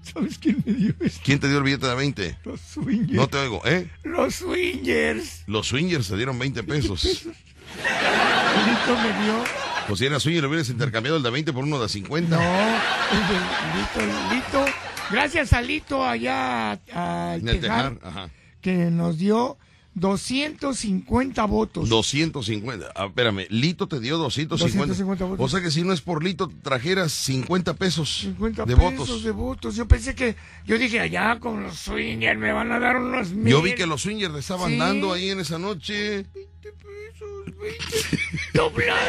¿Sabes 0.14 0.38
quién 0.38 0.64
me 0.66 0.74
dio 0.74 0.94
esto? 1.00 1.22
¿Quién 1.24 1.40
te 1.40 1.48
dio 1.50 1.58
el 1.58 1.64
billete 1.64 1.88
de 1.88 1.96
20? 1.96 2.38
Los 2.46 2.62
swingers. 2.62 3.12
No 3.12 3.28
te 3.28 3.38
oigo, 3.38 3.62
¿eh? 3.66 3.90
Los 4.04 4.36
swingers. 4.36 5.44
Los 5.48 5.68
swingers 5.68 6.08
te 6.08 6.16
dieron 6.16 6.40
20 6.40 6.64
pesos. 6.64 7.04
Lito 7.04 8.98
me 9.02 9.24
dio. 9.24 9.44
Pues 9.88 10.00
si 10.00 10.06
era 10.06 10.20
swinger, 10.20 10.46
hubieras 10.46 10.70
intercambiado 10.70 11.18
el 11.18 11.24
de 11.24 11.30
20 11.30 11.54
por 11.54 11.64
uno 11.64 11.80
de 11.80 11.88
50. 11.88 12.36
No, 12.36 12.42
el 12.42 13.28
de 13.28 14.06
Lito, 14.06 14.34
Lito. 14.34 14.66
Gracias 15.12 15.54
a 15.54 15.62
Lito 15.62 16.06
allá 16.06 16.72
al 16.94 17.40
En 17.42 17.48
el 17.50 17.60
Tejar, 17.62 17.96
Tejar, 17.96 18.08
ajá. 18.10 18.30
que 18.62 18.74
nos 18.92 19.18
dio 19.18 19.58
250 20.00 21.46
votos. 21.46 21.90
250. 21.90 22.92
Ah, 22.96 23.06
espérame, 23.08 23.48
Lito 23.50 23.88
te 23.88 24.00
dio 24.00 24.18
250. 24.18 24.88
250 24.94 25.26
votos. 25.26 25.46
O 25.46 25.50
sea 25.50 25.62
que 25.62 25.72
si 25.72 25.84
no 25.84 25.94
es 25.94 26.02
por 26.02 26.24
Lito, 26.24 26.52
trajeras 26.62 27.12
50 27.12 27.74
pesos 27.76 28.20
50 28.22 28.66
de 28.66 28.76
pesos 28.76 28.98
votos. 28.98 29.24
de 29.24 29.32
votos. 29.32 29.76
Yo 29.76 29.88
pensé 29.88 30.16
que, 30.16 30.36
yo 30.66 30.78
dije, 30.78 31.00
allá 31.00 31.40
con 31.40 31.64
los 31.64 31.78
swingers 31.78 32.40
me 32.40 32.52
van 32.52 32.72
a 32.72 32.80
dar 32.80 32.98
unos 32.98 33.32
mil. 33.32 33.52
Yo 33.52 33.62
vi 33.62 33.74
que 33.76 33.86
los 33.88 34.02
swingers 34.04 34.34
le 34.34 34.40
estaban 34.40 34.70
Sí. 34.72 34.78
dando 34.78 35.14
ahí 35.14 35.30
en 35.30 35.40
esa 35.40 35.58
noche. 35.60 36.26
20 36.34 36.72
pesos, 36.72 37.46
20 37.46 38.18
doblado. 38.54 39.00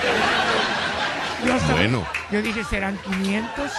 Yo 1.46 1.54
hasta- 1.54 1.72
Bueno. 1.74 2.06
Yo 2.32 2.42
dije, 2.42 2.64
serán 2.64 2.98
500. 3.04 3.70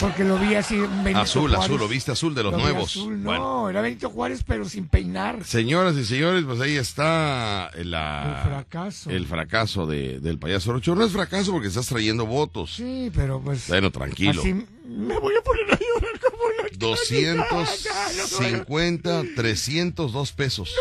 Porque 0.00 0.22
lo 0.22 0.38
vi 0.38 0.54
así 0.54 0.76
en 0.76 1.02
Benito 1.02 1.22
Azul, 1.22 1.48
Juárez. 1.50 1.64
azul, 1.64 1.80
lo 1.80 1.88
viste 1.88 2.12
azul 2.12 2.32
de 2.34 2.42
los 2.44 2.52
Lo 2.52 2.58
nuevos. 2.58 2.90
azul, 2.90 3.20
no, 3.20 3.30
Bueno. 3.30 3.68
era 3.70 3.80
Benito 3.80 4.08
Juárez, 4.10 4.44
pero 4.46 4.64
sin 4.68 4.86
peinar. 4.86 5.44
Señoras 5.44 5.96
y 5.96 6.04
señores, 6.04 6.44
pues 6.44 6.60
ahí 6.60 6.76
está 6.76 7.70
la, 7.82 8.42
El 8.44 8.48
fracaso. 8.48 9.10
el 9.10 9.26
fracaso 9.26 9.86
de- 9.86 10.20
del 10.20 10.38
payaso 10.38 10.72
Rocho. 10.72 10.94
No 10.94 11.04
es 11.04 11.10
fracaso 11.12 11.50
porque 11.50 11.66
estás 11.66 11.86
trayendo 11.88 12.26
votos. 12.26 12.74
Sí, 12.76 13.10
pero 13.12 13.40
pues. 13.40 13.66
Bueno, 13.66 13.90
tranquilo. 13.90 14.40
Así 14.40 14.54
me 14.54 15.18
voy 15.18 15.34
a 15.34 15.42
poner 15.42 15.64
a 15.64 15.78
llorar 15.78 16.20
como 16.20 16.44
la 16.62 16.68
250, 16.78 19.22
302 19.34 20.32
pesos. 20.32 20.72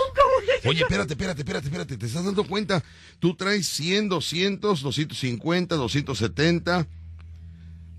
Oye, 0.63 0.81
espérate, 0.81 1.13
espérate, 1.13 1.41
espérate, 1.41 1.67
espérate. 1.67 1.97
¿Te 1.97 2.05
estás 2.05 2.23
dando 2.23 2.43
cuenta? 2.45 2.83
Tú 3.19 3.33
traes 3.35 3.65
100, 3.67 4.09
200, 4.09 4.81
250, 4.81 5.75
270, 5.75 6.87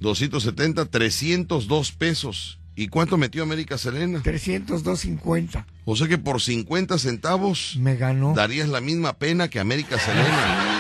270, 0.01 0.85
302 0.87 1.93
pesos. 1.93 2.59
¿Y 2.77 2.89
cuánto 2.89 3.17
metió 3.19 3.43
América 3.43 3.77
Selena? 3.77 4.23
302.50. 4.23 5.65
O 5.85 5.97
sea 5.97 6.07
que 6.07 6.17
por 6.17 6.41
50 6.41 6.97
centavos 6.99 7.75
Me 7.81 7.97
ganó. 7.97 8.35
darías 8.35 8.69
la 8.69 8.81
misma 8.81 9.15
pena 9.15 9.49
que 9.49 9.59
América 9.59 9.99
Selena. 9.99 10.75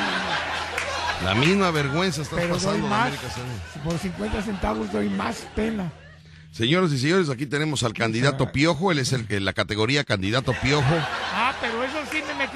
La 1.25 1.35
misma 1.35 1.73
vergüenza 1.73 2.23
estás 2.23 2.39
Pero 2.39 2.55
pasando 2.55 2.87
más. 2.87 3.09
América 3.09 3.29
Selena. 3.31 3.83
Por 3.85 3.99
50 3.99 4.43
centavos 4.43 4.93
doy 4.93 5.09
más 5.09 5.47
pena. 5.57 5.91
Señoras 6.53 6.93
y 6.93 6.99
señores, 6.99 7.29
aquí 7.31 7.47
tenemos 7.47 7.83
al 7.83 7.93
candidato 7.93 8.53
Piojo. 8.53 8.91
Él 8.93 9.01
es 9.01 9.13
el 9.13 9.27
que 9.27 9.39
la 9.41 9.53
categoría 9.53 10.05
candidato 10.05 10.55
Piojo. 10.63 10.95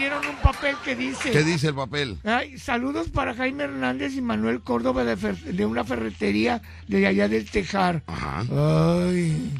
Metieron 0.02 0.26
un 0.26 0.36
papel 0.42 0.74
que 0.84 0.96
dice. 0.96 1.30
¿Qué 1.30 1.44
dice 1.44 1.68
el 1.68 1.76
papel? 1.76 2.18
Ay, 2.24 2.58
saludos 2.58 3.08
para 3.08 3.34
Jaime 3.34 3.62
Hernández 3.64 4.14
y 4.14 4.20
Manuel 4.20 4.60
Córdoba 4.60 5.04
de, 5.04 5.16
fer- 5.16 5.36
de 5.40 5.64
una 5.64 5.84
ferretería 5.84 6.60
de 6.88 7.06
allá 7.06 7.28
del 7.28 7.48
Tejar. 7.48 8.02
Ajá. 8.08 8.40
Ay, 8.50 9.52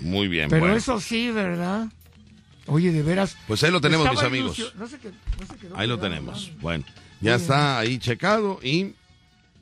Muy 0.00 0.28
bien. 0.28 0.48
pero 0.48 0.60
bueno. 0.60 0.76
eso 0.76 1.00
sí, 1.00 1.32
¿verdad? 1.32 1.88
Oye, 2.66 2.92
de 2.92 3.02
veras. 3.02 3.36
Pues 3.48 3.64
ahí 3.64 3.72
lo 3.72 3.80
tenemos, 3.80 4.08
mis 4.08 4.22
amigos. 4.22 4.72
no 4.78 4.86
no 4.86 5.76
Ahí 5.76 5.88
lo 5.88 5.98
tenemos. 5.98 6.52
Bueno, 6.60 6.84
ya 7.20 7.34
está 7.34 7.80
ahí 7.80 7.98
checado 7.98 8.60
y 8.62 8.92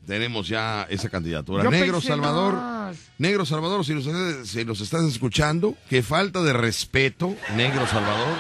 tenemos 0.07 0.47
ya 0.47 0.87
esa 0.91 1.09
candidatura. 1.09 1.65
Yo 1.65 1.71
Negro 1.71 2.03
Salvador. 2.03 2.53
más. 2.53 2.99
Negro 3.17 3.47
Salvador, 3.47 3.83
si 3.83 3.95
nos, 3.95 4.05
si 4.47 4.63
nos 4.67 4.79
estás 4.83 5.05
escuchando, 5.05 5.75
qué 5.89 6.03
falta 6.03 6.43
de 6.43 6.53
respeto, 6.53 7.35
Negro 7.57 7.87
Salvador, 7.87 8.37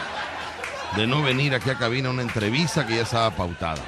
de 0.96 1.06
no 1.06 1.22
venir 1.22 1.54
aquí 1.54 1.70
a 1.70 1.78
cabina 1.78 2.08
a 2.08 2.12
una 2.12 2.22
entrevista 2.22 2.86
que 2.86 2.96
ya 2.96 3.02
estaba 3.02 3.34
pautada. 3.36 3.84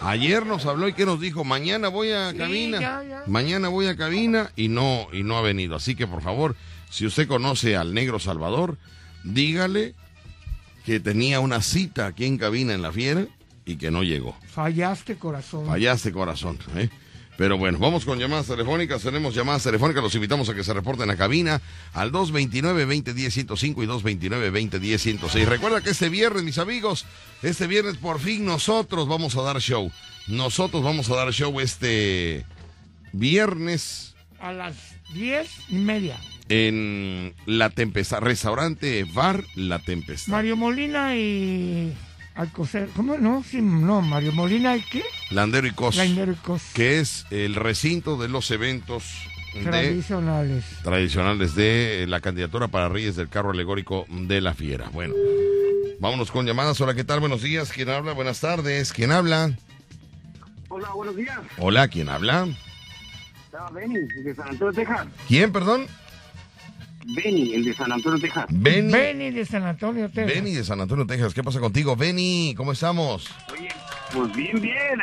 Ayer 0.00 0.44
nos 0.44 0.66
habló 0.66 0.88
y 0.88 0.92
que 0.92 1.06
nos 1.06 1.20
dijo, 1.20 1.44
mañana 1.44 1.88
voy 1.88 2.10
a 2.12 2.32
Sí, 2.32 2.36
cabina, 2.38 2.80
ya, 2.80 3.02
ya. 3.02 3.22
mañana 3.26 3.68
voy 3.68 3.86
a 3.86 3.96
cabina 3.96 4.50
y 4.56 4.68
no, 4.68 5.06
y 5.12 5.22
no 5.22 5.38
ha 5.38 5.40
venido. 5.42 5.76
Así 5.76 5.94
que 5.94 6.06
por 6.06 6.20
favor, 6.22 6.56
si 6.90 7.06
usted 7.06 7.26
conoce 7.26 7.76
al 7.76 7.94
Negro 7.94 8.18
Salvador, 8.18 8.76
dígale 9.22 9.94
que 10.84 11.00
tenía 11.00 11.40
una 11.40 11.62
cita 11.62 12.06
aquí 12.06 12.26
en 12.26 12.36
cabina 12.36 12.74
en 12.74 12.82
la 12.82 12.92
fiera 12.92 13.24
y 13.64 13.76
que 13.76 13.90
no 13.90 14.02
llegó. 14.02 14.36
Fallaste, 14.48 15.16
corazón. 15.16 15.66
Fallaste 15.66 16.12
corazón, 16.12 16.58
¿eh? 16.76 16.90
Pero 17.36 17.58
bueno, 17.58 17.78
vamos 17.78 18.04
con 18.04 18.18
llamadas 18.18 18.46
telefónicas. 18.46 19.02
Tenemos 19.02 19.34
llamadas 19.34 19.64
telefónicas. 19.64 20.02
Los 20.02 20.14
invitamos 20.14 20.48
a 20.48 20.54
que 20.54 20.62
se 20.62 20.72
reporten 20.72 21.10
a 21.10 21.16
cabina 21.16 21.60
al 21.92 22.12
229-2010-105 22.12 23.82
y 23.82 23.86
229-2010-106. 23.86 25.44
Recuerda 25.46 25.80
que 25.80 25.90
este 25.90 26.08
viernes, 26.08 26.44
mis 26.44 26.58
amigos, 26.58 27.06
este 27.42 27.66
viernes 27.66 27.96
por 27.96 28.20
fin 28.20 28.44
nosotros 28.44 29.08
vamos 29.08 29.36
a 29.36 29.42
dar 29.42 29.58
show. 29.60 29.90
Nosotros 30.28 30.82
vamos 30.82 31.10
a 31.10 31.16
dar 31.16 31.32
show 31.32 31.58
este 31.60 32.44
viernes 33.12 34.14
A 34.40 34.52
las 34.52 34.74
diez 35.12 35.48
y 35.68 35.76
media. 35.76 36.18
en 36.48 37.34
La 37.46 37.70
Tempestad, 37.70 38.20
restaurante 38.20 39.04
Bar 39.12 39.44
La 39.56 39.78
Tempestad. 39.80 40.32
Mario 40.32 40.56
Molina 40.56 41.16
y 41.16 41.92
Alcocer. 42.34 42.88
¿Cómo 42.96 43.16
no? 43.16 43.44
Sí, 43.48 43.60
no, 43.62 44.00
Mario 44.02 44.32
Molina 44.32 44.76
y 44.76 44.82
qué? 44.82 45.04
Landero 45.30 45.66
y 45.66 45.70
Cos, 45.72 45.96
Lainero 45.96 46.32
y 46.32 46.36
Cos. 46.36 46.62
que 46.74 46.98
es 46.98 47.26
el 47.30 47.54
recinto 47.54 48.16
de 48.16 48.28
los 48.28 48.50
eventos 48.50 49.04
de 49.54 49.62
Tradicionales. 49.62 50.64
tradicionales 50.82 51.54
de 51.54 52.06
la 52.08 52.20
candidatura 52.20 52.66
para 52.66 52.88
Reyes 52.88 53.14
del 53.14 53.28
Carro 53.28 53.52
Alegórico 53.52 54.04
de 54.08 54.40
la 54.40 54.52
Fiera. 54.52 54.88
Bueno, 54.92 55.14
vámonos 56.00 56.32
con 56.32 56.44
llamadas. 56.44 56.80
Hola, 56.80 56.94
¿qué 56.94 57.04
tal? 57.04 57.20
Buenos 57.20 57.42
días. 57.42 57.70
¿Quién 57.70 57.88
habla? 57.88 58.12
Buenas 58.14 58.40
tardes. 58.40 58.92
¿Quién 58.92 59.12
habla? 59.12 59.52
Hola, 60.68 60.88
buenos 60.92 61.14
días. 61.14 61.38
Hola, 61.58 61.86
¿quién 61.86 62.08
habla? 62.08 62.48
Estaba 63.44 63.70
Benny, 63.70 64.00
de 64.24 64.34
San 64.34 64.48
Antonio, 64.48 64.72
Texas. 64.74 65.06
¿Quién, 65.28 65.52
perdón? 65.52 65.86
Benny, 67.06 67.54
el 67.54 67.64
de 67.64 67.74
San 67.74 67.92
Antonio, 67.92 68.18
Texas. 68.20 68.46
Benny. 68.50 68.92
Benny 68.92 69.30
de 69.30 69.44
San 69.44 69.62
Antonio, 69.64 70.08
Texas. 70.10 70.34
Benny 70.34 70.52
de 70.54 70.64
San 70.64 70.80
Antonio, 70.80 71.06
Texas. 71.06 71.34
¿Qué 71.34 71.42
pasa 71.42 71.60
contigo? 71.60 71.96
Benny, 71.96 72.54
¿cómo 72.56 72.72
estamos? 72.72 73.28
Oye, 73.52 73.68
pues 74.12 74.32
bien, 74.34 74.60
bien. 74.60 74.98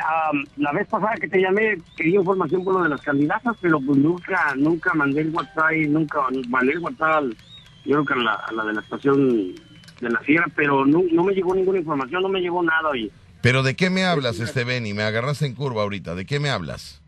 La 0.57 0.71
vez 0.71 0.87
pasada 0.87 1.15
que 1.15 1.27
te 1.27 1.39
llamé, 1.39 1.77
quería 1.95 2.19
información 2.19 2.63
por 2.63 2.75
lo 2.75 2.83
de 2.83 2.89
las 2.89 3.01
candidatas, 3.01 3.55
pero 3.61 3.79
pues 3.79 3.97
nunca, 3.99 4.53
nunca 4.57 4.93
mandé 4.93 5.21
el 5.21 5.29
WhatsApp, 5.29 5.71
nunca 5.89 6.19
mandé 6.49 6.73
el 6.73 6.79
WhatsApp, 6.79 7.11
al- 7.17 7.37
yo 7.85 8.03
creo 8.03 8.05
que 8.05 8.13
a 8.13 8.17
la, 8.17 8.33
a 8.33 8.51
la 8.51 8.65
de 8.65 8.73
la 8.73 8.81
estación 8.81 9.55
de 10.01 10.09
la 10.09 10.19
Fiera, 10.21 10.45
pero 10.55 10.85
no, 10.85 11.01
no 11.11 11.23
me 11.23 11.33
llegó 11.33 11.53
ninguna 11.55 11.79
información, 11.79 12.21
no 12.23 12.29
me 12.29 12.39
llegó 12.39 12.61
nada, 12.63 12.89
oye. 12.89 13.11
¿Pero 13.41 13.63
de 13.63 13.75
qué 13.75 13.89
me 13.89 14.03
hablas, 14.05 14.39
este 14.39 14.63
Benny? 14.63 14.93
Me 14.93 15.01
agarraste 15.03 15.47
en 15.47 15.55
curva 15.55 15.81
ahorita. 15.81 16.13
¿De 16.13 16.25
qué 16.27 16.39
me 16.39 16.49
hablas? 16.51 17.00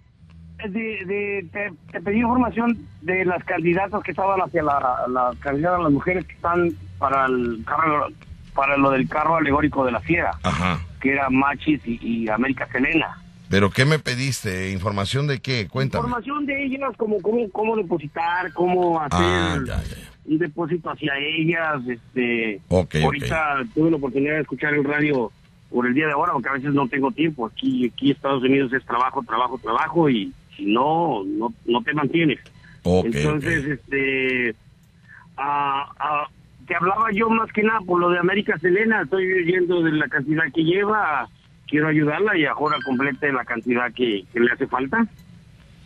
De, 0.70 1.06
de- 1.06 1.46
te, 1.52 1.72
te 1.92 2.02
pedí 2.02 2.20
información 2.22 2.78
de 3.02 3.26
las 3.26 3.44
candidatas 3.44 4.02
que 4.04 4.12
estaban 4.12 4.40
hacia 4.42 4.64
la, 4.64 4.80
la 5.10 5.32
candidata 5.40 5.78
las 5.80 5.92
mujeres 5.92 6.26
que 6.26 6.34
están 6.34 6.70
para 7.00 7.26
el 7.26 7.64
carro, 7.66 8.08
para 8.54 8.78
lo 8.78 8.92
del 8.92 9.08
carro 9.10 9.36
alegórico 9.38 9.86
de 9.86 9.92
la 9.92 10.00
Fiera. 10.00 10.32
Ajá. 10.44 10.80
que 11.02 11.12
era 11.12 11.30
Machis 11.30 11.82
y, 11.86 12.00
y 12.02 12.30
América 12.30 12.66
Selena. 12.72 13.18
¿Pero 13.50 13.70
qué 13.70 13.84
me 13.86 14.00
pediste? 14.00 14.72
¿Información 14.72 15.28
de 15.28 15.40
qué? 15.40 15.68
Cuéntame. 15.68 16.06
Información 16.08 16.46
de 16.46 16.64
ellas, 16.66 16.92
como 16.98 17.22
cómo, 17.22 17.50
cómo 17.52 17.76
depositar, 17.76 18.52
cómo 18.54 19.00
hacer 19.02 19.20
Ah, 19.22 19.60
ya, 19.68 19.76
ya, 19.76 19.84
ya. 19.84 19.96
un 20.26 20.38
depósito 20.40 20.90
hacia 20.90 21.12
ellas. 21.20 21.82
Este, 21.88 22.62
Ok, 22.70 22.96
ok. 22.96 23.04
ahorita 23.04 23.64
tuve 23.76 23.92
la 23.92 23.98
oportunidad 23.98 24.36
de 24.36 24.42
escuchar 24.42 24.74
el 24.74 24.84
radio 24.86 25.30
por 25.70 25.86
el 25.86 25.94
día 25.94 26.08
de 26.08 26.14
ahora, 26.14 26.32
porque 26.34 26.50
a 26.50 26.54
veces 26.54 26.74
no 26.74 26.88
tengo 26.88 27.12
tiempo. 27.12 27.46
Aquí, 27.48 27.92
aquí 27.94 28.12
Estados 28.12 28.42
Unidos 28.44 28.72
es 28.74 28.84
trabajo, 28.86 29.22
trabajo, 29.28 29.60
trabajo, 29.62 30.10
y 30.10 30.32
no, 30.60 31.24
no, 31.24 31.54
no 31.66 31.84
te 31.84 31.94
mantienes. 31.94 32.40
Entonces, 32.84 33.66
este, 33.66 34.56
te 36.68 36.76
hablaba 36.76 37.12
yo 37.14 37.30
más 37.30 37.52
que 37.52 37.64
nada 37.64 37.80
por 37.82 38.00
lo 38.00 38.10
de 38.10 38.20
América 38.20 38.58
Selena, 38.60 39.02
estoy 39.04 39.32
oyendo 39.32 39.82
de 39.82 39.92
la 39.94 40.08
cantidad 40.08 40.44
que 40.54 40.64
lleva, 40.64 41.28
quiero 41.68 41.88
ayudarla 41.88 42.38
y 42.38 42.46
ahora 42.46 42.78
complete 42.86 43.32
la 43.32 43.46
cantidad 43.46 43.92
que, 43.94 44.26
que 44.32 44.40
le 44.40 44.52
hace 44.52 44.68
falta 44.68 45.08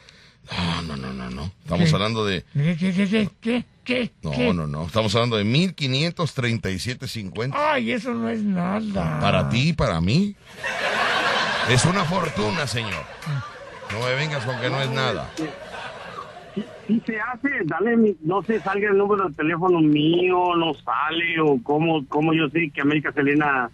No, 0.51 0.81
no, 0.83 0.95
no, 0.95 1.11
no, 1.13 1.29
no. 1.31 1.51
Estamos 1.63 1.89
¿Qué? 1.89 1.95
hablando 1.95 2.23
de. 2.25 2.43
¿Qué, 2.53 2.77
qué, 2.77 2.93
qué, 2.93 3.07
qué, 3.07 3.29
qué, 3.41 3.65
qué? 3.83 4.11
No, 4.21 4.53
no, 4.53 4.67
no. 4.67 4.85
Estamos 4.85 5.15
hablando 5.15 5.37
de 5.37 5.45
1,537.50. 5.45 7.53
Ay, 7.55 7.91
eso 7.91 8.13
no 8.13 8.29
es 8.29 8.43
nada. 8.43 9.19
Para 9.19 9.49
ti 9.49 9.69
y 9.69 9.73
para 9.73 9.99
mí. 10.01 10.35
Es 11.69 11.83
una 11.85 12.05
fortuna, 12.05 12.67
señor. 12.67 13.03
No 13.91 13.99
me 14.01 14.13
vengas 14.15 14.45
con 14.45 14.59
que 14.59 14.69
no 14.69 14.79
es 14.81 14.89
nada. 14.89 15.31
Si 16.87 16.99
se 17.01 17.19
hace, 17.19 17.49
dale, 17.65 17.97
mi- 17.97 18.15
no 18.21 18.41
sé, 18.43 18.61
salga 18.61 18.89
el 18.89 18.97
número 18.97 19.27
de 19.27 19.35
teléfono 19.35 19.81
mío, 19.81 20.55
no 20.55 20.73
sale, 20.73 21.39
o 21.41 21.59
cómo, 21.63 22.05
cómo 22.07 22.33
yo 22.33 22.47
sé 22.49 22.69
que 22.73 22.81
América 22.81 23.11
Selena 23.11 23.69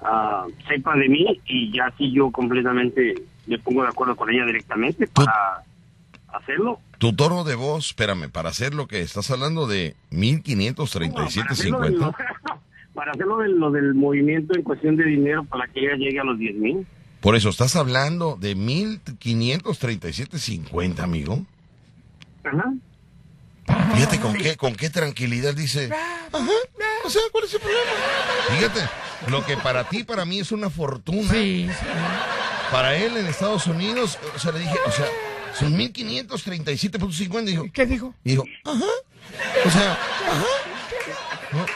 ah, 0.00 0.46
sepa 0.66 0.94
de 0.96 1.08
mí, 1.08 1.26
y 1.46 1.72
ya 1.76 1.92
si 1.98 2.10
yo 2.12 2.30
completamente 2.30 3.14
me 3.46 3.58
pongo 3.58 3.82
de 3.82 3.88
acuerdo 3.88 4.16
con 4.16 4.30
ella 4.30 4.46
directamente 4.46 5.06
para 5.08 5.62
hacerlo. 6.28 6.80
Tu 6.98 7.12
tono 7.14 7.44
de 7.44 7.54
voz, 7.54 7.88
espérame, 7.88 8.30
para 8.30 8.48
hacer 8.48 8.72
lo 8.74 8.86
que 8.86 9.02
estás 9.02 9.30
hablando 9.30 9.66
de 9.66 9.94
para 10.10 11.26
hacerlo, 11.26 11.80
de 11.80 11.90
lo, 11.90 12.12
1537.50. 12.12 12.16
para 12.94 13.12
hacerlo 13.12 13.36
de 13.38 13.48
lo 13.48 13.70
del 13.70 13.94
movimiento 13.94 14.54
en 14.56 14.62
cuestión 14.62 14.96
de 14.96 15.04
dinero 15.04 15.44
para 15.44 15.66
que 15.68 15.80
ella 15.80 15.96
llegue 15.96 16.18
a 16.20 16.24
los 16.24 16.38
10 16.38 16.56
mil. 16.56 16.86
Por 17.20 17.36
eso 17.36 17.48
estás 17.50 17.76
hablando 17.76 18.36
de 18.40 18.56
1537.50, 18.56 21.00
amigo. 21.02 21.44
Ajá. 22.46 22.72
Fíjate 23.94 24.20
con 24.20 24.34
qué, 24.34 24.56
con 24.56 24.74
qué 24.76 24.90
tranquilidad 24.90 25.54
dice. 25.54 25.90
Ajá, 26.32 26.50
o 27.04 27.10
sea, 27.10 27.22
¿cuál 27.32 27.44
es 27.44 27.54
el 27.54 27.60
problema? 27.60 27.90
Fíjate, 28.50 28.80
lo 29.28 29.44
que 29.44 29.56
para 29.56 29.88
ti, 29.88 30.04
para 30.04 30.24
mí 30.24 30.40
es 30.40 30.52
una 30.52 30.70
fortuna. 30.70 31.30
Sí, 31.32 31.68
sí. 31.68 31.86
Para 32.70 32.96
él 32.96 33.16
en 33.16 33.26
Estados 33.26 33.66
Unidos, 33.66 34.18
o 34.34 34.38
sea, 34.38 34.52
le 34.52 34.60
dije, 34.60 34.74
o 34.86 34.90
sea, 34.90 35.06
son 35.58 35.76
1537.50. 35.76 37.44
Dijo, 37.44 37.66
¿Qué 37.72 37.86
dijo? 37.86 38.14
y 38.24 38.30
dijo, 38.30 38.44
ajá. 38.64 38.84
O 39.64 39.70
sea, 39.70 39.92
ajá. 39.92 40.46
¿No? 41.52 41.66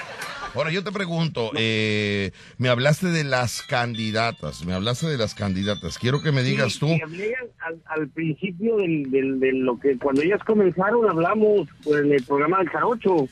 Ahora 0.54 0.70
yo 0.70 0.82
te 0.82 0.90
pregunto, 0.92 1.50
eh, 1.56 2.32
me 2.58 2.68
hablaste 2.68 3.06
de 3.08 3.24
las 3.24 3.62
candidatas, 3.62 4.64
me 4.64 4.72
hablaste 4.74 5.06
de 5.06 5.16
las 5.18 5.34
candidatas. 5.34 5.98
Quiero 5.98 6.22
que 6.22 6.32
me 6.32 6.42
digas 6.42 6.72
Sí, 6.74 6.80
tú. 6.80 6.88
hablé 7.02 7.34
al, 7.60 7.80
al 7.86 8.08
principio 8.08 8.76
del, 8.78 9.10
del, 9.10 9.38
de 9.40 9.52
lo 9.52 9.78
que 9.78 9.96
cuando 9.98 10.22
ellas 10.22 10.40
comenzaron 10.44 11.08
hablamos 11.08 11.68
pues, 11.84 12.02
en 12.04 12.12
el 12.12 12.22
programa 12.24 12.58
del 12.58 12.68
Jarocho. 12.68 13.28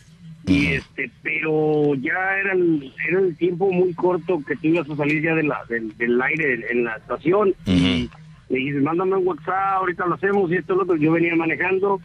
Y 0.46 0.68
este 0.68 1.10
pero 1.22 1.94
ya 1.96 2.38
era 2.40 2.52
el, 2.54 2.90
era 3.06 3.20
el 3.20 3.36
tiempo 3.36 3.70
muy 3.70 3.92
corto 3.92 4.40
que 4.46 4.56
tú 4.56 4.68
ibas 4.68 4.88
a 4.88 4.96
salir 4.96 5.22
ya 5.22 5.34
de 5.34 5.42
la, 5.42 5.62
del, 5.68 5.94
del 5.98 6.22
aire 6.22 6.54
en, 6.54 6.64
en 6.78 6.84
la 6.84 6.96
estación. 6.96 7.54
Y 7.66 8.08
me 8.48 8.58
dijiste 8.58 8.80
mándame 8.80 9.16
un 9.16 9.26
WhatsApp 9.26 9.74
ahorita 9.80 10.06
lo 10.06 10.14
hacemos 10.14 10.50
y 10.50 10.54
esto 10.56 10.74
lo 10.74 10.84
otro 10.84 10.96
yo 10.96 11.12
venía 11.12 11.36
manejando. 11.36 12.00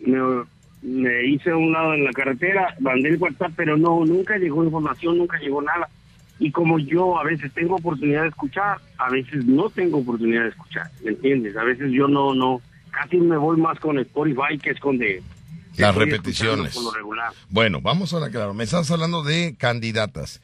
Me, 0.00 0.18
me 0.84 1.26
hice 1.26 1.50
a 1.50 1.56
un 1.56 1.72
lado 1.72 1.94
en 1.94 2.04
la 2.04 2.12
carretera 2.12 2.76
mandé 2.78 3.08
el 3.08 3.16
WhatsApp 3.16 3.52
pero 3.56 3.76
no 3.76 4.04
nunca 4.04 4.36
llegó 4.36 4.62
información 4.62 5.18
nunca 5.18 5.38
llegó 5.38 5.60
nada 5.62 5.88
y 6.38 6.50
como 6.50 6.78
yo 6.78 7.18
a 7.18 7.24
veces 7.24 7.52
tengo 7.52 7.76
oportunidad 7.76 8.22
de 8.22 8.28
escuchar, 8.28 8.78
a 8.98 9.10
veces 9.10 9.44
no 9.46 9.70
tengo 9.70 9.98
oportunidad 9.98 10.42
de 10.42 10.48
escuchar, 10.48 10.90
¿me 11.02 11.10
entiendes? 11.10 11.56
A 11.56 11.64
veces 11.64 11.90
yo 11.92 12.08
no, 12.08 12.34
no, 12.34 12.60
casi 12.90 13.18
me 13.18 13.36
voy 13.36 13.56
más 13.56 13.78
con 13.78 13.98
Spotify 13.98 14.58
que 14.60 14.70
es 14.70 14.80
con 14.80 14.98
de... 14.98 15.22
Las 15.76 15.94
repeticiones. 15.94 16.78
Bueno, 17.48 17.80
vamos 17.80 18.14
a 18.14 18.20
la 18.20 18.30
claro. 18.30 18.54
Me 18.54 18.62
estás 18.62 18.92
hablando 18.92 19.24
de 19.24 19.56
candidatas. 19.58 20.40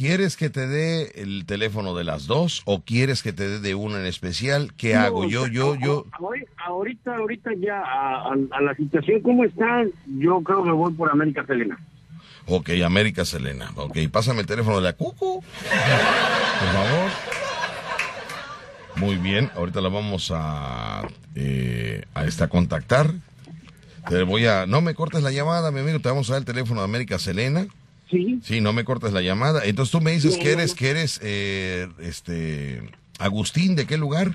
¿Quieres 0.00 0.38
que 0.38 0.48
te 0.48 0.66
dé 0.66 1.12
el 1.16 1.44
teléfono 1.44 1.94
de 1.94 2.04
las 2.04 2.26
dos 2.26 2.62
o 2.64 2.80
quieres 2.80 3.22
que 3.22 3.34
te 3.34 3.46
dé 3.46 3.60
de 3.60 3.74
una 3.74 4.00
en 4.00 4.06
especial? 4.06 4.72
¿Qué 4.78 4.94
No, 4.94 5.00
hago? 5.00 5.28
Yo, 5.28 5.46
yo, 5.46 5.74
yo. 5.74 6.06
ahori- 6.12 6.46
Ahorita, 6.56 7.16
ahorita 7.16 7.50
ya 7.58 7.80
a, 7.80 8.30
a- 8.30 8.36
a 8.50 8.60
la 8.62 8.74
situación 8.76 9.20
como 9.20 9.44
está, 9.44 9.84
yo 10.06 10.40
creo 10.42 10.64
que 10.64 10.70
voy 10.70 10.94
por 10.94 11.10
América 11.10 11.44
Selena. 11.46 11.78
Ok, 12.46 12.70
América 12.82 13.26
Selena. 13.26 13.72
Ok, 13.76 13.98
pásame 14.10 14.40
el 14.40 14.46
teléfono 14.46 14.76
de 14.76 14.82
la 14.84 14.94
Cucu. 14.94 15.42
Por 15.42 16.72
favor. 16.72 17.10
Muy 18.96 19.16
bien, 19.16 19.50
ahorita 19.54 19.82
la 19.82 19.90
vamos 19.90 20.32
a, 20.34 21.02
eh, 21.34 22.04
a 22.14 22.24
esta 22.24 22.48
contactar. 22.48 23.10
Te 24.08 24.22
voy 24.22 24.46
a. 24.46 24.64
No 24.64 24.80
me 24.80 24.94
cortes 24.94 25.22
la 25.22 25.30
llamada, 25.30 25.70
mi 25.70 25.80
amigo. 25.80 26.00
Te 26.00 26.08
vamos 26.08 26.30
a 26.30 26.32
dar 26.32 26.40
el 26.40 26.46
teléfono 26.46 26.80
de 26.80 26.86
América 26.86 27.18
Selena. 27.18 27.66
Sí, 28.10 28.40
Sí, 28.42 28.60
no 28.60 28.72
me 28.72 28.84
cortes 28.84 29.12
la 29.12 29.22
llamada. 29.22 29.64
Entonces 29.64 29.92
tú 29.92 30.00
me 30.00 30.12
dices 30.12 30.36
que 30.36 30.52
eres, 30.52 30.74
que 30.74 30.90
eres, 30.90 31.20
eh, 31.22 31.88
este, 32.00 32.82
Agustín, 33.18 33.76
¿de 33.76 33.86
qué 33.86 33.96
lugar? 33.96 34.34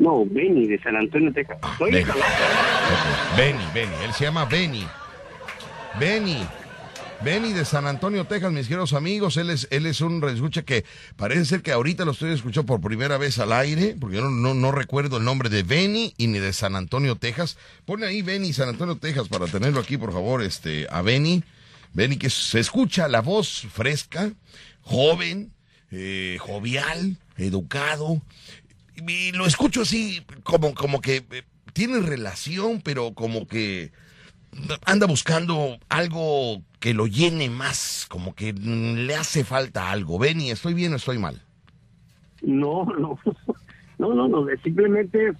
no, 0.00 0.24
Benny 0.24 0.66
de 0.66 0.80
San 0.82 0.96
Antonio, 0.96 1.30
Texas. 1.32 1.58
Ah, 1.62 1.76
en 1.80 1.92
Benny. 1.92 2.04
Jalapa. 2.04 2.26
Ok, 2.26 3.36
Benny, 3.36 3.64
Benny. 3.74 3.94
Él 4.04 4.12
se 4.14 4.24
llama 4.24 4.46
Benny. 4.46 4.86
Benny. 5.98 6.38
Benny 7.22 7.52
de 7.52 7.66
San 7.66 7.86
Antonio, 7.86 8.24
Texas, 8.24 8.50
mis 8.50 8.66
queridos 8.66 8.94
amigos. 8.94 9.36
Él 9.36 9.50
es, 9.50 9.68
él 9.70 9.84
es 9.84 10.00
un 10.00 10.26
escucha 10.26 10.62
que 10.62 10.86
parece 11.16 11.44
ser 11.44 11.60
que 11.60 11.70
ahorita 11.70 12.06
lo 12.06 12.12
estoy 12.12 12.32
escuchando 12.32 12.66
por 12.66 12.80
primera 12.80 13.18
vez 13.18 13.38
al 13.38 13.52
aire, 13.52 13.94
porque 14.00 14.16
yo 14.16 14.22
no, 14.22 14.30
no, 14.30 14.54
no 14.54 14.72
recuerdo 14.72 15.18
el 15.18 15.24
nombre 15.24 15.50
de 15.50 15.62
Benny 15.62 16.14
y 16.16 16.28
ni 16.28 16.38
de 16.38 16.54
San 16.54 16.76
Antonio, 16.76 17.16
Texas. 17.16 17.58
Pone 17.84 18.06
ahí 18.06 18.22
Benny, 18.22 18.54
San 18.54 18.70
Antonio, 18.70 18.96
Texas, 18.96 19.28
para 19.28 19.46
tenerlo 19.46 19.80
aquí, 19.80 19.98
por 19.98 20.12
favor, 20.12 20.42
este, 20.42 20.86
a 20.90 21.02
Benny. 21.02 21.44
Benny, 21.92 22.16
que 22.16 22.30
se 22.30 22.60
escucha 22.60 23.08
la 23.08 23.20
voz 23.20 23.66
fresca, 23.72 24.32
joven, 24.80 25.52
eh, 25.90 26.38
jovial, 26.40 27.16
educado. 27.36 28.22
Y 28.96 29.32
lo 29.32 29.46
escucho 29.46 29.82
así, 29.82 30.22
como, 30.42 30.74
como 30.74 31.00
que 31.00 31.24
eh, 31.30 31.42
tiene 31.72 32.00
relación, 32.00 32.80
pero 32.82 33.14
como 33.14 33.46
que 33.46 33.92
anda 34.84 35.06
buscando 35.06 35.78
algo 35.88 36.62
que 36.80 36.94
lo 36.94 37.06
llene 37.06 37.50
más, 37.50 38.06
como 38.08 38.34
que 38.34 38.52
mm, 38.52 39.06
le 39.06 39.14
hace 39.14 39.44
falta 39.44 39.90
algo. 39.90 40.18
Benny, 40.18 40.50
¿estoy 40.50 40.74
bien 40.74 40.92
o 40.92 40.96
estoy 40.96 41.18
mal? 41.18 41.42
No, 42.42 42.84
no, 42.84 43.18
no, 43.98 44.14
no, 44.14 44.28
no, 44.28 44.46
simplemente 44.62 45.32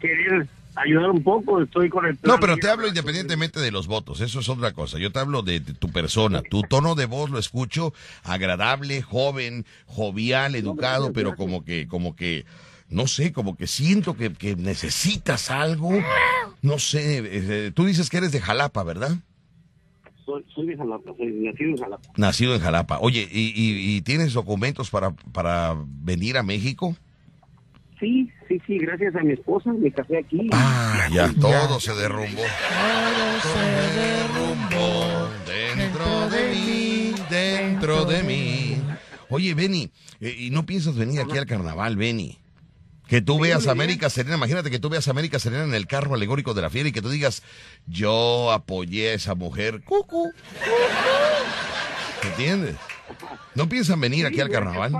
querer 0.00 0.48
ayudar 0.76 1.10
un 1.10 1.22
poco, 1.22 1.60
estoy 1.62 1.88
con 1.88 2.06
el... 2.06 2.18
No, 2.22 2.38
pero 2.40 2.56
te 2.56 2.68
hablo 2.68 2.88
independientemente 2.88 3.60
de 3.60 3.70
los 3.70 3.86
votos, 3.86 4.20
eso 4.20 4.40
es 4.40 4.48
otra 4.48 4.72
cosa. 4.72 4.98
Yo 4.98 5.12
te 5.12 5.18
hablo 5.20 5.42
de, 5.42 5.60
de 5.60 5.74
tu 5.74 5.90
persona, 5.90 6.42
tu 6.42 6.62
tono 6.62 6.94
de 6.94 7.06
voz 7.06 7.30
lo 7.30 7.38
escucho 7.38 7.92
agradable, 8.22 9.02
joven, 9.02 9.64
jovial, 9.86 10.54
educado, 10.54 11.12
pero 11.12 11.36
como 11.36 11.64
que, 11.64 11.86
como 11.86 12.16
que, 12.16 12.44
no 12.88 13.06
sé, 13.06 13.32
como 13.32 13.56
que 13.56 13.66
siento 13.66 14.16
que, 14.16 14.32
que 14.32 14.56
necesitas 14.56 15.50
algo. 15.50 15.90
No 16.62 16.78
sé, 16.78 17.22
eh, 17.24 17.70
tú 17.72 17.84
dices 17.84 18.10
que 18.10 18.16
eres 18.18 18.32
de 18.32 18.40
Jalapa, 18.40 18.82
¿verdad? 18.82 19.12
Soy, 20.24 20.42
soy 20.54 20.66
de 20.68 20.76
Jalapa, 20.76 21.12
soy 21.18 21.32
nacido 21.34 21.70
en 21.70 21.76
Jalapa. 21.76 22.08
Nacido 22.16 22.54
en 22.54 22.60
Jalapa. 22.62 22.98
Oye, 23.00 23.28
¿y, 23.30 23.48
y- 23.54 23.96
y 23.96 24.00
tienes 24.00 24.32
documentos 24.32 24.88
para, 24.90 25.10
para 25.10 25.76
venir 26.02 26.38
a 26.38 26.42
México? 26.42 26.96
Sí, 28.00 28.30
sí, 28.58 28.62
sí, 28.66 28.78
gracias 28.78 29.14
a 29.16 29.20
mi 29.20 29.32
esposa 29.32 29.72
me 29.72 29.90
casé 29.90 30.18
aquí. 30.18 30.48
Ah, 30.52 31.08
ya, 31.12 31.32
todo 31.40 31.80
se 31.80 31.94
derrumbó. 31.94 32.42
se 33.42 34.00
derrumbó 34.00 35.30
dentro 35.46 36.28
de 36.30 36.50
mí, 36.50 37.14
dentro 37.30 38.04
de 38.04 38.22
mí. 38.22 38.82
Oye, 39.28 39.54
Benny, 39.54 39.90
eh, 40.20 40.34
¿y 40.38 40.50
no 40.50 40.66
piensas 40.66 40.96
venir 40.96 41.20
aquí 41.20 41.38
al 41.38 41.46
carnaval, 41.46 41.96
Benny? 41.96 42.38
Que 43.08 43.20
tú 43.20 43.38
veas 43.38 43.66
América 43.66 44.08
Serena, 44.08 44.36
imagínate 44.36 44.70
que 44.70 44.78
tú 44.78 44.88
veas 44.88 45.08
América 45.08 45.38
Serena 45.38 45.64
en 45.64 45.74
el 45.74 45.86
carro 45.86 46.14
alegórico 46.14 46.54
de 46.54 46.62
la 46.62 46.70
fiera 46.70 46.88
y 46.88 46.92
que 46.92 47.02
tú 47.02 47.10
digas, 47.10 47.42
yo 47.86 48.50
apoyé 48.50 49.10
a 49.10 49.14
esa 49.14 49.34
mujer. 49.34 49.82
Cucu. 49.84 50.32
¿Entiendes? 52.22 52.76
¿No 53.54 53.68
piensan 53.68 54.00
venir 54.00 54.24
aquí 54.24 54.40
al 54.40 54.48
carnaval? 54.48 54.92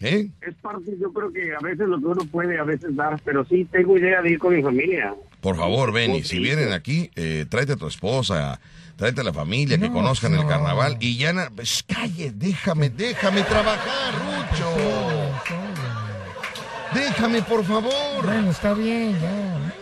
Es 0.00 0.10
parte, 0.10 0.16
¿Eh? 0.16 0.30
es 0.48 0.54
parte, 0.56 0.96
yo 1.00 1.12
creo 1.12 1.32
que 1.32 1.54
a 1.54 1.60
veces 1.60 1.86
lo 1.88 1.98
que 1.98 2.06
uno 2.06 2.24
puede, 2.26 2.58
a 2.58 2.64
veces 2.64 2.94
dar, 2.96 3.20
pero 3.24 3.44
sí 3.46 3.66
tengo 3.70 3.96
idea 3.96 4.20
de 4.22 4.30
ir 4.32 4.38
con 4.38 4.54
mi 4.54 4.62
familia. 4.62 5.14
Por 5.40 5.56
favor, 5.56 5.92
Benny, 5.92 6.22
Sí. 6.22 6.28
si 6.36 6.38
vienen 6.40 6.72
aquí, 6.72 7.10
eh, 7.14 7.46
tráete 7.48 7.72
a 7.72 7.76
tu 7.76 7.86
esposa, 7.86 8.60
tráete 8.96 9.20
a 9.20 9.24
la 9.24 9.32
familia, 9.32 9.78
que 9.78 9.88
No, 9.88 9.94
conozcan 9.94 10.34
el 10.34 10.46
carnaval. 10.46 10.96
Y 11.00 11.16
ya, 11.18 11.32
na- 11.32 11.50
pues, 11.54 11.84
calle, 11.86 12.32
déjame, 12.34 12.90
déjame 12.90 13.42
trabajar, 13.42 14.14
Rucho. 14.14 14.74
Déjame, 16.94 17.42
por 17.42 17.64
favor. 17.64 18.24
Bueno, 18.24 18.50
está 18.50 18.72
bien, 18.74 19.12
ya. 19.20 19.72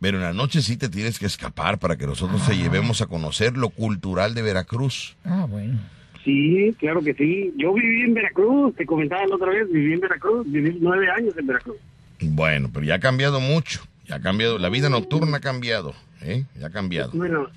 Pero 0.00 0.18
en 0.18 0.24
la 0.24 0.32
noche 0.32 0.60
sí 0.62 0.76
te 0.76 0.88
tienes 0.88 1.18
que 1.18 1.26
escapar 1.26 1.78
para 1.78 1.96
que 1.96 2.06
nosotros 2.06 2.44
te 2.46 2.56
llevemos 2.56 3.00
a 3.00 3.06
conocer 3.06 3.56
lo 3.56 3.70
cultural 3.70 4.34
de 4.34 4.42
Veracruz. 4.42 5.16
Ah, 5.24 5.46
bueno. 5.48 5.78
Sí, 6.24 6.74
claro 6.78 7.02
que 7.02 7.12
sí. 7.14 7.52
Yo 7.56 7.74
viví 7.74 8.02
en 8.02 8.14
Veracruz, 8.14 8.74
te 8.76 8.86
comentaba 8.86 9.26
la 9.26 9.34
otra 9.34 9.50
vez, 9.50 9.70
viví 9.70 9.92
en 9.92 10.00
Veracruz, 10.00 10.50
viví 10.50 10.78
nueve 10.80 11.06
años 11.10 11.34
en 11.36 11.46
Veracruz. 11.46 11.76
Bueno, 12.20 12.70
pero 12.72 12.86
ya 12.86 12.94
ha 12.94 13.00
cambiado 13.00 13.40
mucho. 13.40 13.80
Ya 14.06 14.16
ha 14.16 14.20
cambiado, 14.20 14.58
la 14.58 14.68
vida 14.68 14.88
nocturna 14.88 15.38
ha 15.38 15.40
cambiado, 15.40 15.94
¿eh? 16.22 16.44
Ya 16.58 16.66
ha 16.68 16.70
cambiado. 16.70 17.10
Bueno, 17.14 17.48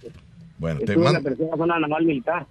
Bueno, 0.57 0.79
te 0.81 0.93
en 0.93 1.03
la 1.03 1.21
tercera 1.21 1.55
zona 1.57 1.79
naval 1.79 2.05
militar. 2.05 2.45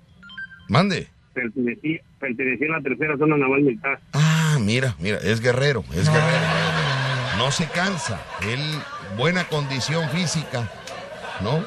mande. 0.69 1.09
Pertenecí, 1.35 1.99
pertenecí 2.19 2.65
a 2.65 2.69
la 2.77 2.81
tercera 2.83 3.17
zona 3.19 3.37
naval 3.37 3.61
militar. 3.63 3.99
Ah, 4.15 4.57
mira, 4.61 4.95
mira, 4.99 5.19
es 5.19 5.41
guerrero, 5.41 5.85
es 5.95 6.09
guerrero. 6.11 6.47
No 7.39 7.51
se 7.51 7.67
cansa, 7.67 8.23
él, 8.43 8.61
buena 9.19 9.45
condición 9.49 10.09
física, 10.11 10.71
¿no? 11.43 11.63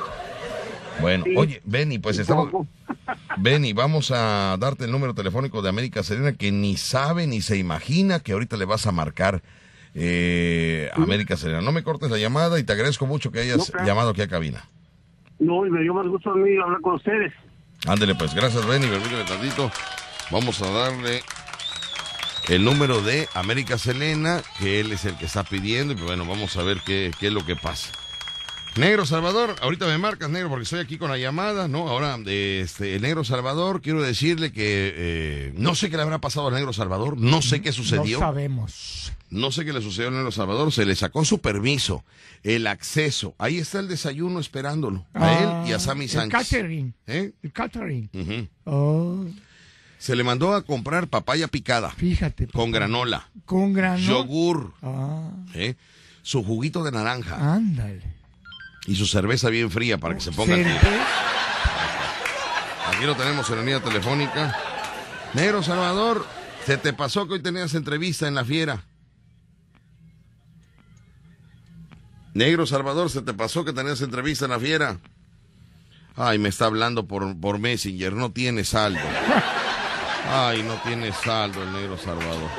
Bueno, 1.02 1.24
Sí. 1.26 1.34
oye, 1.38 1.62
Benny, 1.66 2.00
pues 2.00 2.18
estamos... 2.20 2.50
Benny, 3.38 3.74
vamos 3.74 4.12
a 4.12 4.56
darte 4.60 4.86
el 4.86 4.92
número 4.92 5.14
telefónico 5.14 5.62
de 5.62 5.70
América 5.70 6.04
Serena 6.04 6.34
que 6.34 6.52
ni 6.52 6.78
sabe 6.78 7.26
ni 7.28 7.42
se 7.42 7.58
imagina 7.58 8.20
que 8.20 8.34
ahorita 8.34 8.58
le 8.58 8.66
vas 8.66 8.86
a 8.88 8.92
marcar 8.92 9.42
eh, 9.96 10.90
América 10.94 11.36
Selena. 11.38 11.62
No 11.62 11.72
me 11.72 11.84
cortes 11.84 12.12
la 12.12 12.18
llamada 12.18 12.60
y 12.60 12.64
te 12.64 12.74
agradezco 12.74 13.06
mucho 13.08 13.32
que 13.32 13.40
hayas 13.40 13.58
No, 13.58 13.66
claro. 13.66 13.86
llamado 13.88 14.10
aquí 14.12 14.22
a 14.22 14.28
cabina. 14.28 14.68
No, 15.40 15.66
y 15.66 15.70
me 15.72 15.82
dio 15.82 15.94
más 15.94 16.06
gusto 16.08 16.32
a 16.32 16.36
mí 16.36 16.58
hablar 16.58 16.82
con 16.82 16.96
ustedes. 16.96 17.34
Ándele, 17.88 18.14
pues, 18.16 18.34
gracias, 18.36 18.66
Benny. 18.68 18.88
Permíteme 18.88 19.24
tantito. 19.24 19.72
Vamos 20.32 20.62
a 20.62 20.70
darle 20.70 21.22
el 22.50 22.64
número 22.64 23.02
de 23.02 23.28
América 23.34 23.78
Selena, 23.78 24.42
que 24.60 24.80
él 24.82 24.92
es 24.92 25.06
el 25.06 25.16
que 25.16 25.26
está 25.26 25.44
pidiendo. 25.44 25.94
Y 25.94 25.96
pues, 25.96 26.08
bueno, 26.08 26.26
vamos 26.26 26.56
a 26.58 26.64
ver 26.64 26.82
qué, 26.86 27.12
qué 27.20 27.28
es 27.28 27.34
lo 27.34 27.46
que 27.46 27.56
pasa. 27.56 27.92
Negro 28.80 29.06
Salvador, 29.06 29.56
ahorita 29.62 29.86
me 29.88 29.98
marcas, 29.98 30.30
Negro, 30.30 30.48
porque 30.50 30.64
estoy 30.64 30.80
aquí 30.80 30.98
con 30.98 31.10
la 31.12 31.18
llamada, 31.18 31.68
¿no? 31.68 31.90
Ahora, 31.90 32.18
de 32.18 32.62
este, 32.62 32.96
el 32.96 33.02
Negro 33.02 33.26
Salvador, 33.26 33.82
quiero 33.82 34.02
decirle 34.02 34.54
que 34.54 34.94
eh, 34.96 35.54
no 35.58 35.76
sé 35.76 35.90
qué 35.90 35.98
le 35.98 36.04
habrá 36.04 36.20
pasado 36.20 36.48
al 36.48 36.54
Negro 36.54 36.72
Salvador, 36.72 37.18
no 37.18 37.42
sé 37.42 37.62
qué 37.62 37.74
sucedió. 37.74 38.20
No 38.20 38.26
sabemos. 38.26 39.12
No 39.32 39.52
sé 39.52 39.66
qué 39.66 39.74
le 39.74 39.82
sucedió 39.82 40.08
al 40.08 40.14
Negro 40.16 40.32
Salvador, 40.32 40.72
se 40.72 40.86
le 40.86 40.96
sacó 40.96 41.26
su 41.26 41.40
permiso, 41.42 42.06
el 42.44 42.68
acceso. 42.68 43.36
Ahí 43.38 43.58
está 43.58 43.80
el 43.80 43.90
desayuno 43.90 44.40
esperándolo, 44.40 45.06
a 45.14 45.26
Ah, 45.28 45.62
él 45.66 45.70
y 45.70 45.74
a 45.74 45.80
Sammy 45.80 46.06
el 46.06 46.10
Sánchez. 46.12 46.40
catering. 46.50 46.94
¿Eh? 47.06 47.34
El 47.44 47.52
catering. 47.52 48.10
Ujú. 48.14 48.48
Oh, 48.64 49.26
Se 49.98 50.16
le 50.16 50.24
mandó 50.24 50.54
a 50.54 50.62
comprar 50.64 51.10
papaya 51.10 51.50
picada 51.50 51.90
fíjate. 51.92 52.48
con 52.48 52.72
granola, 52.72 53.30
Con 53.46 53.74
grano. 53.74 54.00
yogur, 54.00 54.74
Ah, 54.82 55.32
¿eh? 55.54 55.76
su 56.22 56.44
juguito 56.44 56.84
de 56.86 56.92
naranja 56.94 57.36
ándale. 57.56 58.19
Y 58.88 58.96
su 58.96 59.06
cerveza 59.06 59.50
bien 59.50 59.70
fría 59.72 59.98
para 59.98 60.16
que 60.16 60.22
se 60.22 60.32
ponga 60.32 60.56
al. 60.56 60.64
Cerve- 60.66 61.00
Aquí 62.94 63.06
lo 63.06 63.16
tenemos 63.16 63.50
en 63.50 63.56
la 63.58 63.62
línea 63.64 63.80
telefónica. 63.82 64.56
Negro 65.34 65.62
Salvador, 65.64 66.26
se 66.66 66.78
te 66.78 66.92
pasó 66.94 67.28
que 67.28 67.36
hoy 67.36 67.42
tenías 67.42 67.74
entrevista 67.76 68.28
en 68.28 68.36
la 68.36 68.44
fiera. 68.44 68.84
Negro 72.34 72.66
Salvador, 72.66 73.10
se 73.10 73.22
te 73.22 73.34
pasó 73.34 73.66
que 73.66 73.74
tenías 73.74 74.02
entrevista 74.02 74.46
en 74.46 74.52
la 74.52 74.60
fiera. 74.60 75.00
Ay, 76.16 76.38
me 76.38 76.50
está 76.50 76.66
hablando 76.66 77.08
por, 77.08 77.40
por 77.40 77.60
Messenger, 77.60 78.14
no 78.14 78.32
tiene 78.32 78.64
saldo. 78.64 79.00
Ay, 80.32 80.64
no 80.64 80.76
tiene 80.84 81.12
saldo 81.12 81.64
el 81.64 81.72
Negro 81.74 81.98
Salvador. 81.98 82.50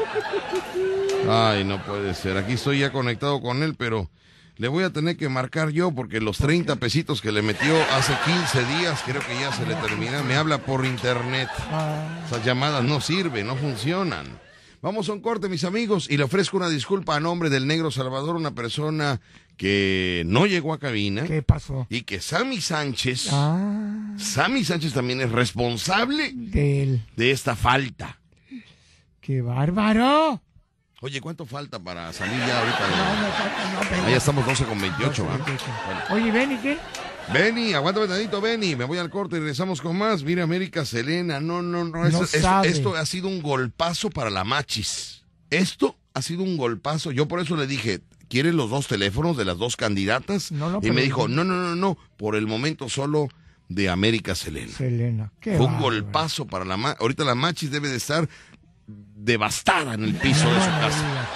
Ay, 1.28 1.64
no 1.64 1.82
puede 1.84 2.14
ser. 2.14 2.36
Aquí 2.38 2.52
estoy 2.54 2.80
ya 2.80 2.90
conectado 2.92 3.40
con 3.40 3.62
él, 3.62 3.74
pero 3.76 4.10
le 4.60 4.68
voy 4.68 4.84
a 4.84 4.90
tener 4.92 5.16
que 5.16 5.28
marcar 5.30 5.70
yo 5.70 5.90
porque 5.90 6.20
los 6.20 6.36
30 6.36 6.76
pesitos 6.76 7.22
que 7.22 7.32
le 7.32 7.40
metió 7.40 7.74
hace 7.94 8.12
15 8.26 8.64
días 8.78 9.02
creo 9.06 9.22
que 9.26 9.34
ya 9.40 9.50
se 9.52 9.64
le 9.66 9.74
termina. 9.76 10.22
Me 10.22 10.34
habla 10.36 10.58
por 10.58 10.84
internet. 10.84 11.48
Ah, 11.72 12.20
Esas 12.26 12.44
llamadas 12.44 12.84
no 12.84 13.00
sirven, 13.00 13.46
no 13.46 13.56
funcionan. 13.56 14.26
Vamos 14.82 15.08
a 15.08 15.12
un 15.14 15.20
corte, 15.20 15.48
mis 15.48 15.64
amigos, 15.64 16.08
y 16.10 16.16
le 16.18 16.24
ofrezco 16.24 16.58
una 16.58 16.68
disculpa 16.68 17.16
a 17.16 17.20
nombre 17.20 17.48
del 17.48 17.66
Negro 17.66 17.90
Salvador, 17.90 18.36
una 18.36 18.50
persona 18.54 19.20
que 19.56 20.22
no 20.26 20.46
llegó 20.46 20.72
a 20.72 20.78
cabina 20.78 21.24
¿Qué 21.24 21.42
pasó? 21.42 21.86
y 21.90 22.02
que 22.02 22.20
Sammy 22.20 22.60
Sánchez, 22.62 23.28
Ah, 23.32 24.14
Sammy 24.18 24.64
Sánchez 24.64 24.92
también 24.94 25.20
es 25.22 25.30
responsable 25.32 26.32
del. 26.34 27.02
de 27.16 27.30
esta 27.30 27.56
falta. 27.56 28.18
¡Qué 29.22 29.40
bárbaro! 29.42 30.42
Oye, 31.02 31.20
¿cuánto 31.20 31.46
falta 31.46 31.78
para 31.78 32.12
salir 32.12 32.38
ya 32.40 32.58
ahorita? 32.60 32.84
de- 32.86 32.96
No, 32.96 33.22
no, 33.22 33.32
falta, 33.32 33.72
no, 33.72 33.80
pero- 33.88 34.04
Ahí 34.04 34.12
estamos 34.14 34.44
12 34.46 34.64
con 34.66 34.80
28, 34.80 35.26
¿va? 35.26 36.14
Oye, 36.14 36.30
ven, 36.30 36.52
¿y 36.52 36.56
qué? 36.58 36.78
Benny, 37.32 37.72
aguántame 37.72 38.06
tantito, 38.08 38.40
Benny. 38.40 38.76
Me 38.76 38.84
voy 38.84 38.98
al 38.98 39.08
corte 39.08 39.36
y 39.36 39.38
regresamos 39.38 39.80
con 39.80 39.96
más. 39.96 40.22
Mira, 40.24 40.42
América 40.42 40.84
Selena. 40.84 41.40
No, 41.40 41.62
no, 41.62 41.84
no. 41.84 42.26
Sabe. 42.26 42.68
esto 42.68 42.94
ha 42.96 43.06
sido 43.06 43.28
un 43.28 43.40
golpazo 43.40 44.10
para 44.10 44.30
la 44.30 44.44
machis. 44.44 45.24
Esto 45.48 45.96
ha 46.12 46.22
sido 46.22 46.42
un 46.42 46.56
golpazo. 46.56 47.12
Yo 47.12 47.28
por 47.28 47.40
eso 47.40 47.56
le 47.56 47.66
dije, 47.66 48.00
¿quieres 48.28 48.52
los 48.54 48.68
dos 48.68 48.86
teléfonos 48.88 49.36
de 49.36 49.44
las 49.44 49.58
dos 49.58 49.76
candidatas? 49.76 50.50
No, 50.52 50.70
no, 50.70 50.80
y 50.82 50.90
me 50.90 51.02
dijo, 51.02 51.28
no, 51.28 51.44
no, 51.44 51.54
no, 51.54 51.76
no. 51.76 51.96
Por 52.16 52.34
el 52.36 52.46
momento 52.46 52.88
solo 52.88 53.28
de 53.68 53.88
América 53.88 54.34
Selena. 54.34 54.72
Selena. 54.76 55.32
Qué 55.40 55.56
Fue 55.56 55.66
un 55.66 55.78
golpazo 55.78 56.46
para 56.46 56.64
la 56.64 56.76
machis. 56.76 57.00
Ahorita 57.00 57.24
la 57.24 57.36
machis 57.36 57.70
debe 57.70 57.88
de 57.88 57.96
estar 57.96 58.28
devastada 59.14 59.94
en 59.94 60.04
el 60.04 60.14
piso 60.14 60.48
de 60.52 60.60
su 60.60 60.66
casa. 60.66 61.28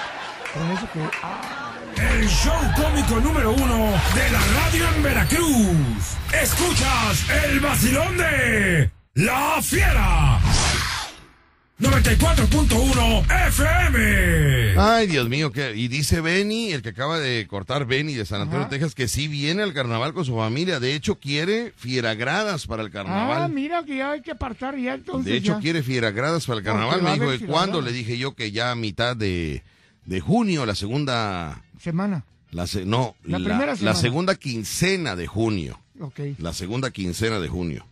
ah, 1.22 1.72
El 1.96 2.28
show 2.28 2.54
cómico 2.76 3.20
número 3.20 3.52
uno 3.52 3.92
de 4.14 4.30
la 4.30 4.40
radio 4.40 4.88
en 4.96 5.02
Veracruz. 5.02 6.16
Escuchas 6.32 7.24
el 7.44 7.60
vacilón 7.60 8.16
de 8.16 8.90
La 9.14 9.60
Fiera. 9.62 10.40
94.1 11.80 13.24
FM. 13.48 14.74
Ay, 14.78 15.06
Dios 15.08 15.28
mío, 15.28 15.50
que 15.50 15.74
y 15.74 15.88
dice 15.88 16.20
Benny, 16.20 16.72
el 16.72 16.82
que 16.82 16.90
acaba 16.90 17.18
de 17.18 17.46
cortar 17.48 17.84
Benny 17.86 18.14
de 18.14 18.24
San 18.24 18.42
Antonio, 18.42 18.62
Ajá. 18.62 18.70
Texas, 18.70 18.94
que 18.94 19.08
sí 19.08 19.26
viene 19.28 19.62
al 19.62 19.72
carnaval 19.74 20.14
con 20.14 20.24
su 20.24 20.36
familia. 20.36 20.78
De 20.78 20.94
hecho, 20.94 21.16
quiere 21.18 21.72
fieragradas 21.76 22.66
para 22.68 22.82
el 22.82 22.88
ah, 22.88 22.92
carnaval. 22.92 23.52
mira 23.52 23.82
que 23.84 23.96
ya 23.96 24.12
hay 24.12 24.22
que 24.22 24.30
apartar 24.30 24.76
ya 24.78 24.94
entonces. 24.94 25.24
de 25.32 25.36
hecho, 25.38 25.54
ya. 25.54 25.58
quiere 25.60 25.82
fieragradas 25.82 26.46
para 26.46 26.58
el 26.60 26.64
carnaval. 26.64 27.00
va 27.04 27.10
Me 27.10 27.14
dijo, 27.14 27.34
¿y 27.34 27.38
cuándo? 27.38 27.80
fieragradas. 27.80 27.84
Le 27.84 27.92
dije 27.92 28.18
yo 28.18 28.34
que 28.34 28.52
ya 28.52 28.70
a 28.70 28.74
mitad 28.76 29.16
de, 29.16 29.62
de 30.06 30.20
junio, 30.20 30.66
la 30.66 30.74
segunda, 30.76 31.62
Semana. 31.80 32.24
la 32.52 32.66
se- 32.68 32.84
no, 32.84 33.16
La 33.24 33.38
la, 33.40 33.44
primera 33.48 33.72
la 33.72 33.76
semana. 33.76 33.96
segunda 33.96 34.34
quincena 34.36 35.16
de 35.16 35.26
junio. 35.26 35.80
Ok. 36.00 36.20
La 36.38 36.52
segunda 36.52 36.90
quincena 36.92 37.40
de 37.40 37.48
junio. 37.48 37.84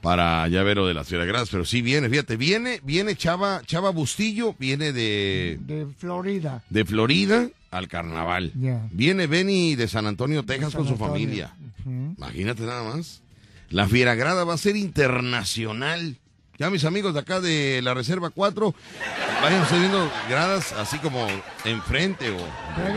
Para 0.00 0.48
ya 0.48 0.62
ver 0.62 0.78
lo 0.78 0.86
de 0.86 0.94
las 0.94 1.08
fieragradas, 1.08 1.48
pero 1.50 1.64
sí 1.64 1.82
viene, 1.82 2.08
fíjate, 2.08 2.36
viene, 2.36 2.80
viene 2.82 3.16
Chava, 3.16 3.60
Chava 3.66 3.90
Bustillo, 3.90 4.54
viene 4.58 4.92
de, 4.92 5.58
De 5.60 5.86
Florida. 5.98 6.62
de 6.70 6.84
Florida 6.86 7.48
al 7.70 7.86
carnaval. 7.88 8.52
Viene 8.92 9.26
Benny 9.26 9.74
de 9.76 9.88
San 9.88 10.06
Antonio, 10.06 10.42
Texas 10.44 10.72
San 10.72 10.80
con 10.82 10.88
su 10.88 10.96
familia. 10.96 11.52
Imagínate 11.84 12.62
nada 12.62 12.82
más. 12.94 13.20
La 13.68 13.86
Fieragrada 13.86 14.44
va 14.44 14.54
a 14.54 14.58
ser 14.58 14.74
internacional. 14.76 16.16
Ya 16.58 16.68
mis 16.68 16.84
amigos 16.84 17.14
de 17.14 17.20
acá 17.20 17.40
de 17.40 17.80
la 17.82 17.94
Reserva 17.94 18.28
4, 18.30 18.74
vayan 19.42 19.64
viendo 19.70 20.12
gradas 20.28 20.72
así 20.74 20.98
como 20.98 21.26
enfrente 21.64 22.30
o 22.30 22.36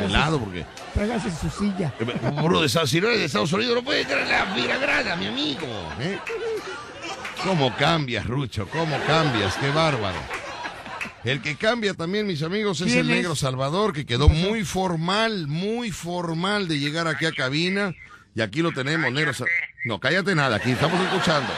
de 0.02 0.10
lado, 0.10 0.38
porque 0.40 0.66
Tráigase 0.94 1.30
su 1.32 1.50
silla. 1.50 1.94
uno 2.44 2.60
de 2.60 2.68
Estados, 2.68 2.94
eres 2.94 3.20
de 3.20 3.26
Estados 3.26 3.54
Unidos 3.54 3.76
no 3.76 3.84
puede 3.84 4.02
entrar 4.02 4.24
a 4.24 4.46
la 4.48 4.54
Fieragrada, 4.54 5.16
mi 5.16 5.28
amigo. 5.28 5.68
¿eh? 6.00 6.20
¿Cómo 7.44 7.76
cambias, 7.78 8.26
Rucho? 8.26 8.68
¿Cómo 8.70 8.98
cambias? 9.06 9.56
¡Qué 9.58 9.70
bárbaro! 9.70 10.18
El 11.24 11.42
que 11.42 11.56
cambia 11.58 11.94
también, 11.94 12.26
mis 12.28 12.42
amigos, 12.44 12.82
es 12.82 12.88
¿Quién 12.88 13.00
el 13.00 13.10
es? 13.12 13.18
negro 13.18 13.36
Salvador, 13.36 13.94
que 13.94 14.06
quedó 14.06 14.30
muy 14.30 14.64
formal, 14.64 15.48
muy 15.48 15.92
formal 15.92 16.68
de 16.68 16.80
llegar 16.80 17.08
aquí 17.08 17.26
a 17.26 17.32
cabina. 17.32 17.94
Y 18.36 18.42
aquí 18.42 18.62
lo 18.62 18.72
tenemos, 18.72 19.12
negro 19.12 19.34
Salvador. 19.34 19.60
No, 19.86 20.00
cállate 20.00 20.36
nada, 20.36 20.56
aquí 20.58 20.72
estamos 20.72 21.00
escuchando. 21.02 21.52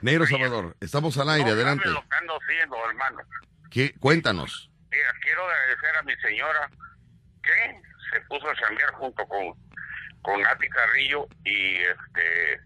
Negro 0.00 0.26
Salvador, 0.26 0.76
estamos 0.80 1.16
al 1.18 1.30
aire, 1.30 1.50
adelante. 1.50 1.88
lo 1.88 2.00
que 2.02 2.16
ando 2.16 2.38
haciendo, 2.40 2.76
hermano. 2.88 3.18
¿Qué? 3.70 3.94
Cuéntanos. 4.00 4.70
Mira, 4.90 5.08
quiero 5.22 5.44
agradecer 5.44 5.96
a 5.98 6.02
mi 6.02 6.14
señora 6.16 6.70
que 7.42 7.80
se 8.12 8.20
puso 8.28 8.48
a 8.48 8.54
chambear 8.56 8.92
junto 8.94 9.24
con, 9.26 9.54
con 10.22 10.40
Nati 10.42 10.68
Carrillo 10.68 11.26
y 11.44 11.76
este 11.76 12.60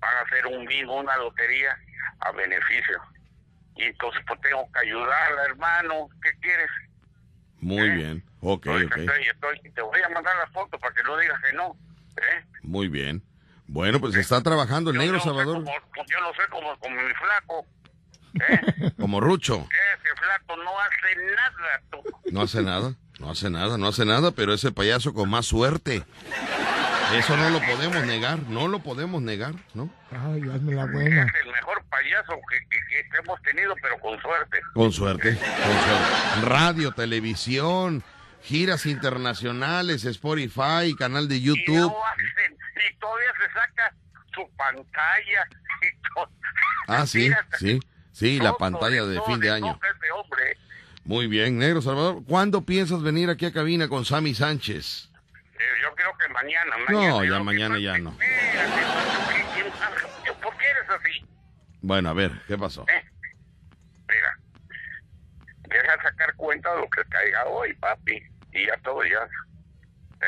van 0.00 0.14
a 0.16 0.20
hacer 0.20 0.46
un 0.46 0.64
bingo, 0.66 0.96
una 1.00 1.16
lotería 1.16 1.76
a 2.20 2.32
beneficio. 2.32 3.00
Y 3.76 3.84
entonces 3.84 4.22
pues 4.26 4.40
tengo 4.40 4.66
que 4.72 4.80
ayudarla, 4.86 5.44
hermano. 5.44 6.08
¿Qué 6.22 6.30
quieres? 6.40 6.70
Muy 7.60 7.88
bien. 7.90 8.24
Ok, 8.40 8.66
Ahorita 8.68 8.94
ok. 8.94 9.00
estoy- 9.00 9.26
estoy- 9.28 9.70
te 9.72 9.82
voy 9.82 10.00
a 10.02 10.08
mandar 10.10 10.34
la 10.36 10.46
foto 10.48 10.78
para 10.78 10.94
que 10.94 11.02
no 11.02 11.16
digas 11.18 11.40
que 11.42 11.52
no. 11.54 11.76
¿eh? 12.16 12.44
Muy 12.62 12.88
bien. 12.88 13.22
Bueno, 13.66 13.98
pues 14.00 14.14
está 14.14 14.42
trabajando 14.42 14.90
el 14.90 14.96
Yo 14.96 15.02
negro 15.02 15.16
no 15.18 15.22
Salvador 15.24 15.56
como- 15.64 15.72
como- 15.94 16.06
yo 16.08 16.20
no 16.20 16.32
sé 16.34 16.48
como, 16.50 16.78
como 16.78 17.02
mi 17.02 17.14
flaco. 17.14 17.66
¿eh? 18.34 18.92
como 19.00 19.20
Rucho. 19.20 19.66
Ese 19.70 20.14
flaco 20.16 20.56
no 20.62 20.70
hace 20.80 21.16
nada, 21.16 21.82
tú. 21.90 22.02
No 22.30 22.42
hace 22.42 22.62
nada, 22.62 22.94
no 23.18 23.30
hace 23.30 23.50
nada, 23.50 23.76
no 23.78 23.88
hace 23.88 24.04
nada, 24.04 24.30
pero 24.30 24.52
es 24.54 24.62
el 24.64 24.72
payaso 24.74 25.12
con 25.14 25.28
más 25.28 25.46
suerte. 25.46 26.04
Eso 27.14 27.36
no 27.36 27.50
lo 27.50 27.60
podemos 27.60 28.04
negar, 28.04 28.38
no 28.48 28.68
lo 28.68 28.80
podemos 28.80 29.22
negar, 29.22 29.54
¿no? 29.74 29.88
Ay, 30.10 30.42
hazme 30.52 30.74
la 30.74 30.86
buena. 30.86 31.22
Es 31.24 31.44
el 31.44 31.52
mejor 31.52 31.82
payaso 31.88 32.32
que, 32.50 32.58
que- 32.68 33.18
hemos 33.22 33.40
tenido, 33.42 33.74
pero 33.80 33.98
con 34.00 34.20
suerte. 34.20 34.60
Con 34.74 34.92
suerte, 34.92 35.36
con 35.36 35.38
suerte. 35.40 36.40
Radio, 36.48 36.92
televisión, 36.92 38.02
giras 38.42 38.84
internacionales, 38.86 40.04
Spotify, 40.04 40.94
canal 40.98 41.28
de 41.28 41.36
Y 41.36 41.42
YouTube. 41.42 41.76
no 41.92 41.96
hacen, 42.06 42.56
y 42.74 42.96
todavía 42.98 43.28
se 43.38 43.52
saca 43.52 43.94
su 44.34 44.48
pantalla. 44.56 45.48
Y 45.82 46.14
todo. 46.14 46.28
Ah, 46.88 47.06
sí, 47.06 47.30
sí, 47.58 47.80
sí, 48.12 48.38
la 48.38 48.50
todo, 48.50 48.58
pantalla 48.58 49.04
de 49.04 49.16
todo 49.16 49.26
fin 49.26 49.40
de 49.40 49.50
año. 49.50 49.66
hombre. 50.14 50.58
Muy 51.04 51.26
bien, 51.28 51.56
negro 51.58 51.80
Salvador. 51.80 52.22
¿Cuándo 52.26 52.62
piensas 52.66 53.00
venir 53.02 53.30
aquí 53.30 53.46
a 53.46 53.52
cabina 53.52 53.88
con 53.88 54.04
Sammy 54.04 54.34
Sánchez? 54.34 55.08
Eh, 55.58 55.62
yo 55.82 55.94
creo 55.94 56.16
que 56.18 56.28
mañana. 56.32 56.76
No, 56.88 56.98
mañana 57.00 57.22
ya 57.24 57.28
Yo- 57.38 57.44
mañana 57.44 57.78
ya 57.78 57.98
no. 57.98 58.10
¿Por 60.42 60.56
qué 60.56 60.66
eres 60.70 60.88
así? 60.90 61.26
Bueno, 61.80 62.10
a 62.10 62.12
ver, 62.12 62.32
¿qué 62.46 62.58
pasó? 62.58 62.84
¿Eh? 62.88 63.04
Mira, 64.08 64.38
deja 65.68 66.02
sacar 66.02 66.34
cuenta 66.36 66.72
de 66.74 66.80
lo 66.80 66.88
que 66.90 67.02
caiga 67.08 67.44
hoy, 67.46 67.72
papi. 67.74 68.22
Y 68.52 68.66
ya 68.66 68.76
todo 68.82 69.02
ya. 69.04 69.26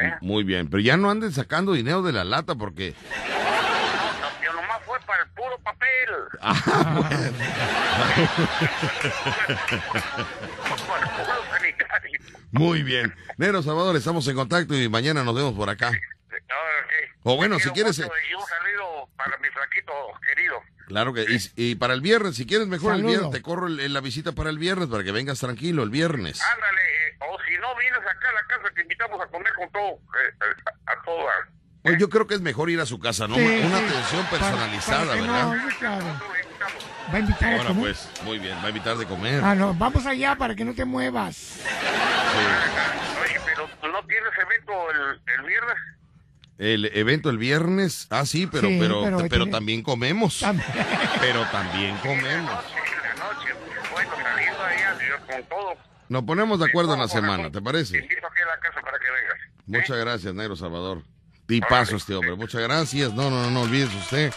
¿Eh? 0.01 0.15
Muy 0.21 0.45
bien, 0.45 0.69
pero 0.71 0.81
ya 0.83 0.97
no 0.97 1.11
anden 1.11 1.33
sacando 1.33 1.73
dinero 1.73 2.03
de 2.03 2.13
la 2.13 2.25
lata 2.25 2.55
porque... 2.55 2.95
No, 3.11 3.63
no, 4.21 4.45
yo 4.45 4.53
nomás 4.53 4.83
fue 4.85 4.99
para 5.01 5.23
el 5.23 5.29
puro 5.31 5.59
papel. 5.59 5.89
Ah, 6.41 6.93
bueno. 6.95 7.39
para 10.87 11.05
el 11.05 11.11
puro 11.11 11.45
sanitario. 11.51 12.21
Muy 12.53 12.83
bien. 12.83 13.15
Negro 13.37 13.63
Salvador, 13.63 13.97
estamos 13.97 14.27
en 14.29 14.35
contacto 14.37 14.75
y 14.75 14.89
mañana 14.89 15.23
nos 15.25 15.35
vemos 15.35 15.55
por 15.55 15.69
acá. 15.71 15.89
Ahora, 15.89 16.87
¿qué? 16.89 17.11
O 17.25 17.37
bueno, 17.37 17.57
Te 17.59 17.65
si 17.65 17.71
quieres, 17.71 17.99
mucho. 17.99 18.11
Y 18.31 18.35
un 18.35 18.47
saludo 18.47 19.09
para 19.17 19.37
mi 19.39 19.49
flaquito 19.49 19.93
querido. 20.27 20.63
Claro 20.87 21.13
que 21.13 21.23
y, 21.29 21.71
y 21.73 21.75
para 21.75 21.93
el 21.93 22.01
viernes, 22.01 22.37
si 22.37 22.47
quieres 22.47 22.67
mejor 22.67 22.93
el 22.95 22.99
Saludo. 23.01 23.11
viernes, 23.11 23.31
te 23.33 23.43
corro 23.43 23.67
el- 23.67 23.93
la 23.93 24.01
visita 24.01 24.33
para 24.33 24.49
el 24.49 24.59
viernes 24.59 24.89
para 24.89 25.05
que 25.05 25.13
vengas 25.13 25.39
tranquilo 25.39 25.83
el 25.83 25.91
viernes. 25.91 26.41
Ándale, 26.41 26.81
eh, 26.81 27.17
o 27.21 27.37
si 27.47 27.55
no 27.59 27.77
vienes 27.77 28.01
acá 28.01 28.29
a 28.31 28.33
la 28.33 28.47
casa, 28.47 28.75
te 28.75 28.81
invitamos 28.83 29.21
a 29.21 29.27
comer 29.27 29.53
con 29.55 29.71
todo, 29.71 29.91
eh, 29.91 30.35
a, 30.87 30.93
a 30.93 31.03
todas. 31.05 31.37
Pues 31.83 31.99
yo 31.99 32.09
creo 32.09 32.27
que 32.27 32.35
es 32.35 32.41
mejor 32.41 32.71
ir 32.71 32.81
a 32.81 32.87
su 32.87 32.99
casa, 32.99 33.29
¿no? 33.29 33.35
Sí, 33.35 33.43
Una 33.43 33.79
sí. 33.79 33.85
atención 33.85 34.25
Para- 34.27 34.31
personalizada, 34.39 35.05
para 35.05 35.15
que 35.15 35.21
¿verdad? 35.21 35.55
No, 35.55 35.79
claro. 35.79 36.21
Va 37.13 37.17
a 37.17 37.19
invitar 37.21 37.53
a 37.53 37.57
Bueno, 37.57 37.69
comer. 37.71 37.83
pues, 37.85 38.11
muy 38.25 38.39
bien, 38.39 38.57
va 38.59 38.65
a 38.65 38.69
invitar 38.69 38.97
de 38.97 39.07
comer. 39.07 39.43
Ah, 39.43 39.55
no, 39.55 39.73
vamos 39.75 40.05
allá 40.07 40.35
para 40.37 40.55
que 40.55 40.65
no 40.65 40.75
te 40.75 40.85
muevas. 40.85 41.37
Sí. 41.37 41.61
Oye, 43.25 43.41
pero 43.45 43.67
¿no 43.93 44.03
tienes 44.07 44.31
evento 44.41 44.73
el, 44.91 45.21
el 45.41 45.47
viernes? 45.47 45.77
El 46.59 46.85
evento 46.97 47.31
el 47.31 47.39
viernes, 47.39 48.07
ah, 48.11 48.27
sí, 48.27 48.47
pero, 48.47 48.69
Sí, 48.69 48.79
pero, 48.81 49.03
pero 49.03 49.17
pero, 49.19 49.45
tiene- 49.45 49.51
también 49.53 49.83
comemos. 49.83 50.43
Tam- 50.43 50.61
Pero 51.21 51.45
también 51.47 51.97
comemos. 51.99 52.51
todo. 55.49 55.77
Nos 56.09 56.25
ponemos 56.25 56.59
de 56.59 56.67
acuerdo 56.67 56.95
en 56.95 57.01
la 57.01 57.09
semana. 57.09 57.51
¿te 57.51 57.61
parece? 57.61 57.99
invito 57.99 58.27
aquí 58.27 58.43
a 58.43 58.47
la 58.47 58.59
casa 58.61 58.81
para 58.81 58.99
que 58.99 59.05
vengas. 59.05 59.39
Muchas 59.67 59.97
gracias, 59.99 60.35
Negro 60.35 60.57
Salvador. 60.57 61.03
Tipazo 61.47 61.97
este 61.97 62.15
hombre, 62.15 62.35
muchas 62.35 62.61
gracias. 62.63 63.13
No, 63.15 63.31
no, 63.31 63.43
no, 63.45 63.51
no 63.51 63.61
olvides 63.63 63.95
usted. 63.95 64.33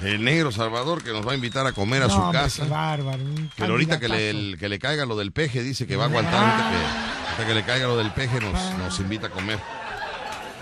El 0.00 0.22
Negro 0.24 0.52
Salvador 0.52 1.02
que 1.02 1.10
nos 1.12 1.26
va 1.26 1.32
a 1.32 1.34
invitar 1.34 1.66
a 1.66 1.72
comer 1.72 2.02
a 2.02 2.08
No, 2.08 2.14
su 2.14 2.20
hombre, 2.20 2.40
casa. 2.40 2.64
qué 2.64 2.68
bárbaro. 2.70 3.24
Pero 3.56 3.72
ahorita 3.72 3.98
que 3.98 4.08
le, 4.08 4.30
el- 4.30 4.56
que 4.58 4.68
le 4.68 4.78
caiga 4.78 5.06
lo 5.06 5.16
del 5.16 5.32
peje, 5.32 5.62
dice 5.62 5.86
que 5.86 5.96
va 5.96 6.04
a 6.04 6.08
aguantar. 6.08 6.34
Ahorita 6.34 6.70
que, 6.70 7.24
ahorita 7.30 7.46
que 7.46 7.54
le 7.54 7.64
caiga 7.64 7.86
lo 7.86 7.96
del 7.96 8.10
peje, 8.12 8.40
nos, 8.40 8.52
nos 8.78 9.00
invita 9.00 9.28
a 9.28 9.30
comer. 9.30 9.58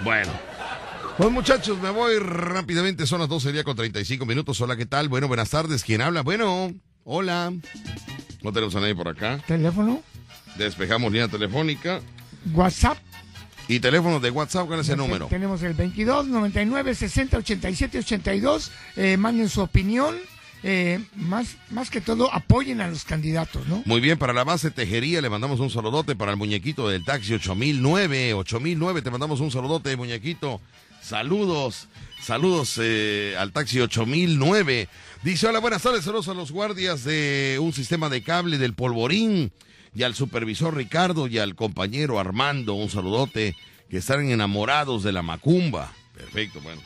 Bueno. 0.02 0.30
Pues 1.16 1.30
muchachos, 1.30 1.78
me 1.80 1.90
voy 1.90 2.18
rápidamente. 2.18 3.06
Son 3.06 3.20
las 3.20 3.28
12 3.28 3.48
del 3.48 3.54
día 3.54 3.64
con 3.64 3.76
35 3.76 4.24
minutos. 4.26 4.60
Hola, 4.60 4.76
¿qué 4.76 4.86
tal? 4.86 5.08
Bueno, 5.08 5.26
buenas 5.28 5.50
tardes. 5.50 5.82
¿Quién 5.84 6.00
habla? 6.00 6.22
Bueno, 6.22 6.72
hola. 7.04 7.52
No 8.42 8.52
tenemos 8.52 8.74
a 8.76 8.80
nadie 8.80 8.94
por 8.94 9.08
acá. 9.08 9.40
Teléfono, 9.46 10.02
Despejamos 10.56 11.10
línea 11.12 11.26
telefónica. 11.28 12.00
WhatsApp. 12.52 12.98
Y 13.68 13.80
teléfono 13.80 14.20
de 14.20 14.30
WhatsApp, 14.30 14.66
¿cuál 14.66 14.80
es 14.80 14.88
el 14.88 14.98
número? 14.98 15.26
Tenemos 15.26 15.62
el 15.62 15.74
22 15.74 16.26
99 16.26 16.94
60 16.94 17.38
87 17.38 17.98
82. 17.98 18.70
Eh, 18.96 19.16
manden 19.16 19.48
su 19.48 19.62
opinión. 19.62 20.16
Eh, 20.66 20.98
más, 21.16 21.58
más 21.68 21.90
que 21.90 22.00
todo, 22.00 22.32
apoyen 22.32 22.80
a 22.80 22.88
los 22.88 23.04
candidatos, 23.04 23.66
¿no? 23.68 23.82
Muy 23.84 24.00
bien, 24.00 24.16
para 24.18 24.32
la 24.32 24.44
base 24.44 24.70
Tejería 24.70 25.20
le 25.20 25.28
mandamos 25.28 25.60
un 25.60 25.68
saludote 25.68 26.16
para 26.16 26.30
el 26.30 26.38
muñequito 26.38 26.88
del 26.88 27.04
taxi 27.04 27.34
8009, 27.34 28.32
8009, 28.32 29.02
te 29.02 29.10
mandamos 29.10 29.40
un 29.40 29.50
saludote, 29.50 29.94
muñequito. 29.94 30.62
Saludos, 31.02 31.88
saludos 32.22 32.80
eh, 32.80 33.36
al 33.38 33.52
taxi 33.52 33.78
8009. 33.78 34.88
Dice, 35.22 35.46
hola, 35.48 35.58
buenas 35.58 35.82
tardes, 35.82 36.02
saludos 36.02 36.28
a 36.28 36.34
los 36.34 36.50
guardias 36.50 37.04
de 37.04 37.58
un 37.60 37.74
sistema 37.74 38.08
de 38.08 38.22
cable 38.22 38.56
del 38.56 38.72
Polvorín 38.72 39.52
y 39.94 40.02
al 40.02 40.14
supervisor 40.14 40.76
Ricardo 40.76 41.26
y 41.26 41.38
al 41.38 41.54
compañero 41.54 42.18
Armando, 42.18 42.74
un 42.74 42.90
saludote, 42.90 43.56
que 43.88 43.98
están 43.98 44.28
enamorados 44.30 45.02
de 45.02 45.12
la 45.12 45.22
macumba. 45.22 45.92
Perfecto, 46.14 46.60
bueno, 46.60 46.80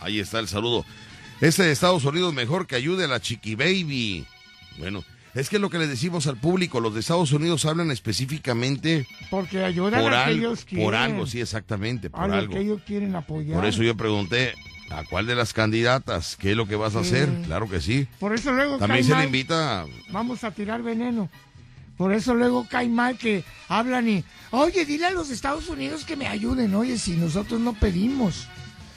ahí 0.00 0.20
está 0.20 0.40
el 0.40 0.48
saludo. 0.48 0.84
Ese 1.40 1.62
de 1.64 1.72
Estados 1.72 2.04
Unidos 2.04 2.32
mejor 2.34 2.66
que 2.66 2.76
ayude 2.76 3.04
a 3.04 3.08
la 3.08 3.20
Chiqui 3.20 3.54
Baby. 3.54 4.26
Bueno, 4.78 5.04
es 5.34 5.48
que 5.48 5.58
lo 5.58 5.68
que 5.68 5.78
le 5.78 5.86
decimos 5.86 6.26
al 6.26 6.36
público, 6.36 6.80
los 6.80 6.94
de 6.94 7.00
Estados 7.00 7.32
Unidos 7.32 7.64
hablan 7.64 7.90
específicamente 7.90 9.06
Porque 9.30 9.64
ayudan 9.64 10.00
por, 10.00 10.14
a 10.14 10.24
que 10.24 10.30
algo, 10.30 10.46
ellos 10.46 10.64
quieren. 10.64 10.86
por 10.86 10.94
algo, 10.94 11.26
sí, 11.26 11.40
exactamente, 11.40 12.10
por 12.10 12.30
algo. 12.32 12.54
que 12.54 12.60
ellos 12.60 12.80
quieren 12.86 13.14
apoyar. 13.16 13.56
Por 13.56 13.64
eso 13.64 13.82
yo 13.82 13.96
pregunté, 13.96 14.54
¿a 14.90 15.04
cuál 15.04 15.26
de 15.26 15.34
las 15.34 15.52
candidatas? 15.52 16.36
¿Qué 16.36 16.52
es 16.52 16.56
lo 16.56 16.66
que 16.66 16.76
vas 16.76 16.94
a 16.94 17.00
hacer? 17.00 17.28
Claro 17.46 17.68
que 17.68 17.80
sí. 17.80 18.06
Por 18.20 18.32
eso 18.34 18.52
luego 18.52 18.78
También 18.78 19.04
se 19.04 19.16
le 19.16 19.24
invita, 19.24 19.86
Vamos 20.10 20.44
a 20.44 20.52
tirar 20.52 20.82
veneno. 20.82 21.28
Por 21.96 22.12
eso 22.12 22.34
luego 22.34 22.66
cae 22.68 22.88
mal 22.88 23.16
que 23.18 23.44
hablan 23.68 24.08
y, 24.08 24.24
oye, 24.50 24.84
dile 24.84 25.06
a 25.06 25.10
los 25.10 25.30
Estados 25.30 25.68
Unidos 25.68 26.04
que 26.04 26.16
me 26.16 26.26
ayuden. 26.26 26.74
Oye, 26.74 26.98
si 26.98 27.12
nosotros 27.12 27.60
no 27.60 27.72
pedimos. 27.74 28.48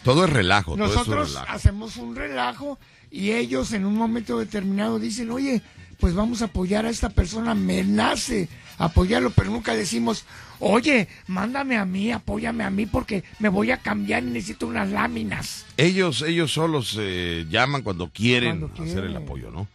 todo 0.04 0.26
es 0.26 0.32
relajo, 0.32 0.76
todo 0.76 0.86
es 0.86 0.92
Nosotros 0.96 1.30
un 1.30 1.36
relajo. 1.36 1.52
hacemos 1.56 1.98
un 1.98 2.16
relajo 2.16 2.80
y 3.12 3.32
ellos 3.32 3.74
en 3.74 3.86
un 3.86 3.96
momento 3.96 4.40
determinado 4.40 5.00
dicen, 5.00 5.30
oye, 5.32 5.62
pues 6.00 6.14
vamos 6.14 6.42
a 6.42 6.46
apoyar 6.46 6.86
a 6.86 6.90
esta 6.90 7.10
persona, 7.10 7.56
me 7.56 7.84
nace 7.84 8.50
apoyarlo, 8.78 9.32
pero 9.32 9.50
nunca 9.50 9.76
decimos, 9.76 10.26
oye, 10.60 11.08
mándame 11.28 11.78
a 11.78 11.86
mí, 11.86 12.12
apóyame 12.12 12.64
a 12.64 12.70
mí 12.70 12.86
porque 12.86 13.24
me 13.40 13.50
voy 13.50 13.72
a 13.72 13.78
cambiar 13.78 14.24
y 14.24 14.28
necesito 14.28 14.68
unas 14.68 14.90
láminas. 14.90 15.66
Ellos, 15.78 16.22
ellos 16.22 16.52
solos 16.52 16.96
eh, 17.00 17.46
llaman 17.50 17.82
cuando 17.82 18.10
quieren 18.10 18.60
Cuando 18.68 18.84
hacer 18.84 19.06
el 19.06 19.16
apoyo, 19.18 19.50
¿no? 19.52 19.68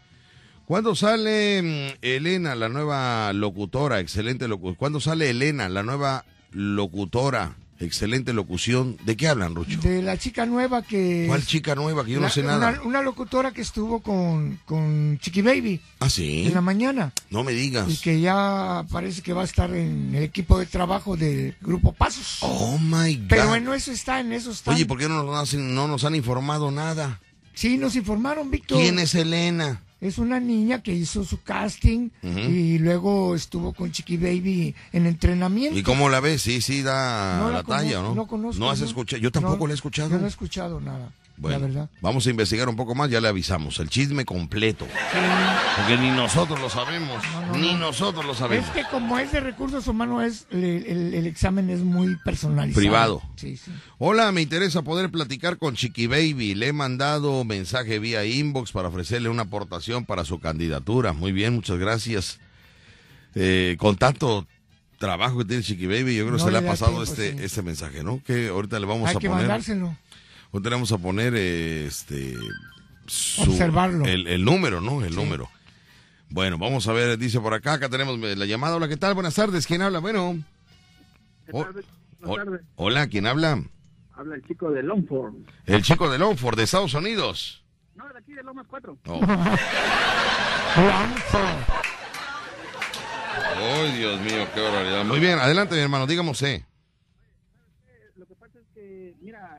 ¿Cuándo 0.66 0.94
sale 0.94 1.62
mm, 1.62 1.98
Elena, 2.02 2.54
la 2.54 2.68
nueva 2.68 3.32
locutora? 3.32 4.00
Excelente 4.00 4.48
locutora. 4.48 4.78
¿Cuándo 4.78 5.00
sale 5.00 5.30
Elena, 5.30 5.68
la 5.68 5.82
nueva 5.82 6.24
locutora? 6.52 7.56
Excelente 7.80 8.32
locución. 8.32 8.96
¿De 9.04 9.16
qué 9.16 9.26
hablan, 9.26 9.56
Rucho? 9.56 9.80
De 9.80 10.02
la 10.02 10.16
chica 10.16 10.46
nueva 10.46 10.82
que... 10.82 11.24
¿Cuál 11.26 11.44
chica 11.44 11.74
nueva? 11.74 12.04
Que 12.04 12.12
yo 12.12 12.20
no 12.20 12.30
sé 12.30 12.44
nada. 12.44 12.70
Una, 12.70 12.82
una 12.82 13.02
locutora 13.02 13.50
que 13.50 13.60
estuvo 13.60 14.00
con, 14.00 14.60
con 14.64 15.18
Chiqui 15.20 15.42
Baby 15.42 15.80
¿Ah, 15.98 16.08
sí? 16.08 16.44
en 16.46 16.54
la 16.54 16.60
mañana 16.60 17.12
No 17.30 17.42
me 17.42 17.50
digas. 17.50 17.88
y 17.90 17.96
que 17.96 18.20
ya 18.20 18.84
parece 18.88 19.20
que 19.22 19.32
va 19.32 19.42
a 19.42 19.46
estar 19.46 19.74
en 19.74 20.14
el 20.14 20.22
equipo 20.22 20.60
de 20.60 20.66
trabajo 20.66 21.16
del 21.16 21.56
Grupo 21.60 21.92
Pasos. 21.92 22.38
Oh, 22.42 22.78
my 22.78 23.16
God. 23.16 23.26
Pero 23.28 23.56
en 23.56 23.66
eso 23.72 23.90
está, 23.90 24.20
en 24.20 24.32
eso 24.32 24.52
está. 24.52 24.70
Oye, 24.70 24.86
¿por 24.86 24.98
qué 24.98 25.08
no 25.08 25.24
nos, 25.24 25.52
han, 25.52 25.74
no 25.74 25.88
nos 25.88 26.04
han 26.04 26.14
informado 26.14 26.70
nada? 26.70 27.20
Sí, 27.54 27.78
nos 27.78 27.96
informaron, 27.96 28.48
Víctor. 28.48 28.78
¿Quién 28.80 29.00
es 29.00 29.14
Elena? 29.16 29.82
Es 30.02 30.18
una 30.18 30.40
niña 30.40 30.82
que 30.82 30.92
hizo 30.92 31.22
su 31.22 31.42
casting 31.42 32.10
y 32.22 32.76
luego 32.78 33.36
estuvo 33.36 33.72
con 33.72 33.92
Chiqui 33.92 34.16
Baby 34.16 34.74
en 34.92 35.06
entrenamiento. 35.06 35.78
¿Y 35.78 35.84
cómo 35.84 36.08
la 36.08 36.18
ves? 36.18 36.42
Sí, 36.42 36.60
sí, 36.60 36.82
da 36.82 37.38
No 37.38 37.52
la, 37.52 37.62
talla, 37.62 38.02
¿no? 38.02 38.12
No 38.12 38.26
conozco. 38.26 38.58
¿No 38.58 38.68
has 38.68 38.80
escuchado? 38.80 39.22
Yo 39.22 39.30
tampoco 39.30 39.58
No, 39.58 39.66
la 39.68 39.72
he 39.72 39.76
escuchado. 39.76 40.10
Yo 40.10 40.18
no 40.18 40.24
he 40.24 40.28
escuchado 40.28 40.80
nada, 40.80 41.12
Bueno, 41.42 41.58
la 41.58 41.66
verdad. 41.66 41.90
vamos 42.00 42.26
a 42.26 42.30
investigar 42.30 42.68
un 42.68 42.76
poco 42.76 42.94
más, 42.94 43.10
ya 43.10 43.20
le 43.20 43.28
avisamos. 43.28 43.78
El 43.80 43.88
chisme 43.90 44.24
completo. 44.24 44.86
Porque 45.76 45.96
ni 45.98 46.10
nosotros 46.10 46.60
lo 46.60 46.70
sabemos. 46.70 47.22
no, 47.48 47.58
ni 47.58 47.72
no. 47.74 47.78
nosotros 47.80 48.24
lo 48.24 48.32
Es 48.32 48.38
sabemos. 48.38 48.70
que 48.70 48.84
como 48.90 49.18
es 49.18 49.32
de 49.32 49.40
recursos 49.40 49.86
humanos, 49.88 50.24
es 50.24 50.46
el, 50.50 50.64
el- 50.86 51.14
el 51.14 51.26
examen 51.26 51.68
es 51.70 51.80
muy 51.80 52.16
personalizado. 52.24 52.80
Privado. 52.80 53.22
Sí, 53.36 53.56
sí. 53.56 53.70
Hola, 53.98 54.30
me 54.32 54.42
interesa 54.42 54.82
poder 54.82 55.10
platicar 55.10 55.58
con 55.58 55.74
Chiqui 55.74 56.06
Baby. 56.06 56.54
Le 56.54 56.68
he 56.68 56.72
mandado 56.72 57.44
mensaje 57.44 57.98
vía 57.98 58.24
inbox 58.24 58.72
para 58.72 58.88
ofrecerle 58.88 59.28
una 59.28 59.42
aportación 59.42 60.04
para 60.04 60.24
su 60.24 60.38
candidatura. 60.40 61.12
Muy 61.12 61.32
bien, 61.32 61.54
muchas 61.54 61.78
gracias. 61.78 62.38
Eh, 63.34 63.76
con 63.78 63.96
tanto 63.96 64.46
trabajo 64.98 65.38
que 65.38 65.44
tiene 65.46 65.62
Chiqui 65.62 65.86
Baby, 65.86 66.14
yo 66.16 66.24
creo 66.26 66.36
que 66.38 66.44
se 66.44 66.50
le 66.50 66.58
ha 66.58 66.66
pasado 66.66 67.02
tiempo, 67.02 67.10
este, 67.22 67.44
este 67.44 67.62
mensaje, 67.62 68.04
¿no? 68.04 68.22
Que 68.24 68.48
ahorita 68.48 68.78
le 68.78 68.86
vamos 68.86 69.08
Hay 69.08 69.16
a 69.16 69.18
que 69.18 69.28
poner. 69.28 69.46
mandárselo. 69.48 69.96
Ahorita 70.52 70.68
le 70.70 70.76
vamos 70.76 70.92
a 70.92 70.98
poner 70.98 71.32
eh, 71.36 71.86
este. 71.86 72.36
su- 73.06 73.42
Observarlo. 73.42 74.04
El, 74.04 74.26
el 74.26 74.44
número, 74.44 74.80
¿no? 74.80 75.02
El 75.04 75.14
número. 75.14 75.48
Bueno, 76.28 76.58
vamos 76.58 76.86
a 76.88 76.92
ver, 76.92 77.18
dice 77.18 77.40
por 77.40 77.54
acá, 77.54 77.74
acá 77.74 77.88
tenemos 77.88 78.18
la 78.18 78.46
llamada. 78.46 78.76
Hola, 78.76 78.88
¿qué 78.88 78.96
tal? 78.96 79.14
Buenas 79.14 79.34
tardes, 79.34 79.66
¿quién 79.66 79.82
habla? 79.82 79.98
Bueno. 80.00 80.42
Oh, 81.52 81.66
oh, 82.24 82.36
hola, 82.76 83.06
¿quién 83.08 83.26
habla? 83.26 83.62
Habla 84.14 84.36
el 84.36 84.42
chico 84.46 84.70
de 84.70 84.82
Longford. 84.82 85.34
El 85.66 85.82
chico 85.82 86.10
de 86.10 86.18
Longford, 86.18 86.56
de 86.56 86.62
Estados 86.64 86.94
Unidos. 86.94 87.62
No, 87.94 88.08
de 88.08 88.18
aquí 88.18 88.32
de 88.32 88.42
Lomas 88.42 88.66
4. 88.68 88.96
Oh. 89.06 89.20
Ay, 93.56 93.92
Dios 93.98 94.20
mío, 94.20 94.46
qué 94.54 94.60
barbaridad. 94.60 95.04
Muy 95.04 95.20
bien, 95.20 95.38
adelante, 95.38 95.74
mi 95.74 95.80
hermano, 95.82 96.06
dígame 96.06 96.30
usted. 96.30 96.62
Lo 98.16 98.26
que 98.26 98.34
pasa 98.36 98.58
es 98.58 98.66
que, 98.74 99.14
mira, 99.20 99.51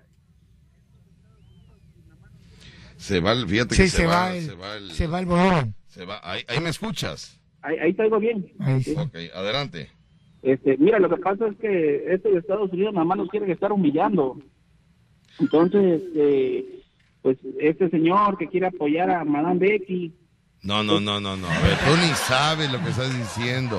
Se 3.04 3.20
va 3.20 3.34
el, 3.34 3.46
fíjate 3.48 3.76
Sí, 3.76 3.82
que 3.84 3.90
se, 3.90 4.06
va, 4.06 4.34
el, 4.36 4.44
se 4.46 4.54
va 4.56 4.76
el, 4.78 4.92
se 4.92 5.08
va 5.08 5.20
el 5.20 5.26
volumen. 5.26 5.76
se 5.88 6.06
va- 6.06 6.22
ahí, 6.24 6.42
ahí 6.48 6.60
me 6.62 6.70
escuchas. 6.70 7.38
ahí, 7.62 7.76
ahí 7.78 7.94
te 7.94 8.04
oigo 8.04 8.18
bien. 8.20 8.50
Ahí 8.60 8.82
sí. 8.82 8.94
Ok, 8.98 9.14
adelante. 9.36 9.90
Este, 10.42 10.78
mira, 10.78 11.00
lo 11.00 11.10
que 11.10 11.18
pasa 11.18 11.48
es 11.48 11.58
que 11.58 12.06
este 12.14 12.30
de 12.32 12.40
Estados 12.40 12.72
Unidos 12.72 12.94
nada 12.94 13.06
más 13.06 13.18
nos 13.18 13.30
quieren 13.30 13.52
estar 13.52 13.72
humillando. 13.74 14.40
Entonces, 15.40 16.02
eh, 16.16 16.82
pues 17.22 17.38
este 17.60 17.90
señor 17.90 18.38
que 18.38 18.48
quiere 18.48 18.68
apoyar 18.68 19.10
a 19.10 19.24
Madame 19.26 19.60
Becky, 19.60 20.14
No, 20.64 20.82
no, 20.82 21.00
no, 21.02 21.20
no, 21.20 21.36
no. 21.36 21.48
A 21.48 21.60
ver, 21.60 21.78
tú 21.80 21.98
ni 21.98 22.14
sabes 22.14 22.72
lo 22.72 22.82
que 22.82 22.90
estás 22.90 23.14
diciendo. 23.16 23.78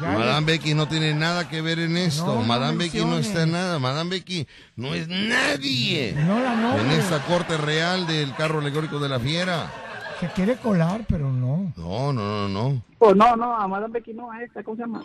Ya 0.00 0.10
Madame 0.12 0.52
Becky 0.52 0.74
no 0.74 0.86
tiene 0.86 1.14
nada 1.14 1.48
que 1.48 1.62
ver 1.62 1.78
en 1.78 1.96
esto. 1.96 2.26
No, 2.26 2.34
no 2.36 2.42
Madame 2.42 2.84
Becky 2.84 3.04
no 3.04 3.18
está 3.18 3.44
en 3.44 3.52
nada. 3.52 3.78
Madame 3.78 4.10
Becky 4.10 4.46
no 4.74 4.94
es 4.94 5.08
nadie 5.08 6.14
No 6.16 6.40
la 6.40 6.80
en 6.80 6.90
esta 6.90 7.20
corte 7.22 7.56
real 7.56 8.06
del 8.06 8.34
carro 8.34 8.58
alegórico 8.58 8.98
de 8.98 9.08
la 9.08 9.18
fiera. 9.18 9.72
Se 10.20 10.28
quiere 10.28 10.56
colar, 10.56 11.04
pero 11.08 11.30
no. 11.30 11.72
No, 11.76 12.12
no, 12.12 12.48
no, 12.48 12.48
no. 12.48 12.82
Oh, 12.98 13.14
no, 13.14 13.36
no, 13.36 13.56
a 13.56 13.66
Madame 13.68 13.94
Becky 13.94 14.12
no, 14.12 14.30
a 14.30 14.42
esta, 14.42 14.62
¿cómo 14.62 14.76
se 14.76 14.82
llama? 14.82 15.02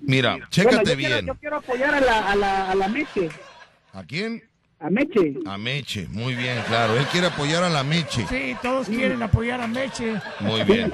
Mira, 0.00 0.38
chécate 0.48 0.76
Bueno, 0.76 0.90
yo 0.90 0.96
bien. 0.96 1.10
Quiero, 1.10 1.26
yo 1.26 1.34
quiero 1.34 1.56
apoyar 1.56 1.94
a 1.94 2.00
la, 2.00 2.30
a 2.32 2.36
la, 2.36 2.70
a 2.70 2.74
la 2.74 2.88
Meche. 2.88 3.28
¿A 3.92 4.02
quién? 4.04 4.42
A 4.78 4.90
Meche. 4.90 5.34
A 5.46 5.56
Meche. 5.56 6.06
Muy 6.10 6.34
bien, 6.34 6.62
claro. 6.68 6.96
Él 6.98 7.06
quiere 7.06 7.28
apoyar 7.28 7.64
a 7.64 7.70
la 7.70 7.82
Meche. 7.82 8.26
Sí, 8.28 8.54
todos 8.62 8.86
quieren 8.88 9.22
apoyar 9.22 9.60
a 9.60 9.66
Meche. 9.66 10.20
Muy 10.40 10.62
bien. 10.64 10.92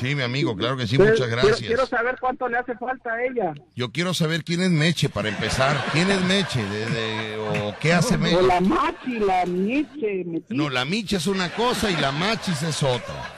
Sí, 0.00 0.14
mi 0.14 0.22
amigo, 0.22 0.56
claro 0.56 0.76
que 0.78 0.86
sí, 0.86 0.96
Pero 0.96 1.10
muchas 1.10 1.26
quiero- 1.26 1.42
gracias. 1.42 1.66
Quiero, 1.68 1.86
saber 1.86 2.16
cuánto 2.18 2.48
le 2.48 2.56
hace 2.56 2.74
falta 2.76 3.12
a 3.12 3.22
ella. 3.24 3.52
Yo 3.76 3.92
quiero 3.92 4.14
saber 4.14 4.42
quién 4.42 4.62
es 4.62 4.70
Meche 4.70 5.10
para 5.10 5.28
empezar. 5.28 5.76
¿Quién 5.92 6.10
es 6.10 6.20
Meche? 6.22 6.64
De- 6.64 6.86
de- 6.86 7.36
¿O 7.36 7.76
qué 7.78 7.92
hace 7.92 8.14
O 8.14 8.18
Meche? 8.18 8.42
la 8.42 8.60
Machi, 8.62 9.18
la 9.18 9.44
Meche. 9.44 10.24
No, 10.48 10.70
la 10.70 10.84
Micha 10.86 11.18
es 11.18 11.26
una 11.26 11.50
cosa 11.54 11.90
y 11.90 11.96
la 11.96 12.10
Machis 12.10 12.62
es 12.62 12.82
otra. 12.82 13.34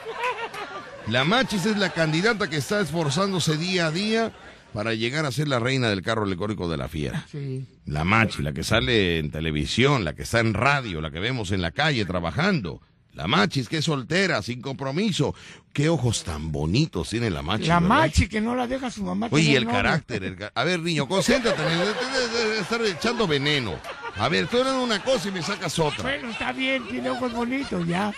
La 1.07 1.23
Machis 1.25 1.65
es 1.65 1.77
la 1.77 1.89
candidata 1.91 2.49
que 2.49 2.55
está 2.57 2.79
esforzándose 2.79 3.57
día 3.57 3.87
a 3.87 3.91
día 3.91 4.31
para 4.73 4.93
llegar 4.93 5.25
a 5.25 5.31
ser 5.31 5.47
la 5.49 5.59
reina 5.59 5.89
del 5.89 6.01
carro 6.01 6.23
alegórico 6.23 6.67
de 6.69 6.77
la 6.77 6.87
fiera. 6.87 7.25
Sí. 7.29 7.65
La 7.85 8.03
Machi, 8.03 8.41
la 8.41 8.51
que 8.53 8.63
sale 8.63 9.19
en 9.19 9.29
televisión, 9.31 10.03
la 10.03 10.13
que 10.15 10.23
está 10.23 10.39
en 10.39 10.53
radio, 10.53 11.01
la 11.01 11.11
que 11.11 11.19
vemos 11.19 11.51
en 11.51 11.61
la 11.61 11.71
calle 11.71 12.03
trabajando. 12.05 12.81
La 13.13 13.27
Machis, 13.27 13.69
que 13.69 13.77
es 13.77 13.85
soltera, 13.85 14.41
sin 14.41 14.61
compromiso. 14.61 15.33
Qué 15.71 15.87
ojos 15.87 16.25
tan 16.25 16.51
bonitos 16.51 17.09
tiene 17.11 17.29
la 17.29 17.41
Machi. 17.41 17.67
La 17.67 17.79
¿verdad? 17.79 17.87
Machi 17.97 18.27
que 18.27 18.41
no 18.41 18.55
la 18.55 18.67
deja 18.67 18.91
su 18.91 19.03
mamá. 19.03 19.29
Oye, 19.31 19.55
el 19.55 19.65
carácter. 19.67 20.21
el 20.25 20.37
A 20.53 20.63
ver, 20.65 20.81
niño, 20.81 21.07
concéntrate. 21.07 21.61
de- 21.61 21.69
de- 21.77 21.85
de- 21.85 22.49
de 22.55 22.59
estar 22.59 22.81
echando 22.85 23.25
veneno. 23.25 23.75
A 24.17 24.27
ver, 24.27 24.47
tú 24.47 24.57
eres 24.57 24.73
una 24.73 25.01
cosa 25.01 25.29
y 25.29 25.31
me 25.31 25.41
sacas 25.41 25.79
otra. 25.79 26.03
Bueno, 26.03 26.29
está 26.29 26.51
bien, 26.51 26.85
tiene 26.89 27.09
ojos 27.09 27.31
bonitos, 27.31 27.87
ya. 27.87 28.11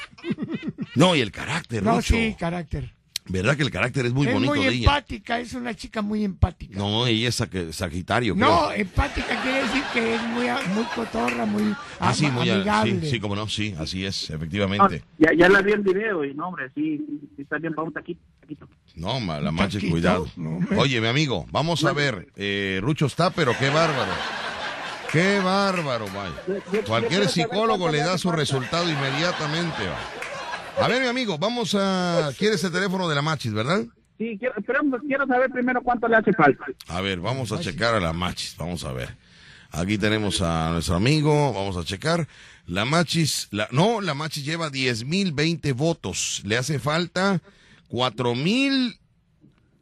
No, 0.95 1.15
y 1.15 1.22
el 1.22 1.31
carácter, 1.31 1.84
No, 1.84 1.98
Rucho. 1.98 2.15
sí, 2.15 2.35
carácter. 2.39 2.91
¿Verdad 3.30 3.56
que 3.58 3.64
el 3.64 3.72
carácter 3.72 4.06
es 4.06 4.14
muy 4.14 4.28
es 4.28 4.34
bonito 4.34 4.54
muy 4.56 4.66
de 4.66 4.72
ella? 4.74 4.80
empática, 4.80 5.40
es 5.40 5.54
una 5.54 5.74
chica 5.74 6.02
muy 6.02 6.24
empática. 6.24 6.78
No, 6.78 7.06
ella 7.08 7.30
es 7.30 7.40
sag- 7.40 7.72
Sagitario, 7.72 8.36
creo. 8.36 8.48
No, 8.48 8.72
empática 8.72 9.41
quiere 9.41 9.64
decir 9.64 9.84
que 9.94 10.16
es 10.16 10.22
muy, 10.24 10.45
muy 10.74 10.84
cotorra, 10.95 11.45
muy 11.45 11.76
Ah, 11.99 12.14
sí, 12.14 12.28
muy 12.32 12.49
amigable. 12.49 13.02
sí, 13.02 13.10
sí, 13.10 13.20
como 13.20 13.36
no, 13.36 13.48
sí, 13.48 13.76
así 13.80 14.06
es, 14.06 14.30
Ah, 14.32 14.36
efectivamente. 14.36 15.04
ya, 15.18 15.32
ya 15.38 15.49
la 15.49 15.62
vi 15.62 15.74
en 15.74 15.84
video 15.84 16.24
y 16.26 16.34
no, 16.34 16.48
hombre, 16.49 16.70
sí, 16.76 16.98
sí, 17.36 17.41
está 17.41 17.58
bien, 17.58 17.74
vamos 17.76 17.95
aquí. 17.98 18.18
taquito. 18.41 18.68
No, 18.95 19.20
ma- 19.20 19.40
la 19.40 19.52
manches, 19.52 19.76
taquito, 19.82 19.91
cuidado. 19.91 20.28
no. 20.38 20.60
Oye, 20.78 20.99
mi 21.02 21.08
amigo, 21.08 21.45
vamos 21.52 21.84
a 21.86 21.94
ver. 21.94 22.28
Eh, 22.36 22.80
Rucho 22.82 23.06
está, 23.08 23.30
pero 23.30 23.54
qué 23.60 23.70
bárbaro. 23.70 24.12
Qué 25.12 25.40
bárbaro, 25.40 26.06
vaya. 26.08 26.62
Cualquier 26.86 27.30
psicólogo 27.30 27.90
le 27.90 27.99
da 27.99 28.18
su 28.18 28.32
resultado 28.32 28.90
inmediatamente. 28.90 29.88
va. 29.88 29.98
A 30.80 30.88
ver, 30.88 31.02
mi 31.02 31.08
amigo, 31.08 31.38
vamos 31.38 31.76
a... 31.76 32.32
¿Quieres 32.38 32.64
el 32.64 32.72
teléfono 32.72 33.10
de 33.10 33.16
la 33.16 33.22
Machis, 33.22 33.52
verdad? 33.54 33.84
Sí, 34.18 34.38
quiero, 34.40 34.56
pero 34.66 34.82
quiero 35.02 35.26
saber 35.26 35.49
primero 35.49 35.82
cuánto 35.82 36.08
le 36.08 36.18
hace 36.18 36.34
falta. 36.34 36.66
A 36.88 37.02
ver, 37.02 37.20
vamos 37.20 37.52
a 37.52 37.60
checar 37.60 37.95
a 37.95 37.99
la 37.99 38.14
Machis, 38.14 38.56
vamos 38.58 38.84
a 38.84 38.91
ver. 38.91 39.16
Aquí 39.72 39.98
tenemos 39.98 40.41
a 40.41 40.72
nuestro 40.72 40.95
amigo, 40.95 41.54
vamos 41.54 41.78
a 41.78 41.84
checar. 41.84 42.28
La 42.68 42.86
Machis, 42.86 43.48
la, 43.52 43.68
no, 43.72 44.02
la 44.02 44.14
Machis 44.14 44.45
lleva 44.45 44.70
10.020 44.72 45.74
votos. 45.74 46.41
Le 46.45 46.58
hace 46.58 46.80
falta 46.80 47.41
4.000 47.90 48.98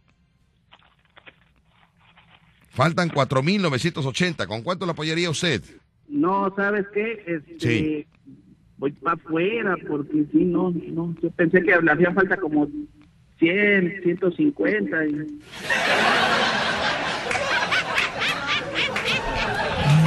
Faltan 2.70 3.10
4.980. 3.10 4.46
¿Con 4.46 4.62
cuánto 4.62 4.86
la 4.86 4.92
apoyaría 4.92 5.30
usted? 5.30 5.62
No, 6.08 6.52
¿sabes 6.56 6.86
qué? 6.94 7.22
Este, 7.26 7.56
Sí. 7.58 8.06
Voy 8.78 8.92
para 8.92 9.16
afuera 9.16 9.76
porque 9.88 10.24
si 10.30 10.44
no, 10.44 10.70
no. 10.70 11.12
Yo 11.20 11.30
pensé 11.32 11.60
que 11.62 11.76
le 11.82 11.90
hacía 11.90 12.12
falta 12.12 12.36
como 12.36 12.68
100, 13.40 14.02
150. 14.04 15.04
Y... 15.06 15.12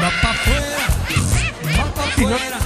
Va 0.01 0.09
pa' 0.21 0.31
afuera, 0.31 0.87
va 1.77 1.93
pa' 1.93 2.03
afuera, 2.03 2.59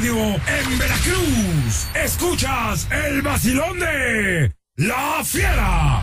en 0.00 0.78
Veracruz. 0.78 1.88
Escuchas 1.92 2.86
el 2.92 3.20
vacilón 3.20 3.80
de 3.80 4.52
La 4.76 5.24
Fiera. 5.24 6.02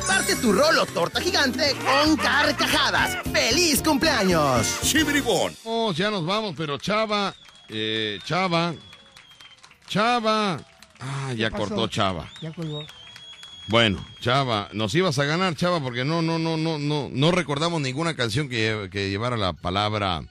Parte 0.07 0.35
tu 0.35 0.51
rolo 0.51 0.85
torta 0.85 1.21
gigante 1.21 1.75
con 1.75 2.15
carcajadas. 2.15 3.17
¡Feliz 3.31 3.81
cumpleaños! 3.81 4.67
Vamos, 5.63 5.97
ya 5.97 6.09
nos 6.09 6.25
vamos, 6.25 6.53
pero 6.57 6.77
Chava, 6.77 7.33
eh, 7.69 8.19
Chava, 8.23 8.73
Chava. 9.87 10.59
Ah, 10.99 11.33
ya 11.35 11.49
pasó? 11.49 11.65
cortó 11.67 11.87
Chava. 11.87 12.29
Ya 12.41 12.51
colgó. 12.53 12.85
Bueno, 13.67 14.05
Chava, 14.19 14.69
nos 14.73 14.93
ibas 14.95 15.17
a 15.19 15.25
ganar, 15.25 15.55
Chava, 15.55 15.79
porque 15.79 16.03
no, 16.03 16.21
no, 16.21 16.37
no, 16.39 16.57
no, 16.57 16.77
no, 16.77 17.09
no 17.11 17.31
recordamos 17.31 17.81
ninguna 17.81 18.15
canción 18.15 18.49
que, 18.49 18.89
que 18.91 19.09
llevara 19.09 19.37
la 19.37 19.53
palabra 19.53 20.23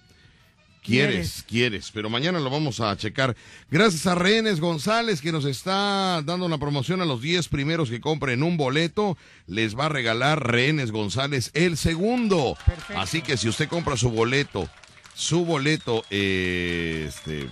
quieres, 0.82 1.44
quieres, 1.48 1.90
pero 1.92 2.08
mañana 2.10 2.40
lo 2.40 2.50
vamos 2.50 2.80
a 2.80 2.96
checar. 2.96 3.36
Gracias 3.70 4.06
a 4.06 4.14
Rehenes 4.14 4.60
González 4.60 5.20
que 5.20 5.32
nos 5.32 5.44
está 5.44 6.22
dando 6.22 6.46
una 6.46 6.58
promoción 6.58 7.00
a 7.00 7.04
los 7.04 7.20
10 7.20 7.48
primeros 7.48 7.90
que 7.90 8.00
compren 8.00 8.42
un 8.42 8.56
boleto, 8.56 9.16
les 9.46 9.78
va 9.78 9.86
a 9.86 9.88
regalar 9.90 10.46
Rehenes 10.50 10.90
González 10.90 11.50
el 11.54 11.76
segundo. 11.76 12.56
Perfecto. 12.66 13.00
Así 13.00 13.22
que 13.22 13.36
si 13.36 13.48
usted 13.48 13.68
compra 13.68 13.96
su 13.96 14.10
boleto, 14.10 14.68
su 15.14 15.44
boleto, 15.44 16.04
eh, 16.10 17.06
este, 17.08 17.48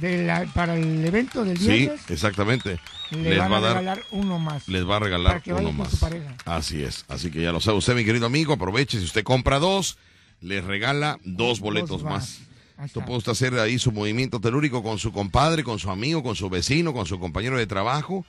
De 0.00 0.24
la- 0.24 0.46
para 0.54 0.74
el 0.76 1.04
evento 1.04 1.44
del 1.44 1.58
sí, 1.58 1.68
viernes, 1.68 2.00
exactamente, 2.10 2.80
le 3.10 3.30
les 3.30 3.38
van 3.38 3.52
va 3.52 3.58
a 3.58 3.60
dar 3.60 3.76
regalar 3.76 4.02
uno 4.10 4.38
más. 4.38 4.66
les 4.68 4.88
va 4.88 4.96
a 4.96 5.00
regalar 5.00 5.32
Para 5.34 5.40
que 5.42 5.52
vaya 5.52 5.68
uno 5.68 5.76
con 5.84 5.90
más. 5.90 5.98
su. 5.98 6.50
Así 6.50 6.82
es. 6.82 7.04
Así 7.08 7.30
que 7.30 7.42
ya 7.42 7.52
lo 7.52 7.60
sabe 7.60 7.78
usted, 7.78 7.94
mi 7.94 8.04
querido 8.04 8.26
amigo. 8.26 8.54
Aproveche. 8.54 8.98
Si 8.98 9.04
usted 9.04 9.22
compra 9.22 9.58
dos, 9.58 9.98
les 10.40 10.64
regala 10.64 11.18
dos 11.24 11.60
boletos 11.60 11.90
Dos 11.90 12.02
más. 12.04 12.12
más. 12.12 12.40
Está. 12.82 13.04
puede 13.04 13.18
usted 13.18 13.32
hacer 13.32 13.58
ahí 13.58 13.78
su 13.78 13.92
movimiento 13.92 14.40
telúrico 14.40 14.82
con 14.82 14.98
su 14.98 15.12
compadre, 15.12 15.64
con 15.64 15.78
su 15.78 15.90
amigo, 15.90 16.22
con 16.22 16.36
su 16.36 16.50
vecino, 16.50 16.92
con 16.92 17.06
su 17.06 17.18
compañero 17.18 17.56
de 17.56 17.66
trabajo. 17.66 18.24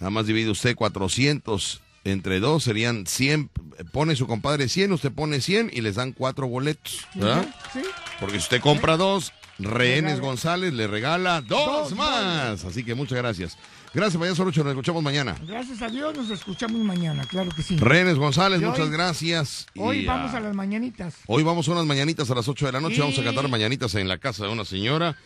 Nada 0.00 0.10
más 0.10 0.26
divide 0.26 0.50
usted 0.50 0.74
400 0.74 1.80
entre 2.04 2.40
dos 2.40 2.64
serían 2.64 3.06
100. 3.06 3.50
Pone 3.92 4.16
su 4.16 4.26
compadre 4.26 4.68
100, 4.68 4.92
usted 4.92 5.12
pone 5.12 5.40
100 5.40 5.70
y 5.72 5.80
les 5.80 5.96
dan 5.96 6.12
cuatro 6.12 6.48
boletos, 6.48 7.06
¿verdad? 7.14 7.48
Sí. 7.72 7.80
Porque 8.18 8.36
si 8.36 8.44
usted 8.44 8.60
compra 8.60 8.96
dos, 8.96 9.32
Rehenes. 9.64 10.20
González 10.20 10.72
le 10.72 10.86
regala 10.86 11.40
dos, 11.40 11.90
Dos 11.90 11.98
más. 11.98 12.64
Así 12.64 12.84
que 12.84 12.94
muchas 12.94 13.18
gracias. 13.18 13.56
Gracias, 13.92 14.20
payaso 14.20 14.44
Rucho. 14.44 14.62
Nos 14.62 14.72
escuchamos 14.72 15.02
mañana. 15.02 15.34
Gracias 15.46 15.82
a 15.82 15.88
Dios 15.88 16.16
nos 16.16 16.30
escuchamos 16.30 16.80
mañana, 16.82 17.24
claro 17.24 17.50
que 17.54 17.62
sí. 17.62 17.76
Rehenes 17.76 18.16
González, 18.18 18.60
Y 18.60 18.64
hoy- 18.64 18.70
muchas 18.70 18.90
gracias. 18.90 19.66
Hoy 19.76 19.98
Y, 19.98 20.06
vamos 20.06 20.32
a 20.34 20.40
las 20.40 20.54
mañanitas. 20.54 21.14
Hoy 21.26 21.42
vamos 21.42 21.68
a 21.68 21.72
unas 21.72 21.86
mañanitas 21.86 22.30
a 22.30 22.34
las 22.34 22.46
8 22.46 22.66
de 22.66 22.72
la 22.72 22.80
noche. 22.80 22.96
Y- 22.96 23.00
Vamos 23.00 23.18
a 23.18 23.24
cantar 23.24 23.48
mañanitas 23.48 23.94
en 23.96 24.06
la 24.08 24.18
casa 24.18 24.44
de 24.46 24.52
una 24.52 24.64
señora. 24.64 25.16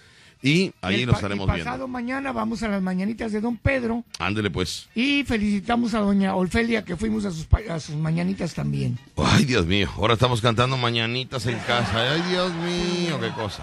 Y 0.42 0.72
ahí 0.82 1.00
El 1.02 1.06
nos 1.06 1.16
estaremos 1.16 1.46
viendo. 1.46 1.64
pasado 1.64 1.88
mañana 1.88 2.32
vamos 2.32 2.62
a 2.62 2.68
las 2.68 2.82
mañanitas 2.82 3.32
de 3.32 3.40
Don 3.40 3.56
Pedro 3.56 4.04
Ándele 4.18 4.50
pues. 4.50 4.88
y 4.94 5.24
felicitamos 5.24 5.94
a 5.94 6.00
doña 6.00 6.34
Olfelia 6.34 6.84
que 6.84 6.96
fuimos 6.96 7.24
a 7.24 7.30
sus, 7.30 7.46
a 7.70 7.80
sus 7.80 7.96
mañanitas 7.96 8.52
también. 8.54 8.98
Ay, 9.16 9.44
Dios 9.44 9.66
mío. 9.66 9.88
Ahora 9.96 10.14
estamos 10.14 10.40
cantando 10.40 10.76
mañanitas 10.76 11.46
en 11.46 11.58
casa. 11.60 12.12
Ay, 12.12 12.22
Dios 12.30 12.52
mío, 12.54 13.18
qué 13.20 13.30
cosa. 13.30 13.62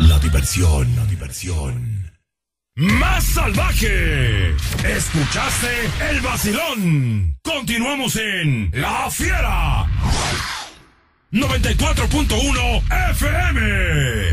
La 0.00 0.18
diversión, 0.18 0.94
la 0.96 1.04
diversión. 1.06 2.12
Más 2.76 3.24
salvaje. 3.24 4.50
Escuchaste 4.84 5.68
el 6.10 6.20
vacilón. 6.20 7.36
Continuamos 7.42 8.16
en 8.16 8.70
La 8.74 9.10
Fiera. 9.10 9.86
94.1 11.36 12.80
FM. 12.88 14.26